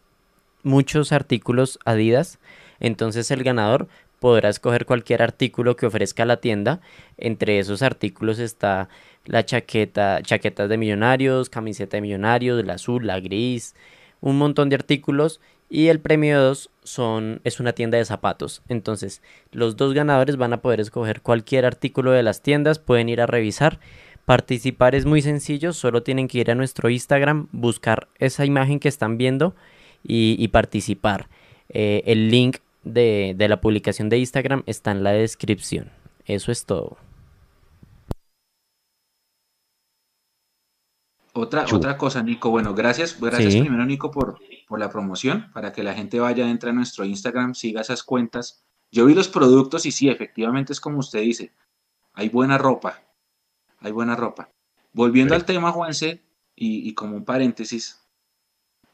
muchos 0.64 1.12
artículos 1.12 1.80
Adidas. 1.86 2.40
Entonces 2.80 3.32
el 3.32 3.44
ganador 3.44 3.88
podrá 4.20 4.50
escoger 4.50 4.86
cualquier 4.86 5.22
artículo 5.22 5.76
que 5.76 5.86
ofrezca 5.86 6.26
la 6.26 6.38
tienda. 6.38 6.82
Entre 7.18 7.60
esos 7.60 7.82
artículos 7.82 8.40
está 8.40 8.90
la 9.26 9.46
chaqueta, 9.46 10.22
chaquetas 10.22 10.70
de 10.70 10.78
millonarios, 10.78 11.50
camiseta 11.50 11.98
de 11.98 12.02
millonarios, 12.02 12.64
la 12.66 12.74
azul, 12.74 13.08
la 13.08 13.20
gris, 13.20 13.76
un 14.22 14.38
montón 14.38 14.70
de 14.70 14.76
artículos. 14.76 15.40
Y 15.70 15.88
el 15.88 16.00
premio 16.00 16.42
2 16.42 16.70
son, 16.90 17.42
es 17.44 17.60
una 17.60 17.74
tienda 17.74 17.98
de 17.98 18.06
zapatos. 18.06 18.62
Entonces, 18.68 19.22
los 19.52 19.78
dos 19.78 19.94
ganadores 19.94 20.38
van 20.38 20.54
a 20.54 20.62
poder 20.62 20.80
escoger 20.80 21.22
cualquier 21.22 21.66
artículo 21.66 22.12
de 22.12 22.24
las 22.24 22.42
tiendas, 22.42 22.80
pueden 22.80 23.10
ir 23.10 23.22
a 23.22 23.28
revisar. 23.28 23.80
Participar 24.26 24.96
es 24.96 25.06
muy 25.06 25.22
sencillo, 25.22 25.74
solo 25.74 26.04
tienen 26.04 26.28
que 26.28 26.40
ir 26.40 26.52
a 26.52 26.56
nuestro 26.56 26.90
Instagram, 26.90 27.48
buscar 27.52 28.08
esa 28.18 28.46
imagen 28.46 28.80
que 28.80 28.90
están 28.90 29.18
viendo 29.18 29.56
y, 30.04 30.48
participar. 30.50 31.30
Eh, 31.70 32.04
el 32.06 32.30
link 32.30 32.58
de 32.84 33.36
la 33.48 33.62
publicación 33.62 34.10
de 34.10 34.18
Instagram 34.18 34.64
está 34.66 34.92
en 34.92 35.04
la 35.04 35.12
descripción. 35.12 35.92
Eso 36.26 36.52
es 36.52 36.66
todo. 36.66 36.98
Otra, 41.40 41.66
Chu. 41.66 41.76
otra 41.78 41.98
cosa, 41.98 42.22
Nico. 42.24 42.50
Bueno, 42.50 42.74
gracias, 42.74 43.20
gracias 43.20 43.54
Sí. 43.54 43.62
primero, 43.62 43.86
Nico, 43.86 44.12
por, 44.12 44.40
por 44.68 44.80
la 44.80 44.90
promoción, 44.90 45.52
para 45.54 45.72
que 45.74 45.84
la 45.84 45.94
gente 45.94 46.20
vaya, 46.20 46.50
entre 46.50 46.70
a 46.70 46.74
nuestro 46.74 47.06
Instagram, 47.06 47.54
siga 47.56 47.82
esas 47.82 48.04
cuentas. 48.04 48.64
Yo 48.92 49.06
vi 49.06 49.14
los 49.14 49.28
productos 49.28 49.86
y 49.86 49.92
sí, 49.92 50.10
efectivamente 50.10 50.74
es 50.74 50.80
como 50.80 51.00
usted 51.00 51.22
dice. 51.22 51.54
Hay 52.14 52.30
buena 52.30 52.58
ropa. 52.58 53.02
Hay 53.80 53.92
buena 53.92 54.16
ropa. 54.16 54.50
Volviendo 54.94 55.36
al 55.36 55.46
tema, 55.46 55.72
Juanse, 55.72 56.24
y, 56.56 56.88
y 56.90 56.94
como 56.94 57.16
un 57.16 57.24
paréntesis, 57.24 58.02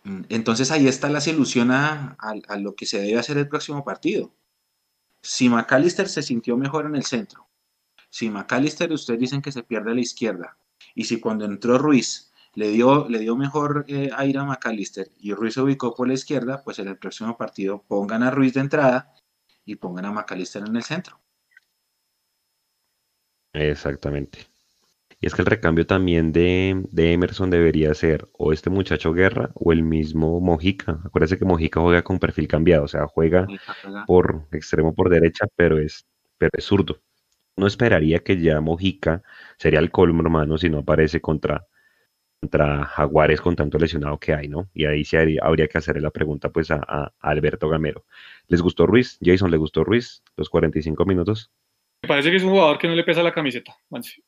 mm, 0.04 0.22
entonces 0.30 0.70
ahí 0.72 0.88
está 0.88 1.10
la 1.10 1.22
solución 1.22 1.72
a, 1.72 2.16
a- 2.20 2.36
a 2.50 2.58
lo 2.58 2.76
que 2.76 2.86
se 2.86 3.00
debe 3.00 3.18
hacer 3.18 3.38
el 3.38 3.48
próximo 3.48 3.84
partido. 3.84 4.32
Si 5.22 5.50
McAllister 5.50 6.08
se 6.08 6.22
sintió 6.22 6.56
mejor 6.58 6.86
en 6.86 6.96
el 6.96 7.06
centro, 7.06 7.48
si 8.10 8.30
McAllister 8.30 8.92
ustedes 8.92 9.20
dicen 9.20 9.42
que 9.42 9.52
se 9.52 9.64
pierde 9.64 9.92
a 9.92 9.96
la 9.96 10.02
izquierda, 10.02 10.58
y 10.94 11.06
si 11.06 11.20
cuando 11.20 11.46
entró 11.46 11.78
Ruiz 11.80 12.32
le 12.56 12.70
dio, 12.70 13.08
le 13.10 13.20
dio 13.20 13.36
mejor 13.36 13.86
eh, 13.88 14.10
aire 14.16 14.40
a 14.40 14.44
McAllister 14.44 15.10
y 15.20 15.34
Ruiz 15.34 15.54
se 15.56 15.62
ubicó 15.62 15.94
por 15.94 16.08
la 16.08 16.14
izquierda, 16.14 16.62
pues 16.64 16.80
en 16.80 16.88
el 16.88 16.98
próximo 16.98 17.38
partido 17.38 17.84
pongan 17.88 18.24
a 18.24 18.32
Ruiz 18.32 18.54
de 18.54 18.62
entrada 18.62 19.14
y 19.66 19.76
pongan 19.76 20.06
a 20.06 20.12
McAllister 20.12 20.64
en 20.68 20.76
el 20.76 20.84
centro. 20.84 21.20
Exactamente. 23.54 24.40
Y 25.22 25.28
es 25.28 25.34
que 25.34 25.42
el 25.42 25.46
recambio 25.48 25.88
también 25.88 26.32
de, 26.34 26.84
de 26.92 27.14
Emerson 27.14 27.50
debería 27.50 27.94
ser 27.94 28.28
o 28.34 28.52
este 28.52 28.70
muchacho 28.70 29.14
Guerra 29.14 29.50
o 29.56 29.72
el 29.72 29.82
mismo 29.82 30.40
Mojica. 30.42 31.00
Acuérdese 31.06 31.40
que 31.40 31.46
Mojica 31.46 31.80
juega 31.80 32.04
con 32.04 32.20
perfil 32.20 32.48
cambiado, 32.48 32.84
o 32.84 32.88
sea, 32.88 33.08
juega- 33.08 33.48
por 34.06 34.48
extremo 34.52 34.94
por 34.94 35.10
derecha, 35.10 35.48
pero 35.56 35.80
es, 35.80 36.06
pero 36.38 36.52
es 36.58 36.66
zurdo. 36.66 37.02
No 37.56 37.66
esperaría 37.68 38.20
que 38.20 38.40
ya 38.42 38.60
Mojica 38.60 39.24
sería 39.58 39.80
el 39.80 39.90
colmo, 39.90 40.22
hermano, 40.22 40.58
si 40.58 40.70
no 40.70 40.80
aparece 40.80 41.22
contra, 41.22 41.66
contra 42.42 42.86
Jaguares 42.86 43.42
con 43.42 43.56
tanto 43.56 43.78
lesionado 43.78 44.20
que 44.20 44.34
hay, 44.34 44.48
¿no? 44.48 44.70
Y 44.74 44.86
ahí 44.86 45.04
sí 45.04 45.18
habría 45.42 45.68
que 45.68 45.78
hacerle 45.78 46.02
la 46.02 46.12
pregunta 46.12 46.50
pues 46.50 46.72
a, 46.72 47.14
Alberto 47.20 47.70
Gamero. 47.70 48.06
¿Les 48.48 48.62
gustó 48.62 48.86
Ruiz? 48.86 49.18
Jason, 49.24 49.52
¿le 49.52 49.58
gustó 49.58 49.84
Ruiz? 49.84 50.24
Los 50.38 50.50
45 50.50 51.06
minutos. 51.06 51.52
Me 52.04 52.10
parece 52.10 52.30
que 52.30 52.38
es 52.38 52.44
un 52.44 52.52
jugador 52.52 52.78
que 52.78 52.88
no 52.88 52.94
le 52.94 53.04
pesa 53.04 53.24
la 53.24 53.34
camiseta. 53.34 53.76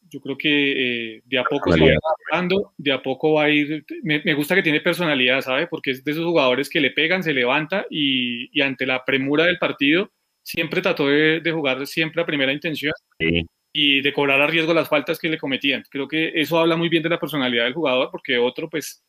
Yo 0.10 0.20
creo 0.20 0.36
que 0.38 1.18
eh, 1.18 1.22
de 1.26 1.38
a 1.38 1.43
poco 1.43 1.72
se 1.72 1.80
va 1.80 1.88
adaptando, 1.88 2.74
de 2.78 2.91
a 2.91 3.03
poco 3.03 3.34
va 3.34 3.43
a 3.43 3.49
ir. 3.49 3.86
Me, 4.01 4.22
me 4.26 4.34
gusta 4.34 4.55
que 4.55 4.64
tiene 4.64 4.82
personalidad, 4.82 5.41
¿sabe? 5.41 5.68
Porque 5.68 5.91
es 5.91 6.03
de 6.03 6.12
esos 6.12 6.26
jugadores 6.26 6.70
que 6.70 6.82
le 6.82 6.91
pegan, 6.91 7.22
se 7.22 7.34
levanta 7.34 7.86
y, 7.89 8.49
y 8.58 8.62
ante 8.62 8.88
la 8.88 9.05
premura 9.05 9.45
del 9.45 9.60
partido 9.60 10.12
siempre 10.47 10.82
trató 10.82 11.08
de, 11.08 11.41
de 11.41 11.51
jugar 11.51 11.86
siempre 11.86 12.22
a 12.22 12.26
primera 12.26 12.53
intención 12.53 12.93
Sí, 13.20 13.45
y 13.74 14.01
de 14.01 14.13
cobrar 14.13 14.41
a 14.41 14.47
riesgo 14.47 14.74
las 14.74 14.89
faltas 14.89 15.20
que 15.20 15.30
le 15.30 15.38
cometían. 15.38 15.84
Creo 15.89 16.07
que 16.07 16.32
eso 16.36 16.59
habla 16.59 16.76
muy 16.76 16.89
bien 16.89 17.03
de 17.03 17.09
la 17.09 17.20
personalidad 17.20 17.65
del 17.65 17.74
jugador, 17.74 18.09
porque 18.11 18.38
otro, 18.38 18.70
pues, 18.70 19.03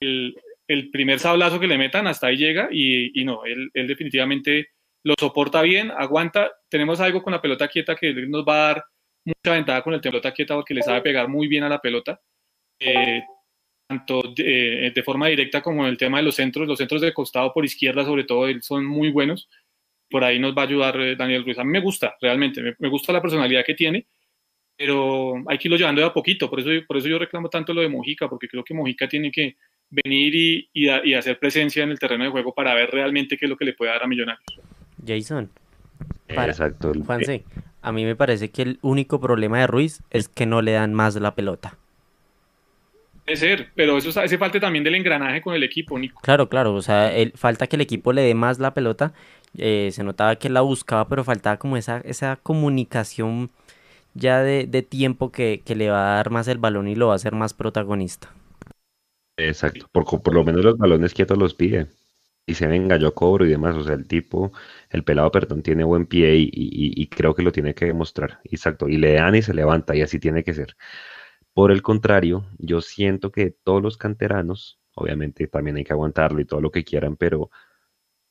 el, 0.00 0.36
el 0.68 0.90
primer 0.90 1.18
sablazo 1.18 1.60
que 1.60 1.66
le 1.66 1.78
metan 1.78 2.06
hasta 2.06 2.28
ahí 2.28 2.36
llega 2.36 2.68
y, 2.70 3.20
y 3.20 3.24
no, 3.24 3.44
él, 3.44 3.70
él 3.74 3.86
definitivamente 3.86 4.68
lo 5.04 5.14
soporta 5.18 5.62
bien, 5.62 5.90
aguanta. 5.90 6.52
Tenemos 6.68 7.00
algo 7.00 7.22
con 7.22 7.32
la 7.32 7.42
pelota 7.42 7.68
quieta 7.68 7.94
que 7.94 8.12
nos 8.26 8.44
va 8.44 8.54
a 8.54 8.66
dar 8.68 8.84
mucha 9.24 9.54
ventaja 9.54 9.82
con 9.82 9.94
el 9.94 10.00
pelota 10.00 10.32
quieta 10.32 10.54
porque 10.54 10.74
le 10.74 10.82
sabe 10.82 11.02
pegar 11.02 11.28
muy 11.28 11.46
bien 11.46 11.64
a 11.64 11.68
la 11.68 11.80
pelota. 11.80 12.20
Eh, 12.80 13.22
tanto 13.86 14.22
de, 14.34 14.92
de, 14.94 15.02
forma 15.02 15.28
directa 15.28 15.60
como 15.60 15.84
en 15.84 15.90
el 15.90 15.98
tema 15.98 16.18
de 16.18 16.24
los 16.24 16.34
centros, 16.34 16.66
los 16.66 16.78
centros 16.78 17.02
de 17.02 17.12
costado 17.12 17.52
por 17.52 17.64
izquierda 17.64 18.04
sobre 18.04 18.24
todo 18.24 18.48
son 18.62 18.86
muy 18.86 19.10
buenos. 19.10 19.48
Por 20.14 20.22
ahí 20.22 20.38
nos 20.38 20.56
va 20.56 20.62
a 20.62 20.66
ayudar 20.66 21.00
eh, 21.00 21.16
Daniel 21.16 21.42
Ruiz. 21.42 21.58
A 21.58 21.64
mí 21.64 21.72
me 21.72 21.80
gusta, 21.80 22.14
realmente, 22.20 22.62
me, 22.62 22.76
me, 22.78 22.88
gusta 22.88 23.12
la 23.12 23.20
personalidad 23.20 23.64
que 23.64 23.74
tiene, 23.74 24.06
pero 24.76 25.42
hay 25.48 25.58
que 25.58 25.66
irlo 25.66 25.76
llevando 25.76 26.02
de 26.02 26.06
a 26.06 26.12
poquito. 26.12 26.48
Por 26.48 26.60
eso, 26.60 26.70
por 26.86 26.98
eso 26.98 27.08
yo 27.08 27.18
reclamo 27.18 27.48
tanto 27.48 27.74
lo 27.74 27.80
de 27.80 27.88
Mojica, 27.88 28.28
porque 28.28 28.46
creo 28.46 28.62
que 28.62 28.74
Mojica 28.74 29.08
tiene 29.08 29.32
que 29.32 29.56
venir 29.90 30.32
y, 30.32 30.70
y, 30.72 30.88
y 31.10 31.14
hacer 31.14 31.40
presencia 31.40 31.82
en 31.82 31.90
el 31.90 31.98
terreno 31.98 32.22
de 32.22 32.30
juego 32.30 32.54
para 32.54 32.74
ver 32.74 32.92
realmente 32.92 33.36
qué 33.36 33.46
es 33.46 33.50
lo 33.50 33.56
que 33.56 33.64
le 33.64 33.72
puede 33.72 33.90
dar 33.90 34.04
a 34.04 34.06
Millonarios. 34.06 34.44
Jason. 35.04 35.50
Para, 36.28 36.52
Exacto. 36.52 36.92
Juanse, 37.04 37.42
a 37.82 37.90
mí 37.90 38.04
me 38.04 38.14
parece 38.14 38.52
que 38.52 38.62
el 38.62 38.78
único 38.82 39.20
problema 39.20 39.58
de 39.58 39.66
Ruiz 39.66 40.00
es 40.10 40.28
que 40.28 40.46
no 40.46 40.62
le 40.62 40.74
dan 40.74 40.94
más 40.94 41.16
la 41.16 41.34
pelota. 41.34 41.76
Puede 43.24 43.36
ser, 43.36 43.70
pero 43.74 43.98
eso 43.98 44.20
hace 44.20 44.38
falta 44.38 44.60
también 44.60 44.84
del 44.84 44.94
engranaje 44.94 45.40
con 45.40 45.54
el 45.54 45.64
equipo, 45.64 45.98
Nico. 45.98 46.20
Claro, 46.22 46.48
claro, 46.48 46.72
o 46.72 46.82
sea, 46.82 47.12
el, 47.12 47.32
falta 47.32 47.66
que 47.66 47.74
el 47.74 47.82
equipo 47.82 48.12
le 48.12 48.22
dé 48.22 48.34
más 48.34 48.60
la 48.60 48.74
pelota. 48.74 49.12
Eh, 49.56 49.90
se 49.92 50.04
notaba 50.04 50.36
que 50.36 50.48
la 50.48 50.62
buscaba, 50.62 51.08
pero 51.08 51.24
faltaba 51.24 51.58
como 51.58 51.76
esa, 51.76 51.98
esa 52.00 52.36
comunicación 52.36 53.50
ya 54.14 54.42
de, 54.42 54.66
de 54.66 54.82
tiempo 54.82 55.32
que, 55.32 55.62
que, 55.64 55.74
le 55.76 55.90
va 55.90 56.12
a 56.12 56.16
dar 56.16 56.30
más 56.30 56.48
el 56.48 56.58
balón 56.58 56.88
y 56.88 56.94
lo 56.94 57.08
va 57.08 57.14
a 57.14 57.16
hacer 57.16 57.34
más 57.34 57.54
protagonista. 57.54 58.32
Exacto, 59.36 59.88
por, 59.92 60.04
por 60.22 60.34
lo 60.34 60.44
menos 60.44 60.64
los 60.64 60.78
balones 60.78 61.14
quietos 61.14 61.38
los 61.38 61.54
pide. 61.54 61.88
Y 62.46 62.54
se 62.54 62.66
venga, 62.66 62.96
yo 62.98 63.14
cobro 63.14 63.46
y 63.46 63.48
demás. 63.50 63.76
O 63.76 63.84
sea, 63.84 63.94
el 63.94 64.06
tipo, 64.06 64.52
el 64.90 65.02
pelado, 65.04 65.30
perdón, 65.30 65.62
tiene 65.62 65.84
buen 65.84 66.06
pie 66.06 66.36
y, 66.36 66.44
y, 66.52 67.02
y 67.02 67.08
creo 67.08 67.34
que 67.34 67.42
lo 67.42 67.52
tiene 67.52 67.74
que 67.74 67.86
demostrar. 67.86 68.40
Exacto, 68.44 68.88
y 68.88 68.98
le 68.98 69.14
dan 69.14 69.34
y 69.34 69.42
se 69.42 69.54
levanta 69.54 69.96
y 69.96 70.02
así 70.02 70.18
tiene 70.20 70.44
que 70.44 70.54
ser. 70.54 70.76
Por 71.54 71.70
el 71.72 71.82
contrario, 71.82 72.46
yo 72.58 72.80
siento 72.80 73.32
que 73.32 73.50
todos 73.50 73.82
los 73.82 73.96
canteranos, 73.96 74.80
obviamente 74.94 75.46
también 75.48 75.76
hay 75.76 75.84
que 75.84 75.92
aguantarlo 75.92 76.40
y 76.40 76.44
todo 76.46 76.60
lo 76.60 76.70
que 76.70 76.84
quieran, 76.84 77.16
pero 77.16 77.50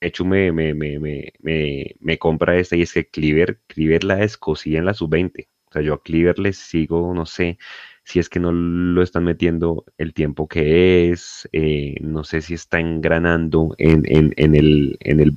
hecho 0.08 0.26
me, 0.26 0.52
me, 0.52 0.74
me, 0.74 1.34
me, 1.40 2.18
compra 2.20 2.58
esta 2.58 2.76
y 2.76 2.82
es 2.84 2.94
que 2.94 3.08
Cleaver, 3.08 3.60
Cleaver 3.68 4.04
la 4.04 4.24
escocía 4.24 4.80
en 4.80 4.86
la 4.86 4.94
sub-20. 4.94 5.48
O 5.70 5.72
sea, 5.74 5.82
yo 5.82 5.94
a 5.96 6.04
Cleaver 6.04 6.40
le 6.40 6.54
sigo, 6.54 7.14
no 7.14 7.26
sé 7.26 7.58
si 8.04 8.20
es 8.20 8.30
que 8.30 8.40
no 8.40 8.52
lo 8.52 9.02
están 9.02 9.24
metiendo 9.24 9.86
el 9.98 10.14
tiempo 10.14 10.48
que 10.48 11.12
es, 11.12 11.48
eh, 11.54 11.96
no 12.02 12.24
sé 12.24 12.42
si 12.42 12.54
está 12.54 12.80
engranando 12.80 13.76
en, 13.78 14.04
en, 14.06 14.34
en, 14.36 14.56
el, 14.56 14.98
en, 15.00 15.20
el, 15.20 15.34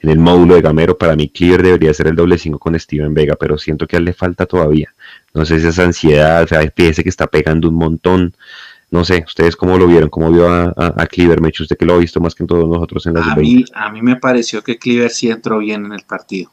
en 0.00 0.10
el 0.10 0.18
módulo 0.18 0.54
de 0.54 0.62
Gamero. 0.62 0.96
Para 0.96 1.16
mí, 1.16 1.28
Cleaver 1.28 1.62
debería 1.62 1.94
ser 1.94 2.08
el 2.08 2.16
doble 2.16 2.38
5 2.38 2.58
con 2.58 2.78
Steven 2.78 3.12
Vega, 3.14 3.36
pero 3.38 3.58
siento 3.58 3.86
que 3.86 4.00
le 4.00 4.14
falta 4.14 4.46
todavía. 4.46 4.94
No 5.34 5.44
sé 5.44 5.60
si 5.60 5.66
esa 5.66 5.84
ansiedad, 5.84 6.42
o 6.42 6.46
sea, 6.46 6.60
fíjese 6.74 7.02
que 7.02 7.10
está 7.10 7.26
pegando 7.26 7.68
un 7.68 7.76
montón. 7.76 8.34
No 8.92 9.06
sé, 9.06 9.24
¿ustedes 9.26 9.56
cómo 9.56 9.78
lo 9.78 9.86
vieron? 9.86 10.10
¿Cómo 10.10 10.30
vio 10.30 10.50
a, 10.50 10.64
a, 10.64 11.02
a 11.02 11.06
Cleaver? 11.06 11.40
Me 11.40 11.48
usted 11.48 11.78
que 11.78 11.86
lo 11.86 11.94
ha 11.94 11.98
visto 11.98 12.20
más 12.20 12.34
que 12.34 12.42
en 12.42 12.46
todos 12.46 12.68
nosotros 12.68 13.06
en 13.06 13.14
la 13.14 13.24
a 13.24 13.36
mí, 13.36 13.64
a 13.74 13.90
mí 13.90 14.02
me 14.02 14.16
pareció 14.16 14.62
que 14.62 14.78
Cleaver 14.78 15.10
sí 15.10 15.30
entró 15.30 15.58
bien 15.58 15.86
en 15.86 15.92
el 15.94 16.02
partido. 16.02 16.50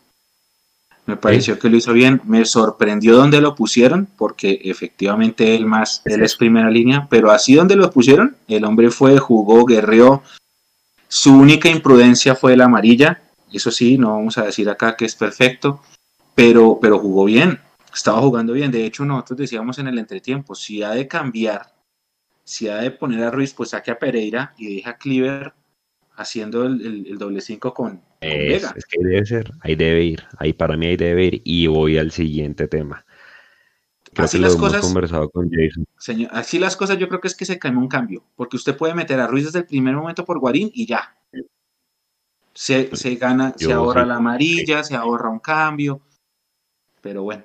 Me 1.06 1.18
pareció 1.18 1.56
¿Sí? 1.56 1.60
que 1.60 1.70
lo 1.70 1.76
hizo 1.76 1.92
bien. 1.92 2.22
Me 2.24 2.46
sorprendió 2.46 3.18
donde 3.18 3.42
lo 3.42 3.56
pusieron, 3.56 4.08
porque 4.18 4.62
efectivamente 4.64 5.54
él 5.54 5.66
más, 5.66 6.02
él 6.06 6.24
es 6.24 6.38
primera 6.38 6.70
línea, 6.70 7.08
pero 7.10 7.30
así 7.30 7.56
donde 7.56 7.76
lo 7.76 7.92
pusieron, 7.92 8.38
el 8.48 8.64
hombre 8.64 8.90
fue, 8.90 9.18
jugó, 9.18 9.66
guerreó. 9.66 10.24
Su 11.10 11.34
única 11.34 11.68
imprudencia 11.68 12.36
fue 12.36 12.56
la 12.56 12.66
amarilla. 12.66 13.22
Eso 13.52 13.70
sí, 13.70 13.98
no 13.98 14.12
vamos 14.12 14.38
a 14.38 14.44
decir 14.44 14.70
acá 14.70 14.96
que 14.96 15.04
es 15.04 15.16
perfecto, 15.16 15.82
pero, 16.36 16.80
pero 16.82 17.00
jugó 17.00 17.26
bien. 17.26 17.60
Estaba 17.94 18.22
jugando 18.22 18.54
bien. 18.54 18.72
De 18.72 18.86
hecho, 18.86 19.04
nosotros 19.04 19.40
decíamos 19.40 19.78
en 19.80 19.88
el 19.88 20.00
entretiempo, 20.00 20.56
si 20.56 20.84
ha 20.84 20.92
de 20.92 21.06
cambiar, 21.06 21.79
si 22.50 22.68
ha 22.68 22.78
de 22.78 22.92
poner 22.92 23.24
a 23.24 23.32
Ruiz, 23.32 23.54
pues 23.54 23.70
saque 23.70 23.92
a 23.92 24.00
Pereira 24.00 24.54
y 24.58 24.76
deja 24.76 24.92
a 24.92 24.98
Cleaver 24.98 25.54
haciendo 26.16 26.66
el, 26.66 27.18
doble 27.18 27.42
cinco 27.42 27.74
con, 27.74 28.02
Vega. 28.22 28.74
Es 28.76 28.86
que 28.86 29.00
debe 29.02 29.26
ser, 29.26 29.52
ahí 29.62 29.76
debe 29.76 30.04
ir. 30.04 30.24
Ahí 30.38 30.54
para 30.54 30.76
mí 30.76 30.88
ahí 30.88 30.98
debe 30.98 31.26
ir. 31.26 31.42
Y 31.46 31.68
voy 31.68 31.98
al 31.98 32.12
siguiente 32.12 32.68
tema 32.68 33.06
así 34.18 34.40
las 34.40 34.56
cosas, 34.56 34.82
conversado 34.82 35.30
con 35.30 35.50
Jason. 35.50 35.86
Señor, 35.98 36.30
así 36.34 36.60
las 36.60 36.76
cosas 36.76 36.98
yo 36.98 37.08
creo 37.08 37.22
que 37.22 37.28
es 37.28 37.36
que 37.36 37.46
se 37.46 37.60
cae 37.60 37.76
un 37.76 37.88
cambio, 37.88 38.24
porque 38.36 38.58
usted 38.58 38.76
puede 38.76 38.94
meter 38.94 39.20
a 39.20 39.28
Ruiz 39.28 39.46
desde 39.46 39.60
el 39.60 39.66
primer 39.66 39.96
momento 39.96 40.26
por 40.26 40.40
Guarín 40.40 40.72
y 40.74 40.86
ya. 40.86 41.16
Se, 42.54 42.96
se 42.96 43.16
gana, 43.16 43.54
se 43.56 43.72
ahorra 43.72 44.06
la 44.06 44.16
amarilla, 44.16 44.84
se 44.84 44.96
ahorra 44.96 45.30
un 45.30 45.40
cambio, 45.40 46.02
pero 47.02 47.24
bueno. 47.24 47.44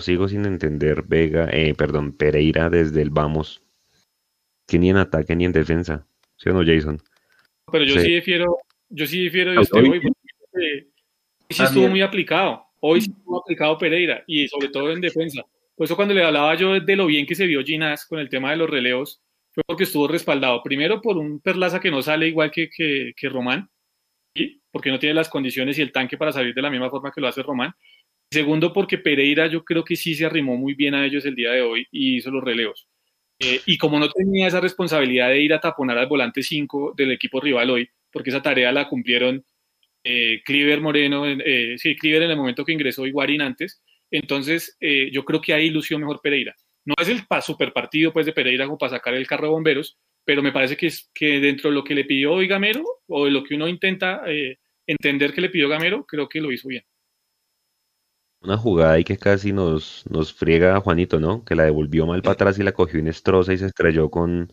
Sigo 0.00 0.28
sin 0.28 0.46
entender 0.46 1.04
Vega, 1.06 1.48
eh, 1.52 1.74
perdón, 1.74 2.12
Pereira 2.12 2.70
desde 2.70 3.02
el 3.02 3.10
vamos, 3.10 3.62
que 4.66 4.78
ni 4.78 4.90
en 4.90 4.96
ataque 4.96 5.36
ni 5.36 5.44
en 5.44 5.52
defensa, 5.52 6.06
¿sí 6.36 6.48
o 6.48 6.52
no, 6.52 6.64
Jason? 6.64 7.00
Pero 7.70 7.84
yo 7.84 8.00
sí, 8.00 8.14
difiero, 8.14 8.58
yo 8.88 9.06
sí 9.06 9.22
difiero 9.22 9.52
de 9.52 9.58
usted 9.58 9.78
hoy, 9.78 10.00
porque 10.00 10.88
sí 11.50 11.62
estuvo 11.62 11.88
muy 11.88 12.02
aplicado 12.02 12.70
Hoy 12.80 13.02
sí 13.02 13.12
ha 13.12 13.38
aplicado 13.38 13.78
Pereira 13.78 14.24
y 14.26 14.48
sobre 14.48 14.68
todo 14.68 14.90
en 14.90 15.00
defensa. 15.00 15.42
Por 15.76 15.84
eso 15.84 15.96
cuando 15.96 16.14
le 16.14 16.24
hablaba 16.24 16.54
yo 16.54 16.80
de 16.80 16.96
lo 16.96 17.06
bien 17.06 17.26
que 17.26 17.34
se 17.34 17.46
vio 17.46 17.62
Ginás 17.62 18.06
con 18.06 18.18
el 18.18 18.28
tema 18.28 18.50
de 18.50 18.56
los 18.56 18.68
relevos, 18.68 19.22
fue 19.50 19.62
porque 19.66 19.84
estuvo 19.84 20.08
respaldado. 20.08 20.62
Primero 20.62 21.00
por 21.00 21.18
un 21.18 21.40
Perlaza 21.40 21.80
que 21.80 21.90
no 21.90 22.02
sale 22.02 22.28
igual 22.28 22.50
que, 22.50 22.68
que, 22.70 23.28
Román, 23.28 23.70
¿sí? 24.34 24.62
porque 24.70 24.90
no 24.90 24.98
tiene 24.98 25.14
las 25.14 25.28
condiciones 25.28 25.78
y 25.78 25.82
el 25.82 25.92
tanque 25.92 26.16
para 26.16 26.32
salir 26.32 26.54
de 26.54 26.62
la 26.62 26.70
misma 26.70 26.90
forma 26.90 27.12
que 27.12 27.20
lo 27.20 27.28
hace 27.28 27.42
Román. 27.42 27.74
Segundo 28.32 28.72
porque 28.72 28.98
Pereira 28.98 29.48
yo 29.48 29.64
creo 29.64 29.84
que 29.84 29.96
sí 29.96 30.14
se 30.14 30.26
arrimó 30.26 30.56
muy 30.56 30.74
bien 30.74 30.94
a 30.94 31.04
ellos 31.04 31.24
el 31.24 31.34
día 31.34 31.50
de 31.50 31.62
hoy 31.62 31.86
y 31.90 32.16
hizo 32.16 32.30
los 32.30 32.44
relevos. 32.44 32.88
Eh, 33.38 33.60
y 33.66 33.78
como 33.78 33.98
no 33.98 34.08
tenía 34.10 34.46
esa 34.46 34.60
responsabilidad 34.60 35.30
de 35.30 35.40
ir 35.40 35.52
a 35.54 35.60
taponar 35.60 35.98
al 35.98 36.06
volante 36.06 36.42
5 36.42 36.94
del 36.96 37.12
equipo 37.12 37.40
rival 37.40 37.70
hoy, 37.70 37.88
porque 38.12 38.30
esa 38.30 38.42
tarea 38.42 38.70
la 38.70 38.88
cumplieron 38.88 39.44
eh, 40.04 40.42
Cliver 40.44 40.80
Moreno, 40.80 41.26
eh, 41.26 41.76
sí, 41.78 41.96
Cliver 41.96 42.22
en 42.22 42.30
el 42.30 42.36
momento 42.36 42.64
que 42.64 42.72
ingresó 42.72 43.06
y 43.06 43.12
Guarín 43.12 43.42
antes. 43.42 43.82
Entonces, 44.10 44.76
eh, 44.80 45.10
yo 45.12 45.24
creo 45.24 45.40
que 45.40 45.54
ahí 45.54 45.70
lució 45.70 45.98
mejor 45.98 46.20
Pereira. 46.22 46.54
No 46.84 46.94
es 47.00 47.08
el 47.08 47.22
super 47.42 47.72
partido 47.72 48.12
pues, 48.12 48.26
de 48.26 48.32
Pereira 48.32 48.66
como 48.66 48.78
para 48.78 48.90
sacar 48.90 49.14
el 49.14 49.26
carro 49.26 49.44
de 49.44 49.52
bomberos, 49.52 49.98
pero 50.24 50.42
me 50.42 50.52
parece 50.52 50.76
que, 50.76 50.88
es, 50.88 51.10
que 51.14 51.40
dentro 51.40 51.70
de 51.70 51.76
lo 51.76 51.84
que 51.84 51.94
le 51.94 52.04
pidió 52.04 52.32
hoy 52.32 52.48
Gamero, 52.48 52.84
o 53.06 53.24
de 53.24 53.30
lo 53.30 53.44
que 53.44 53.54
uno 53.54 53.68
intenta 53.68 54.22
eh, 54.26 54.58
entender 54.86 55.32
que 55.32 55.40
le 55.40 55.50
pidió 55.50 55.68
Gamero, 55.68 56.04
creo 56.06 56.28
que 56.28 56.40
lo 56.40 56.52
hizo 56.52 56.68
bien. 56.68 56.84
Una 58.42 58.56
jugada 58.56 58.92
ahí 58.92 59.04
que 59.04 59.18
casi 59.18 59.52
nos, 59.52 60.04
nos 60.10 60.32
friega 60.32 60.76
a 60.76 60.80
Juanito, 60.80 61.20
¿no? 61.20 61.44
Que 61.44 61.54
la 61.54 61.64
devolvió 61.64 62.06
mal 62.06 62.22
para 62.22 62.32
atrás 62.32 62.58
y 62.58 62.62
la 62.62 62.72
cogió 62.72 62.98
Inestrosa 62.98 63.52
y 63.52 63.58
se 63.58 63.66
estrelló 63.66 64.10
con, 64.10 64.52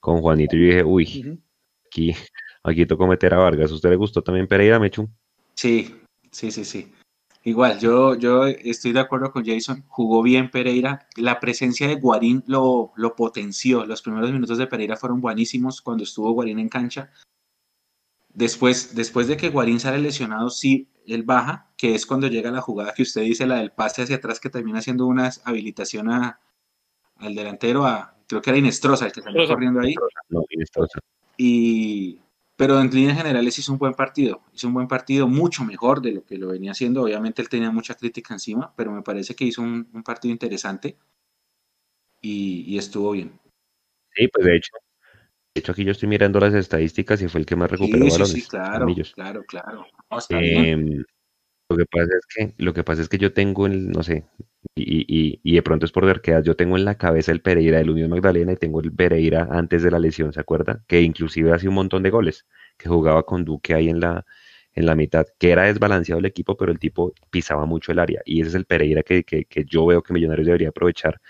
con 0.00 0.20
Juanito. 0.20 0.56
Y 0.56 0.60
yo 0.60 0.66
dije, 0.66 0.84
uy, 0.84 1.40
aquí 1.86 2.14
Aquí 2.62 2.86
tocó 2.86 3.06
meter 3.06 3.34
a 3.34 3.38
Vargas. 3.38 3.72
¿Usted 3.72 3.90
le 3.90 3.96
gustó 3.96 4.22
también 4.22 4.46
Pereira, 4.46 4.78
Mechu? 4.78 5.08
Sí, 5.54 5.94
sí, 6.30 6.50
sí, 6.50 6.64
sí. 6.64 6.92
Igual, 7.42 7.80
yo, 7.80 8.16
yo 8.16 8.46
estoy 8.46 8.92
de 8.92 9.00
acuerdo 9.00 9.32
con 9.32 9.44
Jason. 9.44 9.84
Jugó 9.88 10.22
bien 10.22 10.50
Pereira. 10.50 11.08
La 11.16 11.40
presencia 11.40 11.88
de 11.88 11.94
Guarín 11.94 12.44
lo, 12.46 12.92
lo 12.96 13.16
potenció. 13.16 13.86
Los 13.86 14.02
primeros 14.02 14.30
minutos 14.30 14.58
de 14.58 14.66
Pereira 14.66 14.96
fueron 14.96 15.22
buenísimos 15.22 15.80
cuando 15.80 16.04
estuvo 16.04 16.32
Guarín 16.32 16.58
en 16.58 16.68
cancha. 16.68 17.10
Después, 18.32 18.94
después 18.94 19.26
de 19.26 19.38
que 19.38 19.48
Guarín 19.48 19.80
sale 19.80 19.98
lesionado, 19.98 20.50
sí, 20.50 20.88
él 21.14 21.22
baja, 21.22 21.70
que 21.76 21.94
es 21.94 22.06
cuando 22.06 22.28
llega 22.28 22.50
la 22.50 22.60
jugada 22.60 22.94
que 22.94 23.02
usted 23.02 23.22
dice, 23.22 23.46
la 23.46 23.56
del 23.56 23.72
pase 23.72 24.02
hacia 24.02 24.16
atrás, 24.16 24.40
que 24.40 24.50
termina 24.50 24.78
haciendo 24.78 25.06
una 25.06 25.30
habilitación 25.44 26.10
a, 26.10 26.40
al 27.16 27.34
delantero, 27.34 27.84
a, 27.86 28.16
creo 28.26 28.42
que 28.42 28.50
era 28.50 28.58
Inestrosa 28.58 29.06
el 29.06 29.12
que 29.12 29.22
salió 29.22 29.46
corriendo 29.46 29.80
ahí. 29.80 29.94
No, 30.28 30.44
Inestrosa. 30.50 31.00
Y, 31.36 32.20
pero 32.60 32.78
en 32.78 32.90
líneas 32.90 33.16
generales 33.16 33.58
hizo 33.58 33.72
un 33.72 33.78
buen 33.78 33.94
partido, 33.94 34.42
hizo 34.52 34.68
un 34.68 34.74
buen 34.74 34.86
partido, 34.86 35.26
mucho 35.26 35.64
mejor 35.64 36.02
de 36.02 36.12
lo 36.12 36.24
que 36.26 36.36
lo 36.36 36.48
venía 36.48 36.72
haciendo. 36.72 37.02
Obviamente 37.02 37.40
él 37.40 37.48
tenía 37.48 37.70
mucha 37.70 37.94
crítica 37.94 38.34
encima, 38.34 38.74
pero 38.76 38.92
me 38.92 39.00
parece 39.00 39.34
que 39.34 39.46
hizo 39.46 39.62
un, 39.62 39.86
partido 40.04 40.30
interesante 40.30 40.98
y, 42.20 42.76
estuvo 42.76 43.12
bien. 43.12 43.32
Sí, 44.14 44.28
pues 44.28 44.44
de 44.44 44.56
hecho, 44.56 44.72
de 45.54 45.60
hecho 45.60 45.72
aquí 45.72 45.84
yo 45.84 45.92
estoy 45.92 46.08
mirando 46.08 46.38
las 46.38 46.54
estadísticas 46.54 47.20
y 47.22 47.28
fue 47.28 47.40
el 47.40 47.46
que 47.46 47.56
más 47.56 47.70
recuperó 47.70 48.04
sí, 48.04 48.10
balones. 48.10 48.30
Sí, 48.32 48.42
claro, 48.48 48.86
claro, 49.04 49.44
claro. 49.46 49.86
Em, 50.30 51.04
lo 51.68 51.76
que 51.76 51.86
pasa 51.86 52.10
es 52.16 52.26
que, 52.34 52.54
lo 52.62 52.72
que 52.72 52.84
pasa 52.84 53.02
es 53.02 53.08
que 53.08 53.18
yo 53.18 53.32
tengo 53.32 53.66
el, 53.66 53.90
no 53.90 54.02
sé, 54.02 54.24
y, 54.74 55.04
y, 55.08 55.40
y 55.42 55.54
de 55.54 55.62
pronto 55.62 55.86
es 55.86 55.92
por 55.92 56.06
verquedas, 56.06 56.44
yo 56.44 56.54
tengo 56.54 56.76
en 56.76 56.84
la 56.84 56.96
cabeza 56.96 57.32
el 57.32 57.40
Pereira 57.40 57.78
del 57.78 57.90
Unión 57.90 58.10
Magdalena 58.10 58.52
y 58.52 58.56
tengo 58.56 58.80
el 58.80 58.92
Pereira 58.92 59.48
antes 59.50 59.82
de 59.82 59.90
la 59.90 59.98
lesión, 59.98 60.32
¿se 60.32 60.40
acuerda? 60.40 60.82
Que 60.86 61.00
inclusive 61.02 61.52
hace 61.52 61.68
un 61.68 61.74
montón 61.74 62.02
de 62.02 62.10
goles, 62.10 62.46
que 62.76 62.88
jugaba 62.88 63.24
con 63.24 63.44
Duque 63.44 63.74
ahí 63.74 63.88
en 63.88 64.00
la, 64.00 64.24
en 64.72 64.86
la 64.86 64.94
mitad, 64.94 65.26
que 65.38 65.50
era 65.50 65.64
desbalanceado 65.64 66.20
el 66.20 66.26
equipo, 66.26 66.56
pero 66.56 66.70
el 66.70 66.78
tipo 66.78 67.12
pisaba 67.30 67.66
mucho 67.66 67.92
el 67.92 67.98
área. 67.98 68.20
Y 68.24 68.40
ese 68.40 68.50
es 68.50 68.54
el 68.54 68.66
Pereira 68.66 69.02
que, 69.02 69.24
que, 69.24 69.44
que 69.46 69.64
yo 69.64 69.86
veo 69.86 70.02
que 70.02 70.12
Millonarios 70.12 70.46
debería 70.46 70.68
aprovechar 70.68 71.20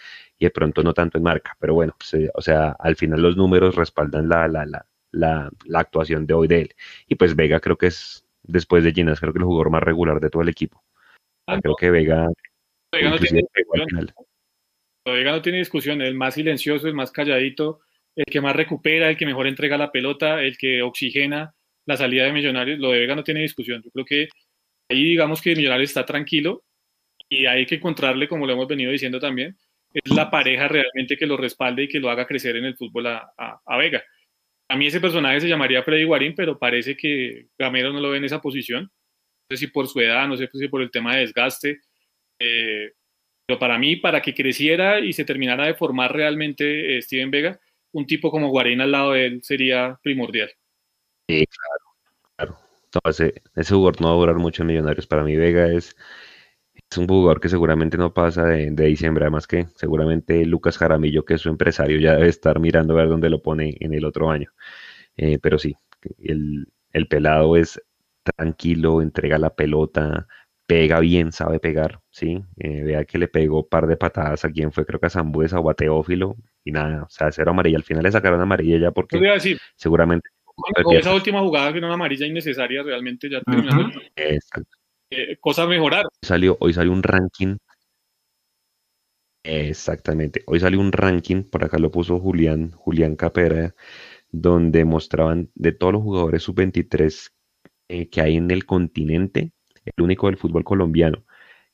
y 0.41 0.47
de 0.47 0.51
pronto 0.51 0.83
no 0.83 0.95
tanto 0.95 1.19
en 1.19 1.25
marca. 1.25 1.57
Pero 1.61 1.75
bueno, 1.75 1.95
pues, 1.97 2.15
eh, 2.15 2.31
o 2.35 2.41
sea, 2.41 2.71
al 2.81 2.97
final 2.97 3.21
los 3.23 3.37
números 3.37 3.77
respaldan 3.77 4.29
la, 4.29 4.49
la, 4.49 4.65
la, 4.65 4.87
la, 5.12 5.51
la 5.67 5.79
actuación 5.79 6.27
de 6.27 6.35
hoy 6.35 6.49
de 6.49 6.62
él. 6.62 6.75
Y 7.07 7.15
pues 7.15 7.37
Vega 7.37 7.61
creo 7.61 7.77
que 7.77 7.89
es 7.89 8.27
después 8.43 8.83
de 8.83 8.93
Ginas, 8.93 9.21
creo 9.21 9.35
que 9.35 9.39
el 9.39 9.45
jugador 9.45 9.71
más 9.71 9.83
regular 9.83 10.19
de 10.19 10.31
todo 10.31 10.43
el 10.43 10.49
equipo. 10.49 10.83
Ah, 11.47 11.61
creo 11.61 11.77
que 11.77 11.91
Vega, 11.91 12.27
Vega 12.91 13.11
no, 13.11 13.19
tiene 13.19 13.43
Vega 15.05 15.33
no 15.33 15.43
tiene 15.43 15.59
discusión, 15.59 16.01
el 16.01 16.15
más 16.15 16.35
silencioso, 16.35 16.89
el 16.89 16.95
más 16.95 17.12
calladito, 17.12 17.81
el 18.17 18.25
que 18.25 18.41
más 18.41 18.57
recupera, 18.57 19.11
el 19.11 19.19
que 19.19 19.27
mejor 19.27 19.47
entrega 19.47 19.77
la 19.77 19.93
pelota, 19.93 20.43
el 20.43 20.57
que 20.57 20.81
oxigena 20.81 21.55
la 21.85 21.97
salida 21.99 22.25
de 22.25 22.33
Millonarios, 22.33 22.79
lo 22.79 22.93
de 22.93 23.01
Vega 23.01 23.15
no 23.15 23.25
tiene 23.25 23.43
discusión. 23.43 23.83
Yo 23.83 23.91
creo 23.91 24.05
que 24.07 24.29
ahí 24.89 25.05
digamos 25.05 25.43
que 25.43 25.55
Millonarios 25.55 25.91
está 25.91 26.07
tranquilo 26.07 26.65
y 27.29 27.45
hay 27.45 27.67
que 27.67 27.75
encontrarle, 27.75 28.27
como 28.27 28.47
lo 28.47 28.55
hemos 28.55 28.69
venido 28.69 28.91
diciendo 28.91 29.21
también, 29.21 29.57
es 29.93 30.15
la 30.15 30.31
pareja 30.31 30.69
realmente 30.69 31.17
que 31.17 31.27
lo 31.27 31.37
respalde 31.37 31.85
y 31.85 31.89
que 31.89 32.01
lo 32.01 32.11
haga 32.11 32.27
crecer 32.27 32.57
en 32.57 32.65
el 32.65 32.77
fútbol 32.77 33.07
a, 33.09 33.33
a 33.37 33.77
Vega. 33.77 34.03
A 34.69 34.77
mí 34.77 34.87
ese 34.87 35.01
personaje 35.01 35.41
se 35.41 35.49
llamaría 35.49 35.83
Freddy 35.83 36.05
Guarín, 36.05 36.35
pero 36.37 36.59
parece 36.59 36.97
que 36.97 37.49
Gamero 37.59 37.93
no 37.93 38.01
lo 38.01 38.11
ve 38.11 38.19
en 38.19 38.25
esa 38.25 38.41
posición. 38.41 38.85
No 38.85 39.57
sé 39.57 39.57
si 39.57 39.67
por 39.67 39.89
su 39.89 39.99
edad, 40.01 40.29
no 40.29 40.37
sé 40.37 40.49
si 40.53 40.69
por 40.69 40.81
el 40.81 40.93
tema 40.93 41.15
de 41.15 41.23
desgaste. 41.23 41.81
Eh, 42.39 42.93
pero 43.45 43.59
para 43.59 43.79
mí, 43.79 43.97
para 43.97 44.23
que 44.23 44.33
creciera 44.33 45.01
y 45.01 45.12
se 45.12 45.25
terminara 45.25 45.67
de 45.67 45.75
formar 45.75 46.15
realmente 46.15 46.97
eh, 46.97 47.03
Steven 47.03 47.33
Vega, 47.33 47.59
un 47.91 48.07
tipo 48.07 48.31
como 48.31 48.51
Guarín 48.51 48.81
al 48.81 48.93
lado 48.93 49.12
de 49.12 49.27
él 49.27 49.43
sería 49.43 49.99
primordial. 50.05 50.53
Sí, 51.29 51.45
claro, 52.37 52.57
claro. 52.93 53.11
ese, 53.11 53.43
ese 53.57 53.75
jugador 53.75 54.01
no 54.01 54.07
va 54.11 54.15
a 54.15 54.19
durar 54.19 54.37
mucho 54.37 54.62
en 54.62 54.69
Millonarios. 54.69 55.09
Para 55.09 55.25
mí 55.25 55.35
Vega 55.35 55.67
es 55.67 55.97
es 56.91 56.99
un 56.99 57.07
jugador 57.07 57.41
que 57.41 57.49
seguramente 57.49 57.97
no 57.97 58.12
pasa 58.12 58.45
de, 58.45 58.71
diciembre, 58.71 59.25
además 59.25 59.47
que 59.47 59.69
seguramente 59.77 60.45
Lucas 60.45 60.77
Jaramillo, 60.77 61.25
que 61.25 61.35
es 61.35 61.41
su 61.41 61.49
empresario, 61.49 62.01
ya 62.01 62.17
debe 62.17 62.29
estar 62.29 62.59
mirando 62.59 62.95
a 62.95 62.97
ver 62.97 63.09
dónde 63.09 63.31
lo 63.31 63.41
pone 63.43 63.77
en 63.79 63.95
el 63.95 64.05
otro 64.05 64.31
año. 64.31 64.51
Eh, 65.17 65.39
pero 65.41 65.59
sí, 65.59 65.77
el, 66.19 66.67
pelado 67.09 67.57
es 67.57 67.81
tranquilo, 68.25 69.03
entrega 69.03 69.39
la 69.39 69.55
pelota, 69.55 70.27
pega 70.67 70.99
bien, 70.99 71.31
sabe 71.31 71.61
pegar, 71.61 72.01
¿sí? 72.11 72.43
Eh, 72.59 72.83
vea 72.83 73.05
que 73.05 73.19
le 73.19 73.29
pegó 73.29 73.62
un 73.62 73.69
par 73.69 73.87
de 73.87 73.97
patadas 73.97 74.45
a 74.45 74.51
quien 74.51 74.73
fue, 74.73 74.85
creo 74.85 74.99
que 74.99 75.07
a 75.07 75.11
Zambuesa 75.11 75.61
o 75.61 75.71
a 75.71 75.75
Teófilo, 75.75 76.37
y 76.65 76.73
nada, 76.73 77.05
o 77.05 77.09
sea, 77.09 77.31
cero 77.31 77.53
amarilla. 77.53 77.77
Al 77.77 77.85
final 77.85 78.03
le 78.03 78.11
sacaron 78.11 78.41
amarilla 78.41 78.79
ya 78.79 78.91
porque 78.91 79.21
seguramente... 79.77 80.29
esa 80.93 81.15
última 81.15 81.41
jugada 81.41 81.71
que 81.71 81.79
era 81.79 81.87
una 81.87 81.95
amarilla 81.95 82.27
innecesaria, 82.27 82.83
realmente 82.83 83.31
ya 83.31 83.41
terminando. 83.43 84.01
Exacto. 84.17 84.80
Eh, 85.11 85.37
cosa 85.41 85.66
mejorar. 85.66 86.07
Salió, 86.23 86.57
hoy 86.61 86.73
salió 86.73 86.93
un 86.93 87.03
ranking. 87.03 87.57
Exactamente. 89.43 90.43
Hoy 90.47 90.61
salió 90.61 90.81
un 90.81 90.93
ranking, 90.93 91.43
por 91.43 91.65
acá 91.65 91.78
lo 91.78 91.91
puso 91.91 92.20
Julián, 92.20 92.70
Julián 92.73 93.16
Capera, 93.16 93.74
donde 94.31 94.85
mostraban 94.85 95.51
de 95.55 95.73
todos 95.73 95.95
los 95.95 96.03
jugadores 96.03 96.43
sub-23 96.45 97.31
eh, 97.89 98.09
que 98.09 98.20
hay 98.20 98.37
en 98.37 98.51
el 98.51 98.66
continente, 98.66 99.53
el 99.85 100.05
único 100.05 100.27
del 100.27 100.37
fútbol 100.37 100.65
colombiano 100.65 101.24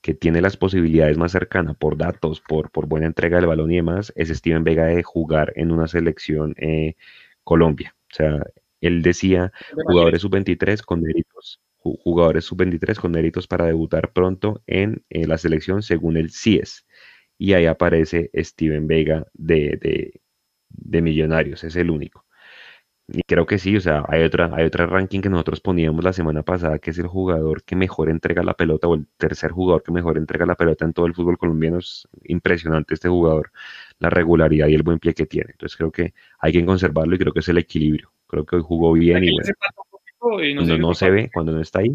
que 0.00 0.14
tiene 0.14 0.40
las 0.40 0.56
posibilidades 0.56 1.18
más 1.18 1.32
cercanas 1.32 1.76
por 1.76 1.96
datos, 1.96 2.40
por, 2.40 2.70
por 2.70 2.86
buena 2.86 3.06
entrega 3.06 3.38
del 3.38 3.48
balón 3.48 3.72
y 3.72 3.76
demás, 3.76 4.12
es 4.16 4.28
Steven 4.28 4.62
Vega 4.64 4.84
de 4.86 5.02
jugar 5.02 5.52
en 5.56 5.72
una 5.72 5.88
selección 5.88 6.54
eh, 6.58 6.94
Colombia. 7.44 7.96
O 8.12 8.14
sea, 8.14 8.40
él 8.80 9.02
decía 9.02 9.52
jugadores 9.86 10.22
sub-23 10.22 10.82
con 10.82 11.02
méritos 11.02 11.60
jugadores 11.94 12.44
sub-23 12.46 12.98
con 12.98 13.12
méritos 13.12 13.46
para 13.46 13.66
debutar 13.66 14.12
pronto 14.12 14.62
en, 14.66 15.04
la 15.10 15.38
selección 15.38 15.82
según 15.82 16.16
el 16.16 16.30
CIES. 16.30 16.86
Y 17.38 17.52
ahí 17.54 17.66
aparece 17.66 18.30
Steven 18.34 18.86
Vega 18.86 19.26
de, 19.34 19.78
de, 20.70 21.02
Millonarios, 21.02 21.64
es 21.64 21.76
el 21.76 21.90
único. 21.90 22.24
y 23.08 23.22
creo 23.22 23.46
que 23.46 23.58
sí, 23.58 23.76
o 23.76 23.80
sea, 23.80 24.04
hay 24.08 24.22
otra, 24.24 24.50
hay 24.54 24.64
otra 24.66 24.86
ranking 24.86 25.20
que 25.20 25.28
nosotros 25.28 25.60
poníamos 25.60 26.04
la 26.04 26.12
semana 26.12 26.42
pasada, 26.42 26.78
que 26.78 26.90
es 26.90 26.98
el 26.98 27.06
jugador 27.06 27.62
que 27.64 27.76
mejor 27.76 28.10
entrega 28.10 28.42
la 28.42 28.54
pelota, 28.54 28.88
o 28.88 28.94
el 28.94 29.06
tercer 29.16 29.52
jugador 29.52 29.82
que 29.82 29.92
mejor 29.92 30.18
entrega 30.18 30.46
la 30.46 30.56
pelota 30.56 30.84
en 30.84 30.92
todo 30.92 31.06
el 31.06 31.14
fútbol 31.14 31.38
colombiano. 31.38 31.78
Es 31.78 32.08
impresionante 32.24 32.94
este 32.94 33.08
jugador, 33.08 33.52
la 34.00 34.10
regularidad 34.10 34.68
y 34.68 34.74
el 34.74 34.82
buen 34.82 34.98
pie 34.98 35.14
que 35.14 35.26
tiene. 35.26 35.52
Entonces 35.52 35.76
creo 35.76 35.92
que 35.92 36.14
hay 36.40 36.52
que 36.52 36.64
conservarlo 36.64 37.14
y 37.14 37.18
creo 37.18 37.32
que 37.32 37.40
es 37.40 37.48
el 37.48 37.58
equilibrio. 37.58 38.12
Creo 38.26 38.44
que 38.44 38.56
hoy 38.56 38.62
jugó 38.64 38.92
bien 38.92 39.24
y 39.24 39.32
bueno. 39.32 39.52
Cuando 40.30 40.78
no 40.78 40.94
se 40.94 41.10
ve, 41.10 41.30
cuando 41.32 41.52
no 41.52 41.60
está 41.60 41.80
ahí. 41.80 41.94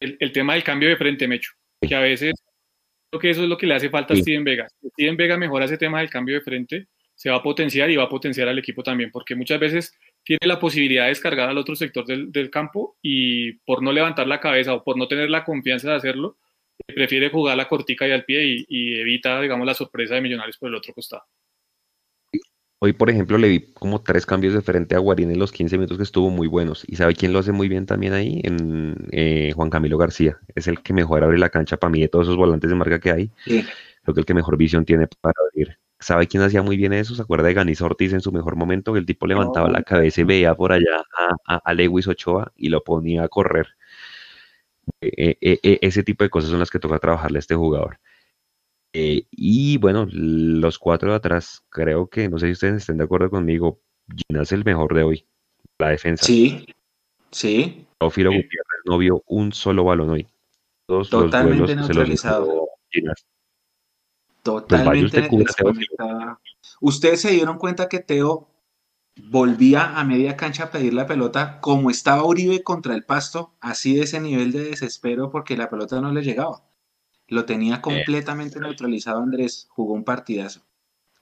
El, 0.00 0.16
el, 0.20 0.32
tema 0.32 0.54
del 0.54 0.62
cambio 0.62 0.88
de 0.88 0.96
frente, 0.96 1.26
Mecho, 1.26 1.52
que 1.80 1.94
a 1.94 2.00
veces 2.00 2.34
creo 3.10 3.20
que 3.20 3.30
eso 3.30 3.42
es 3.42 3.48
lo 3.48 3.56
que 3.56 3.66
le 3.66 3.74
hace 3.74 3.88
falta 3.88 4.14
a 4.14 4.16
Steven 4.16 4.44
Vega. 4.44 4.68
Steven 4.92 5.16
Vega 5.16 5.36
mejora 5.36 5.64
ese 5.64 5.78
tema 5.78 6.00
del 6.00 6.10
cambio 6.10 6.34
de 6.34 6.42
frente 6.42 6.88
se 7.16 7.30
va 7.30 7.36
a 7.36 7.42
potenciar 7.42 7.90
y 7.90 7.96
va 7.96 8.04
a 8.04 8.08
potenciar 8.08 8.46
al 8.48 8.58
equipo 8.58 8.82
también, 8.82 9.10
porque 9.10 9.34
muchas 9.34 9.58
veces 9.58 9.94
tiene 10.22 10.46
la 10.46 10.60
posibilidad 10.60 11.04
de 11.04 11.10
descargar 11.10 11.48
al 11.48 11.56
otro 11.56 11.74
sector 11.74 12.04
del, 12.04 12.50
campo 12.50 12.96
y 13.00 13.54
por 13.60 13.82
no 13.82 13.92
levantar 13.92 14.26
la 14.26 14.40
cabeza 14.40 14.74
o 14.74 14.84
por 14.84 14.98
no 14.98 15.08
tener 15.08 15.30
la 15.30 15.44
confianza 15.44 15.90
de 15.90 15.96
hacerlo, 15.96 16.36
prefiere 16.86 17.30
jugar 17.30 17.56
la 17.56 17.68
cortica 17.68 18.06
y 18.06 18.12
al 18.12 18.24
pie 18.24 18.66
y, 18.68 19.00
evita, 19.00 19.40
digamos, 19.40 19.66
la 19.66 19.74
sorpresa 19.74 20.14
de 20.14 20.20
Millonarios 20.20 20.58
por 20.58 20.68
el 20.68 20.74
otro 20.74 20.92
costado. 20.92 21.24
Hoy, 22.78 22.92
por 22.92 23.08
ejemplo, 23.08 23.38
le 23.38 23.48
vi 23.48 23.72
como 23.72 24.02
tres 24.02 24.26
cambios 24.26 24.52
de 24.52 24.60
frente 24.60 24.94
a 24.94 24.98
Guarín 24.98 25.30
en 25.30 25.38
los 25.38 25.50
15 25.50 25.78
minutos 25.78 25.96
que 25.96 26.02
estuvo 26.02 26.28
muy 26.30 26.46
buenos. 26.46 26.84
¿Y 26.86 26.96
sabe 26.96 27.14
quién 27.14 27.32
lo 27.32 27.38
hace 27.38 27.52
muy 27.52 27.68
bien 27.68 27.86
también 27.86 28.12
ahí? 28.12 28.40
En, 28.44 29.08
eh, 29.12 29.52
Juan 29.54 29.70
Camilo 29.70 29.96
García. 29.96 30.38
Es 30.54 30.68
el 30.68 30.82
que 30.82 30.92
mejor 30.92 31.24
abre 31.24 31.38
la 31.38 31.48
cancha 31.48 31.78
para 31.78 31.90
mí 31.90 32.00
de 32.00 32.08
todos 32.08 32.26
esos 32.26 32.36
volantes 32.36 32.68
de 32.68 32.76
marca 32.76 33.00
que 33.00 33.10
hay. 33.10 33.30
Creo 33.44 34.14
que 34.14 34.20
el 34.20 34.26
que 34.26 34.34
mejor 34.34 34.56
visión 34.58 34.84
tiene 34.84 35.08
para 35.20 35.34
abrir 35.50 35.78
¿Sabe 35.98 36.26
quién 36.26 36.42
hacía 36.42 36.62
muy 36.62 36.76
bien 36.76 36.92
eso? 36.92 37.14
¿Se 37.14 37.22
acuerda 37.22 37.46
de 37.48 37.54
Ganis 37.54 37.80
Ortiz 37.80 38.12
en 38.12 38.20
su 38.20 38.30
mejor 38.30 38.54
momento? 38.56 38.92
Que 38.92 38.98
el 38.98 39.06
tipo 39.06 39.26
levantaba 39.26 39.68
la 39.70 39.82
cabeza 39.82 40.20
y 40.20 40.24
veía 40.24 40.54
por 40.54 40.72
allá 40.72 41.02
a, 41.46 41.74
Lewis 41.74 42.06
Ochoa 42.06 42.52
y 42.56 42.68
lo 42.68 42.84
ponía 42.84 43.24
a 43.24 43.28
correr. 43.28 43.68
E, 45.00 45.36
e, 45.40 45.58
e, 45.62 45.78
ese 45.82 46.02
tipo 46.02 46.24
de 46.24 46.30
cosas 46.30 46.50
son 46.50 46.58
las 46.58 46.70
que 46.70 46.78
toca 46.78 46.98
trabajarle 46.98 47.38
a 47.38 47.40
este 47.40 47.54
jugador. 47.54 47.98
Eh, 48.98 49.26
y 49.30 49.76
bueno, 49.76 50.08
los 50.10 50.78
cuatro 50.78 51.10
de 51.10 51.16
atrás, 51.16 51.62
creo 51.68 52.08
que, 52.08 52.30
no 52.30 52.38
sé 52.38 52.46
si 52.46 52.52
ustedes 52.52 52.76
estén 52.76 52.96
de 52.96 53.04
acuerdo 53.04 53.28
conmigo, 53.28 53.82
Gina 54.08 54.40
es 54.40 54.52
el 54.52 54.64
mejor 54.64 54.94
de 54.94 55.02
hoy, 55.02 55.26
la 55.78 55.90
defensa. 55.90 56.24
Sí, 56.24 56.64
sí. 57.30 57.86
Teófilo 57.98 58.30
Gutiérrez 58.30 58.80
no 58.86 58.96
vio 58.96 59.22
un 59.26 59.52
solo 59.52 59.84
balón 59.84 60.08
hoy. 60.08 60.26
Todos 60.86 61.10
Totalmente 61.10 61.74
los 61.74 61.88
neutralizado. 61.88 62.46
Se 62.90 63.02
los 63.02 63.26
pues 64.42 64.64
Totalmente 64.64 65.28
Ustedes 66.80 67.20
se 67.20 67.32
dieron 67.32 67.58
cuenta 67.58 67.90
que 67.90 67.98
Teo 67.98 68.48
volvía 69.16 69.98
a 69.98 70.04
media 70.04 70.38
cancha 70.38 70.64
a 70.64 70.70
pedir 70.70 70.94
la 70.94 71.06
pelota 71.06 71.60
como 71.60 71.90
estaba 71.90 72.24
Uribe 72.24 72.62
contra 72.62 72.94
el 72.94 73.04
pasto, 73.04 73.52
así 73.60 73.94
de 73.94 74.04
ese 74.04 74.20
nivel 74.20 74.52
de 74.52 74.64
desespero 74.64 75.30
porque 75.30 75.54
la 75.54 75.68
pelota 75.68 76.00
no 76.00 76.12
le 76.12 76.22
llegaba. 76.22 76.62
Lo 77.28 77.44
tenía 77.44 77.80
completamente 77.80 78.60
neutralizado 78.60 79.22
Andrés, 79.22 79.66
jugó 79.70 79.94
un 79.94 80.04
partidazo. 80.04 80.60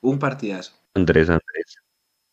Un 0.00 0.18
partidazo. 0.18 0.74
Andrés, 0.94 1.30
Andrés. 1.30 1.76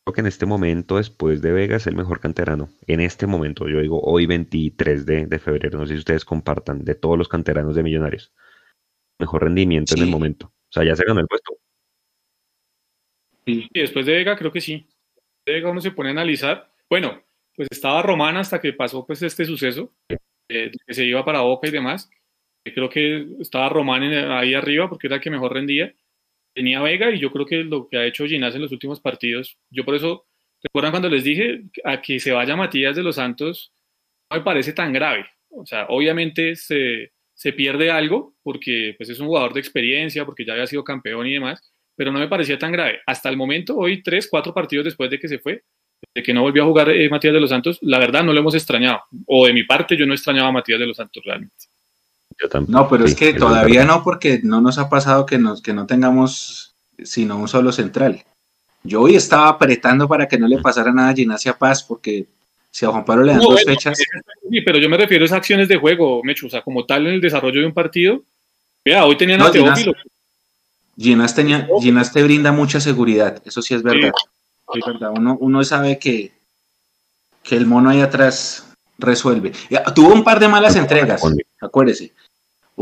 Creo 0.04 0.14
que 0.14 0.22
en 0.22 0.28
este 0.28 0.46
momento, 0.46 0.98
después 0.98 1.42
de 1.42 1.52
Vegas, 1.52 1.88
el 1.88 1.96
mejor 1.96 2.20
canterano. 2.20 2.70
En 2.88 3.00
este 3.00 3.28
momento, 3.28 3.70
yo 3.70 3.80
digo 3.80 4.02
hoy 4.02 4.26
23 4.26 5.06
de, 5.06 5.40
febrero, 5.40 5.80
no 5.80 5.86
sé 5.86 5.94
si 5.94 6.00
ustedes 6.00 6.26
compartan, 6.26 6.84
de 6.84 6.96
todos 6.96 7.18
los 7.18 7.30
canteranos 7.30 7.76
de 7.76 7.84
Millonarios. 7.84 8.34
Mejor 9.20 9.44
rendimiento 9.44 9.96
en 9.96 10.02
el 10.02 10.10
momento. 10.10 10.48
O 10.48 10.72
sea, 10.72 10.84
ya 10.84 10.96
se 10.96 11.06
ganó 11.06 11.22
el 11.22 11.28
puesto. 11.28 11.54
Y 13.46 13.68
después 13.80 14.06
de 14.06 14.14
Vega, 14.14 14.36
creo 14.36 14.52
que 14.52 14.62
sí. 14.62 14.88
De 15.46 15.54
Vega 15.54 15.70
uno 15.70 15.82
se 15.82 15.92
pone 15.92 16.10
a 16.10 16.14
analizar. 16.14 16.72
Bueno, 16.90 17.22
pues 17.56 17.68
estaba 17.72 18.02
Román 18.02 18.38
hasta 18.38 18.60
que 18.60 18.74
pasó 18.74 19.06
pues 19.06 19.22
este 19.22 19.46
suceso, 19.46 19.94
eh, 20.50 20.72
que 20.86 20.94
se 20.94 21.06
iba 21.06 21.24
para 21.24 21.42
Boca 21.42 21.68
y 21.68 21.72
demás. 21.72 22.10
Creo 22.64 22.90
que 22.90 23.28
estaba 23.40 23.70
Román 23.70 24.04
ahí 24.04 24.54
arriba 24.54 24.90
porque 24.90 25.08
era 25.08 25.18
el 25.18 25.22
que 25.22 25.30
mejor 25.30 25.54
rendía. 25.54 25.94
Tenía 26.54 26.82
Vega 26.82 27.12
y 27.12 27.20
yo 27.20 27.32
creo 27.32 27.46
que 27.46 27.64
lo 27.64 27.88
que 27.88 27.98
ha 27.98 28.06
hecho 28.06 28.26
Ginás 28.26 28.56
en 28.56 28.62
los 28.62 28.72
últimos 28.72 29.00
partidos, 29.00 29.58
yo 29.70 29.86
por 29.86 29.96
eso, 29.96 30.26
¿recuerdan 30.62 30.92
cuando 30.92 31.10
les 31.10 31.24
dije 31.24 31.64
a 31.84 32.02
que 32.02 32.20
se 32.20 32.32
vaya 32.32 32.56
Matías 32.56 32.96
de 32.96 33.04
los 33.04 33.16
Santos? 33.16 33.72
No 34.30 34.38
me 34.38 34.44
parece 34.44 34.74
tan 34.74 34.94
grave. 34.94 35.26
O 35.50 35.66
sea, 35.66 35.86
obviamente 35.90 36.56
se, 36.56 37.12
se 37.34 37.54
pierde 37.54 37.90
algo 37.90 38.36
porque 38.44 38.94
pues, 38.98 39.10
es 39.10 39.20
un 39.20 39.28
jugador 39.28 39.54
de 39.54 39.60
experiencia, 39.60 40.26
porque 40.26 40.46
ya 40.46 40.54
había 40.54 40.68
sido 40.68 40.84
campeón 40.84 41.26
y 41.28 41.34
demás, 41.34 41.74
pero 41.96 42.12
no 42.12 42.20
me 42.20 42.28
parecía 42.28 42.60
tan 42.60 42.72
grave. 42.72 43.00
Hasta 43.06 43.30
el 43.30 43.38
momento, 43.38 43.76
hoy 43.78 44.04
tres, 44.04 44.28
cuatro 44.30 44.54
partidos 44.54 44.86
después 44.86 45.10
de 45.10 45.20
que 45.20 45.28
se 45.28 45.40
fue, 45.40 45.64
de 46.14 46.24
que 46.24 46.34
no 46.34 46.42
volvió 46.42 46.64
a 46.64 46.68
jugar 46.68 46.90
eh, 46.90 47.10
Matías 47.10 47.34
de 47.34 47.40
los 47.40 47.50
Santos, 47.50 47.80
la 47.82 48.00
verdad 48.00 48.24
no 48.24 48.34
lo 48.34 48.40
hemos 48.40 48.56
extrañado. 48.56 49.02
O 49.26 49.48
de 49.48 49.54
mi 49.54 49.64
parte, 49.64 49.98
yo 49.98 50.06
no 50.06 50.14
extrañaba 50.14 50.50
a 50.50 50.52
Matías 50.52 50.80
de 50.80 50.88
los 50.88 50.98
Santos 50.98 51.24
realmente. 51.26 51.66
Yo 52.42 52.50
tampoco. 52.50 52.78
No, 52.78 52.90
pero 52.90 53.06
es 53.06 53.16
que 53.16 53.34
todavía 53.34 53.86
no, 53.86 54.04
porque 54.04 54.40
no 54.44 54.62
nos 54.62 54.78
ha 54.78 54.90
pasado 54.90 55.26
que, 55.26 55.38
nos, 55.38 55.62
que 55.62 55.74
no 55.74 55.86
tengamos 55.86 56.74
sino 57.04 57.38
un 57.38 57.48
solo 57.48 57.72
central. 57.72 58.24
Yo 58.84 59.02
hoy 59.02 59.16
estaba 59.16 59.50
apretando 59.50 60.08
para 60.08 60.28
que 60.28 60.38
no 60.38 60.48
le 60.48 60.58
pasara 60.60 60.92
nada 60.92 61.10
a 61.10 61.16
Ginacia 61.16 61.58
Paz, 61.58 61.84
porque 61.84 62.26
si 62.72 62.86
a 62.86 62.90
Juan 62.90 63.06
Pablo 63.06 63.24
le 63.24 63.34
dan 63.34 63.42
dos 63.42 63.64
fechas. 63.64 63.98
Sí, 63.98 64.62
pero 64.62 64.80
yo 64.80 64.90
me 64.90 64.98
refiero 64.98 65.24
a 65.24 65.26
esas 65.26 65.38
acciones 65.38 65.68
de 65.68 65.78
juego, 65.78 66.22
Mecho, 66.24 66.48
o 66.48 66.50
sea, 66.50 66.62
como 66.62 66.86
tal 66.86 67.08
en 67.08 67.14
el 67.14 67.22
desarrollo 67.22 67.62
de 67.62 67.68
un 67.68 67.74
partido. 67.74 68.24
Vea, 68.84 69.06
hoy 69.06 69.18
tenían 69.18 69.42
a 69.42 69.52
Teófilo. 69.52 69.94
Ginás, 70.98 71.36
tenía, 71.36 71.68
Ginás 71.80 72.12
te 72.12 72.24
brinda 72.24 72.52
mucha 72.52 72.80
seguridad, 72.80 73.42
eso 73.46 73.62
sí 73.62 73.74
es 73.74 73.84
verdad. 73.84 74.12
Uno, 75.16 75.38
uno 75.40 75.64
sabe 75.64 76.00
que, 76.00 76.32
que 77.44 77.56
el 77.56 77.66
mono 77.66 77.90
ahí 77.90 78.02
atrás 78.02 78.68
resuelve. 78.98 79.52
Tuvo 79.96 80.14
un 80.14 80.24
par 80.24 80.40
de 80.40 80.48
malas 80.48 80.76
entregas, 80.76 81.22
acuérdese. 81.60 82.14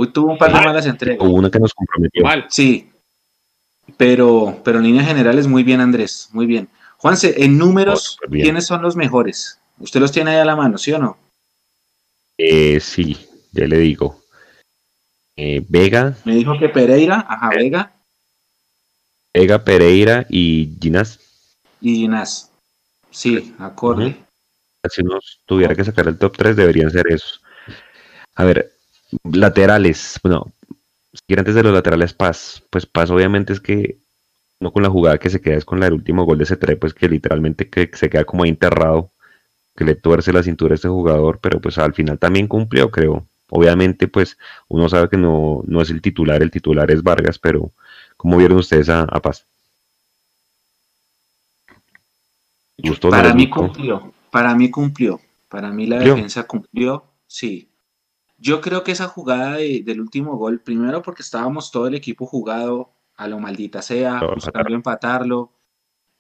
Hoy 0.02 0.14
tuvo 0.14 0.32
un 0.32 0.38
par 0.38 0.54
de 0.54 0.62
malas 0.62 0.86
entregas. 0.86 1.28
Hubo 1.28 1.36
una 1.36 1.52
que 1.52 1.60
nos 1.60 1.74
comprometió. 1.74 2.24
Mal. 2.24 2.46
Sí, 2.50 2.90
pero, 3.98 4.62
pero 4.64 4.78
en 4.78 4.86
líneas 4.86 5.06
generales 5.06 5.46
muy 5.46 5.62
bien, 5.62 5.82
Andrés, 5.82 6.30
muy 6.32 6.46
bien. 6.46 6.70
Juanse, 6.96 7.44
en 7.44 7.58
números, 7.58 8.18
¿quiénes 8.32 8.66
son 8.66 8.82
los 8.82 8.96
mejores? 8.96 9.60
¿Usted 9.78 10.00
los 10.00 10.14
tiene 10.14 10.32
ahí 10.32 10.38
a 10.38 10.46
la 10.46 10.56
mano, 10.56 10.78
sí 10.78 10.94
o 10.94 11.00
no? 11.00 11.18
Eh, 12.38 12.80
sí, 12.80 13.18
ya 13.52 13.68
le 13.68 13.78
digo. 13.78 14.22
Eh, 15.36 15.66
Vega. 15.68 16.16
Me 16.24 16.34
dijo 16.34 16.58
que 16.58 16.70
Pereira, 16.70 17.26
ajá, 17.28 17.50
Vega. 17.50 17.92
Vega, 19.34 19.66
Pereira 19.66 20.26
y 20.30 20.78
Ginás. 20.82 21.20
Y 21.82 21.96
Ginás. 21.96 22.54
Sí, 23.12 23.54
acorde. 23.60 24.16
Si 24.90 25.02
uno 25.02 25.20
tuviera 25.46 25.76
que 25.76 25.84
sacar 25.84 26.08
el 26.08 26.18
top 26.18 26.38
3, 26.38 26.56
deberían 26.56 26.90
ser 26.90 27.06
esos. 27.08 27.42
A 28.36 28.46
ver, 28.46 28.79
laterales. 29.24 30.20
Bueno, 30.24 30.52
si 31.14 31.36
antes 31.38 31.56
de 31.56 31.64
los 31.64 31.74
laterales, 31.74 32.14
Paz. 32.14 32.64
Pues 32.70 32.86
Paz, 32.86 33.10
obviamente, 33.10 33.54
es 33.54 33.60
que 33.60 33.98
no 34.60 34.72
con 34.72 34.84
la 34.84 34.90
jugada 34.90 35.18
que 35.18 35.30
se 35.30 35.42
queda 35.42 35.56
es 35.56 35.66
con 35.66 35.80
la 35.80 35.86
del 35.86 35.94
último 35.94 36.26
gol 36.26 36.38
de 36.38 36.44
ese 36.44 36.58
3 36.58 36.78
pues 36.78 36.94
que 36.94 37.08
literalmente 37.08 37.70
que 37.70 37.90
se 37.94 38.10
queda 38.10 38.26
como 38.26 38.44
ahí 38.44 38.50
enterrado 38.50 39.10
que 39.80 39.86
le 39.86 39.96
tuerce 39.96 40.34
la 40.34 40.44
cintura 40.44 40.74
a 40.74 40.76
este 40.76 40.90
jugador, 40.90 41.40
pero 41.42 41.62
pues 41.62 41.78
al 41.78 41.94
final 41.94 42.20
también 42.20 42.50
cumplió, 42.50 42.92
creo. 42.92 43.26
Obviamente, 43.50 44.10
pues 44.10 44.38
uno 44.68 44.90
sabe 44.90 45.08
que 45.08 45.16
no, 45.16 45.64
no 45.66 45.82
es 45.82 45.90
el 45.90 46.02
titular, 46.02 46.44
el 46.44 46.52
titular 46.52 46.92
es 46.92 47.02
Vargas, 47.02 47.40
pero 47.40 47.72
¿cómo 48.18 48.36
vieron 48.36 48.58
ustedes 48.58 48.90
a, 48.90 49.06
Paz? 49.06 49.46
para 53.10 53.34
mí 53.34 53.50
cumplió, 53.50 54.14
para 54.30 54.54
mí 54.54 54.70
cumplió, 54.70 55.22
para 55.48 55.72
mí 55.72 55.86
la 55.86 56.00
defensa 56.00 56.44
cumplió, 56.44 57.06
sí. 57.26 57.69
Yo 58.40 58.62
creo 58.62 58.84
que 58.84 58.92
esa 58.92 59.08
jugada 59.08 59.58
del 59.58 60.02
último 60.02 60.38
gol, 60.38 60.62
primero 60.62 61.02
porque 61.02 61.22
estábamos 61.22 61.72
todo 61.72 61.88
el 61.88 61.96
equipo 61.96 62.26
jugado 62.26 62.94
a 63.16 63.28
lo 63.28 63.40
maldita 63.40 63.82
sea, 63.82 64.22
buscando 64.34 64.74
empatarlo, 64.74 65.52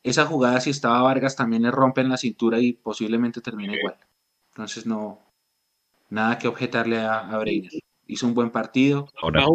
esa 0.03 0.25
jugada, 0.25 0.61
si 0.61 0.69
estaba 0.69 1.01
Vargas, 1.01 1.35
también 1.35 1.63
le 1.63 1.71
rompen 1.71 2.09
la 2.09 2.17
cintura 2.17 2.59
y 2.59 2.73
posiblemente 2.73 3.41
termina 3.41 3.75
igual. 3.75 3.95
Entonces, 4.51 4.85
no, 4.85 5.19
nada 6.09 6.37
que 6.37 6.47
objetarle 6.47 6.97
a, 6.97 7.19
a 7.19 7.37
Breiner. 7.37 7.71
Hizo 8.07 8.27
un 8.27 8.33
buen 8.33 8.49
partido. 8.49 9.07
Ahora. 9.21 9.45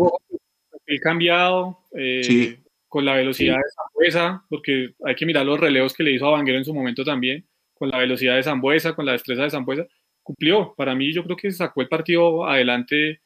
El 0.87 1.01
cambiado, 1.01 1.81
eh, 1.93 2.63
con 2.89 3.05
la 3.05 3.15
velocidad 3.15 3.57
de 3.57 3.63
Zambuesa, 3.75 4.45
porque 4.49 4.95
hay 5.05 5.15
que 5.15 5.27
mirar 5.27 5.47
los 5.47 5.59
relevos 5.59 5.95
que 5.95 6.03
le 6.03 6.13
hizo 6.13 6.27
a 6.27 6.33
Vanguero 6.33 6.59
en 6.59 6.65
su 6.65 6.75
momento 6.75 7.05
también, 7.05 7.47
con 7.73 7.89
la 7.89 7.99
velocidad 7.99 8.37
de 8.37 8.43
Zambuesa, 8.43 8.95
con 8.95 9.07
la 9.07 9.13
destreza 9.13 9.43
de 9.43 9.51
Zambuesa, 9.51 9.87
cumplió. 10.25 10.75
Para 10.77 10.97
mí, 10.97 11.13
yo 11.13 11.23
creo 11.23 11.37
que 11.37 11.53
sacó 11.53 11.83
el 11.83 11.89
partido 11.89 12.45
adelante. 12.47 13.21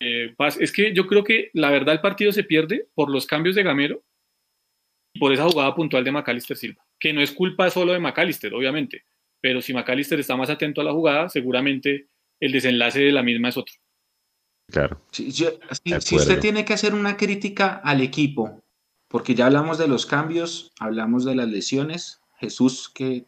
Eh, 0.00 0.34
es 0.58 0.72
que 0.72 0.92
yo 0.92 1.06
creo 1.06 1.22
que 1.22 1.50
la 1.52 1.70
verdad 1.70 1.94
el 1.94 2.00
partido 2.00 2.32
se 2.32 2.42
pierde 2.42 2.88
por 2.94 3.10
los 3.10 3.26
cambios 3.26 3.54
de 3.54 3.62
Gamero 3.62 4.02
por 5.18 5.32
esa 5.32 5.44
jugada 5.44 5.74
puntual 5.74 6.04
de 6.04 6.12
Macalister 6.12 6.56
Silva, 6.56 6.84
que 6.98 7.12
no 7.12 7.20
es 7.20 7.32
culpa 7.32 7.68
solo 7.70 7.92
de 7.92 7.98
Macalister, 7.98 8.54
obviamente, 8.54 9.04
pero 9.40 9.60
si 9.60 9.74
Macalister 9.74 10.20
está 10.20 10.36
más 10.36 10.50
atento 10.50 10.80
a 10.80 10.84
la 10.84 10.92
jugada, 10.92 11.28
seguramente 11.28 12.08
el 12.38 12.52
desenlace 12.52 13.00
de 13.00 13.12
la 13.12 13.22
misma 13.22 13.48
es 13.48 13.56
otro. 13.56 13.74
Claro. 14.68 15.04
Si, 15.10 15.32
si, 15.32 15.46
usted 16.16 16.38
tiene 16.38 16.64
que 16.64 16.72
hacer 16.72 16.94
una 16.94 17.16
crítica 17.16 17.80
al 17.82 18.00
equipo, 18.00 18.62
porque 19.08 19.34
ya 19.34 19.46
hablamos 19.46 19.78
de 19.78 19.88
los 19.88 20.06
cambios, 20.06 20.72
hablamos 20.78 21.24
de 21.24 21.34
las 21.34 21.48
lesiones, 21.48 22.20
Jesús 22.38 22.88
que 22.88 23.26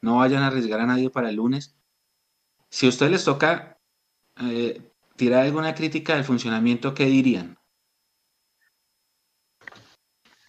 no 0.00 0.18
vayan 0.18 0.42
a 0.42 0.48
arriesgar 0.48 0.80
a 0.80 0.86
nadie 0.86 1.10
para 1.10 1.30
el 1.30 1.36
lunes. 1.36 1.74
Si 2.74 2.86
a 2.86 2.88
ustedes 2.88 3.12
les 3.12 3.24
toca 3.24 3.78
eh, 4.42 4.80
tirar 5.14 5.44
alguna 5.44 5.76
crítica 5.76 6.16
del 6.16 6.24
funcionamiento, 6.24 6.92
¿qué 6.92 7.04
dirían? 7.04 7.56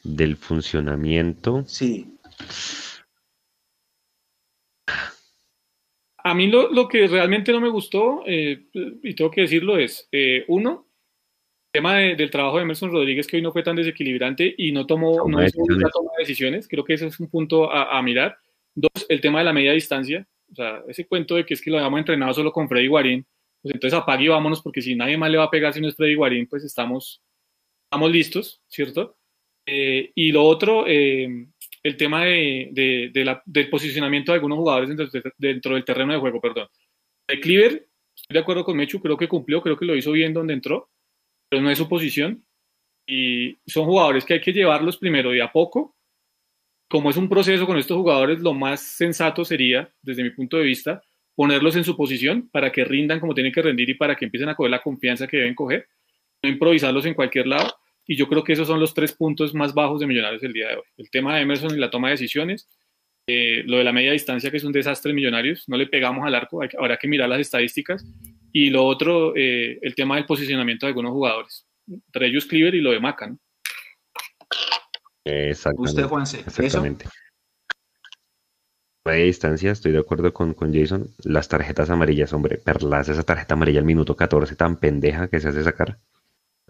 Del 0.04 0.36
funcionamiento. 0.36 1.64
Sí. 1.68 2.18
A 6.18 6.34
mí 6.34 6.48
lo, 6.48 6.88
que 6.88 7.08
realmente 7.08 7.52
no 7.52 7.62
me 7.62 7.70
gustó, 7.70 8.24
eh, 8.26 8.70
y 8.74 9.14
tengo 9.14 9.30
que 9.30 9.42
decirlo, 9.42 9.78
es, 9.78 10.10
eh, 10.12 10.46
uno, 10.48 10.88
el 11.74 11.80
tema 11.80 11.98
del 11.98 12.32
trabajo 12.32 12.58
de 12.58 12.64
Emerson 12.64 12.92
Rodríguez, 12.92 13.28
que 13.28 13.38
hoy 13.38 13.44
no 13.44 13.52
fue 13.52 13.62
tan 13.62 13.76
desequilibrante 13.76 14.52
y 14.58 14.72
no 14.72 14.88
tomó 14.88 15.30
no 15.30 15.46
hizo 15.46 15.62
una 15.62 15.90
toma 15.92 16.10
de 16.18 16.24
decisiones. 16.24 16.68
Creo 16.68 16.86
que 16.86 16.96
ese 16.96 17.06
es 17.06 17.20
un 17.20 17.30
punto 17.30 17.72
a, 17.72 18.02
mirar. 18.02 18.40
Dos, 18.74 19.06
el 19.10 19.22
tema 19.22 19.38
de 19.38 19.46
la 19.46 19.54
media 19.54 19.74
distancia. 19.74 20.28
O 20.52 20.56
sea, 20.56 20.84
ese 20.88 21.08
cuento 21.08 21.36
de 21.36 21.46
que 21.46 21.54
es 21.54 21.62
que 21.62 21.70
lo 21.70 21.78
habíamos 21.78 22.00
entrenado 22.00 22.34
solo 22.34 22.52
con 22.52 22.68
Freddy 22.70 22.88
Guarín, 22.88 23.26
pues 23.62 23.74
entonces 23.74 23.98
apague 23.98 24.26
y 24.26 24.28
vámonos, 24.28 24.62
porque 24.62 24.82
si 24.82 24.96
nadie 24.96 25.18
más 25.18 25.32
le 25.32 25.38
va 25.38 25.46
a 25.46 25.50
pegar 25.50 25.74
si 25.74 25.82
no 25.82 25.88
es 25.88 25.96
Freddy 25.96 26.16
Guarín, 26.16 26.48
pues 26.48 26.64
estamos, 26.64 27.22
estamos 27.86 28.12
listos, 28.12 28.62
¿cierto? 28.68 29.18
Eh, 29.66 30.12
y 30.14 30.32
lo 30.32 30.44
otro, 30.44 30.86
el 31.86 31.98
tema 31.98 32.26
de, 32.26 33.12
la, 33.16 33.42
del 33.46 33.70
posicionamiento 33.70 34.32
de 34.32 34.36
algunos 34.36 34.58
jugadores 34.58 34.90
dentro, 35.38 35.76
del 35.76 35.86
terreno 35.86 36.14
de 36.14 36.20
juego, 36.20 36.40
perdón. 36.42 36.68
De 37.28 37.40
Cleaver, 37.40 37.88
estoy 38.16 38.34
de 38.34 38.40
acuerdo 38.40 38.64
con 38.64 38.78
Mechu, 38.78 39.02
creo 39.02 39.18
que 39.18 39.28
cumplió, 39.28 39.62
creo 39.62 39.78
que 39.78 39.86
lo 39.86 39.96
hizo 39.96 40.12
bien 40.12 40.34
donde 40.34 40.54
entró, 40.54 40.90
pero 41.50 41.62
no 41.62 41.70
es 41.70 41.78
su 41.78 41.90
posición. 41.90 42.46
Y 43.08 43.58
son 43.68 43.86
jugadores 43.86 44.26
que 44.26 44.36
hay 44.36 44.42
que 44.42 44.54
llevarlos 44.54 44.98
primero 44.98 45.32
de 45.32 45.42
a 45.42 45.52
poco. 45.52 45.95
Como 46.88 47.10
es 47.10 47.18
un 47.18 47.30
proceso 47.30 47.66
con 47.66 47.78
estos 47.78 47.98
jugadores, 47.98 48.40
lo 48.40 48.54
más 48.54 48.82
sensato 48.82 49.44
sería, 49.44 49.90
desde 50.02 50.24
mi 50.24 50.30
punto 50.30 50.58
de 50.58 50.64
vista, 50.64 51.02
ponerlos 51.36 51.76
en 51.76 51.84
su 51.84 51.98
posición 51.98 52.50
para 52.50 52.72
que 52.72 52.86
rindan 52.86 53.20
como 53.20 53.34
tienen 53.34 53.52
que 53.52 53.62
rendir 53.62 53.90
y 53.90 53.94
para 53.96 54.16
que 54.16 54.26
empiecen 54.26 54.50
a 54.50 54.56
coger 54.56 54.72
la 54.72 54.82
confianza 54.82 55.28
que 55.28 55.38
deben 55.38 55.56
coger, 55.56 55.88
no 56.44 56.50
improvisarlos 56.50 57.06
en 57.06 57.14
cualquier 57.14 57.48
lado 57.48 57.76
y 58.08 58.16
yo 58.16 58.28
creo 58.28 58.44
que 58.44 58.54
esos 58.54 58.68
son 58.68 58.80
los 58.80 58.94
tres 58.94 59.14
puntos 59.14 59.54
más 59.54 59.74
bajos 59.74 60.00
de 60.00 60.08
Millonarios 60.08 60.44
el 60.44 60.54
día 60.54 60.70
de 60.70 60.76
hoy. 60.76 60.84
El 60.98 61.10
tema 61.10 61.36
de 61.36 61.42
Emerson 61.42 61.76
y 61.76 61.80
la 61.80 61.90
toma 61.90 62.10
de 62.10 62.14
decisiones, 62.14 62.70
eh, 63.28 63.64
lo 63.66 63.78
de 63.78 63.84
la 63.84 63.92
media 63.92 64.12
distancia, 64.12 64.52
que 64.52 64.58
es 64.58 64.64
un 64.64 64.72
desastre 64.72 65.10
en 65.10 65.16
Millonarios, 65.16 65.68
no 65.68 65.78
le 65.78 65.88
pegamos 65.88 66.26
al 66.26 66.36
arco, 66.36 66.62
habrá 66.78 66.98
que 66.98 67.08
mirar 67.08 67.30
las 67.30 67.40
estadísticas. 67.40 68.06
Y 68.52 68.70
lo 68.70 68.86
otro, 68.86 69.36
eh, 69.36 69.80
el 69.82 69.96
tema 69.96 70.16
del 70.16 70.26
posicionamiento 70.26 70.86
de 70.86 70.92
algunos 70.92 71.12
jugadores, 71.12 71.68
entre 71.88 72.28
ellos 72.28 72.46
Cleaver 72.46 72.76
y 72.76 72.82
lo 72.82 72.92
de 72.92 73.00
Maca. 73.00 73.28
¿no? 73.28 73.40
Exactamente. 75.26 75.90
Usted, 75.90 76.04
Juanse, 76.08 76.40
exactamente. 76.40 77.06
Media 79.04 79.26
distancia, 79.26 79.72
estoy 79.72 79.92
de 79.92 80.00
acuerdo 80.00 80.34
con, 80.34 80.54
con 80.54 80.74
Jason. 80.74 81.10
Las 81.24 81.48
tarjetas 81.48 81.90
amarillas, 81.90 82.34
hombre, 82.34 82.58
perlas, 82.58 83.10
esa 83.10 83.24
tarjeta 83.24 83.54
amarilla 83.54 83.80
al 83.80 83.86
minuto 83.86 84.16
14 84.16 84.56
tan 84.56 84.78
pendeja 84.78 85.28
que 85.28 85.40
se 85.40 85.50
hace 85.50 85.64
sacar 85.64 86.00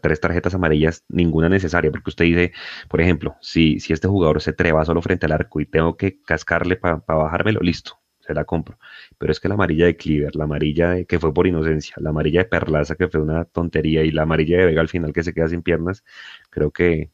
tres 0.02 0.20
tarjetas 0.20 0.54
amarillas, 0.54 1.04
ninguna 1.10 1.50
necesaria, 1.50 1.90
porque 1.90 2.12
usted 2.12 2.26
dice, 2.26 2.54
por 2.90 3.02
ejemplo, 3.02 3.38
si, 3.42 3.80
si 3.80 3.92
este 3.94 4.08
jugador 4.08 4.42
se 4.42 4.54
treba 4.54 4.86
solo 4.86 5.02
frente 5.02 5.26
al 5.26 5.32
arco 5.32 5.60
y 5.62 5.66
tengo 5.66 5.98
que 5.98 6.22
cascarle 6.22 6.76
para 6.76 7.02
bajármelo, 7.08 7.60
listo, 7.62 8.00
se 8.20 8.34
la 8.36 8.46
compro. 8.46 8.78
Pero 9.18 9.32
es 9.32 9.40
que 9.40 9.48
la 9.48 9.56
amarilla 9.56 9.86
de 9.88 9.98
Cleaver, 9.98 10.36
la 10.36 10.44
amarilla 10.44 11.04
que 11.06 11.20
fue 11.20 11.34
por 11.34 11.48
inocencia, 11.48 11.96
la 11.98 12.12
amarilla 12.12 12.42
de 12.42 12.46
Perlaza 12.46 12.96
que 12.96 13.08
fue 13.08 13.22
una 13.22 13.46
tontería 13.46 14.04
y 14.04 14.12
la 14.12 14.24
amarilla 14.24 14.60
de 14.60 14.66
Vega 14.68 14.82
al 14.82 14.90
final 14.90 15.14
que 15.14 15.24
se 15.24 15.34
queda 15.34 15.48
sin 15.48 15.64
piernas, 15.64 16.04
creo 16.52 16.72
que 16.72 17.10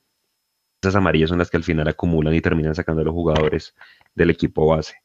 esas 0.82 0.96
amarillas 0.96 1.30
son 1.30 1.40
las 1.40 1.50
que 1.50 1.58
al 1.58 1.64
final 1.64 1.88
acumulan 1.88 2.34
y 2.34 2.42
terminan 2.42 2.76
sacando 2.76 3.02
a 3.02 3.06
los 3.06 3.14
jugadores 3.14 3.76
del 4.16 4.32
equipo 4.32 4.66
base. 4.68 4.96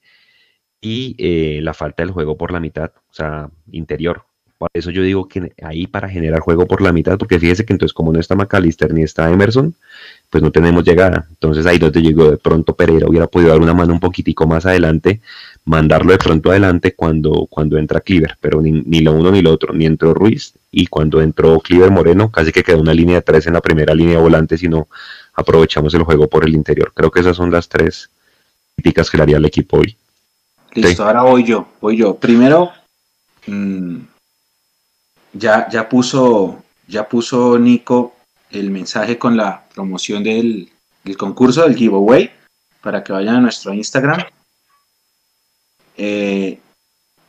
Y 0.81 1.17
eh, 1.19 1.61
la 1.63 1.75
falta 1.75 2.03
del 2.03 2.13
juego 2.13 2.37
por 2.37 2.53
la 2.53 2.61
mitad, 2.61 2.93
o 3.11 3.13
sea, 3.13 3.51
interior. 3.73 4.25
Por 4.59 4.71
eso 4.73 4.91
yo 4.91 5.03
digo 5.03 5.29
que 5.29 5.53
ahí 5.63 5.87
para 5.87 6.09
generar 6.09 6.41
juego 6.41 6.67
por 6.67 6.81
la 6.81 6.93
mitad, 6.93 7.19
porque 7.19 7.39
fíjese 7.39 7.67
que 7.67 7.75
entonces 7.75 7.93
como 7.93 8.11
no 8.11 8.19
está 8.19 8.35
McAllister 8.35 8.95
ni 8.95 9.03
está 9.03 9.31
Emerson, 9.31 9.75
pues 10.31 10.43
no 10.43 10.51
tenemos 10.51 10.83
llegada. 10.83 11.27
Entonces 11.29 11.67
ahí 11.67 11.79
donde 11.79 12.01
llegó 12.01 12.31
de 12.31 12.39
pronto 12.39 12.75
Pereira 12.75 13.07
hubiera 13.07 13.27
podido 13.27 13.51
dar 13.51 13.61
una 13.61 13.75
mano 13.75 13.93
un 13.93 14.01
poquitico 14.01 14.47
más 14.47 14.65
adelante, 14.65 15.21
mandarlo 15.67 16.13
de 16.13 16.19
pronto 16.19 16.51
adelante 16.51 16.95
cuando, 16.95 17.47
cuando 17.51 17.77
entra 17.77 18.01
Cleaver, 18.01 18.39
pero 18.41 18.63
ni, 18.63 18.73
ni 18.73 19.01
lo 19.01 19.13
uno 19.13 19.31
ni 19.31 19.43
lo 19.43 19.53
otro, 19.53 19.75
ni 19.75 19.85
entró 19.85 20.15
Ruiz 20.15 20.55
y 20.79 20.89
cuando 20.89 21.23
entró 21.23 21.59
Cleaver 21.61 21.91
Moreno 21.91 22.31
casi 22.31 22.53
que 22.53 22.63
quedó 22.63 22.83
una 22.83 22.93
línea 22.93 23.15
de 23.15 23.23
tres 23.23 23.47
en 23.47 23.55
la 23.55 23.63
primera 23.63 23.95
línea 23.95 24.19
volante 24.19 24.59
si 24.59 24.69
no 24.69 24.89
aprovechamos 25.33 25.95
el 25.95 26.03
juego 26.03 26.29
por 26.29 26.45
el 26.45 26.55
interior. 26.55 26.93
Creo 26.95 27.11
que 27.11 27.21
esas 27.21 27.35
son 27.35 27.51
las 27.51 27.67
tres 27.67 28.11
críticas 28.75 29.11
que 29.11 29.17
le 29.17 29.23
haría 29.23 29.39
al 29.39 29.47
equipo 29.47 29.79
hoy. 29.79 29.97
Listo, 30.75 31.07
ahora 31.07 31.23
voy 31.23 31.45
yo, 31.45 31.67
voy 31.81 31.97
yo. 31.97 32.17
Primero, 32.17 32.73
mmm, 33.47 34.01
ya, 35.33 35.67
ya, 35.71 35.89
puso, 35.89 36.63
ya 36.87 37.09
puso 37.09 37.59
Nico 37.59 38.15
el 38.51 38.71
mensaje 38.71 39.17
con 39.17 39.35
la 39.35 39.65
promoción 39.75 40.23
del, 40.23 40.71
concurso, 41.17 41.63
del 41.63 41.75
giveaway, 41.75 42.31
para 42.83 43.03
que 43.03 43.15
vayan 43.15 43.37
a 43.37 43.41
nuestro 43.41 43.73
Instagram. 43.73 44.25
Eh, 45.97 46.59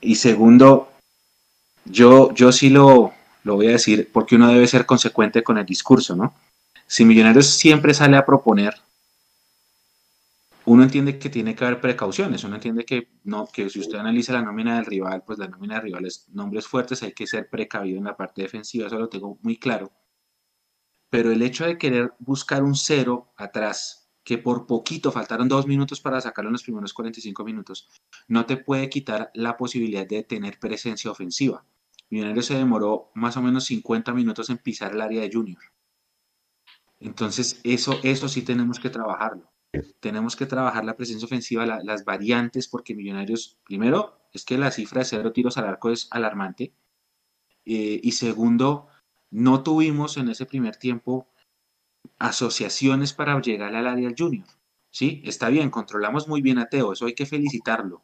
y 0.01 0.15
segundo, 0.15 0.91
yo, 1.85 2.33
yo 2.33 2.51
sí 2.51 2.69
lo, 2.69 3.13
lo 3.47 3.55
voy 3.55 3.67
a 3.67 3.71
decir 3.71 4.09
porque 4.13 4.35
uno 4.35 4.49
debe 4.49 4.67
ser 4.67 4.85
consecuente 4.85 5.43
con 5.43 5.57
el 5.57 5.65
discurso, 5.65 6.15
¿no? 6.15 6.35
Si 6.85 7.03
Millonarios 7.03 7.47
siempre 7.47 7.93
sale 7.93 8.17
a 8.17 8.25
proponer 8.25 8.75
uno 10.67 10.83
entiende 10.83 11.17
que 11.17 11.29
tiene 11.29 11.55
que 11.55 11.63
haber 11.63 11.79
precauciones, 11.79 12.43
uno 12.43 12.55
entiende 12.55 12.83
que, 12.83 13.07
no, 13.23 13.47
que 13.47 13.69
si 13.69 13.79
usted 13.79 13.99
analiza 13.99 14.33
la 14.33 14.41
nómina 14.41 14.75
del 14.75 14.85
rival, 14.85 15.23
pues 15.25 15.39
la 15.39 15.47
nómina 15.47 15.75
del 15.75 15.83
rival 15.83 16.05
es 16.05 16.27
nombres 16.27 16.67
fuertes, 16.67 17.01
hay 17.03 17.13
que 17.13 17.25
ser 17.25 17.49
precavido 17.49 17.97
en 17.97 18.03
la 18.03 18.17
parte 18.17 18.41
defensiva, 18.41 18.87
eso 18.87 18.99
lo 18.99 19.07
tengo 19.07 19.39
muy 19.43 19.55
claro. 19.57 19.93
Pero 21.09 21.31
el 21.31 21.41
hecho 21.41 21.65
de 21.65 21.77
querer 21.77 22.13
buscar 22.19 22.63
un 22.63 22.75
cero 22.75 23.31
atrás, 23.37 24.09
que 24.25 24.37
por 24.37 24.67
poquito 24.67 25.09
faltaron 25.09 25.47
dos 25.47 25.67
minutos 25.67 26.01
para 26.01 26.19
sacarlo 26.19 26.49
en 26.49 26.53
los 26.53 26.63
primeros 26.63 26.93
45 26.93 27.45
minutos, 27.45 27.87
no 28.27 28.45
te 28.45 28.57
puede 28.57 28.89
quitar 28.89 29.31
la 29.35 29.55
posibilidad 29.55 30.05
de 30.05 30.23
tener 30.23 30.59
presencia 30.59 31.09
ofensiva. 31.09 31.63
Millonarios 32.09 32.45
se 32.45 32.55
demoró 32.55 33.11
más 33.13 33.37
o 33.37 33.41
menos 33.41 33.65
50 33.65 34.13
minutos 34.13 34.49
en 34.49 34.57
pisar 34.57 34.93
el 34.93 35.01
área 35.01 35.21
de 35.21 35.31
Junior. 35.31 35.61
Entonces, 36.99 37.59
eso, 37.63 37.99
eso 38.03 38.27
sí 38.27 38.41
tenemos 38.41 38.79
que 38.79 38.89
trabajarlo 38.89 39.51
tenemos 39.99 40.35
que 40.35 40.45
trabajar 40.45 40.85
la 40.85 40.95
presencia 40.95 41.25
ofensiva, 41.25 41.65
las 41.65 42.05
variantes, 42.05 42.67
porque 42.67 42.95
Millonarios, 42.95 43.57
primero, 43.63 44.19
es 44.33 44.45
que 44.45 44.57
la 44.57 44.71
cifra 44.71 44.99
de 44.99 45.05
cero 45.05 45.31
tiros 45.33 45.57
al 45.57 45.65
arco 45.65 45.89
es 45.89 46.07
alarmante. 46.11 46.73
Eh, 47.65 47.99
y 48.01 48.11
segundo, 48.13 48.87
no 49.29 49.63
tuvimos 49.63 50.17
en 50.17 50.29
ese 50.29 50.45
primer 50.45 50.77
tiempo 50.77 51.27
asociaciones 52.19 53.13
para 53.13 53.39
llegar 53.41 53.75
al 53.75 53.87
área 53.87 54.07
del 54.07 54.15
junior. 54.17 54.47
Sí, 54.89 55.21
está 55.25 55.49
bien, 55.49 55.69
controlamos 55.69 56.27
muy 56.27 56.41
bien 56.41 56.57
a 56.59 56.67
Teo, 56.67 56.93
eso 56.93 57.05
hay 57.05 57.13
que 57.13 57.25
felicitarlo. 57.25 58.03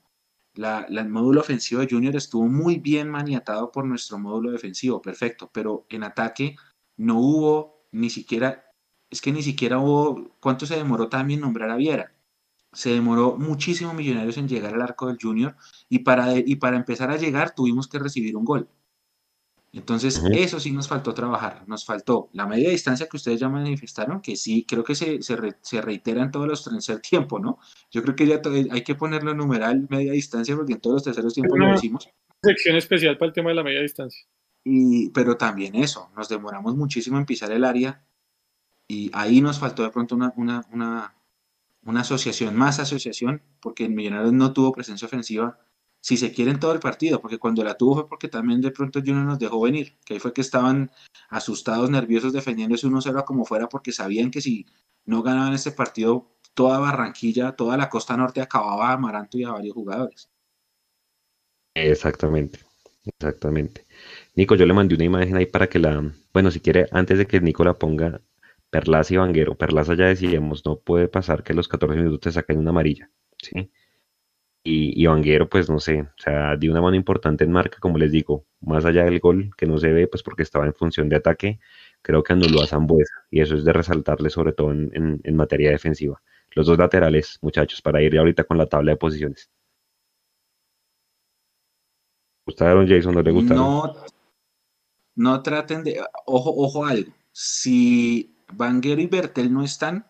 El 0.56 1.10
módulo 1.10 1.42
ofensivo 1.42 1.82
de 1.82 1.88
Junior 1.90 2.16
estuvo 2.16 2.48
muy 2.48 2.78
bien 2.78 3.10
maniatado 3.10 3.72
por 3.72 3.86
nuestro 3.86 4.20
módulo 4.20 4.52
defensivo, 4.52 5.02
perfecto, 5.02 5.50
pero 5.54 5.86
en 5.90 6.04
ataque 6.04 6.56
no 6.98 7.20
hubo 7.20 7.86
ni 7.92 8.10
siquiera 8.10 8.64
es 9.14 9.22
que 9.22 9.32
ni 9.32 9.44
siquiera 9.44 9.78
hubo, 9.78 10.36
¿cuánto 10.40 10.66
se 10.66 10.76
demoró 10.76 11.08
también 11.08 11.42
nombrar 11.42 11.70
a 11.70 11.76
Viera? 11.76 12.12
Se 12.72 12.90
demoró 12.90 13.38
muchísimo 13.38 13.94
Millonarios 13.94 14.38
en 14.38 14.48
llegar 14.48 14.74
al 14.74 14.82
arco 14.82 15.06
del 15.08 15.20
Junior 15.22 15.56
y 15.88 16.00
para, 16.00 16.36
y 16.36 16.56
para 16.56 16.78
empezar 16.78 17.12
a 17.12 17.18
llegar 17.18 17.54
tuvimos 17.54 17.88
que 17.88 18.00
recibir 18.00 18.36
un 18.36 18.44
gol. 18.44 18.68
Entonces, 19.76 20.22
eso 20.32 20.60
sí 20.60 20.72
nos 20.72 20.88
faltó 20.88 21.16
trabajar, 21.16 21.64
nos 21.68 21.84
faltó 21.84 22.30
la 22.34 22.46
media 22.46 22.70
distancia 22.70 23.10
que 23.10 23.18
ustedes 23.18 23.40
ya 23.40 23.50
manifestaron, 23.50 24.22
que 24.22 24.36
sí, 24.36 24.66
creo 24.68 24.84
que 24.84 24.94
se, 24.94 25.20
se, 25.24 25.82
reitera 25.82 26.22
en 26.22 26.30
todos 26.30 26.48
los 26.48 26.64
tercer 26.64 27.00
tiempo, 27.00 27.40
¿no? 27.40 27.58
Yo 27.90 28.04
creo 28.04 28.16
que 28.16 28.28
ya 28.28 28.40
hay 28.72 28.84
que 28.84 28.94
ponerlo 28.94 29.32
en 29.32 29.38
numeral 29.38 29.88
media 29.90 30.12
distancia 30.12 30.56
porque 30.56 30.74
en 30.74 30.80
todos 30.80 30.98
los 30.98 31.04
terceros 31.04 31.34
tiempos 31.34 31.58
lo 31.58 31.72
decimos. 31.72 32.08
Sección 32.44 32.76
especial 32.76 33.18
para 33.18 33.30
el 33.30 33.34
tema 33.34 33.50
de 33.50 33.56
la 33.56 33.64
media 33.64 33.82
distancia. 33.82 34.28
Y, 34.64 35.10
pero 35.10 35.38
también 35.38 35.74
eso, 35.74 36.12
nos 36.16 36.30
demoramos 36.30 36.76
muchísimo 36.76 37.18
en 37.18 37.26
pisar 37.26 37.52
el 37.52 37.64
área, 37.64 38.06
y 38.88 39.10
ahí 39.14 39.42
nos 39.42 39.58
faltó 39.58 39.82
de 39.82 39.90
pronto 39.90 40.14
una, 40.16 40.34
una, 40.36 40.66
una, 40.72 41.16
una 41.84 42.02
asociación, 42.02 42.56
más 42.56 42.80
asociación, 42.80 43.42
porque 43.60 43.86
el 43.86 43.92
Millonarios 43.92 44.34
no 44.34 44.54
tuvo 44.54 44.72
presencia 44.72 45.08
ofensiva, 45.08 45.58
si 46.04 46.18
se 46.18 46.34
quiere 46.34 46.52
en 46.52 46.60
todo 46.60 46.74
el 46.74 46.82
partido, 46.82 47.22
porque 47.22 47.40
cuando 47.40 47.64
la 47.64 47.78
tuvo 47.78 47.96
fue 47.96 48.10
porque 48.10 48.28
también 48.28 48.60
de 48.60 48.72
pronto 48.72 49.00
Junior 49.00 49.24
nos 49.24 49.40
dejó 49.40 49.62
venir, 49.62 49.96
que 50.04 50.16
ahí 50.16 50.20
fue 50.20 50.34
que 50.34 50.42
estaban 50.42 50.92
asustados, 51.30 51.90
nerviosos, 51.90 52.34
defendiéndose 52.34 52.88
1-0 52.88 53.24
como 53.24 53.46
fuera, 53.46 53.70
porque 53.70 53.94
sabían 53.94 54.30
que 54.30 54.42
si 54.42 54.66
no 55.06 55.24
ganaban 55.24 55.54
este 55.54 55.72
partido, 55.72 56.28
toda 56.54 56.78
Barranquilla, 56.80 57.54
toda 57.54 57.78
la 57.78 57.88
costa 57.88 58.18
norte 58.18 58.42
acababa 58.42 58.90
a 58.90 58.94
Amaranto 58.94 59.38
y 59.38 59.46
a 59.46 59.52
varios 59.52 59.74
jugadores. 59.74 60.30
Exactamente, 61.74 62.60
exactamente. 63.06 63.86
Nico, 64.36 64.56
yo 64.56 64.66
le 64.66 64.74
mandé 64.74 64.96
una 64.96 65.06
imagen 65.06 65.38
ahí 65.38 65.46
para 65.46 65.70
que 65.70 65.80
la, 65.80 66.04
bueno, 66.34 66.52
si 66.52 66.60
quiere, 66.60 66.88
antes 66.92 67.18
de 67.18 67.26
que 67.28 67.40
Nico 67.40 67.64
la 67.64 67.80
ponga, 67.80 68.20
Perlaza 68.70 69.14
y 69.14 69.18
Vanguero. 69.18 69.56
Perlaza 69.56 69.94
ya 69.96 70.08
decíamos, 70.08 70.66
no 70.66 70.80
puede 70.80 71.08
pasar 71.08 71.44
que 71.44 71.54
los 71.54 71.70
14 71.70 71.96
minutos 71.96 72.20
te 72.20 72.32
saquen 72.34 72.58
una 72.60 72.72
amarilla. 72.72 73.10
¿sí? 73.38 73.72
Y, 74.66 75.02
y 75.02 75.06
Vanguero, 75.08 75.50
pues 75.50 75.70
no 75.70 75.80
sé, 75.80 76.02
o 76.02 76.22
sea, 76.22 76.56
dio 76.56 76.72
una 76.72 76.82
mano 76.82 76.96
importante 76.96 77.44
en 77.44 77.52
marca, 77.52 77.80
como 77.82 77.98
les 77.98 78.14
digo, 78.14 78.46
más 78.62 78.86
allá 78.86 79.04
del 79.04 79.20
gol 79.20 79.52
que 79.58 79.66
no 79.66 79.78
se 79.78 79.92
ve, 79.92 80.08
pues 80.08 80.24
porque 80.24 80.44
estaba 80.44 80.66
en 80.66 80.74
función 80.74 81.10
de 81.10 81.18
ataque, 81.18 81.60
creo 82.02 82.24
que 82.24 82.34
anuló 82.34 82.62
a 82.62 82.68
Zambuesa 82.68 83.26
y 83.30 83.42
eso 83.42 83.56
es 83.56 83.66
de 83.66 83.74
resaltarle 83.74 84.30
sobre 84.30 84.54
todo 84.54 84.72
en, 84.72 85.36
materia 85.36 85.72
defensiva. 85.72 86.22
Los 86.52 86.68
dos 86.68 86.78
laterales, 86.78 87.40
muchachos, 87.42 87.82
para 87.82 88.02
ir 88.02 88.18
ahorita 88.18 88.44
con 88.44 88.58
la 88.58 88.68
tabla 88.68 88.92
de 88.92 88.98
posiciones. 88.98 89.50
¿Gustaron, 92.46 92.88
Jason? 92.88 93.16
¿No 93.16 93.22
le 93.22 93.32
gustaron? 93.32 93.64
No, 93.64 93.94
no 95.16 95.42
traten 95.42 95.84
de. 95.84 96.00
Ojo, 96.26 96.54
ojo 96.56 96.86
algo. 96.86 97.12
Si 97.32 98.36
Vanguero 98.54 99.02
y 99.02 99.08
Bertel 99.08 99.52
no 99.52 99.64
están, 99.64 100.06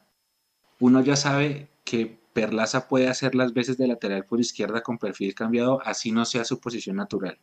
uno 0.80 1.02
ya 1.02 1.16
sabe 1.16 1.70
que 1.86 2.20
Perlaza 2.34 2.88
puede 2.88 3.08
hacer 3.08 3.36
las 3.36 3.54
veces 3.54 3.78
de 3.78 3.88
lateral 3.88 4.26
por 4.26 4.40
izquierda 4.40 4.82
con 4.82 4.98
perfil 4.98 5.36
cambiado, 5.36 5.82
así 5.84 6.12
no 6.12 6.26
sea 6.26 6.44
su 6.44 6.60
posición 6.60 6.96
natural. 6.96 7.40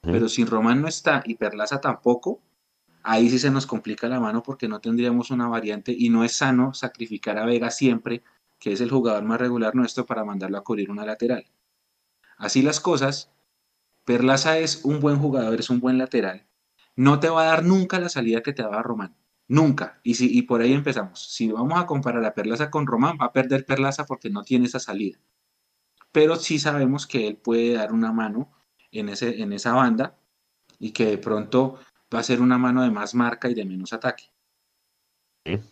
Pero 0.00 0.28
si 0.28 0.44
Román 0.44 0.82
no 0.82 0.88
está 0.88 1.22
y 1.24 1.36
Perlaza 1.36 1.80
tampoco, 1.80 2.42
ahí 3.02 3.30
sí 3.30 3.38
se 3.38 3.50
nos 3.50 3.66
complica 3.66 4.08
la 4.08 4.20
mano 4.20 4.42
porque 4.42 4.68
no 4.68 4.80
tendríamos 4.80 5.30
una 5.30 5.48
variante 5.48 5.94
y 5.96 6.10
no 6.10 6.24
es 6.24 6.36
sano 6.36 6.74
sacrificar 6.74 7.38
a 7.38 7.46
Vega 7.46 7.70
siempre, 7.70 8.22
que 8.58 8.72
es 8.72 8.80
el 8.80 8.90
jugador 8.90 9.24
más 9.24 9.40
regular 9.40 9.74
nuestro, 9.74 10.04
para 10.04 10.24
mandarlo 10.24 10.58
a 10.58 10.64
cubrir 10.64 10.90
una 10.90 11.06
lateral. 11.06 11.46
Así 12.36 12.62
las 12.62 12.80
cosas, 12.80 13.30
Perlaza 14.04 14.58
es 14.58 14.84
un 14.84 15.00
buen 15.00 15.18
jugador, 15.18 15.58
es 15.60 15.70
un 15.70 15.80
buen 15.80 15.96
lateral. 15.96 16.46
No 16.96 17.20
te 17.20 17.28
va 17.28 17.42
a 17.42 17.46
dar 17.46 17.64
nunca 17.64 17.98
la 17.98 18.08
salida 18.08 18.42
que 18.42 18.52
te 18.52 18.62
daba 18.62 18.82
Román. 18.82 19.16
Nunca. 19.48 20.00
Y, 20.02 20.14
si, 20.14 20.36
y 20.36 20.42
por 20.42 20.60
ahí 20.60 20.72
empezamos. 20.72 21.20
Si 21.20 21.50
vamos 21.50 21.78
a 21.78 21.86
comparar 21.86 22.24
a 22.24 22.34
Perlaza 22.34 22.70
con 22.70 22.86
Román, 22.86 23.18
va 23.20 23.26
a 23.26 23.32
perder 23.32 23.66
Perlaza 23.66 24.06
porque 24.06 24.30
no 24.30 24.42
tiene 24.42 24.66
esa 24.66 24.80
salida. 24.80 25.18
Pero 26.12 26.36
sí 26.36 26.58
sabemos 26.58 27.06
que 27.06 27.28
él 27.28 27.36
puede 27.36 27.74
dar 27.74 27.92
una 27.92 28.12
mano 28.12 28.52
en, 28.90 29.08
ese, 29.08 29.42
en 29.42 29.52
esa 29.52 29.72
banda 29.72 30.16
y 30.78 30.92
que 30.92 31.06
de 31.06 31.18
pronto 31.18 31.78
va 32.14 32.20
a 32.20 32.24
ser 32.24 32.40
una 32.40 32.58
mano 32.58 32.82
de 32.82 32.90
más 32.90 33.14
marca 33.14 33.50
y 33.50 33.54
de 33.54 33.64
menos 33.64 33.92
ataque. 33.92 34.24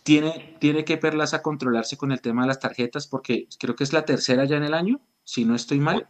Tiene, 0.02 0.56
tiene 0.60 0.84
que 0.84 0.98
Perlaza 0.98 1.40
controlarse 1.40 1.96
con 1.96 2.12
el 2.12 2.20
tema 2.20 2.42
de 2.42 2.48
las 2.48 2.60
tarjetas 2.60 3.06
porque 3.06 3.48
creo 3.58 3.74
que 3.74 3.84
es 3.84 3.94
la 3.94 4.04
tercera 4.04 4.44
ya 4.44 4.58
en 4.58 4.64
el 4.64 4.74
año, 4.74 5.00
si 5.24 5.46
no 5.46 5.54
estoy 5.54 5.80
mal. 5.80 6.06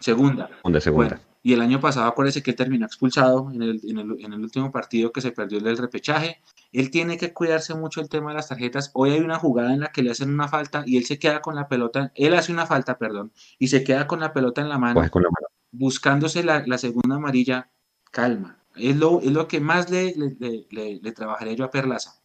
Segunda. 0.00 0.48
Segunda, 0.48 0.80
segunda. 0.80 1.20
Y 1.42 1.54
el 1.54 1.60
año 1.62 1.80
pasado 1.80 2.06
acuérdese 2.06 2.42
que 2.42 2.52
terminó 2.52 2.84
expulsado 2.84 3.50
en 3.50 3.62
el, 3.62 3.80
en, 3.84 3.98
el, 3.98 4.24
en 4.24 4.32
el, 4.32 4.40
último 4.40 4.70
partido 4.70 5.10
que 5.10 5.22
se 5.22 5.32
perdió 5.32 5.58
el 5.58 5.64
del 5.64 5.78
repechaje. 5.78 6.40
Él 6.72 6.90
tiene 6.90 7.16
que 7.16 7.32
cuidarse 7.32 7.74
mucho 7.74 8.00
el 8.00 8.08
tema 8.08 8.30
de 8.30 8.36
las 8.36 8.48
tarjetas. 8.48 8.90
Hoy 8.94 9.10
hay 9.10 9.20
una 9.20 9.38
jugada 9.38 9.72
en 9.72 9.80
la 9.80 9.90
que 9.90 10.02
le 10.02 10.10
hacen 10.10 10.30
una 10.30 10.48
falta 10.48 10.82
y 10.86 10.98
él 10.98 11.04
se 11.04 11.18
queda 11.18 11.40
con 11.40 11.54
la 11.54 11.68
pelota, 11.68 12.12
él 12.14 12.34
hace 12.34 12.52
una 12.52 12.66
falta, 12.66 12.98
perdón, 12.98 13.32
y 13.58 13.68
se 13.68 13.82
queda 13.82 14.06
con 14.06 14.20
la 14.20 14.32
pelota 14.32 14.60
en 14.60 14.68
la 14.68 14.78
mano, 14.78 15.08
con 15.10 15.22
la 15.22 15.30
mano. 15.30 15.46
buscándose 15.70 16.42
la, 16.44 16.64
la, 16.66 16.78
segunda 16.78 17.16
amarilla. 17.16 17.70
Calma. 18.10 18.58
Es 18.74 18.96
lo, 18.96 19.20
es 19.20 19.32
lo 19.32 19.48
que 19.48 19.60
más 19.60 19.90
le, 19.90 20.14
le, 20.16 20.66
le, 20.70 21.00
le 21.00 21.12
trabajaré 21.12 21.56
yo 21.56 21.64
a 21.64 21.70
Perlaza. 21.70 22.20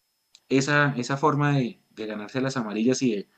Esa, 0.50 0.94
esa 0.98 1.18
forma 1.18 1.54
de, 1.54 1.80
de 1.92 2.06
ganarse 2.06 2.42
las 2.42 2.58
amarillas 2.58 3.02
y 3.02 3.16
de, 3.16 3.30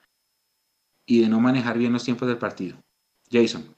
y 1.05 1.21
de 1.21 1.29
no 1.29 1.39
manejar 1.39 1.77
bien 1.77 1.93
los 1.93 2.03
tiempos 2.03 2.27
del 2.27 2.37
partido. 2.37 2.77
Jason. 3.31 3.76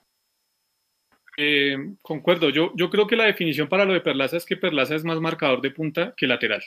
Eh, 1.42 1.78
concuerdo, 2.02 2.50
yo, 2.50 2.74
yo 2.76 2.90
creo 2.90 3.08
que 3.08 3.16
la 3.16 3.24
definición 3.24 3.70
para 3.70 3.86
lo 3.86 3.94
de 3.94 4.02
Perlaza 4.02 4.36
es 4.36 4.46
que 4.46 4.58
Perlaza 4.58 4.96
es 4.96 5.06
más 5.06 5.22
marcador 5.22 5.62
de 5.62 5.72
punta 5.72 6.14
que 6.18 6.28
lateral. 6.28 6.62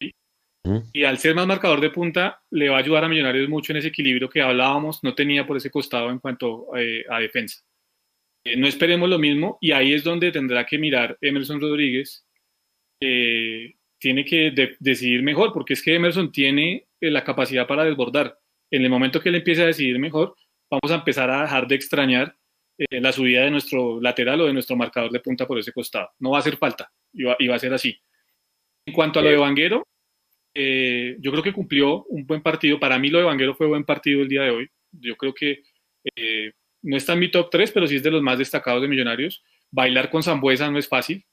¿sí? 0.00 0.12
Y 0.92 1.04
al 1.04 1.18
ser 1.18 1.36
más 1.36 1.46
marcador 1.46 1.80
de 1.80 1.90
punta, 1.90 2.42
le 2.50 2.68
va 2.68 2.78
a 2.78 2.80
ayudar 2.80 3.04
a 3.04 3.08
Millonarios 3.08 3.48
mucho 3.48 3.72
en 3.72 3.76
ese 3.76 3.88
equilibrio 3.88 4.28
que 4.28 4.42
hablábamos, 4.42 5.04
no 5.04 5.14
tenía 5.14 5.46
por 5.46 5.56
ese 5.56 5.70
costado 5.70 6.10
en 6.10 6.18
cuanto 6.18 6.76
eh, 6.76 7.04
a 7.08 7.20
defensa. 7.20 7.62
Eh, 8.44 8.56
no 8.56 8.66
esperemos 8.66 9.08
lo 9.08 9.20
mismo 9.20 9.56
y 9.60 9.70
ahí 9.70 9.92
es 9.92 10.02
donde 10.02 10.32
tendrá 10.32 10.66
que 10.66 10.78
mirar 10.78 11.16
Emerson 11.20 11.60
Rodríguez. 11.60 12.26
tiene 12.98 14.24
que 14.24 14.50
de 14.50 14.76
decidir 14.80 15.22
mejor, 15.22 15.52
porque 15.52 15.74
es 15.74 15.82
que 15.82 15.94
Emerson 15.94 16.32
tiene 16.32 16.88
la 17.00 17.22
capacidad 17.22 17.68
para 17.68 17.84
desbordar. 17.84 18.36
En 18.68 18.82
el 18.82 18.90
momento 18.90 19.20
que 19.20 19.28
él 19.28 19.36
empiece 19.36 19.62
a 19.62 19.66
decidir 19.66 20.00
mejor, 20.00 20.34
vamos 20.68 20.90
a 20.90 20.96
empezar 20.96 21.30
a 21.30 21.42
dejar 21.42 21.68
de 21.68 21.76
extrañar 21.76 22.36
eh, 22.78 23.00
la 23.00 23.12
subida 23.12 23.44
de 23.44 23.50
nuestro 23.50 24.00
lateral 24.00 24.40
o 24.42 24.46
de 24.46 24.52
nuestro 24.52 24.76
marcador 24.76 25.10
de 25.10 25.20
punta 25.20 25.46
por 25.46 25.58
ese 25.58 25.72
costado. 25.72 26.10
No 26.18 26.30
va 26.30 26.38
a 26.38 26.40
hacer 26.40 26.56
falta 26.56 26.92
y 27.12 27.24
va, 27.24 27.36
y 27.38 27.48
va 27.48 27.56
a 27.56 27.58
ser 27.58 27.72
así. 27.72 27.98
En 28.86 28.94
cuanto 28.94 29.18
a 29.18 29.22
lo 29.22 29.30
de 29.30 29.36
Vanguero, 29.36 29.86
eh, 30.54 31.16
yo 31.18 31.30
creo 31.32 31.42
que 31.42 31.52
cumplió 31.52 32.04
un 32.04 32.26
buen 32.26 32.42
partido. 32.42 32.78
Para 32.80 32.98
mí 32.98 33.10
lo 33.10 33.18
de 33.18 33.24
Vanguero 33.24 33.54
fue 33.54 33.66
buen 33.66 33.84
partido 33.84 34.22
el 34.22 34.28
día 34.28 34.42
de 34.42 34.50
hoy. 34.50 34.70
Yo 34.92 35.16
creo 35.16 35.34
que 35.34 35.62
eh, 36.14 36.52
no 36.82 36.96
está 36.96 37.14
en 37.14 37.20
mi 37.20 37.30
top 37.30 37.50
3, 37.50 37.72
pero 37.72 37.86
sí 37.86 37.96
es 37.96 38.02
de 38.02 38.10
los 38.10 38.22
más 38.22 38.38
destacados 38.38 38.80
de 38.80 38.88
Millonarios. 38.88 39.42
Bailar 39.70 40.08
con 40.08 40.22
Zambuesa 40.22 40.70
no 40.70 40.78
es 40.78 40.88
fácil, 40.88 41.24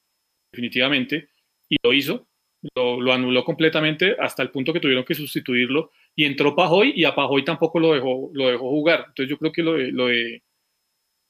definitivamente, 0.52 1.28
y 1.68 1.76
lo 1.82 1.92
hizo. 1.92 2.28
Lo, 2.74 3.00
lo, 3.00 3.12
anuló 3.12 3.44
completamente 3.44 4.16
hasta 4.18 4.42
el 4.42 4.50
punto 4.50 4.72
que 4.72 4.80
tuvieron 4.80 5.04
que 5.04 5.14
sustituirlo 5.14 5.90
y 6.16 6.24
entró 6.24 6.56
Pajoy 6.56 6.94
y 6.96 7.04
a 7.04 7.14
Pajoy 7.14 7.44
tampoco 7.44 7.78
lo 7.78 7.92
dejó, 7.92 8.30
lo 8.32 8.48
dejó 8.48 8.70
jugar. 8.70 9.04
Entonces 9.08 9.28
yo 9.28 9.38
creo 9.38 9.52
que 9.52 9.62
lo 9.62 9.74
de, 9.74 9.92
lo 9.92 10.06
de, 10.06 10.42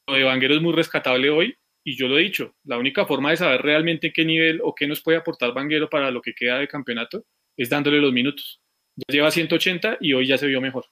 lo 0.07 0.15
de 0.15 0.25
Vanguero 0.25 0.55
es 0.55 0.63
muy 0.63 0.73
rescatable 0.73 1.31
hoy 1.31 1.57
y 1.83 1.97
yo 1.97 2.09
lo 2.09 2.19
he 2.19 2.23
dicho, 2.23 2.55
la 2.65 2.79
única 2.79 3.05
forma 3.07 3.31
de 3.31 3.37
saber 3.37 3.63
realmente 3.63 4.13
qué 4.13 4.25
nivel 4.25 4.61
o 4.63 4.75
qué 4.75 4.87
nos 4.87 5.03
puede 5.03 5.19
aportar 5.19 5.53
Vanguero 5.53 5.91
para 5.91 6.11
lo 6.11 6.23
que 6.23 6.35
queda 6.35 6.59
de 6.59 6.69
campeonato 6.69 7.25
es 7.57 7.69
dándole 7.69 8.01
los 8.01 8.13
minutos. 8.13 8.63
Ya 8.97 9.13
lleva 9.13 9.31
180 9.31 9.99
y 10.01 10.15
hoy 10.15 10.27
ya 10.27 10.39
se 10.39 10.47
vio 10.47 10.61
mejor. 10.61 10.87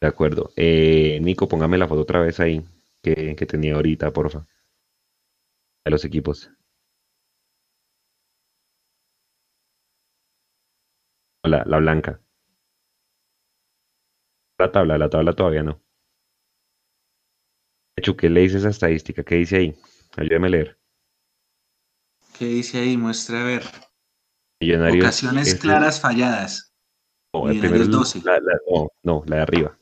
De 0.00 0.06
acuerdo. 0.06 0.52
Eh, 0.56 1.18
Nico, 1.20 1.48
póngame 1.48 1.78
la 1.78 1.88
foto 1.88 2.02
otra 2.02 2.20
vez 2.20 2.38
ahí 2.38 2.62
que, 3.02 3.34
tenía 3.46 3.74
ahorita, 3.74 4.12
porfa. 4.12 4.46
De 5.84 5.90
los 5.90 6.04
equipos. 6.04 6.50
La, 11.42 11.64
la 11.66 11.78
blanca. 11.78 12.20
La 14.58 14.70
tabla, 14.70 14.98
la 14.98 15.08
tabla 15.08 15.32
todavía 15.34 15.62
no. 15.62 15.80
Hecho, 17.98 18.16
¿qué 18.16 18.30
le 18.30 18.42
dice 18.42 18.58
esa 18.58 18.68
estadística? 18.68 19.24
¿Qué 19.24 19.34
dice 19.34 19.56
ahí? 19.56 19.74
Ayúdeme 20.16 20.46
a 20.46 20.50
leer. 20.50 20.78
¿Qué 22.38 22.44
dice 22.44 22.78
ahí? 22.78 22.96
Muestra 22.96 23.40
a 23.42 23.44
ver. 23.44 23.62
Millonarios. 24.60 25.04
Ocasiones 25.04 25.48
es- 25.48 25.60
claras 25.60 26.00
falladas. 26.00 26.72
No, 27.34 27.48
el 27.50 27.58
primero, 27.58 27.84
12. 27.86 28.22
la- 28.24 28.38
la- 28.38 28.60
no, 28.72 28.88
no, 29.02 29.24
la 29.26 29.36
de 29.36 29.42
arriba. 29.42 29.78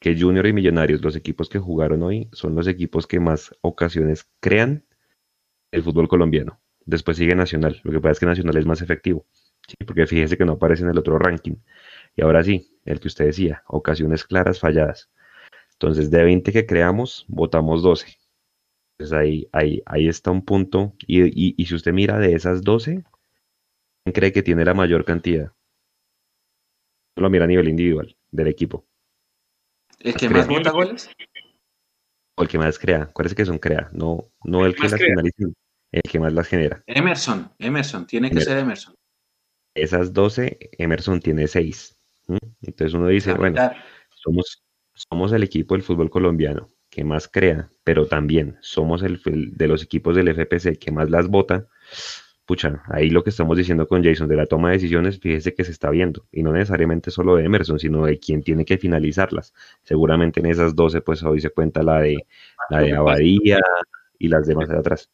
Que 0.00 0.18
Junior 0.20 0.46
y 0.48 0.52
Millonarios, 0.52 1.00
los 1.00 1.14
equipos 1.14 1.48
que 1.48 1.60
jugaron 1.60 2.02
hoy, 2.02 2.28
son 2.32 2.56
los 2.56 2.66
equipos 2.66 3.06
que 3.06 3.20
más 3.20 3.54
ocasiones 3.60 4.28
crean 4.40 4.84
el 5.72 5.84
fútbol 5.84 6.08
colombiano. 6.08 6.60
Después 6.86 7.18
sigue 7.18 7.36
Nacional. 7.36 7.80
Lo 7.84 7.92
que 7.92 8.00
pasa 8.00 8.12
es 8.12 8.18
que 8.20 8.26
Nacional 8.26 8.56
es 8.56 8.66
más 8.66 8.82
efectivo. 8.82 9.26
¿sí? 9.68 9.76
Porque 9.86 10.06
fíjese 10.08 10.36
que 10.36 10.44
no 10.44 10.54
aparece 10.54 10.82
en 10.82 10.90
el 10.90 10.98
otro 10.98 11.18
ranking. 11.18 11.54
Y 12.16 12.22
ahora 12.22 12.42
sí, 12.42 12.80
el 12.84 12.98
que 12.98 13.06
usted 13.08 13.26
decía, 13.26 13.62
ocasiones 13.68 14.24
claras 14.24 14.58
falladas. 14.58 15.08
Entonces, 15.80 16.10
de 16.10 16.24
20 16.24 16.52
que 16.52 16.66
creamos, 16.66 17.24
votamos 17.28 17.82
12. 17.82 18.18
Entonces 18.98 19.16
ahí, 19.16 19.48
ahí, 19.52 19.80
ahí 19.86 20.08
está 20.08 20.32
un 20.32 20.44
punto. 20.44 20.92
Y, 21.06 21.22
y- 21.22 21.54
y 21.56 21.66
si 21.66 21.74
usted 21.76 21.92
mira 21.92 22.18
de 22.18 22.34
esas 22.34 22.62
12, 22.62 23.04
¿quién 24.04 24.12
cree 24.12 24.32
que 24.32 24.42
tiene 24.42 24.64
la 24.64 24.74
mayor 24.74 25.04
cantidad? 25.04 25.52
Lo 27.16 27.30
mira 27.30 27.44
a 27.44 27.48
nivel 27.48 27.68
individual 27.68 28.16
del 28.32 28.48
equipo. 28.48 28.86
¿El 30.00 30.14
que 30.14 30.28
más 30.28 30.48
vota 30.48 30.70
goles? 30.72 31.10
O 32.36 32.42
el 32.42 32.48
que 32.48 32.58
más 32.58 32.78
crea. 32.78 33.06
¿Cuál 33.06 33.26
es 33.26 33.34
que 33.34 33.44
son 33.44 33.58
crea? 33.58 33.88
No, 33.92 34.24
no 34.44 34.66
el 34.66 34.74
que 34.74 34.82
más 34.82 34.92
las 34.92 35.00
crea. 35.00 35.10
finaliza, 35.10 35.44
el 35.92 36.02
que 36.02 36.20
más 36.20 36.32
las 36.32 36.48
genera. 36.48 36.82
Emerson, 36.86 37.52
Emerson, 37.58 38.06
tiene 38.06 38.28
que 38.28 38.34
Emerson. 38.34 38.52
ser 38.52 38.62
Emerson. 38.62 38.94
Esas 39.74 40.12
12, 40.12 40.58
Emerson 40.72 41.20
tiene 41.20 41.46
6. 41.46 41.96
Entonces 42.62 42.94
uno 42.94 43.06
dice, 43.08 43.32
bueno, 43.34 43.60
somos, 44.10 44.62
somos 45.10 45.32
el 45.32 45.42
equipo 45.42 45.74
del 45.74 45.82
fútbol 45.82 46.10
colombiano 46.10 46.68
que 46.90 47.04
más 47.04 47.28
crea, 47.28 47.68
pero 47.84 48.06
también 48.06 48.56
somos 48.60 49.02
el, 49.02 49.20
el 49.26 49.56
de 49.56 49.68
los 49.68 49.82
equipos 49.82 50.16
del 50.16 50.28
FPC 50.28 50.78
que 50.78 50.90
más 50.90 51.10
las 51.10 51.28
vota. 51.28 51.66
Pucha, 52.46 52.82
ahí 52.90 53.10
lo 53.10 53.22
que 53.22 53.30
estamos 53.30 53.58
diciendo 53.58 53.86
con 53.86 54.02
Jason 54.02 54.26
de 54.26 54.36
la 54.36 54.46
toma 54.46 54.70
de 54.70 54.76
decisiones, 54.76 55.20
fíjese 55.20 55.54
que 55.54 55.64
se 55.64 55.70
está 55.70 55.90
viendo, 55.90 56.24
y 56.32 56.42
no 56.42 56.50
necesariamente 56.50 57.10
solo 57.10 57.36
de 57.36 57.44
Emerson, 57.44 57.78
sino 57.78 58.06
de 58.06 58.18
quien 58.18 58.42
tiene 58.42 58.64
que 58.64 58.78
finalizarlas. 58.78 59.52
Seguramente 59.82 60.40
en 60.40 60.46
esas 60.46 60.74
12, 60.74 61.02
pues 61.02 61.22
hoy 61.22 61.42
se 61.42 61.50
cuenta 61.50 61.82
la 61.82 62.00
de, 62.00 62.16
la 62.70 62.80
de 62.80 62.94
Abadía 62.94 63.60
y 64.18 64.28
las 64.28 64.46
demás 64.46 64.70
de 64.70 64.78
atrás. 64.78 65.10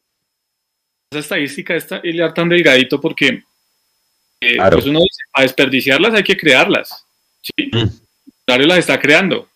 Esa 1.11 1.19
estadística 1.19 1.75
está 1.75 2.01
tan 2.33 2.47
delgadito 2.49 3.01
porque 3.01 3.43
eh, 4.39 4.55
Claro. 4.55 4.77
pues 4.77 4.87
uno 4.87 4.99
dice, 4.99 5.23
a 5.33 5.41
desperdiciarlas 5.41 6.13
hay 6.13 6.23
que 6.23 6.37
crearlas. 6.37 7.05
¿sí? 7.41 7.69
Mm. 7.71 7.89
Mario 8.47 8.67
las 8.67 8.79
está 8.79 8.99
creando. 8.99 9.49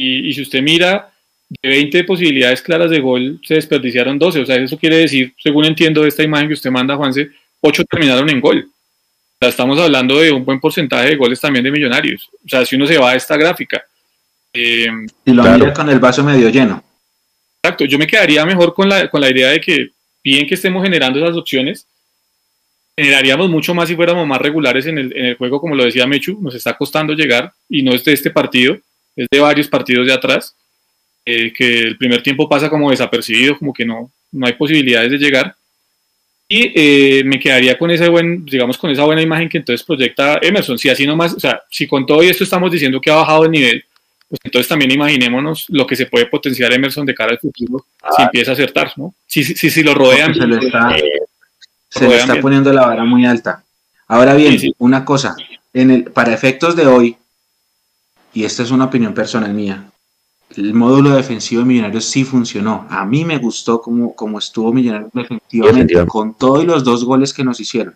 Y, 0.00 0.28
y 0.28 0.32
si 0.32 0.42
usted 0.42 0.62
mira, 0.62 1.10
de 1.50 1.68
20 1.68 2.04
posibilidades 2.04 2.62
claras 2.62 2.90
de 2.90 3.00
gol, 3.00 3.40
se 3.44 3.54
desperdiciaron 3.54 4.18
12. 4.18 4.40
O 4.40 4.46
sea, 4.46 4.56
eso 4.56 4.78
quiere 4.78 4.96
decir, 4.96 5.34
según 5.38 5.64
entiendo 5.64 6.02
de 6.02 6.08
esta 6.08 6.22
imagen 6.22 6.48
que 6.48 6.54
usted 6.54 6.70
manda, 6.70 6.96
Juanse, 6.96 7.30
8 7.60 7.84
terminaron 7.84 8.30
en 8.30 8.40
gol. 8.40 8.68
O 8.68 9.36
sea, 9.40 9.48
estamos 9.48 9.78
hablando 9.80 10.20
de 10.20 10.30
un 10.30 10.44
buen 10.44 10.60
porcentaje 10.60 11.10
de 11.10 11.16
goles 11.16 11.40
también 11.40 11.64
de 11.64 11.72
millonarios. 11.72 12.30
O 12.44 12.48
sea, 12.48 12.64
si 12.64 12.76
uno 12.76 12.86
se 12.86 12.98
va 12.98 13.10
a 13.10 13.16
esta 13.16 13.36
gráfica. 13.36 13.82
Eh, 14.52 14.86
y 15.24 15.32
lo 15.32 15.42
claro. 15.42 15.72
con 15.72 15.88
el 15.90 15.98
vaso 15.98 16.22
medio 16.22 16.48
lleno. 16.50 16.84
Exacto, 17.62 17.84
yo 17.84 17.98
me 17.98 18.06
quedaría 18.06 18.46
mejor 18.46 18.72
con 18.72 18.88
la, 18.88 19.10
con 19.10 19.20
la 19.20 19.30
idea 19.30 19.50
de 19.50 19.60
que, 19.60 19.90
bien 20.22 20.46
que 20.46 20.54
estemos 20.54 20.82
generando 20.82 21.18
esas 21.18 21.36
opciones, 21.36 21.86
generaríamos 22.96 23.50
mucho 23.50 23.74
más 23.74 23.88
si 23.88 23.96
fuéramos 23.96 24.26
más 24.26 24.40
regulares 24.40 24.86
en 24.86 24.98
el, 24.98 25.16
en 25.16 25.26
el 25.26 25.34
juego, 25.36 25.60
como 25.60 25.74
lo 25.74 25.84
decía 25.84 26.06
Mechu, 26.06 26.38
nos 26.40 26.54
está 26.54 26.76
costando 26.76 27.12
llegar 27.12 27.52
y 27.68 27.82
no 27.82 27.92
es 27.92 28.04
de 28.04 28.12
este 28.12 28.30
partido, 28.30 28.78
es 29.16 29.26
de 29.30 29.40
varios 29.40 29.68
partidos 29.68 30.06
de 30.06 30.12
atrás, 30.12 30.54
eh, 31.24 31.52
que 31.52 31.80
el 31.80 31.96
primer 31.96 32.22
tiempo 32.22 32.48
pasa 32.48 32.70
como 32.70 32.90
desapercibido, 32.90 33.58
como 33.58 33.72
que 33.72 33.84
no, 33.84 34.10
no 34.32 34.46
hay 34.46 34.54
posibilidades 34.54 35.10
de 35.10 35.18
llegar. 35.18 35.54
Y 36.48 36.72
eh, 36.74 37.22
me 37.24 37.38
quedaría 37.38 37.78
con 37.78 37.90
esa, 37.90 38.08
buen, 38.08 38.44
digamos, 38.44 38.76
con 38.76 38.90
esa 38.90 39.04
buena 39.04 39.22
imagen 39.22 39.48
que 39.48 39.58
entonces 39.58 39.86
proyecta 39.86 40.40
Emerson. 40.42 40.78
Si 40.78 40.88
así 40.88 41.06
nomás, 41.06 41.32
o 41.34 41.38
sea, 41.38 41.62
si 41.70 41.86
con 41.86 42.04
todo 42.04 42.22
esto 42.22 42.42
estamos 42.42 42.72
diciendo 42.72 43.00
que 43.00 43.10
ha 43.10 43.16
bajado 43.16 43.44
el 43.44 43.52
nivel, 43.52 43.84
pues 44.28 44.40
entonces 44.44 44.68
también 44.68 44.90
imaginémonos 44.90 45.66
lo 45.68 45.86
que 45.86 45.96
se 45.96 46.06
puede 46.06 46.26
potenciar 46.26 46.72
Emerson 46.72 47.06
de 47.06 47.14
cara 47.14 47.32
al 47.32 47.38
futuro 47.38 47.84
si 48.16 48.22
empieza 48.22 48.52
a 48.52 48.54
acertar, 48.54 48.92
¿no? 48.96 49.14
Si, 49.26 49.44
si, 49.44 49.70
si 49.70 49.82
lo 49.82 49.94
rodean. 49.94 50.34
Se, 50.34 50.66
está, 50.66 50.96
se 51.88 52.08
le 52.08 52.16
está 52.16 52.40
poniendo 52.40 52.72
la 52.72 52.86
vara 52.86 53.04
muy 53.04 53.26
alta. 53.26 53.62
Ahora 54.08 54.34
bien, 54.34 54.56
una 54.78 55.04
cosa, 55.04 55.36
en 55.72 55.90
el, 55.90 56.04
para 56.04 56.34
efectos 56.34 56.74
de 56.74 56.86
hoy, 56.86 57.16
y 58.32 58.44
esta 58.44 58.62
es 58.62 58.70
una 58.70 58.86
opinión 58.86 59.14
personal 59.14 59.52
mía, 59.52 59.90
el 60.56 60.74
módulo 60.74 61.10
defensivo 61.10 61.60
de 61.60 61.68
Millonarios 61.68 62.04
sí 62.06 62.24
funcionó. 62.24 62.86
A 62.90 63.04
mí 63.04 63.24
me 63.24 63.38
gustó 63.38 63.80
como, 63.80 64.14
como 64.14 64.38
estuvo 64.38 64.72
Millonarios 64.72 65.10
defensivamente, 65.12 66.06
con 66.06 66.34
todos 66.34 66.64
los 66.64 66.82
dos 66.82 67.04
goles 67.04 67.32
que 67.32 67.44
nos 67.44 67.60
hicieron. 67.60 67.94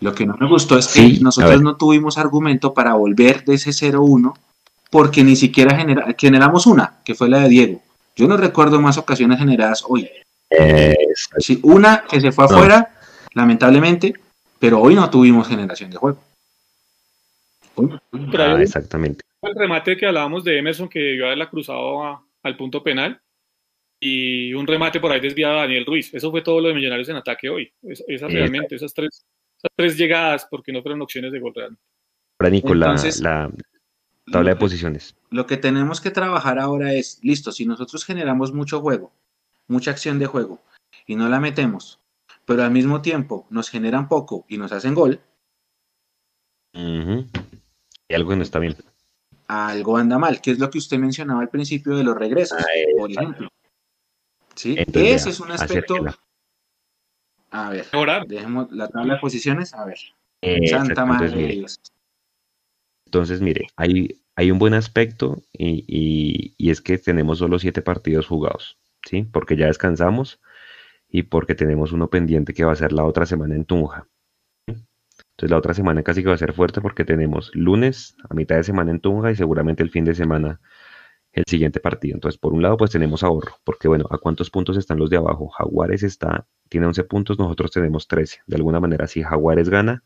Lo 0.00 0.14
que 0.14 0.26
no 0.26 0.36
me 0.38 0.46
gustó 0.46 0.76
es 0.76 0.88
que 0.88 1.18
nosotros 1.20 1.62
no 1.62 1.76
tuvimos 1.76 2.18
argumento 2.18 2.74
para 2.74 2.94
volver 2.94 3.44
de 3.44 3.54
ese 3.54 3.70
0-1 3.70 4.34
porque 4.90 5.24
ni 5.24 5.36
siquiera 5.36 5.76
generamos 6.18 6.66
una, 6.66 6.98
que 7.04 7.14
fue 7.14 7.28
la 7.28 7.40
de 7.40 7.48
Diego. 7.48 7.82
Yo 8.14 8.28
no 8.28 8.36
recuerdo 8.36 8.80
más 8.80 8.98
ocasiones 8.98 9.38
generadas 9.38 9.84
hoy. 9.86 10.08
Sí, 11.38 11.60
una 11.62 12.04
que 12.08 12.20
se 12.20 12.30
fue 12.30 12.44
afuera, 12.44 12.94
lamentablemente, 13.34 14.14
pero 14.58 14.80
hoy 14.80 14.94
no 14.94 15.08
tuvimos 15.10 15.48
generación 15.48 15.90
de 15.90 15.96
juego. 15.96 16.18
Ah, 17.76 18.58
exactamente. 18.60 19.24
El 19.42 19.54
remate 19.54 19.96
que 19.96 20.06
hablábamos 20.06 20.44
de 20.44 20.58
Emerson 20.58 20.88
que 20.88 20.98
debió 20.98 21.26
haberla 21.26 21.48
cruzado 21.48 22.24
al 22.42 22.56
punto 22.56 22.82
penal 22.82 23.20
y 24.00 24.52
un 24.54 24.66
remate 24.66 25.00
por 25.00 25.12
ahí 25.12 25.20
desviado 25.20 25.58
a 25.58 25.62
Daniel 25.62 25.86
Ruiz. 25.86 26.12
Eso 26.14 26.30
fue 26.30 26.42
todo 26.42 26.60
lo 26.60 26.68
de 26.68 26.74
Millonarios 26.74 27.08
en 27.08 27.16
ataque 27.16 27.48
hoy. 27.48 27.72
esas 27.82 28.32
realmente, 28.32 28.76
esas 28.76 28.92
tres, 28.92 29.24
esas 29.56 29.70
tres 29.74 29.96
llegadas, 29.96 30.46
porque 30.50 30.72
no 30.72 30.82
fueron 30.82 31.02
opciones 31.02 31.32
de 31.32 31.40
gol 31.40 31.52
realmente. 31.54 31.82
Ahora, 32.38 32.50
Nicolás, 32.50 33.20
la, 33.20 33.50
tabla 34.30 34.50
de 34.50 34.56
posiciones. 34.56 35.16
Lo 35.30 35.46
que 35.46 35.56
tenemos 35.56 36.00
que 36.00 36.10
trabajar 36.10 36.58
ahora 36.58 36.92
es, 36.92 37.20
listo, 37.22 37.52
si 37.52 37.64
nosotros 37.64 38.04
generamos 38.04 38.52
mucho 38.52 38.80
juego, 38.80 39.12
mucha 39.68 39.90
acción 39.90 40.18
de 40.18 40.26
juego, 40.26 40.60
y 41.06 41.16
no 41.16 41.28
la 41.28 41.40
metemos, 41.40 42.00
pero 42.44 42.62
al 42.62 42.70
mismo 42.70 43.00
tiempo 43.00 43.46
nos 43.50 43.70
generan 43.70 44.08
poco 44.08 44.44
y 44.48 44.58
nos 44.58 44.72
hacen 44.72 44.94
gol. 44.94 45.20
Y 48.08 48.14
algo 48.14 48.30
que 48.30 48.36
no 48.36 48.42
está 48.42 48.58
bien. 48.58 48.76
Algo 49.48 49.96
anda 49.96 50.18
mal, 50.18 50.40
que 50.40 50.50
es 50.50 50.58
lo 50.58 50.70
que 50.70 50.78
usted 50.78 50.98
mencionaba 50.98 51.40
al 51.40 51.48
principio 51.48 51.96
de 51.96 52.04
los 52.04 52.16
regresos, 52.16 52.58
ah, 52.60 52.64
por 52.98 53.10
ejemplo. 53.10 53.48
¿Sí? 54.54 54.76
Ese 54.78 55.30
es 55.30 55.40
un 55.40 55.52
aspecto. 55.52 55.96
A 57.50 57.70
ver, 57.70 57.86
dejemos 58.26 58.70
la 58.72 58.88
tabla 58.88 59.14
de 59.14 59.20
posiciones. 59.20 59.74
A 59.74 59.84
ver. 59.84 59.98
Santa 60.68 61.04
Madre 61.04 61.30
de 61.30 61.46
Dios. 61.48 61.80
Entonces, 63.06 63.40
mire, 63.40 63.68
hay, 63.76 64.20
hay 64.34 64.50
un 64.50 64.58
buen 64.58 64.74
aspecto 64.74 65.42
y, 65.52 66.54
es 66.58 66.80
que 66.80 66.98
tenemos 66.98 67.38
solo 67.38 67.58
siete 67.58 67.82
partidos 67.82 68.26
jugados, 68.26 68.78
¿sí? 69.08 69.22
Porque 69.22 69.56
ya 69.56 69.66
descansamos 69.66 70.40
y 71.08 71.22
porque 71.22 71.54
tenemos 71.54 71.92
uno 71.92 72.10
pendiente 72.10 72.52
que 72.52 72.64
va 72.64 72.72
a 72.72 72.76
ser 72.76 72.92
la 72.92 73.04
otra 73.04 73.26
semana 73.26 73.54
en 73.54 73.64
Tunja. 73.64 74.08
Entonces 75.36 75.50
la 75.50 75.58
otra 75.58 75.74
semana 75.74 76.02
casi 76.02 76.22
que 76.22 76.28
va 76.28 76.34
a 76.34 76.38
ser 76.38 76.54
fuerte 76.54 76.80
porque 76.80 77.04
tenemos 77.04 77.50
lunes 77.54 78.16
a 78.26 78.32
mitad 78.32 78.56
de 78.56 78.64
semana 78.64 78.90
en 78.90 79.00
Tunja 79.00 79.30
y 79.30 79.36
seguramente 79.36 79.82
el 79.82 79.90
fin 79.90 80.06
de 80.06 80.14
semana 80.14 80.60
el 81.34 81.44
siguiente 81.46 81.78
partido. 81.78 82.14
Entonces, 82.14 82.38
por 82.38 82.54
un 82.54 82.62
lado, 82.62 82.78
pues 82.78 82.90
tenemos 82.90 83.22
ahorro, 83.22 83.58
porque 83.62 83.86
bueno, 83.86 84.06
¿a 84.10 84.16
cuántos 84.16 84.48
puntos 84.48 84.78
están 84.78 84.98
los 84.98 85.10
de 85.10 85.18
abajo? 85.18 85.48
Jaguares 85.48 86.02
está, 86.02 86.46
tiene 86.70 86.86
11 86.86 87.04
puntos, 87.04 87.38
nosotros 87.38 87.70
tenemos 87.70 88.08
13. 88.08 88.40
De 88.46 88.56
alguna 88.56 88.80
manera, 88.80 89.06
si 89.06 89.22
Jaguares 89.22 89.68
gana, 89.68 90.02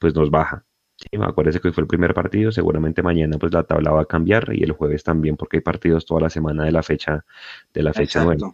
pues 0.00 0.16
nos 0.16 0.28
baja. 0.28 0.64
Sí, 0.96 1.06
acuérdese 1.20 1.60
que 1.60 1.68
hoy 1.68 1.74
fue 1.74 1.82
el 1.82 1.86
primer 1.86 2.12
partido, 2.12 2.50
seguramente 2.50 3.04
mañana 3.04 3.38
pues 3.38 3.54
la 3.54 3.62
tabla 3.62 3.92
va 3.92 4.02
a 4.02 4.06
cambiar 4.06 4.50
y 4.52 4.64
el 4.64 4.72
jueves 4.72 5.04
también 5.04 5.36
porque 5.36 5.58
hay 5.58 5.60
partidos 5.60 6.04
toda 6.04 6.22
la 6.22 6.30
semana 6.30 6.64
de 6.64 6.72
la 6.72 6.82
fecha 6.82 7.24
de 7.72 7.82
la 7.84 7.92
fecha 7.92 8.24
nueva. 8.24 8.52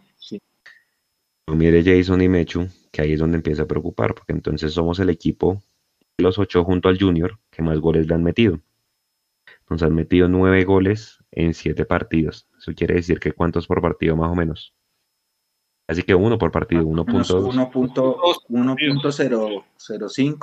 Mire 1.47 1.83
Jason 1.83 2.21
y 2.21 2.29
Mechu, 2.29 2.67
que 2.91 3.01
ahí 3.01 3.13
es 3.13 3.19
donde 3.19 3.37
empieza 3.37 3.63
a 3.63 3.67
preocupar, 3.67 4.13
porque 4.13 4.33
entonces 4.33 4.73
somos 4.73 4.99
el 4.99 5.09
equipo 5.09 5.63
los 6.17 6.39
ocho 6.39 6.63
junto 6.63 6.89
al 6.89 6.99
Junior 6.99 7.39
que 7.49 7.61
más 7.61 7.79
goles 7.79 8.07
le 8.07 8.15
han 8.15 8.23
metido. 8.23 8.59
Nos 9.69 9.83
han 9.83 9.95
metido 9.95 10.27
nueve 10.27 10.63
goles 10.63 11.23
en 11.31 11.53
siete 11.53 11.85
partidos. 11.85 12.47
Eso 12.57 12.73
quiere 12.73 12.95
decir 12.95 13.19
que 13.19 13.33
cuántos 13.33 13.67
por 13.67 13.81
partido 13.81 14.15
más 14.15 14.31
o 14.31 14.35
menos. 14.35 14.73
Así 15.87 16.03
que 16.03 16.15
uno 16.15 16.37
por 16.37 16.51
partido, 16.51 16.83
1.05, 16.83 17.53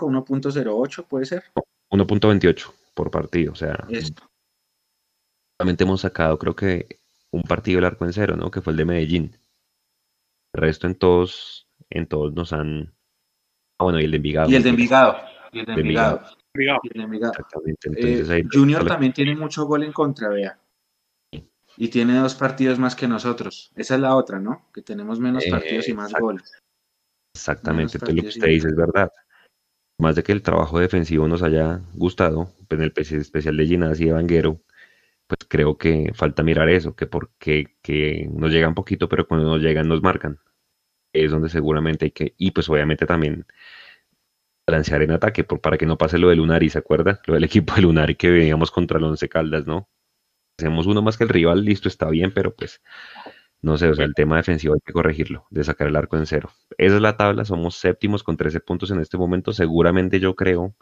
1.08 0.07 1.07
puede 1.09 1.27
ser. 1.27 1.44
1.28 1.90 2.73
por 2.94 3.11
partido, 3.11 3.53
o 3.53 3.57
sea. 3.57 3.86
Solamente 5.59 5.85
hemos 5.85 6.03
sacado, 6.03 6.39
creo 6.39 6.55
que, 6.55 7.01
un 7.32 7.43
partido 7.43 7.78
del 7.78 7.86
arco 7.86 8.05
en 8.05 8.12
cero, 8.12 8.36
¿no? 8.36 8.51
Que 8.51 8.61
fue 8.61 8.73
el 8.73 8.77
de 8.77 8.85
Medellín. 8.85 9.36
El 10.53 10.61
resto 10.61 10.86
en 10.86 10.94
todos, 10.94 11.66
en 11.90 12.07
todos 12.07 12.32
nos 12.35 12.53
han. 12.53 12.94
Ah, 13.78 13.85
bueno, 13.85 14.01
y 14.01 14.05
el 14.05 14.12
de 14.12 14.19
Envigado. 14.19 14.51
Y 14.51 14.55
el 14.55 14.62
de 14.62 14.69
Envigado. 14.69 15.16
Y 15.52 15.60
el 15.60 15.66
de 15.66 15.72
Envigado. 15.72 16.22
Exactamente. 16.54 17.90
Eh, 17.96 18.44
Junior 18.50 18.86
también 18.86 19.12
tiene 19.12 19.36
mucho 19.36 19.64
gol 19.64 19.84
en 19.84 19.92
contra, 19.92 20.28
vea. 20.28 20.58
Y 21.76 21.88
tiene 21.88 22.18
dos 22.18 22.34
partidos 22.34 22.78
más 22.78 22.94
que 22.94 23.08
nosotros. 23.08 23.72
Esa 23.74 23.94
es 23.94 24.00
la 24.00 24.14
otra, 24.16 24.38
¿no? 24.38 24.66
Que 24.74 24.82
tenemos 24.82 25.20
menos 25.20 25.44
partidos 25.46 25.88
y 25.88 25.94
más 25.94 26.12
goles. 26.12 26.52
Exactamente, 27.34 27.96
entonces 27.96 28.16
lo 28.16 28.22
que 28.22 28.28
usted 28.28 28.48
dice 28.48 28.68
es 28.68 28.76
verdad 28.76 29.10
más 30.02 30.16
de 30.16 30.22
que 30.22 30.32
el 30.32 30.42
trabajo 30.42 30.78
defensivo 30.78 31.28
nos 31.28 31.42
haya 31.42 31.80
gustado, 31.94 32.52
pues 32.68 32.80
en 32.80 32.84
el 32.86 33.20
especial 33.20 33.56
de 33.56 33.66
Ginás 33.66 34.00
y 34.00 34.06
de 34.06 34.12
Vanguero, 34.12 34.60
pues 35.26 35.38
creo 35.48 35.78
que 35.78 36.12
falta 36.14 36.42
mirar 36.42 36.68
eso, 36.68 36.94
que 36.96 37.06
porque 37.06 37.76
que 37.82 38.28
nos 38.32 38.50
llegan 38.50 38.74
poquito, 38.74 39.08
pero 39.08 39.26
cuando 39.26 39.48
nos 39.48 39.62
llegan 39.62 39.88
nos 39.88 40.02
marcan. 40.02 40.40
Es 41.14 41.30
donde 41.30 41.48
seguramente 41.50 42.06
hay 42.06 42.10
que, 42.10 42.34
y 42.38 42.50
pues 42.50 42.68
obviamente 42.68 43.06
también 43.06 43.46
balancear 44.73 45.03
en 45.03 45.12
ataque, 45.12 45.44
por, 45.44 45.61
para 45.61 45.78
que 45.78 45.86
no 45.86 45.99
pase 45.99 46.19
lo 46.19 46.28
de 46.28 46.36
Lunari, 46.36 46.70
¿se 46.70 46.78
acuerda? 46.78 47.20
Lo 47.27 47.35
del 47.35 47.44
equipo 47.44 47.74
de 47.74 47.82
Lunari 47.82 48.16
que 48.16 48.31
veníamos 48.31 48.70
contra 48.70 48.99
el 48.99 49.05
Once 49.05 49.28
Caldas, 49.28 49.66
¿no? 49.66 49.89
Hacemos 50.59 50.86
uno 50.86 51.03
más 51.03 51.16
que 51.16 51.24
el 51.24 51.31
rival, 51.31 51.65
listo, 51.65 51.89
está 51.89 52.09
bien, 52.11 52.32
pero 52.35 52.55
pues 52.55 52.82
no 53.62 53.78
sé, 53.78 53.89
o 53.89 53.94
sea, 53.94 54.05
el 54.05 54.15
tema 54.15 54.36
defensivo 54.36 54.74
hay 54.74 54.81
que 54.85 54.93
corregirlo, 54.93 55.47
de 55.51 55.65
sacar 55.65 55.89
el 55.89 55.97
arco 55.97 56.16
en 56.16 56.27
cero. 56.27 56.51
Esa 56.78 56.97
es 56.97 57.03
la 57.03 57.16
tabla, 57.16 57.44
somos 57.44 57.77
séptimos 57.77 58.23
con 58.23 58.36
13 58.36 58.61
puntos 58.61 58.90
en 58.90 59.01
este 59.01 59.16
momento. 59.16 59.53
Seguramente 59.53 60.20
yo 60.20 60.35
creo 60.35 60.74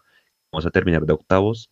vamos 0.51 0.67
a 0.67 0.71
terminar 0.71 1.05
de 1.07 1.13
octavos, 1.13 1.71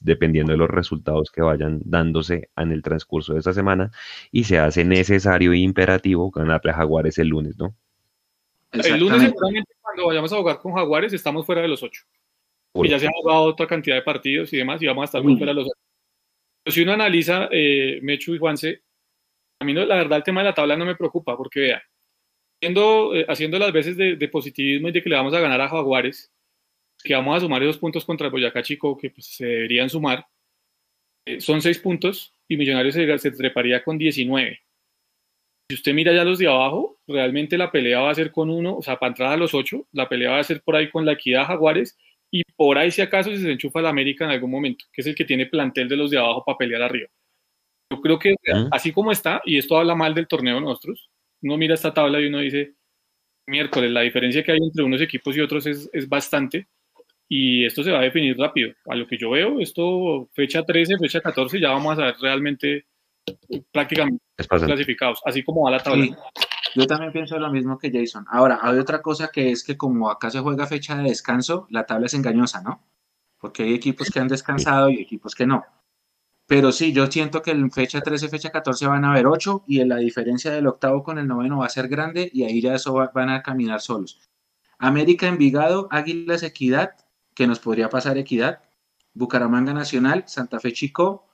dependiendo 0.00 0.52
de 0.52 0.58
los 0.58 0.70
resultados 0.70 1.30
que 1.30 1.42
vayan 1.42 1.80
dándose 1.84 2.50
en 2.56 2.72
el 2.72 2.82
transcurso 2.82 3.32
de 3.32 3.40
esta 3.40 3.52
semana, 3.52 3.90
y 4.30 4.44
se 4.44 4.58
hace 4.58 4.84
necesario 4.84 5.52
e 5.52 5.58
imperativo 5.58 6.30
ganar 6.30 6.60
a 6.64 6.72
Jaguares 6.72 7.18
el 7.18 7.28
lunes, 7.28 7.58
¿no? 7.58 7.74
El 8.72 9.00
lunes 9.00 9.22
seguramente 9.22 9.72
cuando 9.98 10.08
vayamos 10.08 10.32
a 10.32 10.36
jugar 10.36 10.58
con 10.58 10.72
Jaguares 10.74 11.12
estamos 11.12 11.44
fuera 11.44 11.62
de 11.62 11.68
los 11.68 11.82
ocho. 11.82 12.04
Y 12.74 12.88
ya 12.88 12.98
se 12.98 13.06
han 13.06 13.12
jugado 13.12 13.42
otra 13.42 13.66
cantidad 13.66 13.96
de 13.96 14.02
partidos 14.02 14.52
y 14.52 14.58
demás, 14.58 14.80
y 14.80 14.86
vamos 14.86 15.02
a 15.02 15.04
estar 15.06 15.22
fuera 15.22 15.46
de 15.46 15.54
los 15.54 15.66
ocho. 15.66 15.80
Pero 16.62 16.74
si 16.74 16.82
uno 16.82 16.92
analiza, 16.92 17.48
eh, 17.50 17.98
Mechu 18.02 18.34
y 18.34 18.38
Juanse, 18.38 18.82
a 19.60 19.64
mí 19.64 19.74
no, 19.74 19.84
la 19.84 19.96
verdad 19.96 20.18
el 20.18 20.24
tema 20.24 20.40
de 20.40 20.46
la 20.46 20.54
tabla 20.54 20.76
no 20.76 20.84
me 20.84 20.94
preocupa 20.94 21.36
porque 21.36 21.60
vea, 21.60 21.82
haciendo, 22.60 23.14
eh, 23.16 23.26
haciendo 23.28 23.58
las 23.58 23.72
veces 23.72 23.96
de, 23.96 24.28
positivismo 24.28 24.88
y 24.88 24.92
de 24.92 25.02
que 25.02 25.08
le 25.08 25.16
vamos 25.16 25.34
a 25.34 25.40
ganar 25.40 25.60
a 25.60 25.68
Jaguares, 25.68 26.32
que 27.02 27.14
vamos 27.14 27.36
a 27.36 27.40
sumar 27.40 27.62
esos 27.62 27.78
puntos 27.78 28.04
contra 28.04 28.28
Boyacá 28.28 28.62
Chico 28.62 28.96
que 28.96 29.10
pues, 29.10 29.26
se 29.26 29.46
deberían 29.46 29.90
sumar, 29.90 30.26
eh, 31.26 31.40
son 31.40 31.60
seis 31.60 31.78
puntos 31.80 32.32
y 32.46 32.56
Millonarios 32.56 32.94
se, 32.94 33.30
treparía 33.32 33.82
con 33.82 33.98
19. 33.98 34.60
Si 35.70 35.74
usted 35.74 35.92
mira 35.92 36.14
ya 36.14 36.24
los 36.24 36.38
de 36.38 36.46
abajo, 36.46 36.98
realmente 37.06 37.58
la 37.58 37.70
pelea 37.70 38.00
va 38.00 38.10
a 38.10 38.14
ser 38.14 38.32
con 38.32 38.48
uno, 38.48 38.78
o 38.78 38.82
sea, 38.82 38.98
para 38.98 39.10
entrar 39.10 39.32
a 39.32 39.36
los 39.36 39.52
ocho, 39.52 39.86
la 39.92 40.08
pelea 40.08 40.30
va 40.30 40.38
a 40.38 40.44
ser 40.44 40.62
por 40.62 40.74
ahí 40.74 40.88
con 40.90 41.04
la 41.04 41.12
Equidad 41.12 41.44
Jaguares 41.44 41.98
y 42.30 42.42
por 42.56 42.78
ahí 42.78 42.90
si 42.90 43.02
acaso 43.02 43.28
si 43.30 43.36
se 43.36 43.52
enchufa 43.52 43.82
la 43.82 43.90
América 43.90 44.24
en 44.24 44.30
algún 44.30 44.50
momento, 44.50 44.86
que 44.90 45.02
es 45.02 45.06
el 45.08 45.14
que 45.14 45.26
tiene 45.26 45.44
plantel 45.44 45.86
de 45.86 45.96
los 45.98 46.10
de 46.10 46.16
abajo 46.16 46.42
para 46.42 46.56
pelear 46.56 46.80
arriba. 46.80 47.08
Yo 47.90 48.00
creo 48.00 48.18
que 48.18 48.34
así 48.70 48.92
como 48.92 49.12
está, 49.12 49.42
y 49.44 49.58
esto 49.58 49.76
habla 49.76 49.94
mal 49.94 50.14
del 50.14 50.26
torneo 50.26 50.58
nosotros, 50.58 51.10
uno 51.42 51.58
mira 51.58 51.74
esta 51.74 51.92
tabla 51.92 52.18
y 52.18 52.28
uno 52.28 52.38
dice, 52.38 52.72
miércoles, 53.46 53.90
la 53.90 54.00
diferencia 54.00 54.42
que 54.42 54.52
hay 54.52 54.58
entre 54.62 54.84
unos 54.84 55.02
equipos 55.02 55.36
y 55.36 55.40
otros 55.40 55.66
es, 55.66 56.08
bastante. 56.08 56.66
y 57.28 57.66
esto 57.66 57.82
se 57.84 57.92
va 57.92 57.98
a 58.00 58.02
definir 58.02 58.38
rápido. 58.38 58.72
A 58.86 58.96
lo 58.96 59.06
que 59.06 59.18
yo 59.18 59.30
veo, 59.30 59.60
esto 59.60 60.30
fecha 60.32 60.64
13, 60.64 60.96
fecha 60.98 61.20
14, 61.20 61.60
ya 61.60 61.70
vamos 61.72 61.98
a 61.98 62.06
ver 62.06 62.14
realmente 62.22 62.86
prácticamente 63.70 64.27
clasificados, 64.46 65.20
así 65.24 65.42
como 65.42 65.62
va 65.62 65.72
la 65.72 65.82
tabla. 65.82 66.16
Yo 66.74 66.86
también 66.86 67.12
pienso 67.12 67.38
lo 67.38 67.50
mismo 67.50 67.78
que 67.78 67.90
Jason. 67.90 68.26
Ahora, 68.30 68.60
hay 68.62 68.78
otra 68.78 69.02
cosa 69.02 69.28
que 69.28 69.50
es 69.50 69.64
que 69.64 69.76
como 69.76 70.10
acá 70.10 70.30
se 70.30 70.40
juega 70.40 70.66
fecha 70.66 70.96
de 70.96 71.04
descanso, 71.04 71.66
la 71.70 71.86
tabla 71.86 72.06
es 72.06 72.14
engañosa, 72.14 72.62
¿no? 72.62 72.84
Porque 73.38 73.64
hay 73.64 73.74
equipos 73.74 74.10
que 74.10 74.20
han 74.20 74.28
descansado 74.28 74.90
y 74.90 75.00
equipos 75.00 75.34
que 75.34 75.46
no. 75.46 75.64
Pero 76.46 76.72
sí, 76.72 76.92
yo 76.92 77.06
siento 77.08 77.42
que 77.42 77.50
en 77.50 77.70
fecha 77.70 78.00
13, 78.00 78.28
fecha 78.28 78.50
14 78.50 78.86
van 78.86 79.04
a 79.04 79.10
haber 79.10 79.26
8 79.26 79.64
y 79.66 79.84
la 79.84 79.96
diferencia 79.96 80.50
del 80.50 80.66
octavo 80.66 81.02
con 81.02 81.18
el 81.18 81.26
noveno 81.26 81.58
va 81.58 81.66
a 81.66 81.70
ser 81.70 81.88
grande 81.88 82.30
y 82.32 82.44
ahí 82.44 82.62
ya 82.62 82.74
eso 82.74 82.94
van 83.12 83.28
a 83.28 83.42
caminar 83.42 83.80
solos. 83.80 84.20
América 84.78 85.26
Envigado, 85.26 85.88
Águilas 85.90 86.42
Equidad, 86.42 86.92
que 87.34 87.46
nos 87.46 87.58
podría 87.58 87.90
pasar 87.90 88.16
Equidad, 88.16 88.62
Bucaramanga 89.12 89.74
Nacional, 89.74 90.24
Santa 90.26 90.58
Fe 90.58 90.72
Chico, 90.72 91.27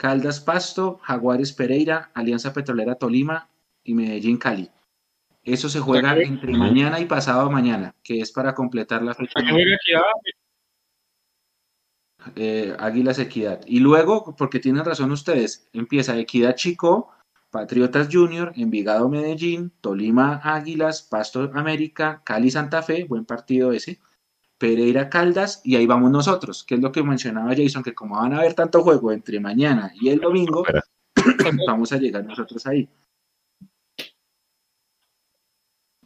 Caldas 0.00 0.40
Pasto, 0.40 0.98
Jaguares 1.02 1.52
Pereira, 1.52 2.10
Alianza 2.14 2.54
Petrolera 2.54 2.94
Tolima 2.94 3.50
y 3.84 3.92
Medellín 3.92 4.38
Cali. 4.38 4.70
Eso 5.42 5.68
se 5.68 5.78
juega 5.78 6.16
entre 6.16 6.56
mañana 6.56 6.98
y 7.00 7.04
pasado 7.04 7.50
mañana, 7.50 7.94
que 8.02 8.22
es 8.22 8.32
para 8.32 8.54
completar 8.54 9.02
la 9.02 9.12
fecha. 9.12 9.34
Eh, 12.34 12.74
Águilas 12.78 13.18
Equidad. 13.18 13.60
Y 13.66 13.80
luego, 13.80 14.34
porque 14.38 14.58
tienen 14.58 14.86
razón 14.86 15.12
ustedes, 15.12 15.68
empieza 15.74 16.16
Equidad 16.16 16.54
Chico, 16.54 17.10
Patriotas 17.50 18.08
Junior, 18.10 18.54
Envigado 18.56 19.06
Medellín, 19.10 19.70
Tolima 19.82 20.40
Águilas, 20.42 21.02
Pasto 21.02 21.50
América, 21.52 22.22
Cali 22.24 22.50
Santa 22.50 22.80
Fe, 22.80 23.04
buen 23.04 23.26
partido 23.26 23.72
ese, 23.72 24.00
Pereira 24.60 25.08
Caldas 25.08 25.62
y 25.64 25.76
ahí 25.76 25.86
vamos 25.86 26.10
nosotros, 26.10 26.64
que 26.64 26.74
es 26.74 26.82
lo 26.82 26.92
que 26.92 27.02
mencionaba 27.02 27.56
Jason, 27.56 27.82
que 27.82 27.94
como 27.94 28.16
van 28.16 28.34
a 28.34 28.40
haber 28.40 28.52
tanto 28.52 28.82
juego 28.82 29.10
entre 29.10 29.40
mañana 29.40 29.90
y 29.98 30.10
el 30.10 30.20
domingo, 30.20 30.64
vamos 31.66 31.92
a 31.92 31.96
llegar 31.96 32.26
nosotros 32.26 32.66
ahí. 32.66 32.86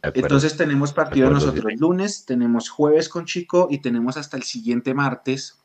Entonces 0.01 0.55
tenemos 0.55 0.93
partido 0.93 1.29
nosotros 1.29 1.65
lunes, 1.77 2.25
tenemos 2.25 2.69
jueves 2.69 3.09
con 3.09 3.25
Chico 3.25 3.67
y 3.69 3.79
tenemos 3.79 4.15
hasta 4.15 4.37
el 4.37 4.43
siguiente 4.43 4.93
martes 4.93 5.61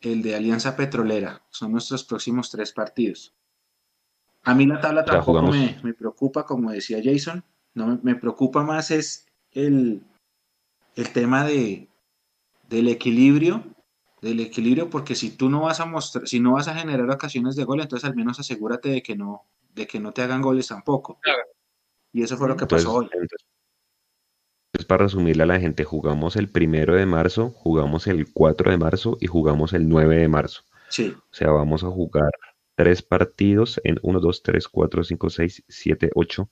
el 0.00 0.22
de 0.22 0.34
Alianza 0.34 0.76
Petrolera. 0.76 1.42
Son 1.50 1.72
nuestros 1.72 2.04
próximos 2.04 2.50
tres 2.50 2.72
partidos. 2.72 3.34
A 4.44 4.54
mí 4.54 4.64
la 4.64 4.80
tabla 4.80 5.04
tampoco 5.04 5.42
me, 5.42 5.78
me, 5.82 5.92
preocupa, 5.92 6.46
como 6.46 6.70
decía 6.70 7.02
Jason. 7.04 7.44
No, 7.74 8.00
me 8.02 8.14
preocupa 8.14 8.62
más 8.62 8.90
es 8.90 9.26
el, 9.50 10.02
el 10.94 11.12
tema 11.12 11.44
de, 11.44 11.89
del 12.70 12.88
equilibrio, 12.88 13.64
del 14.22 14.40
equilibrio, 14.40 14.88
porque 14.88 15.16
si 15.16 15.36
tú 15.36 15.50
no 15.50 15.62
vas 15.62 15.80
a 15.80 15.86
mostrar, 15.86 16.26
si 16.26 16.38
no 16.38 16.52
vas 16.52 16.68
a 16.68 16.74
generar 16.74 17.10
ocasiones 17.10 17.56
de 17.56 17.64
gol, 17.64 17.80
entonces 17.80 18.08
al 18.08 18.14
menos 18.14 18.38
asegúrate 18.38 18.88
de 18.88 19.02
que 19.02 19.16
no, 19.16 19.42
de 19.74 19.88
que 19.88 19.98
no 19.98 20.12
te 20.12 20.22
hagan 20.22 20.40
goles 20.40 20.68
tampoco. 20.68 21.18
Y 22.12 22.22
eso 22.22 22.36
fue 22.36 22.48
lo 22.48 22.56
que 22.56 22.66
pasó 22.66 22.94
hoy. 22.94 23.08
Entonces, 23.12 24.86
para 24.86 25.04
resumirle 25.04 25.42
a 25.42 25.46
la 25.46 25.58
gente, 25.58 25.82
jugamos 25.82 26.36
el 26.36 26.48
primero 26.48 26.94
de 26.94 27.06
marzo, 27.06 27.50
jugamos 27.50 28.06
el 28.06 28.32
4 28.32 28.70
de 28.70 28.78
marzo 28.78 29.18
y 29.20 29.26
jugamos 29.26 29.72
el 29.72 29.88
9 29.88 30.16
de 30.16 30.28
marzo. 30.28 30.62
Sí. 30.88 31.12
O 31.16 31.34
sea, 31.34 31.50
vamos 31.50 31.82
a 31.82 31.88
jugar 31.88 32.30
tres 32.76 33.02
partidos 33.02 33.80
en 33.82 33.98
1, 34.02 34.20
2, 34.20 34.42
3, 34.44 34.68
4, 34.68 35.04
5, 35.04 35.30
6, 35.30 35.64
7, 35.68 36.10
8. 36.14 36.50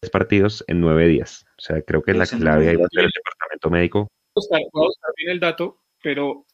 Tres 0.00 0.10
partidos 0.10 0.64
en 0.68 0.80
nueve 0.80 1.06
días. 1.06 1.44
O 1.58 1.60
sea, 1.60 1.82
creo 1.82 2.02
que 2.02 2.14
la 2.14 2.24
clave 2.24 2.70
ahí 2.70 2.76
va 2.76 2.86
a 2.86 2.88
ser 2.88 3.04
el 3.04 3.10
departamento 3.14 3.68
médico 3.68 4.10
voy 4.34 4.84
a 4.84 4.86
buscar 4.86 5.12
bien 5.16 5.30
el 5.30 5.40
dato, 5.40 5.78
pero 6.02 6.44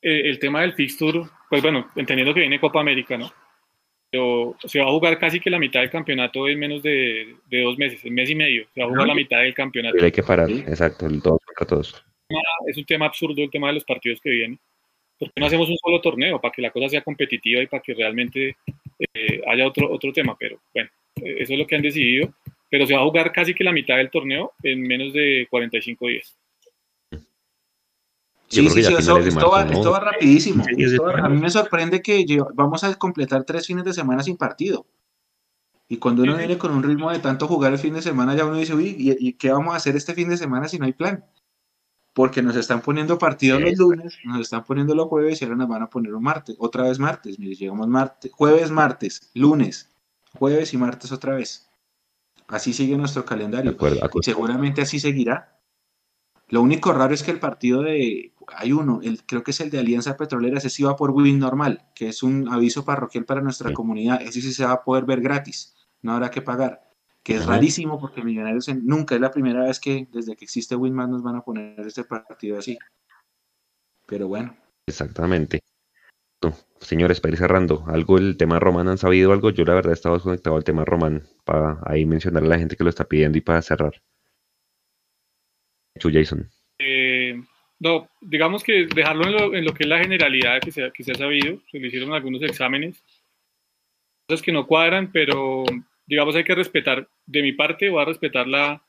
eh, 0.00 0.22
el 0.28 0.38
tema 0.38 0.62
del 0.62 0.74
fixture, 0.74 1.22
pues 1.48 1.62
bueno, 1.62 1.88
entendiendo 1.96 2.34
que 2.34 2.40
viene 2.40 2.60
Copa 2.60 2.80
América, 2.80 3.16
¿no? 3.16 3.32
Pero 4.10 4.56
se 4.64 4.78
va 4.78 4.86
a 4.86 4.92
jugar 4.92 5.18
casi 5.18 5.40
que 5.40 5.48
la 5.48 5.58
mitad 5.58 5.80
del 5.80 5.90
campeonato 5.90 6.46
en 6.46 6.58
menos 6.58 6.82
de, 6.82 7.34
dos 7.50 7.78
meses, 7.78 8.04
en 8.04 8.12
mes 8.12 8.28
y 8.28 8.34
medio. 8.34 8.66
Se 8.74 8.80
va 8.80 8.86
a 8.86 8.90
jugar 8.90 9.06
la 9.06 9.14
mitad 9.14 9.38
del 9.38 9.54
campeonato. 9.54 10.04
hay 10.04 10.12
que 10.12 10.22
parar, 10.22 10.50
exacto, 10.50 11.06
el 11.06 11.22
todos 11.22 11.38
contra 11.46 11.66
todos. 11.66 12.04
Es 12.66 12.76
un 12.76 12.84
tema 12.84 13.06
absurdo 13.06 13.42
el 13.42 13.50
tema 13.50 13.68
de 13.68 13.74
los 13.74 13.84
partidos 13.84 14.20
que 14.20 14.30
vienen. 14.30 14.58
¿Por 15.18 15.32
qué 15.32 15.40
no 15.40 15.46
hacemos 15.46 15.68
un 15.68 15.76
solo 15.76 16.00
torneo 16.00 16.40
para 16.40 16.52
que 16.52 16.62
la 16.62 16.70
cosa 16.70 16.88
sea 16.88 17.02
competitiva 17.02 17.62
y 17.62 17.66
para 17.66 17.82
que 17.82 17.94
realmente 17.94 18.56
eh, 19.14 19.40
haya 19.46 19.66
otro, 19.66 19.90
otro 19.90 20.12
tema? 20.12 20.36
Pero 20.38 20.60
bueno, 20.74 20.90
eh, 21.16 21.36
eso 21.38 21.52
es 21.52 21.58
lo 21.58 21.66
que 21.66 21.76
han 21.76 21.82
decidido. 21.82 22.34
Pero 22.68 22.86
se 22.86 22.94
va 22.94 23.00
a 23.00 23.04
jugar 23.04 23.32
casi 23.32 23.54
que 23.54 23.64
la 23.64 23.72
mitad 23.72 23.98
del 23.98 24.10
torneo 24.10 24.52
en 24.62 24.82
menos 24.82 25.12
de 25.12 25.46
45 25.48 26.08
días. 26.08 26.36
Sí, 28.52 28.68
sí, 28.68 28.84
sí, 28.84 28.92
eso, 28.92 29.16
esto, 29.16 29.50
va, 29.50 30.00
rapidísimo. 30.00 30.62
a 30.62 31.28
mí 31.30 31.40
me 31.40 31.48
sorprende 31.48 32.02
que 32.02 32.26
vamos 32.52 32.84
a 32.84 32.94
completar 32.96 33.44
tres 33.44 33.66
fines 33.66 33.82
de 33.82 33.94
semana 33.94 34.22
sin 34.22 34.36
partido. 34.36 34.84
Y 35.88 35.96
cuando 35.96 36.22
uno 36.22 36.36
viene 36.36 36.58
con 36.58 36.70
un 36.70 36.82
ritmo 36.82 37.10
de 37.10 37.18
tanto 37.18 37.48
jugar 37.48 37.72
el 37.72 37.78
fin 37.78 37.94
de 37.94 38.02
semana, 38.02 38.34
ya 38.34 38.44
uno 38.44 38.56
dice, 38.56 38.74
uy, 38.74 38.94
¿y, 38.98 39.32
qué 39.34 39.50
vamos 39.50 39.72
a 39.72 39.78
hacer 39.78 39.96
este 39.96 40.12
fin 40.12 40.28
de 40.28 40.36
semana 40.36 40.68
si 40.68 40.78
no 40.78 40.84
hay 40.84 40.92
plan? 40.92 41.24
Porque 42.12 42.42
nos 42.42 42.54
están 42.56 42.82
poniendo 42.82 43.16
partidos 43.16 43.62
los 43.62 43.78
lunes, 43.78 44.18
nos 44.24 44.40
están 44.42 44.64
poniendo 44.64 44.94
los 44.94 45.08
jueves 45.08 45.40
y 45.40 45.46
ahora 45.46 45.56
nos 45.56 45.68
van 45.68 45.82
a 45.82 45.88
poner 45.88 46.14
un 46.14 46.22
martes, 46.22 46.54
otra 46.58 46.82
vez 46.84 46.98
martes. 46.98 47.38
Mire, 47.38 47.54
llegamos 47.54 47.88
martes, 47.88 48.30
jueves, 48.32 48.70
martes, 48.70 49.30
lunes, 49.32 49.88
jueves 50.38 50.74
y 50.74 50.76
martes 50.76 51.10
otra 51.10 51.34
vez. 51.34 51.70
Así 52.48 52.74
sigue 52.74 52.98
nuestro 52.98 53.24
calendario. 53.24 53.74
seguramente 54.20 54.82
así 54.82 55.00
seguirá. 55.00 55.58
Lo 56.52 56.60
único 56.60 56.92
raro 56.92 57.14
es 57.14 57.22
que 57.22 57.30
el 57.30 57.40
partido 57.40 57.80
de, 57.80 58.34
hay 58.48 58.72
uno, 58.72 59.00
el, 59.02 59.24
creo 59.24 59.42
que 59.42 59.52
es 59.52 59.60
el 59.62 59.70
de 59.70 59.78
Alianza 59.78 60.18
Petrolera, 60.18 60.58
ese 60.58 60.68
sí 60.68 60.82
va 60.82 60.96
por 60.96 61.10
Win 61.10 61.38
normal, 61.38 61.86
que 61.94 62.08
es 62.08 62.22
un 62.22 62.46
aviso 62.46 62.84
parroquial 62.84 63.24
para 63.24 63.40
nuestra 63.40 63.72
comunidad, 63.72 64.20
ese 64.20 64.42
sí 64.42 64.52
se 64.52 64.66
va 64.66 64.72
a 64.72 64.84
poder 64.84 65.06
ver 65.06 65.22
gratis, 65.22 65.74
no 66.02 66.12
habrá 66.12 66.30
que 66.30 66.42
pagar, 66.42 66.82
que 67.22 67.36
es 67.36 67.46
rarísimo 67.46 67.98
porque 67.98 68.22
Millonarios 68.22 68.68
nunca 68.82 69.14
es 69.14 69.22
la 69.22 69.30
primera 69.30 69.64
vez 69.64 69.80
que 69.80 70.06
desde 70.12 70.36
que 70.36 70.44
existe 70.44 70.76
Winman 70.76 71.10
nos 71.10 71.22
van 71.22 71.36
a 71.36 71.40
poner 71.40 71.80
este 71.86 72.04
partido 72.04 72.58
así. 72.58 72.76
Pero 74.06 74.28
bueno. 74.28 74.54
Exactamente. 74.86 75.62
señores, 76.80 77.22
para 77.22 77.32
ir 77.32 77.38
cerrando, 77.38 77.82
algo 77.86 78.18
el 78.18 78.36
tema 78.36 78.60
Román 78.60 78.88
han 78.88 78.98
sabido 78.98 79.32
algo, 79.32 79.48
yo 79.48 79.64
la 79.64 79.72
verdad 79.72 79.94
estaba 79.94 80.20
conectado 80.20 80.56
al 80.56 80.64
tema 80.64 80.84
Román 80.84 81.22
para 81.46 81.80
ahí 81.86 82.04
mencionar 82.04 82.42
a 82.42 82.46
la 82.46 82.58
gente 82.58 82.76
que 82.76 82.84
lo 82.84 82.90
está 82.90 83.06
pidiendo 83.06 83.38
y 83.38 83.40
para 83.40 83.62
cerrar. 83.62 84.02
Jason. 86.00 86.48
Eh, 86.78 87.40
no, 87.78 88.08
digamos 88.20 88.62
que 88.62 88.86
dejarlo 88.86 89.54
en 89.54 89.64
lo, 89.64 89.74
que 89.74 89.84
es 89.84 89.88
la 89.88 89.98
generalidad 89.98 90.60
que 90.60 90.70
se, 90.70 90.90
que 90.92 91.02
se 91.02 91.12
ha 91.12 91.16
sabido, 91.16 91.60
se 91.70 91.78
le 91.78 91.88
hicieron 91.88 92.12
algunos 92.12 92.42
exámenes, 92.42 93.02
cosas 94.28 94.42
que 94.42 94.52
no 94.52 94.66
cuadran, 94.66 95.10
pero 95.10 95.64
digamos 96.06 96.36
hay 96.36 96.44
que 96.44 96.54
respetar, 96.54 97.08
de 97.26 97.42
mi 97.42 97.52
parte 97.52 97.88
voy 97.88 98.02
a 98.02 98.06
respetar 98.06 98.46
la 98.46 98.82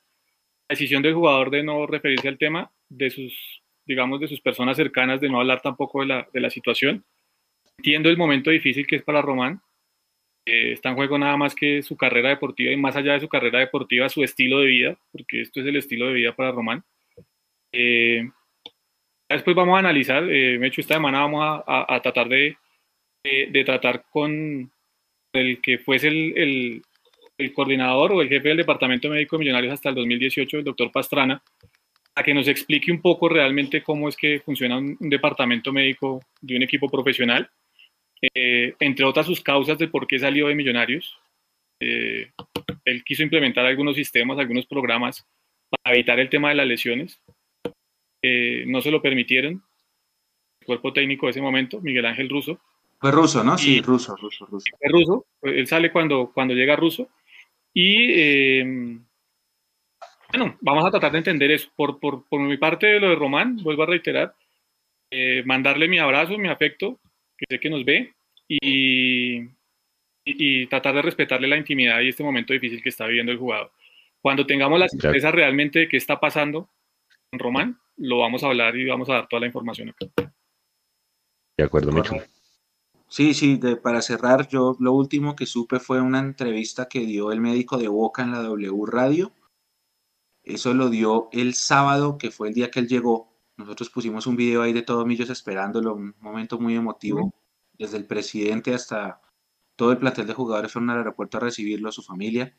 decisión 0.68 1.02
del 1.02 1.14
jugador 1.14 1.50
de 1.50 1.62
no 1.62 1.86
referirse 1.86 2.28
al 2.28 2.38
tema, 2.38 2.70
de 2.88 3.10
sus, 3.10 3.62
digamos, 3.84 4.20
de 4.20 4.28
sus 4.28 4.40
personas 4.40 4.76
cercanas, 4.76 5.20
de 5.20 5.28
no 5.28 5.40
hablar 5.40 5.60
tampoco 5.60 6.00
de 6.00 6.06
la, 6.06 6.28
de 6.32 6.40
la 6.40 6.50
situación. 6.50 7.04
Entiendo 7.78 8.08
el 8.08 8.16
momento 8.16 8.50
difícil 8.50 8.86
que 8.86 8.96
es 8.96 9.02
para 9.02 9.22
Román, 9.22 9.60
eh, 10.46 10.72
está 10.72 10.90
en 10.90 10.96
juego 10.96 11.18
nada 11.18 11.36
más 11.36 11.54
que 11.54 11.82
su 11.82 11.96
carrera 11.96 12.28
deportiva 12.30 12.70
y 12.70 12.76
más 12.76 12.96
allá 12.96 13.14
de 13.14 13.20
su 13.20 13.28
carrera 13.28 13.60
deportiva, 13.60 14.08
su 14.08 14.22
estilo 14.22 14.60
de 14.60 14.66
vida, 14.66 14.98
porque 15.12 15.40
esto 15.40 15.60
es 15.60 15.66
el 15.66 15.76
estilo 15.76 16.06
de 16.06 16.14
vida 16.14 16.36
para 16.36 16.52
Román. 16.52 16.84
Eh, 17.72 18.28
después 19.28 19.56
vamos 19.56 19.76
a 19.76 19.80
analizar, 19.80 20.30
eh, 20.30 20.64
hecho 20.66 20.80
esta 20.80 20.94
semana 20.94 21.20
vamos 21.20 21.62
a, 21.66 22.00
tratar 22.02 22.28
de, 22.28 22.56
de, 23.24 23.64
tratar 23.64 24.04
con 24.10 24.70
el 25.32 25.60
que 25.60 25.78
fuese 25.78 26.08
el, 26.08 26.82
el, 27.38 27.52
coordinador 27.52 28.12
o 28.12 28.22
el 28.22 28.28
jefe 28.28 28.48
del 28.48 28.58
Departamento 28.58 29.08
Médico 29.08 29.36
de 29.36 29.40
Millonarios 29.40 29.72
hasta 29.72 29.88
el 29.88 29.94
2018, 29.96 30.58
el 30.58 30.64
doctor 30.64 30.92
Pastrana, 30.92 31.42
a 32.14 32.22
que 32.22 32.34
nos 32.34 32.46
explique 32.48 32.92
un 32.92 33.00
poco 33.00 33.28
realmente 33.28 33.82
cómo 33.82 34.08
es 34.08 34.16
que 34.16 34.40
funciona 34.40 34.78
un, 34.78 34.96
departamento 35.00 35.72
médico 35.72 36.20
de 36.40 36.56
un 36.56 36.62
equipo 36.62 36.88
profesional, 36.88 37.50
eh, 38.22 38.74
entre 38.80 39.04
otras 39.04 39.26
sus 39.26 39.40
causas 39.40 39.78
de 39.78 39.88
por 39.88 40.06
qué 40.06 40.18
salió 40.18 40.48
de 40.48 40.54
Millonarios. 40.54 41.18
Eh, 41.80 42.30
él 42.84 43.04
quiso 43.04 43.22
implementar 43.22 43.66
algunos 43.66 43.96
sistemas, 43.96 44.38
algunos 44.38 44.66
programas 44.66 45.26
para 45.70 45.94
evitar 45.94 46.20
el 46.20 46.28
tema 46.28 46.50
de 46.50 46.54
las 46.54 46.66
lesiones 46.66 47.20
no 48.66 48.80
se 48.80 48.90
lo 48.90 49.02
permitieron. 49.02 49.62
El 50.60 50.66
cuerpo 50.66 50.92
técnico 50.92 51.26
de 51.26 51.30
ese 51.30 51.42
momento, 51.42 51.80
Miguel 51.80 52.06
Ángel 52.06 52.28
Russo. 52.28 52.58
Fue 52.98 53.10
ruso, 53.10 53.44
¿no? 53.44 53.58
Sí, 53.58 53.80
ruso, 53.80 54.16
ruso, 54.16 54.46
ruso. 54.46 54.66
Fue 54.78 54.88
ruso. 54.88 55.26
Él 55.42 55.66
sale 55.66 55.92
cuando, 55.92 56.30
cuando 56.32 56.54
llega 56.54 56.76
ruso. 56.76 57.08
Y 57.72 58.12
eh, 58.12 58.98
bueno, 60.30 60.56
vamos 60.60 60.86
a 60.86 60.90
tratar 60.90 61.12
de 61.12 61.18
entender 61.18 61.50
eso. 61.50 61.68
Por, 61.76 61.98
por, 61.98 62.24
por, 62.28 62.40
mi 62.40 62.56
parte 62.56 62.86
de 62.86 63.00
lo 63.00 63.10
de 63.10 63.16
Román, 63.16 63.56
vuelvo 63.62 63.82
a 63.82 63.86
reiterar, 63.86 64.34
eh, 65.10 65.42
mandarle 65.44 65.88
mi 65.88 65.98
abrazo, 65.98 66.38
mi 66.38 66.48
afecto, 66.48 66.98
que 67.46 67.56
sé 67.56 67.60
que 67.60 67.70
nos 67.70 67.84
ve, 67.84 68.14
y, 68.48 69.42
y, 70.24 70.66
tratar 70.66 70.94
de 70.94 71.02
respetarle 71.02 71.48
la 71.48 71.56
intimidad 71.56 72.00
y 72.00 72.08
este 72.08 72.22
momento 72.22 72.52
difícil 72.52 72.82
que 72.82 72.90
está 72.90 73.06
viviendo 73.06 73.32
el 73.32 73.38
jugador. 73.38 73.72
Cuando 74.20 74.46
tengamos 74.46 74.78
la 74.78 74.88
certeza 74.88 75.30
realmente 75.30 75.80
de 75.80 75.88
qué 75.88 75.96
está 75.96 76.18
pasando 76.18 76.70
con 77.30 77.38
Román, 77.38 77.78
lo 77.96 78.18
vamos 78.18 78.42
a 78.42 78.46
hablar 78.46 78.76
y 78.76 78.86
vamos 78.86 79.08
a 79.08 79.14
dar 79.14 79.28
toda 79.28 79.40
la 79.40 79.46
información 79.46 79.90
acá. 79.90 80.06
De 81.56 81.64
acuerdo, 81.64 81.92
Mecho. 81.92 82.16
Sí, 83.08 83.32
sí, 83.34 83.60
para 83.82 84.02
cerrar, 84.02 84.48
yo 84.48 84.76
lo 84.80 84.92
último 84.92 85.36
que 85.36 85.46
supe 85.46 85.78
fue 85.78 86.00
una 86.00 86.18
entrevista 86.18 86.88
que 86.88 87.00
dio 87.00 87.30
el 87.30 87.40
médico 87.40 87.76
de 87.78 87.88
Boca 87.88 88.22
en 88.22 88.32
la 88.32 88.42
W 88.42 88.86
Radio. 88.86 89.32
Eso 90.42 90.74
lo 90.74 90.90
dio 90.90 91.28
el 91.32 91.54
sábado, 91.54 92.18
que 92.18 92.30
fue 92.30 92.48
el 92.48 92.54
día 92.54 92.70
que 92.70 92.80
él 92.80 92.88
llegó. 92.88 93.33
Nosotros 93.56 93.90
pusimos 93.90 94.26
un 94.26 94.36
video 94.36 94.62
ahí 94.62 94.72
de 94.72 94.82
todos 94.82 95.06
millos 95.06 95.30
esperándolo, 95.30 95.94
un 95.94 96.14
momento 96.20 96.58
muy 96.58 96.74
emotivo. 96.76 97.34
Desde 97.72 97.96
el 97.96 98.06
presidente 98.06 98.74
hasta 98.74 99.20
todo 99.76 99.92
el 99.92 99.98
plantel 99.98 100.26
de 100.26 100.34
jugadores 100.34 100.72
fueron 100.72 100.90
al 100.90 100.98
aeropuerto 100.98 101.38
a 101.38 101.40
recibirlo, 101.40 101.88
a 101.88 101.92
su 101.92 102.02
familia. 102.02 102.56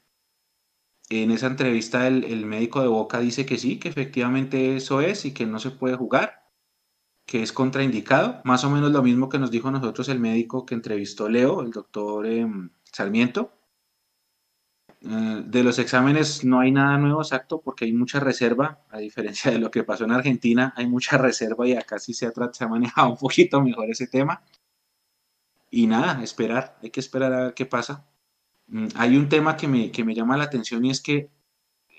En 1.09 1.31
esa 1.31 1.47
entrevista 1.47 2.07
el, 2.07 2.23
el 2.23 2.45
médico 2.45 2.81
de 2.81 2.87
Boca 2.87 3.19
dice 3.19 3.45
que 3.45 3.57
sí, 3.57 3.79
que 3.79 3.89
efectivamente 3.89 4.75
eso 4.75 5.01
es 5.01 5.25
y 5.25 5.33
que 5.33 5.45
no 5.45 5.59
se 5.59 5.71
puede 5.71 5.95
jugar 5.95 6.45
que 7.25 7.41
es 7.41 7.51
contraindicado, 7.51 8.41
más 8.45 8.63
o 8.63 8.69
menos 8.69 8.91
lo 8.91 9.01
mismo 9.01 9.29
que 9.29 9.39
nos 9.39 9.51
dijo 9.51 9.71
nosotros 9.71 10.09
el 10.09 10.19
médico 10.19 10.65
que 10.65 10.75
entrevistó 10.75 11.27
Leo, 11.27 11.61
el 11.61 11.71
doctor 11.71 12.25
em, 12.27 12.69
Sarmiento. 12.83 13.51
Eh, 15.07 15.43
de 15.45 15.63
los 15.63 15.77
exámenes 15.77 16.43
no 16.43 16.59
hay 16.59 16.71
nada 16.71 16.97
nuevo 16.97 17.21
exacto 17.21 17.61
porque 17.61 17.85
hay 17.85 17.93
mucha 17.93 18.19
reserva, 18.19 18.79
a 18.89 18.97
diferencia 18.97 19.51
de 19.51 19.59
lo 19.59 19.69
que 19.69 19.83
pasó 19.83 20.03
en 20.05 20.11
Argentina, 20.11 20.73
hay 20.75 20.87
mucha 20.87 21.17
reserva 21.17 21.67
y 21.67 21.73
acá 21.73 21.99
sí 21.99 22.13
se 22.13 22.25
ha, 22.25 22.31
se 22.51 22.63
ha 22.63 22.67
manejado 22.67 23.09
un 23.11 23.17
poquito 23.17 23.61
mejor 23.61 23.89
ese 23.89 24.07
tema. 24.07 24.41
Y 25.69 25.85
nada, 25.87 26.23
esperar, 26.23 26.77
hay 26.81 26.89
que 26.89 26.99
esperar 26.99 27.33
a 27.33 27.43
ver 27.45 27.53
qué 27.53 27.65
pasa. 27.65 28.07
Mm, 28.67 28.87
hay 28.95 29.15
un 29.17 29.29
tema 29.29 29.55
que 29.57 29.67
me, 29.67 29.91
que 29.91 30.03
me 30.03 30.15
llama 30.15 30.37
la 30.37 30.45
atención 30.45 30.83
y 30.85 30.89
es 30.89 31.01
que 31.01 31.29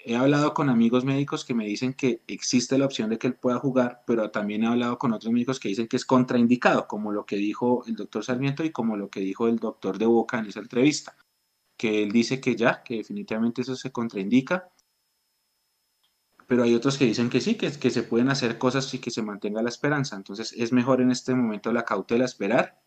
he 0.05 0.17
hablado 0.17 0.55
con 0.55 0.69
amigos 0.69 1.05
médicos 1.05 1.45
que 1.45 1.55
me 1.55 1.67
dicen 1.67 1.95
que 1.95 2.23
existe 2.27 2.79
la 2.79 2.87
opción 2.87 3.11
de 3.11 3.19
que 3.19 3.29
él 3.29 3.35
pueda 3.35 3.59
jugar, 3.59 4.03
pero 4.07 4.31
también 4.31 4.65
he 4.65 4.67
hablado 4.67 4.99
con 4.99 5.13
otros 5.13 5.33
médicos 5.33 5.61
que 5.61 5.69
dicen 5.69 5.87
que 5.89 5.97
es 5.97 6.05
contraindicado, 6.05 6.89
como 6.89 7.13
lo 7.13 7.25
que 7.27 7.37
dijo 7.37 7.85
el 7.87 7.95
doctor 7.95 8.25
Sarmiento 8.25 8.65
y 8.65 8.71
como 8.71 8.97
lo 8.97 9.11
que 9.11 9.21
dijo 9.21 9.47
el 9.49 9.59
doctor 9.59 9.99
de 9.99 10.07
Boca 10.07 10.39
en 10.39 10.47
esa 10.47 10.61
entrevista, 10.61 11.17
que 11.77 12.03
él 12.03 12.13
dice 12.13 12.41
que 12.41 12.57
ya, 12.57 12.83
que 12.83 12.97
definitivamente 12.97 13.63
eso 13.63 13.77
se 13.77 13.93
contraindica, 13.93 14.71
pero 16.47 16.63
hay 16.63 16.75
otros 16.75 16.97
que 16.97 17.05
dicen 17.07 17.29
que 17.29 17.41
sí, 17.41 17.57
que, 17.57 17.73
que 17.73 17.91
se 17.91 18.03
pueden 18.03 18.29
hacer 18.29 18.59
cosas 18.59 18.93
y 18.95 19.01
que 19.01 19.11
se 19.11 19.23
mantenga 19.23 19.63
la 19.63 19.69
esperanza. 19.69 20.17
Entonces 20.17 20.53
es 20.53 20.73
mejor 20.73 21.01
en 21.01 21.11
este 21.11 21.35
momento 21.35 21.73
la 21.73 21.85
cautela, 21.85 22.25
esperar 22.25 22.81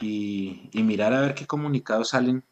y, 0.00 0.70
mirar 0.74 1.14
a 1.14 1.22
ver 1.22 1.34
qué 1.34 1.46
comunicados 1.46 2.10
salen 2.10 2.44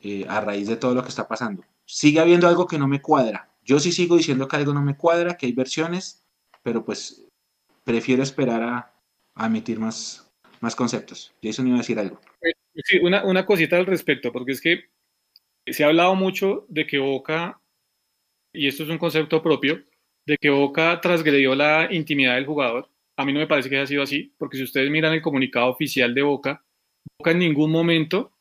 eh, 0.00 0.26
a 0.28 0.40
raíz 0.40 0.68
de 0.68 0.76
todo 0.76 0.94
lo 0.94 1.02
que 1.02 1.10
está 1.10 1.28
pasando 1.28 1.62
sigue 1.90 2.20
habiendo 2.20 2.46
algo 2.46 2.66
que 2.66 2.78
no 2.78 2.86
me 2.86 3.02
cuadra. 3.02 3.50
Yo 3.64 3.80
sí 3.80 3.90
sigo 3.90 4.16
diciendo 4.16 4.46
que 4.46 4.56
algo 4.56 4.72
no 4.72 4.82
me 4.82 4.96
cuadra, 4.96 5.36
que 5.36 5.46
hay 5.46 5.52
versiones, 5.52 6.24
pero 6.62 6.84
pues 6.84 7.26
prefiero 7.84 8.22
esperar 8.22 8.62
a, 8.62 8.94
a 9.34 9.46
emitir 9.46 9.80
más, 9.80 10.30
más 10.60 10.76
conceptos. 10.76 11.34
Jason 11.42 11.66
iba 11.66 11.76
a 11.76 11.80
decir 11.80 11.98
algo. 11.98 12.20
Una, 13.02 13.24
una 13.24 13.46
cosita 13.46 13.76
al 13.76 13.86
respecto, 13.86 14.32
porque 14.32 14.52
es 14.52 14.60
que 14.60 14.84
se 15.66 15.84
ha 15.84 15.88
hablado 15.88 16.14
mucho 16.14 16.66
de 16.68 16.86
que 16.86 16.98
Boca, 16.98 17.60
y 18.52 18.66
esto 18.66 18.82
es 18.82 18.88
un 18.88 18.98
concepto 18.98 19.42
propio, 19.42 19.82
de 20.26 20.36
que 20.38 20.50
Boca 20.50 21.00
transgredió 21.00 21.54
la 21.54 21.88
intimidad 21.90 22.34
del 22.36 22.46
jugador. 22.46 22.88
A 23.16 23.24
mí 23.24 23.32
no 23.32 23.40
me 23.40 23.46
parece 23.46 23.68
que 23.68 23.76
haya 23.76 23.86
sido 23.86 24.02
así, 24.02 24.32
porque 24.38 24.56
si 24.56 24.64
ustedes 24.64 24.90
miran 24.90 25.12
el 25.12 25.22
comunicado 25.22 25.68
oficial 25.68 26.14
de 26.14 26.22
Boca, 26.22 26.64
Boca 27.18 27.32
en 27.32 27.38
ningún 27.38 27.70
momento 27.70 28.32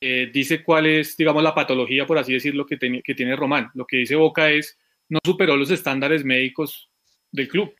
eh, 0.00 0.30
dice 0.32 0.62
cuál 0.62 0.86
es, 0.86 1.16
digamos, 1.16 1.42
la 1.42 1.54
patología, 1.54 2.06
por 2.06 2.18
así 2.18 2.32
decirlo, 2.32 2.66
que, 2.66 2.78
que 2.78 3.14
tiene 3.14 3.36
Román. 3.36 3.70
Lo 3.74 3.86
que 3.86 3.98
dice 3.98 4.16
Boca 4.16 4.50
es, 4.50 4.78
no 5.08 5.18
superó 5.24 5.56
los 5.56 5.70
estándares 5.70 6.24
médicos 6.24 6.90
del 7.32 7.48
club. 7.48 7.74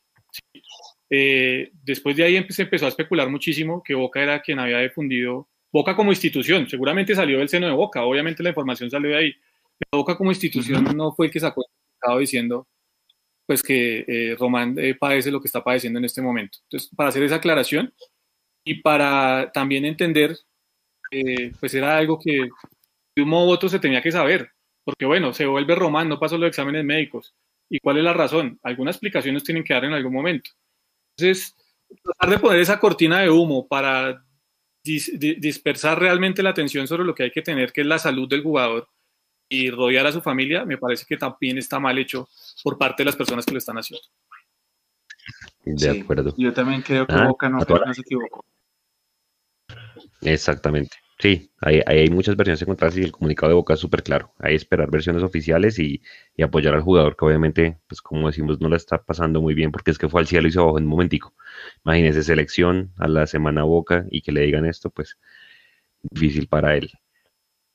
Eh, 1.09 1.71
después 1.83 2.15
de 2.15 2.23
ahí 2.23 2.45
se 2.49 2.63
empezó 2.63 2.85
a 2.85 2.89
especular 2.89 3.29
muchísimo 3.29 3.83
que 3.83 3.93
Boca 3.93 4.21
era 4.21 4.41
quien 4.41 4.59
había 4.59 4.79
difundido, 4.79 5.47
Boca 5.75 5.93
como 5.93 6.11
institución, 6.11 6.69
seguramente 6.69 7.13
salió 7.13 7.39
del 7.39 7.49
seno 7.49 7.67
de 7.67 7.73
Boca, 7.73 8.05
obviamente 8.05 8.41
la 8.41 8.49
información 8.49 8.89
salió 8.89 9.09
de 9.09 9.17
ahí, 9.17 9.33
pero 9.77 10.03
Boca 10.03 10.17
como 10.17 10.31
institución 10.31 10.85
no 10.95 11.11
fue 11.11 11.25
el 11.25 11.33
que 11.33 11.41
sacó 11.41 11.63
el 11.63 11.67
comunicado 11.67 12.19
diciendo 12.19 12.67
pues 13.45 13.61
que 13.61 14.05
eh, 14.07 14.35
Román 14.39 14.77
padece 14.97 15.31
lo 15.31 15.41
que 15.41 15.47
está 15.47 15.63
padeciendo 15.63 15.99
en 15.99 16.05
este 16.05 16.21
momento. 16.21 16.59
Entonces, 16.63 16.89
para 16.95 17.09
hacer 17.09 17.23
esa 17.23 17.35
aclaración 17.35 17.93
y 18.63 18.75
para 18.75 19.51
también 19.51 19.83
entender 19.83 20.37
eh, 21.11 21.51
pues 21.59 21.73
era 21.73 21.97
algo 21.97 22.19
que 22.19 22.49
de 23.15 23.21
un 23.21 23.29
modo 23.29 23.47
u 23.47 23.51
otro 23.51 23.69
se 23.69 23.79
tenía 23.79 24.01
que 24.01 24.11
saber, 24.11 24.49
porque 24.83 25.05
bueno, 25.05 25.33
se 25.33 25.45
vuelve 25.45 25.75
Román, 25.75 26.09
no 26.09 26.19
pasó 26.19 26.37
los 26.37 26.47
exámenes 26.47 26.85
médicos. 26.85 27.35
¿Y 27.69 27.79
cuál 27.79 27.97
es 27.97 28.03
la 28.03 28.13
razón? 28.13 28.59
Algunas 28.63 28.95
explicaciones 28.95 29.43
tienen 29.43 29.63
que 29.63 29.73
dar 29.73 29.85
en 29.85 29.93
algún 29.93 30.13
momento. 30.13 30.51
Entonces, 31.17 31.55
tratar 32.03 32.29
de 32.29 32.39
poner 32.39 32.61
esa 32.61 32.79
cortina 32.79 33.19
de 33.19 33.29
humo 33.29 33.67
para 33.67 34.24
dispersar 34.85 35.99
realmente 35.99 36.43
la 36.43 36.51
atención 36.51 36.87
sobre 36.87 37.03
lo 37.03 37.15
que 37.15 37.23
hay 37.23 37.31
que 37.31 37.41
tener, 37.41 37.73
que 37.73 37.81
es 37.81 37.87
la 37.87 37.99
salud 37.99 38.29
del 38.29 38.43
jugador, 38.43 38.87
y 39.49 39.69
rodear 39.69 40.07
a 40.07 40.11
su 40.11 40.21
familia, 40.21 40.65
me 40.65 40.77
parece 40.77 41.05
que 41.07 41.17
también 41.17 41.57
está 41.57 41.79
mal 41.79 41.97
hecho 41.97 42.27
por 42.63 42.77
parte 42.77 43.03
de 43.03 43.05
las 43.05 43.15
personas 43.15 43.45
que 43.45 43.51
lo 43.51 43.57
están 43.57 43.77
haciendo. 43.77 44.05
De 45.63 46.01
acuerdo. 46.01 46.33
Yo 46.37 46.53
también 46.53 46.81
creo 46.81 47.07
que 47.07 47.15
ah, 47.15 47.27
Boca 47.27 47.49
no 47.49 47.59
se 47.93 48.01
equivocó. 48.01 48.45
Exactamente. 50.21 50.97
Sí, 51.17 51.51
hay, 51.61 51.81
hay 51.85 52.09
muchas 52.09 52.35
versiones 52.35 52.61
encontradas 52.61 52.97
y 52.97 53.03
el 53.03 53.11
comunicado 53.11 53.49
de 53.49 53.55
Boca 53.55 53.73
es 53.73 53.79
súper 53.79 54.03
claro. 54.03 54.33
Hay 54.39 54.55
esperar 54.55 54.91
versiones 54.91 55.23
oficiales 55.23 55.79
y, 55.79 56.01
apoyar 56.43 56.73
al 56.73 56.81
jugador 56.81 57.15
que 57.15 57.25
obviamente, 57.25 57.79
pues 57.87 58.01
como 58.01 58.27
decimos, 58.27 58.59
no 58.59 58.67
la 58.69 58.75
está 58.75 59.03
pasando 59.03 59.41
muy 59.41 59.53
bien 59.53 59.71
porque 59.71 59.91
es 59.91 59.97
que 59.97 60.09
fue 60.09 60.21
al 60.21 60.27
cielo 60.27 60.47
y 60.47 60.51
se 60.51 60.59
bajó 60.59 60.77
en 60.77 60.83
un 60.85 60.89
momentico. 60.89 61.33
Imagínese 61.85 62.23
selección 62.23 62.93
a 62.97 63.07
la 63.07 63.27
semana 63.27 63.63
Boca 63.63 64.05
y 64.11 64.21
que 64.21 64.31
le 64.33 64.41
digan 64.41 64.65
esto, 64.65 64.89
pues 64.89 65.17
difícil 66.03 66.47
para 66.47 66.75
él 66.75 66.91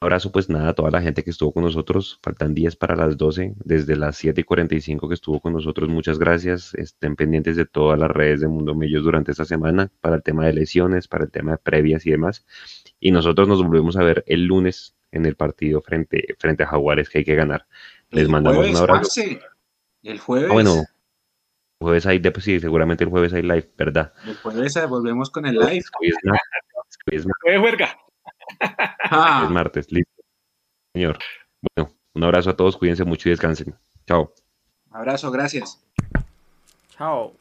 abrazo 0.02 0.32
pues 0.32 0.48
nada 0.48 0.70
a 0.70 0.74
toda 0.74 0.90
la 0.90 1.02
gente 1.02 1.22
que 1.22 1.30
estuvo 1.30 1.52
con 1.52 1.62
nosotros. 1.62 2.18
Faltan 2.22 2.54
10 2.54 2.76
para 2.76 2.96
las 2.96 3.16
12, 3.18 3.54
desde 3.62 3.96
las 3.96 4.16
7 4.16 4.40
y 4.40 4.44
45 4.44 5.08
que 5.08 5.14
estuvo 5.14 5.40
con 5.40 5.52
nosotros. 5.52 5.90
Muchas 5.90 6.18
gracias. 6.18 6.74
Estén 6.74 7.16
pendientes 7.16 7.56
de 7.56 7.66
todas 7.66 7.98
las 7.98 8.10
redes 8.10 8.40
de 8.40 8.48
Mundo 8.48 8.74
Millos 8.74 9.04
durante 9.04 9.30
esta 9.32 9.44
semana 9.44 9.92
para 10.00 10.16
el 10.16 10.22
tema 10.22 10.46
de 10.46 10.54
lesiones, 10.54 11.06
para 11.06 11.24
el 11.24 11.30
tema 11.30 11.52
de 11.52 11.58
previas 11.58 12.06
y 12.06 12.10
demás. 12.12 12.46
Y 13.00 13.10
nosotros 13.10 13.48
nos 13.48 13.62
volvemos 13.62 13.96
a 13.96 14.04
ver 14.04 14.22
el 14.26 14.44
lunes 14.44 14.94
en 15.10 15.26
el 15.26 15.34
partido 15.34 15.80
frente, 15.80 16.36
frente 16.38 16.62
a 16.62 16.66
Jaguares 16.66 17.08
que 17.08 17.18
hay 17.18 17.24
que 17.24 17.34
ganar. 17.34 17.66
Les 18.10 18.28
mandamos 18.28 18.68
un 18.68 18.76
abrazo. 18.76 19.20
El 20.02 20.18
jueves. 20.18 20.50
Ah, 20.50 20.52
bueno, 20.52 20.74
el 20.74 20.86
jueves 21.80 22.06
hay, 22.06 22.20
pues 22.20 22.44
sí, 22.44 22.60
seguramente 22.60 23.04
el 23.04 23.10
jueves 23.10 23.32
hay 23.32 23.42
live, 23.42 23.70
¿verdad? 23.76 24.12
El 24.26 24.36
jueves 24.36 24.78
volvemos 24.88 25.30
con 25.30 25.46
el 25.46 25.56
live. 25.56 25.78
Es 25.78 27.26
huelga. 27.60 27.98
Ah. 29.02 29.42
Es 29.44 29.50
martes, 29.50 29.90
listo. 29.90 30.22
Señor. 30.94 31.18
Bueno, 31.74 31.92
un 32.14 32.24
abrazo 32.24 32.50
a 32.50 32.56
todos, 32.56 32.76
cuídense 32.76 33.04
mucho 33.04 33.28
y 33.28 33.32
descansen. 33.32 33.74
Chao. 34.06 34.32
abrazo, 34.90 35.30
gracias. 35.30 35.82
Chao. 36.96 37.34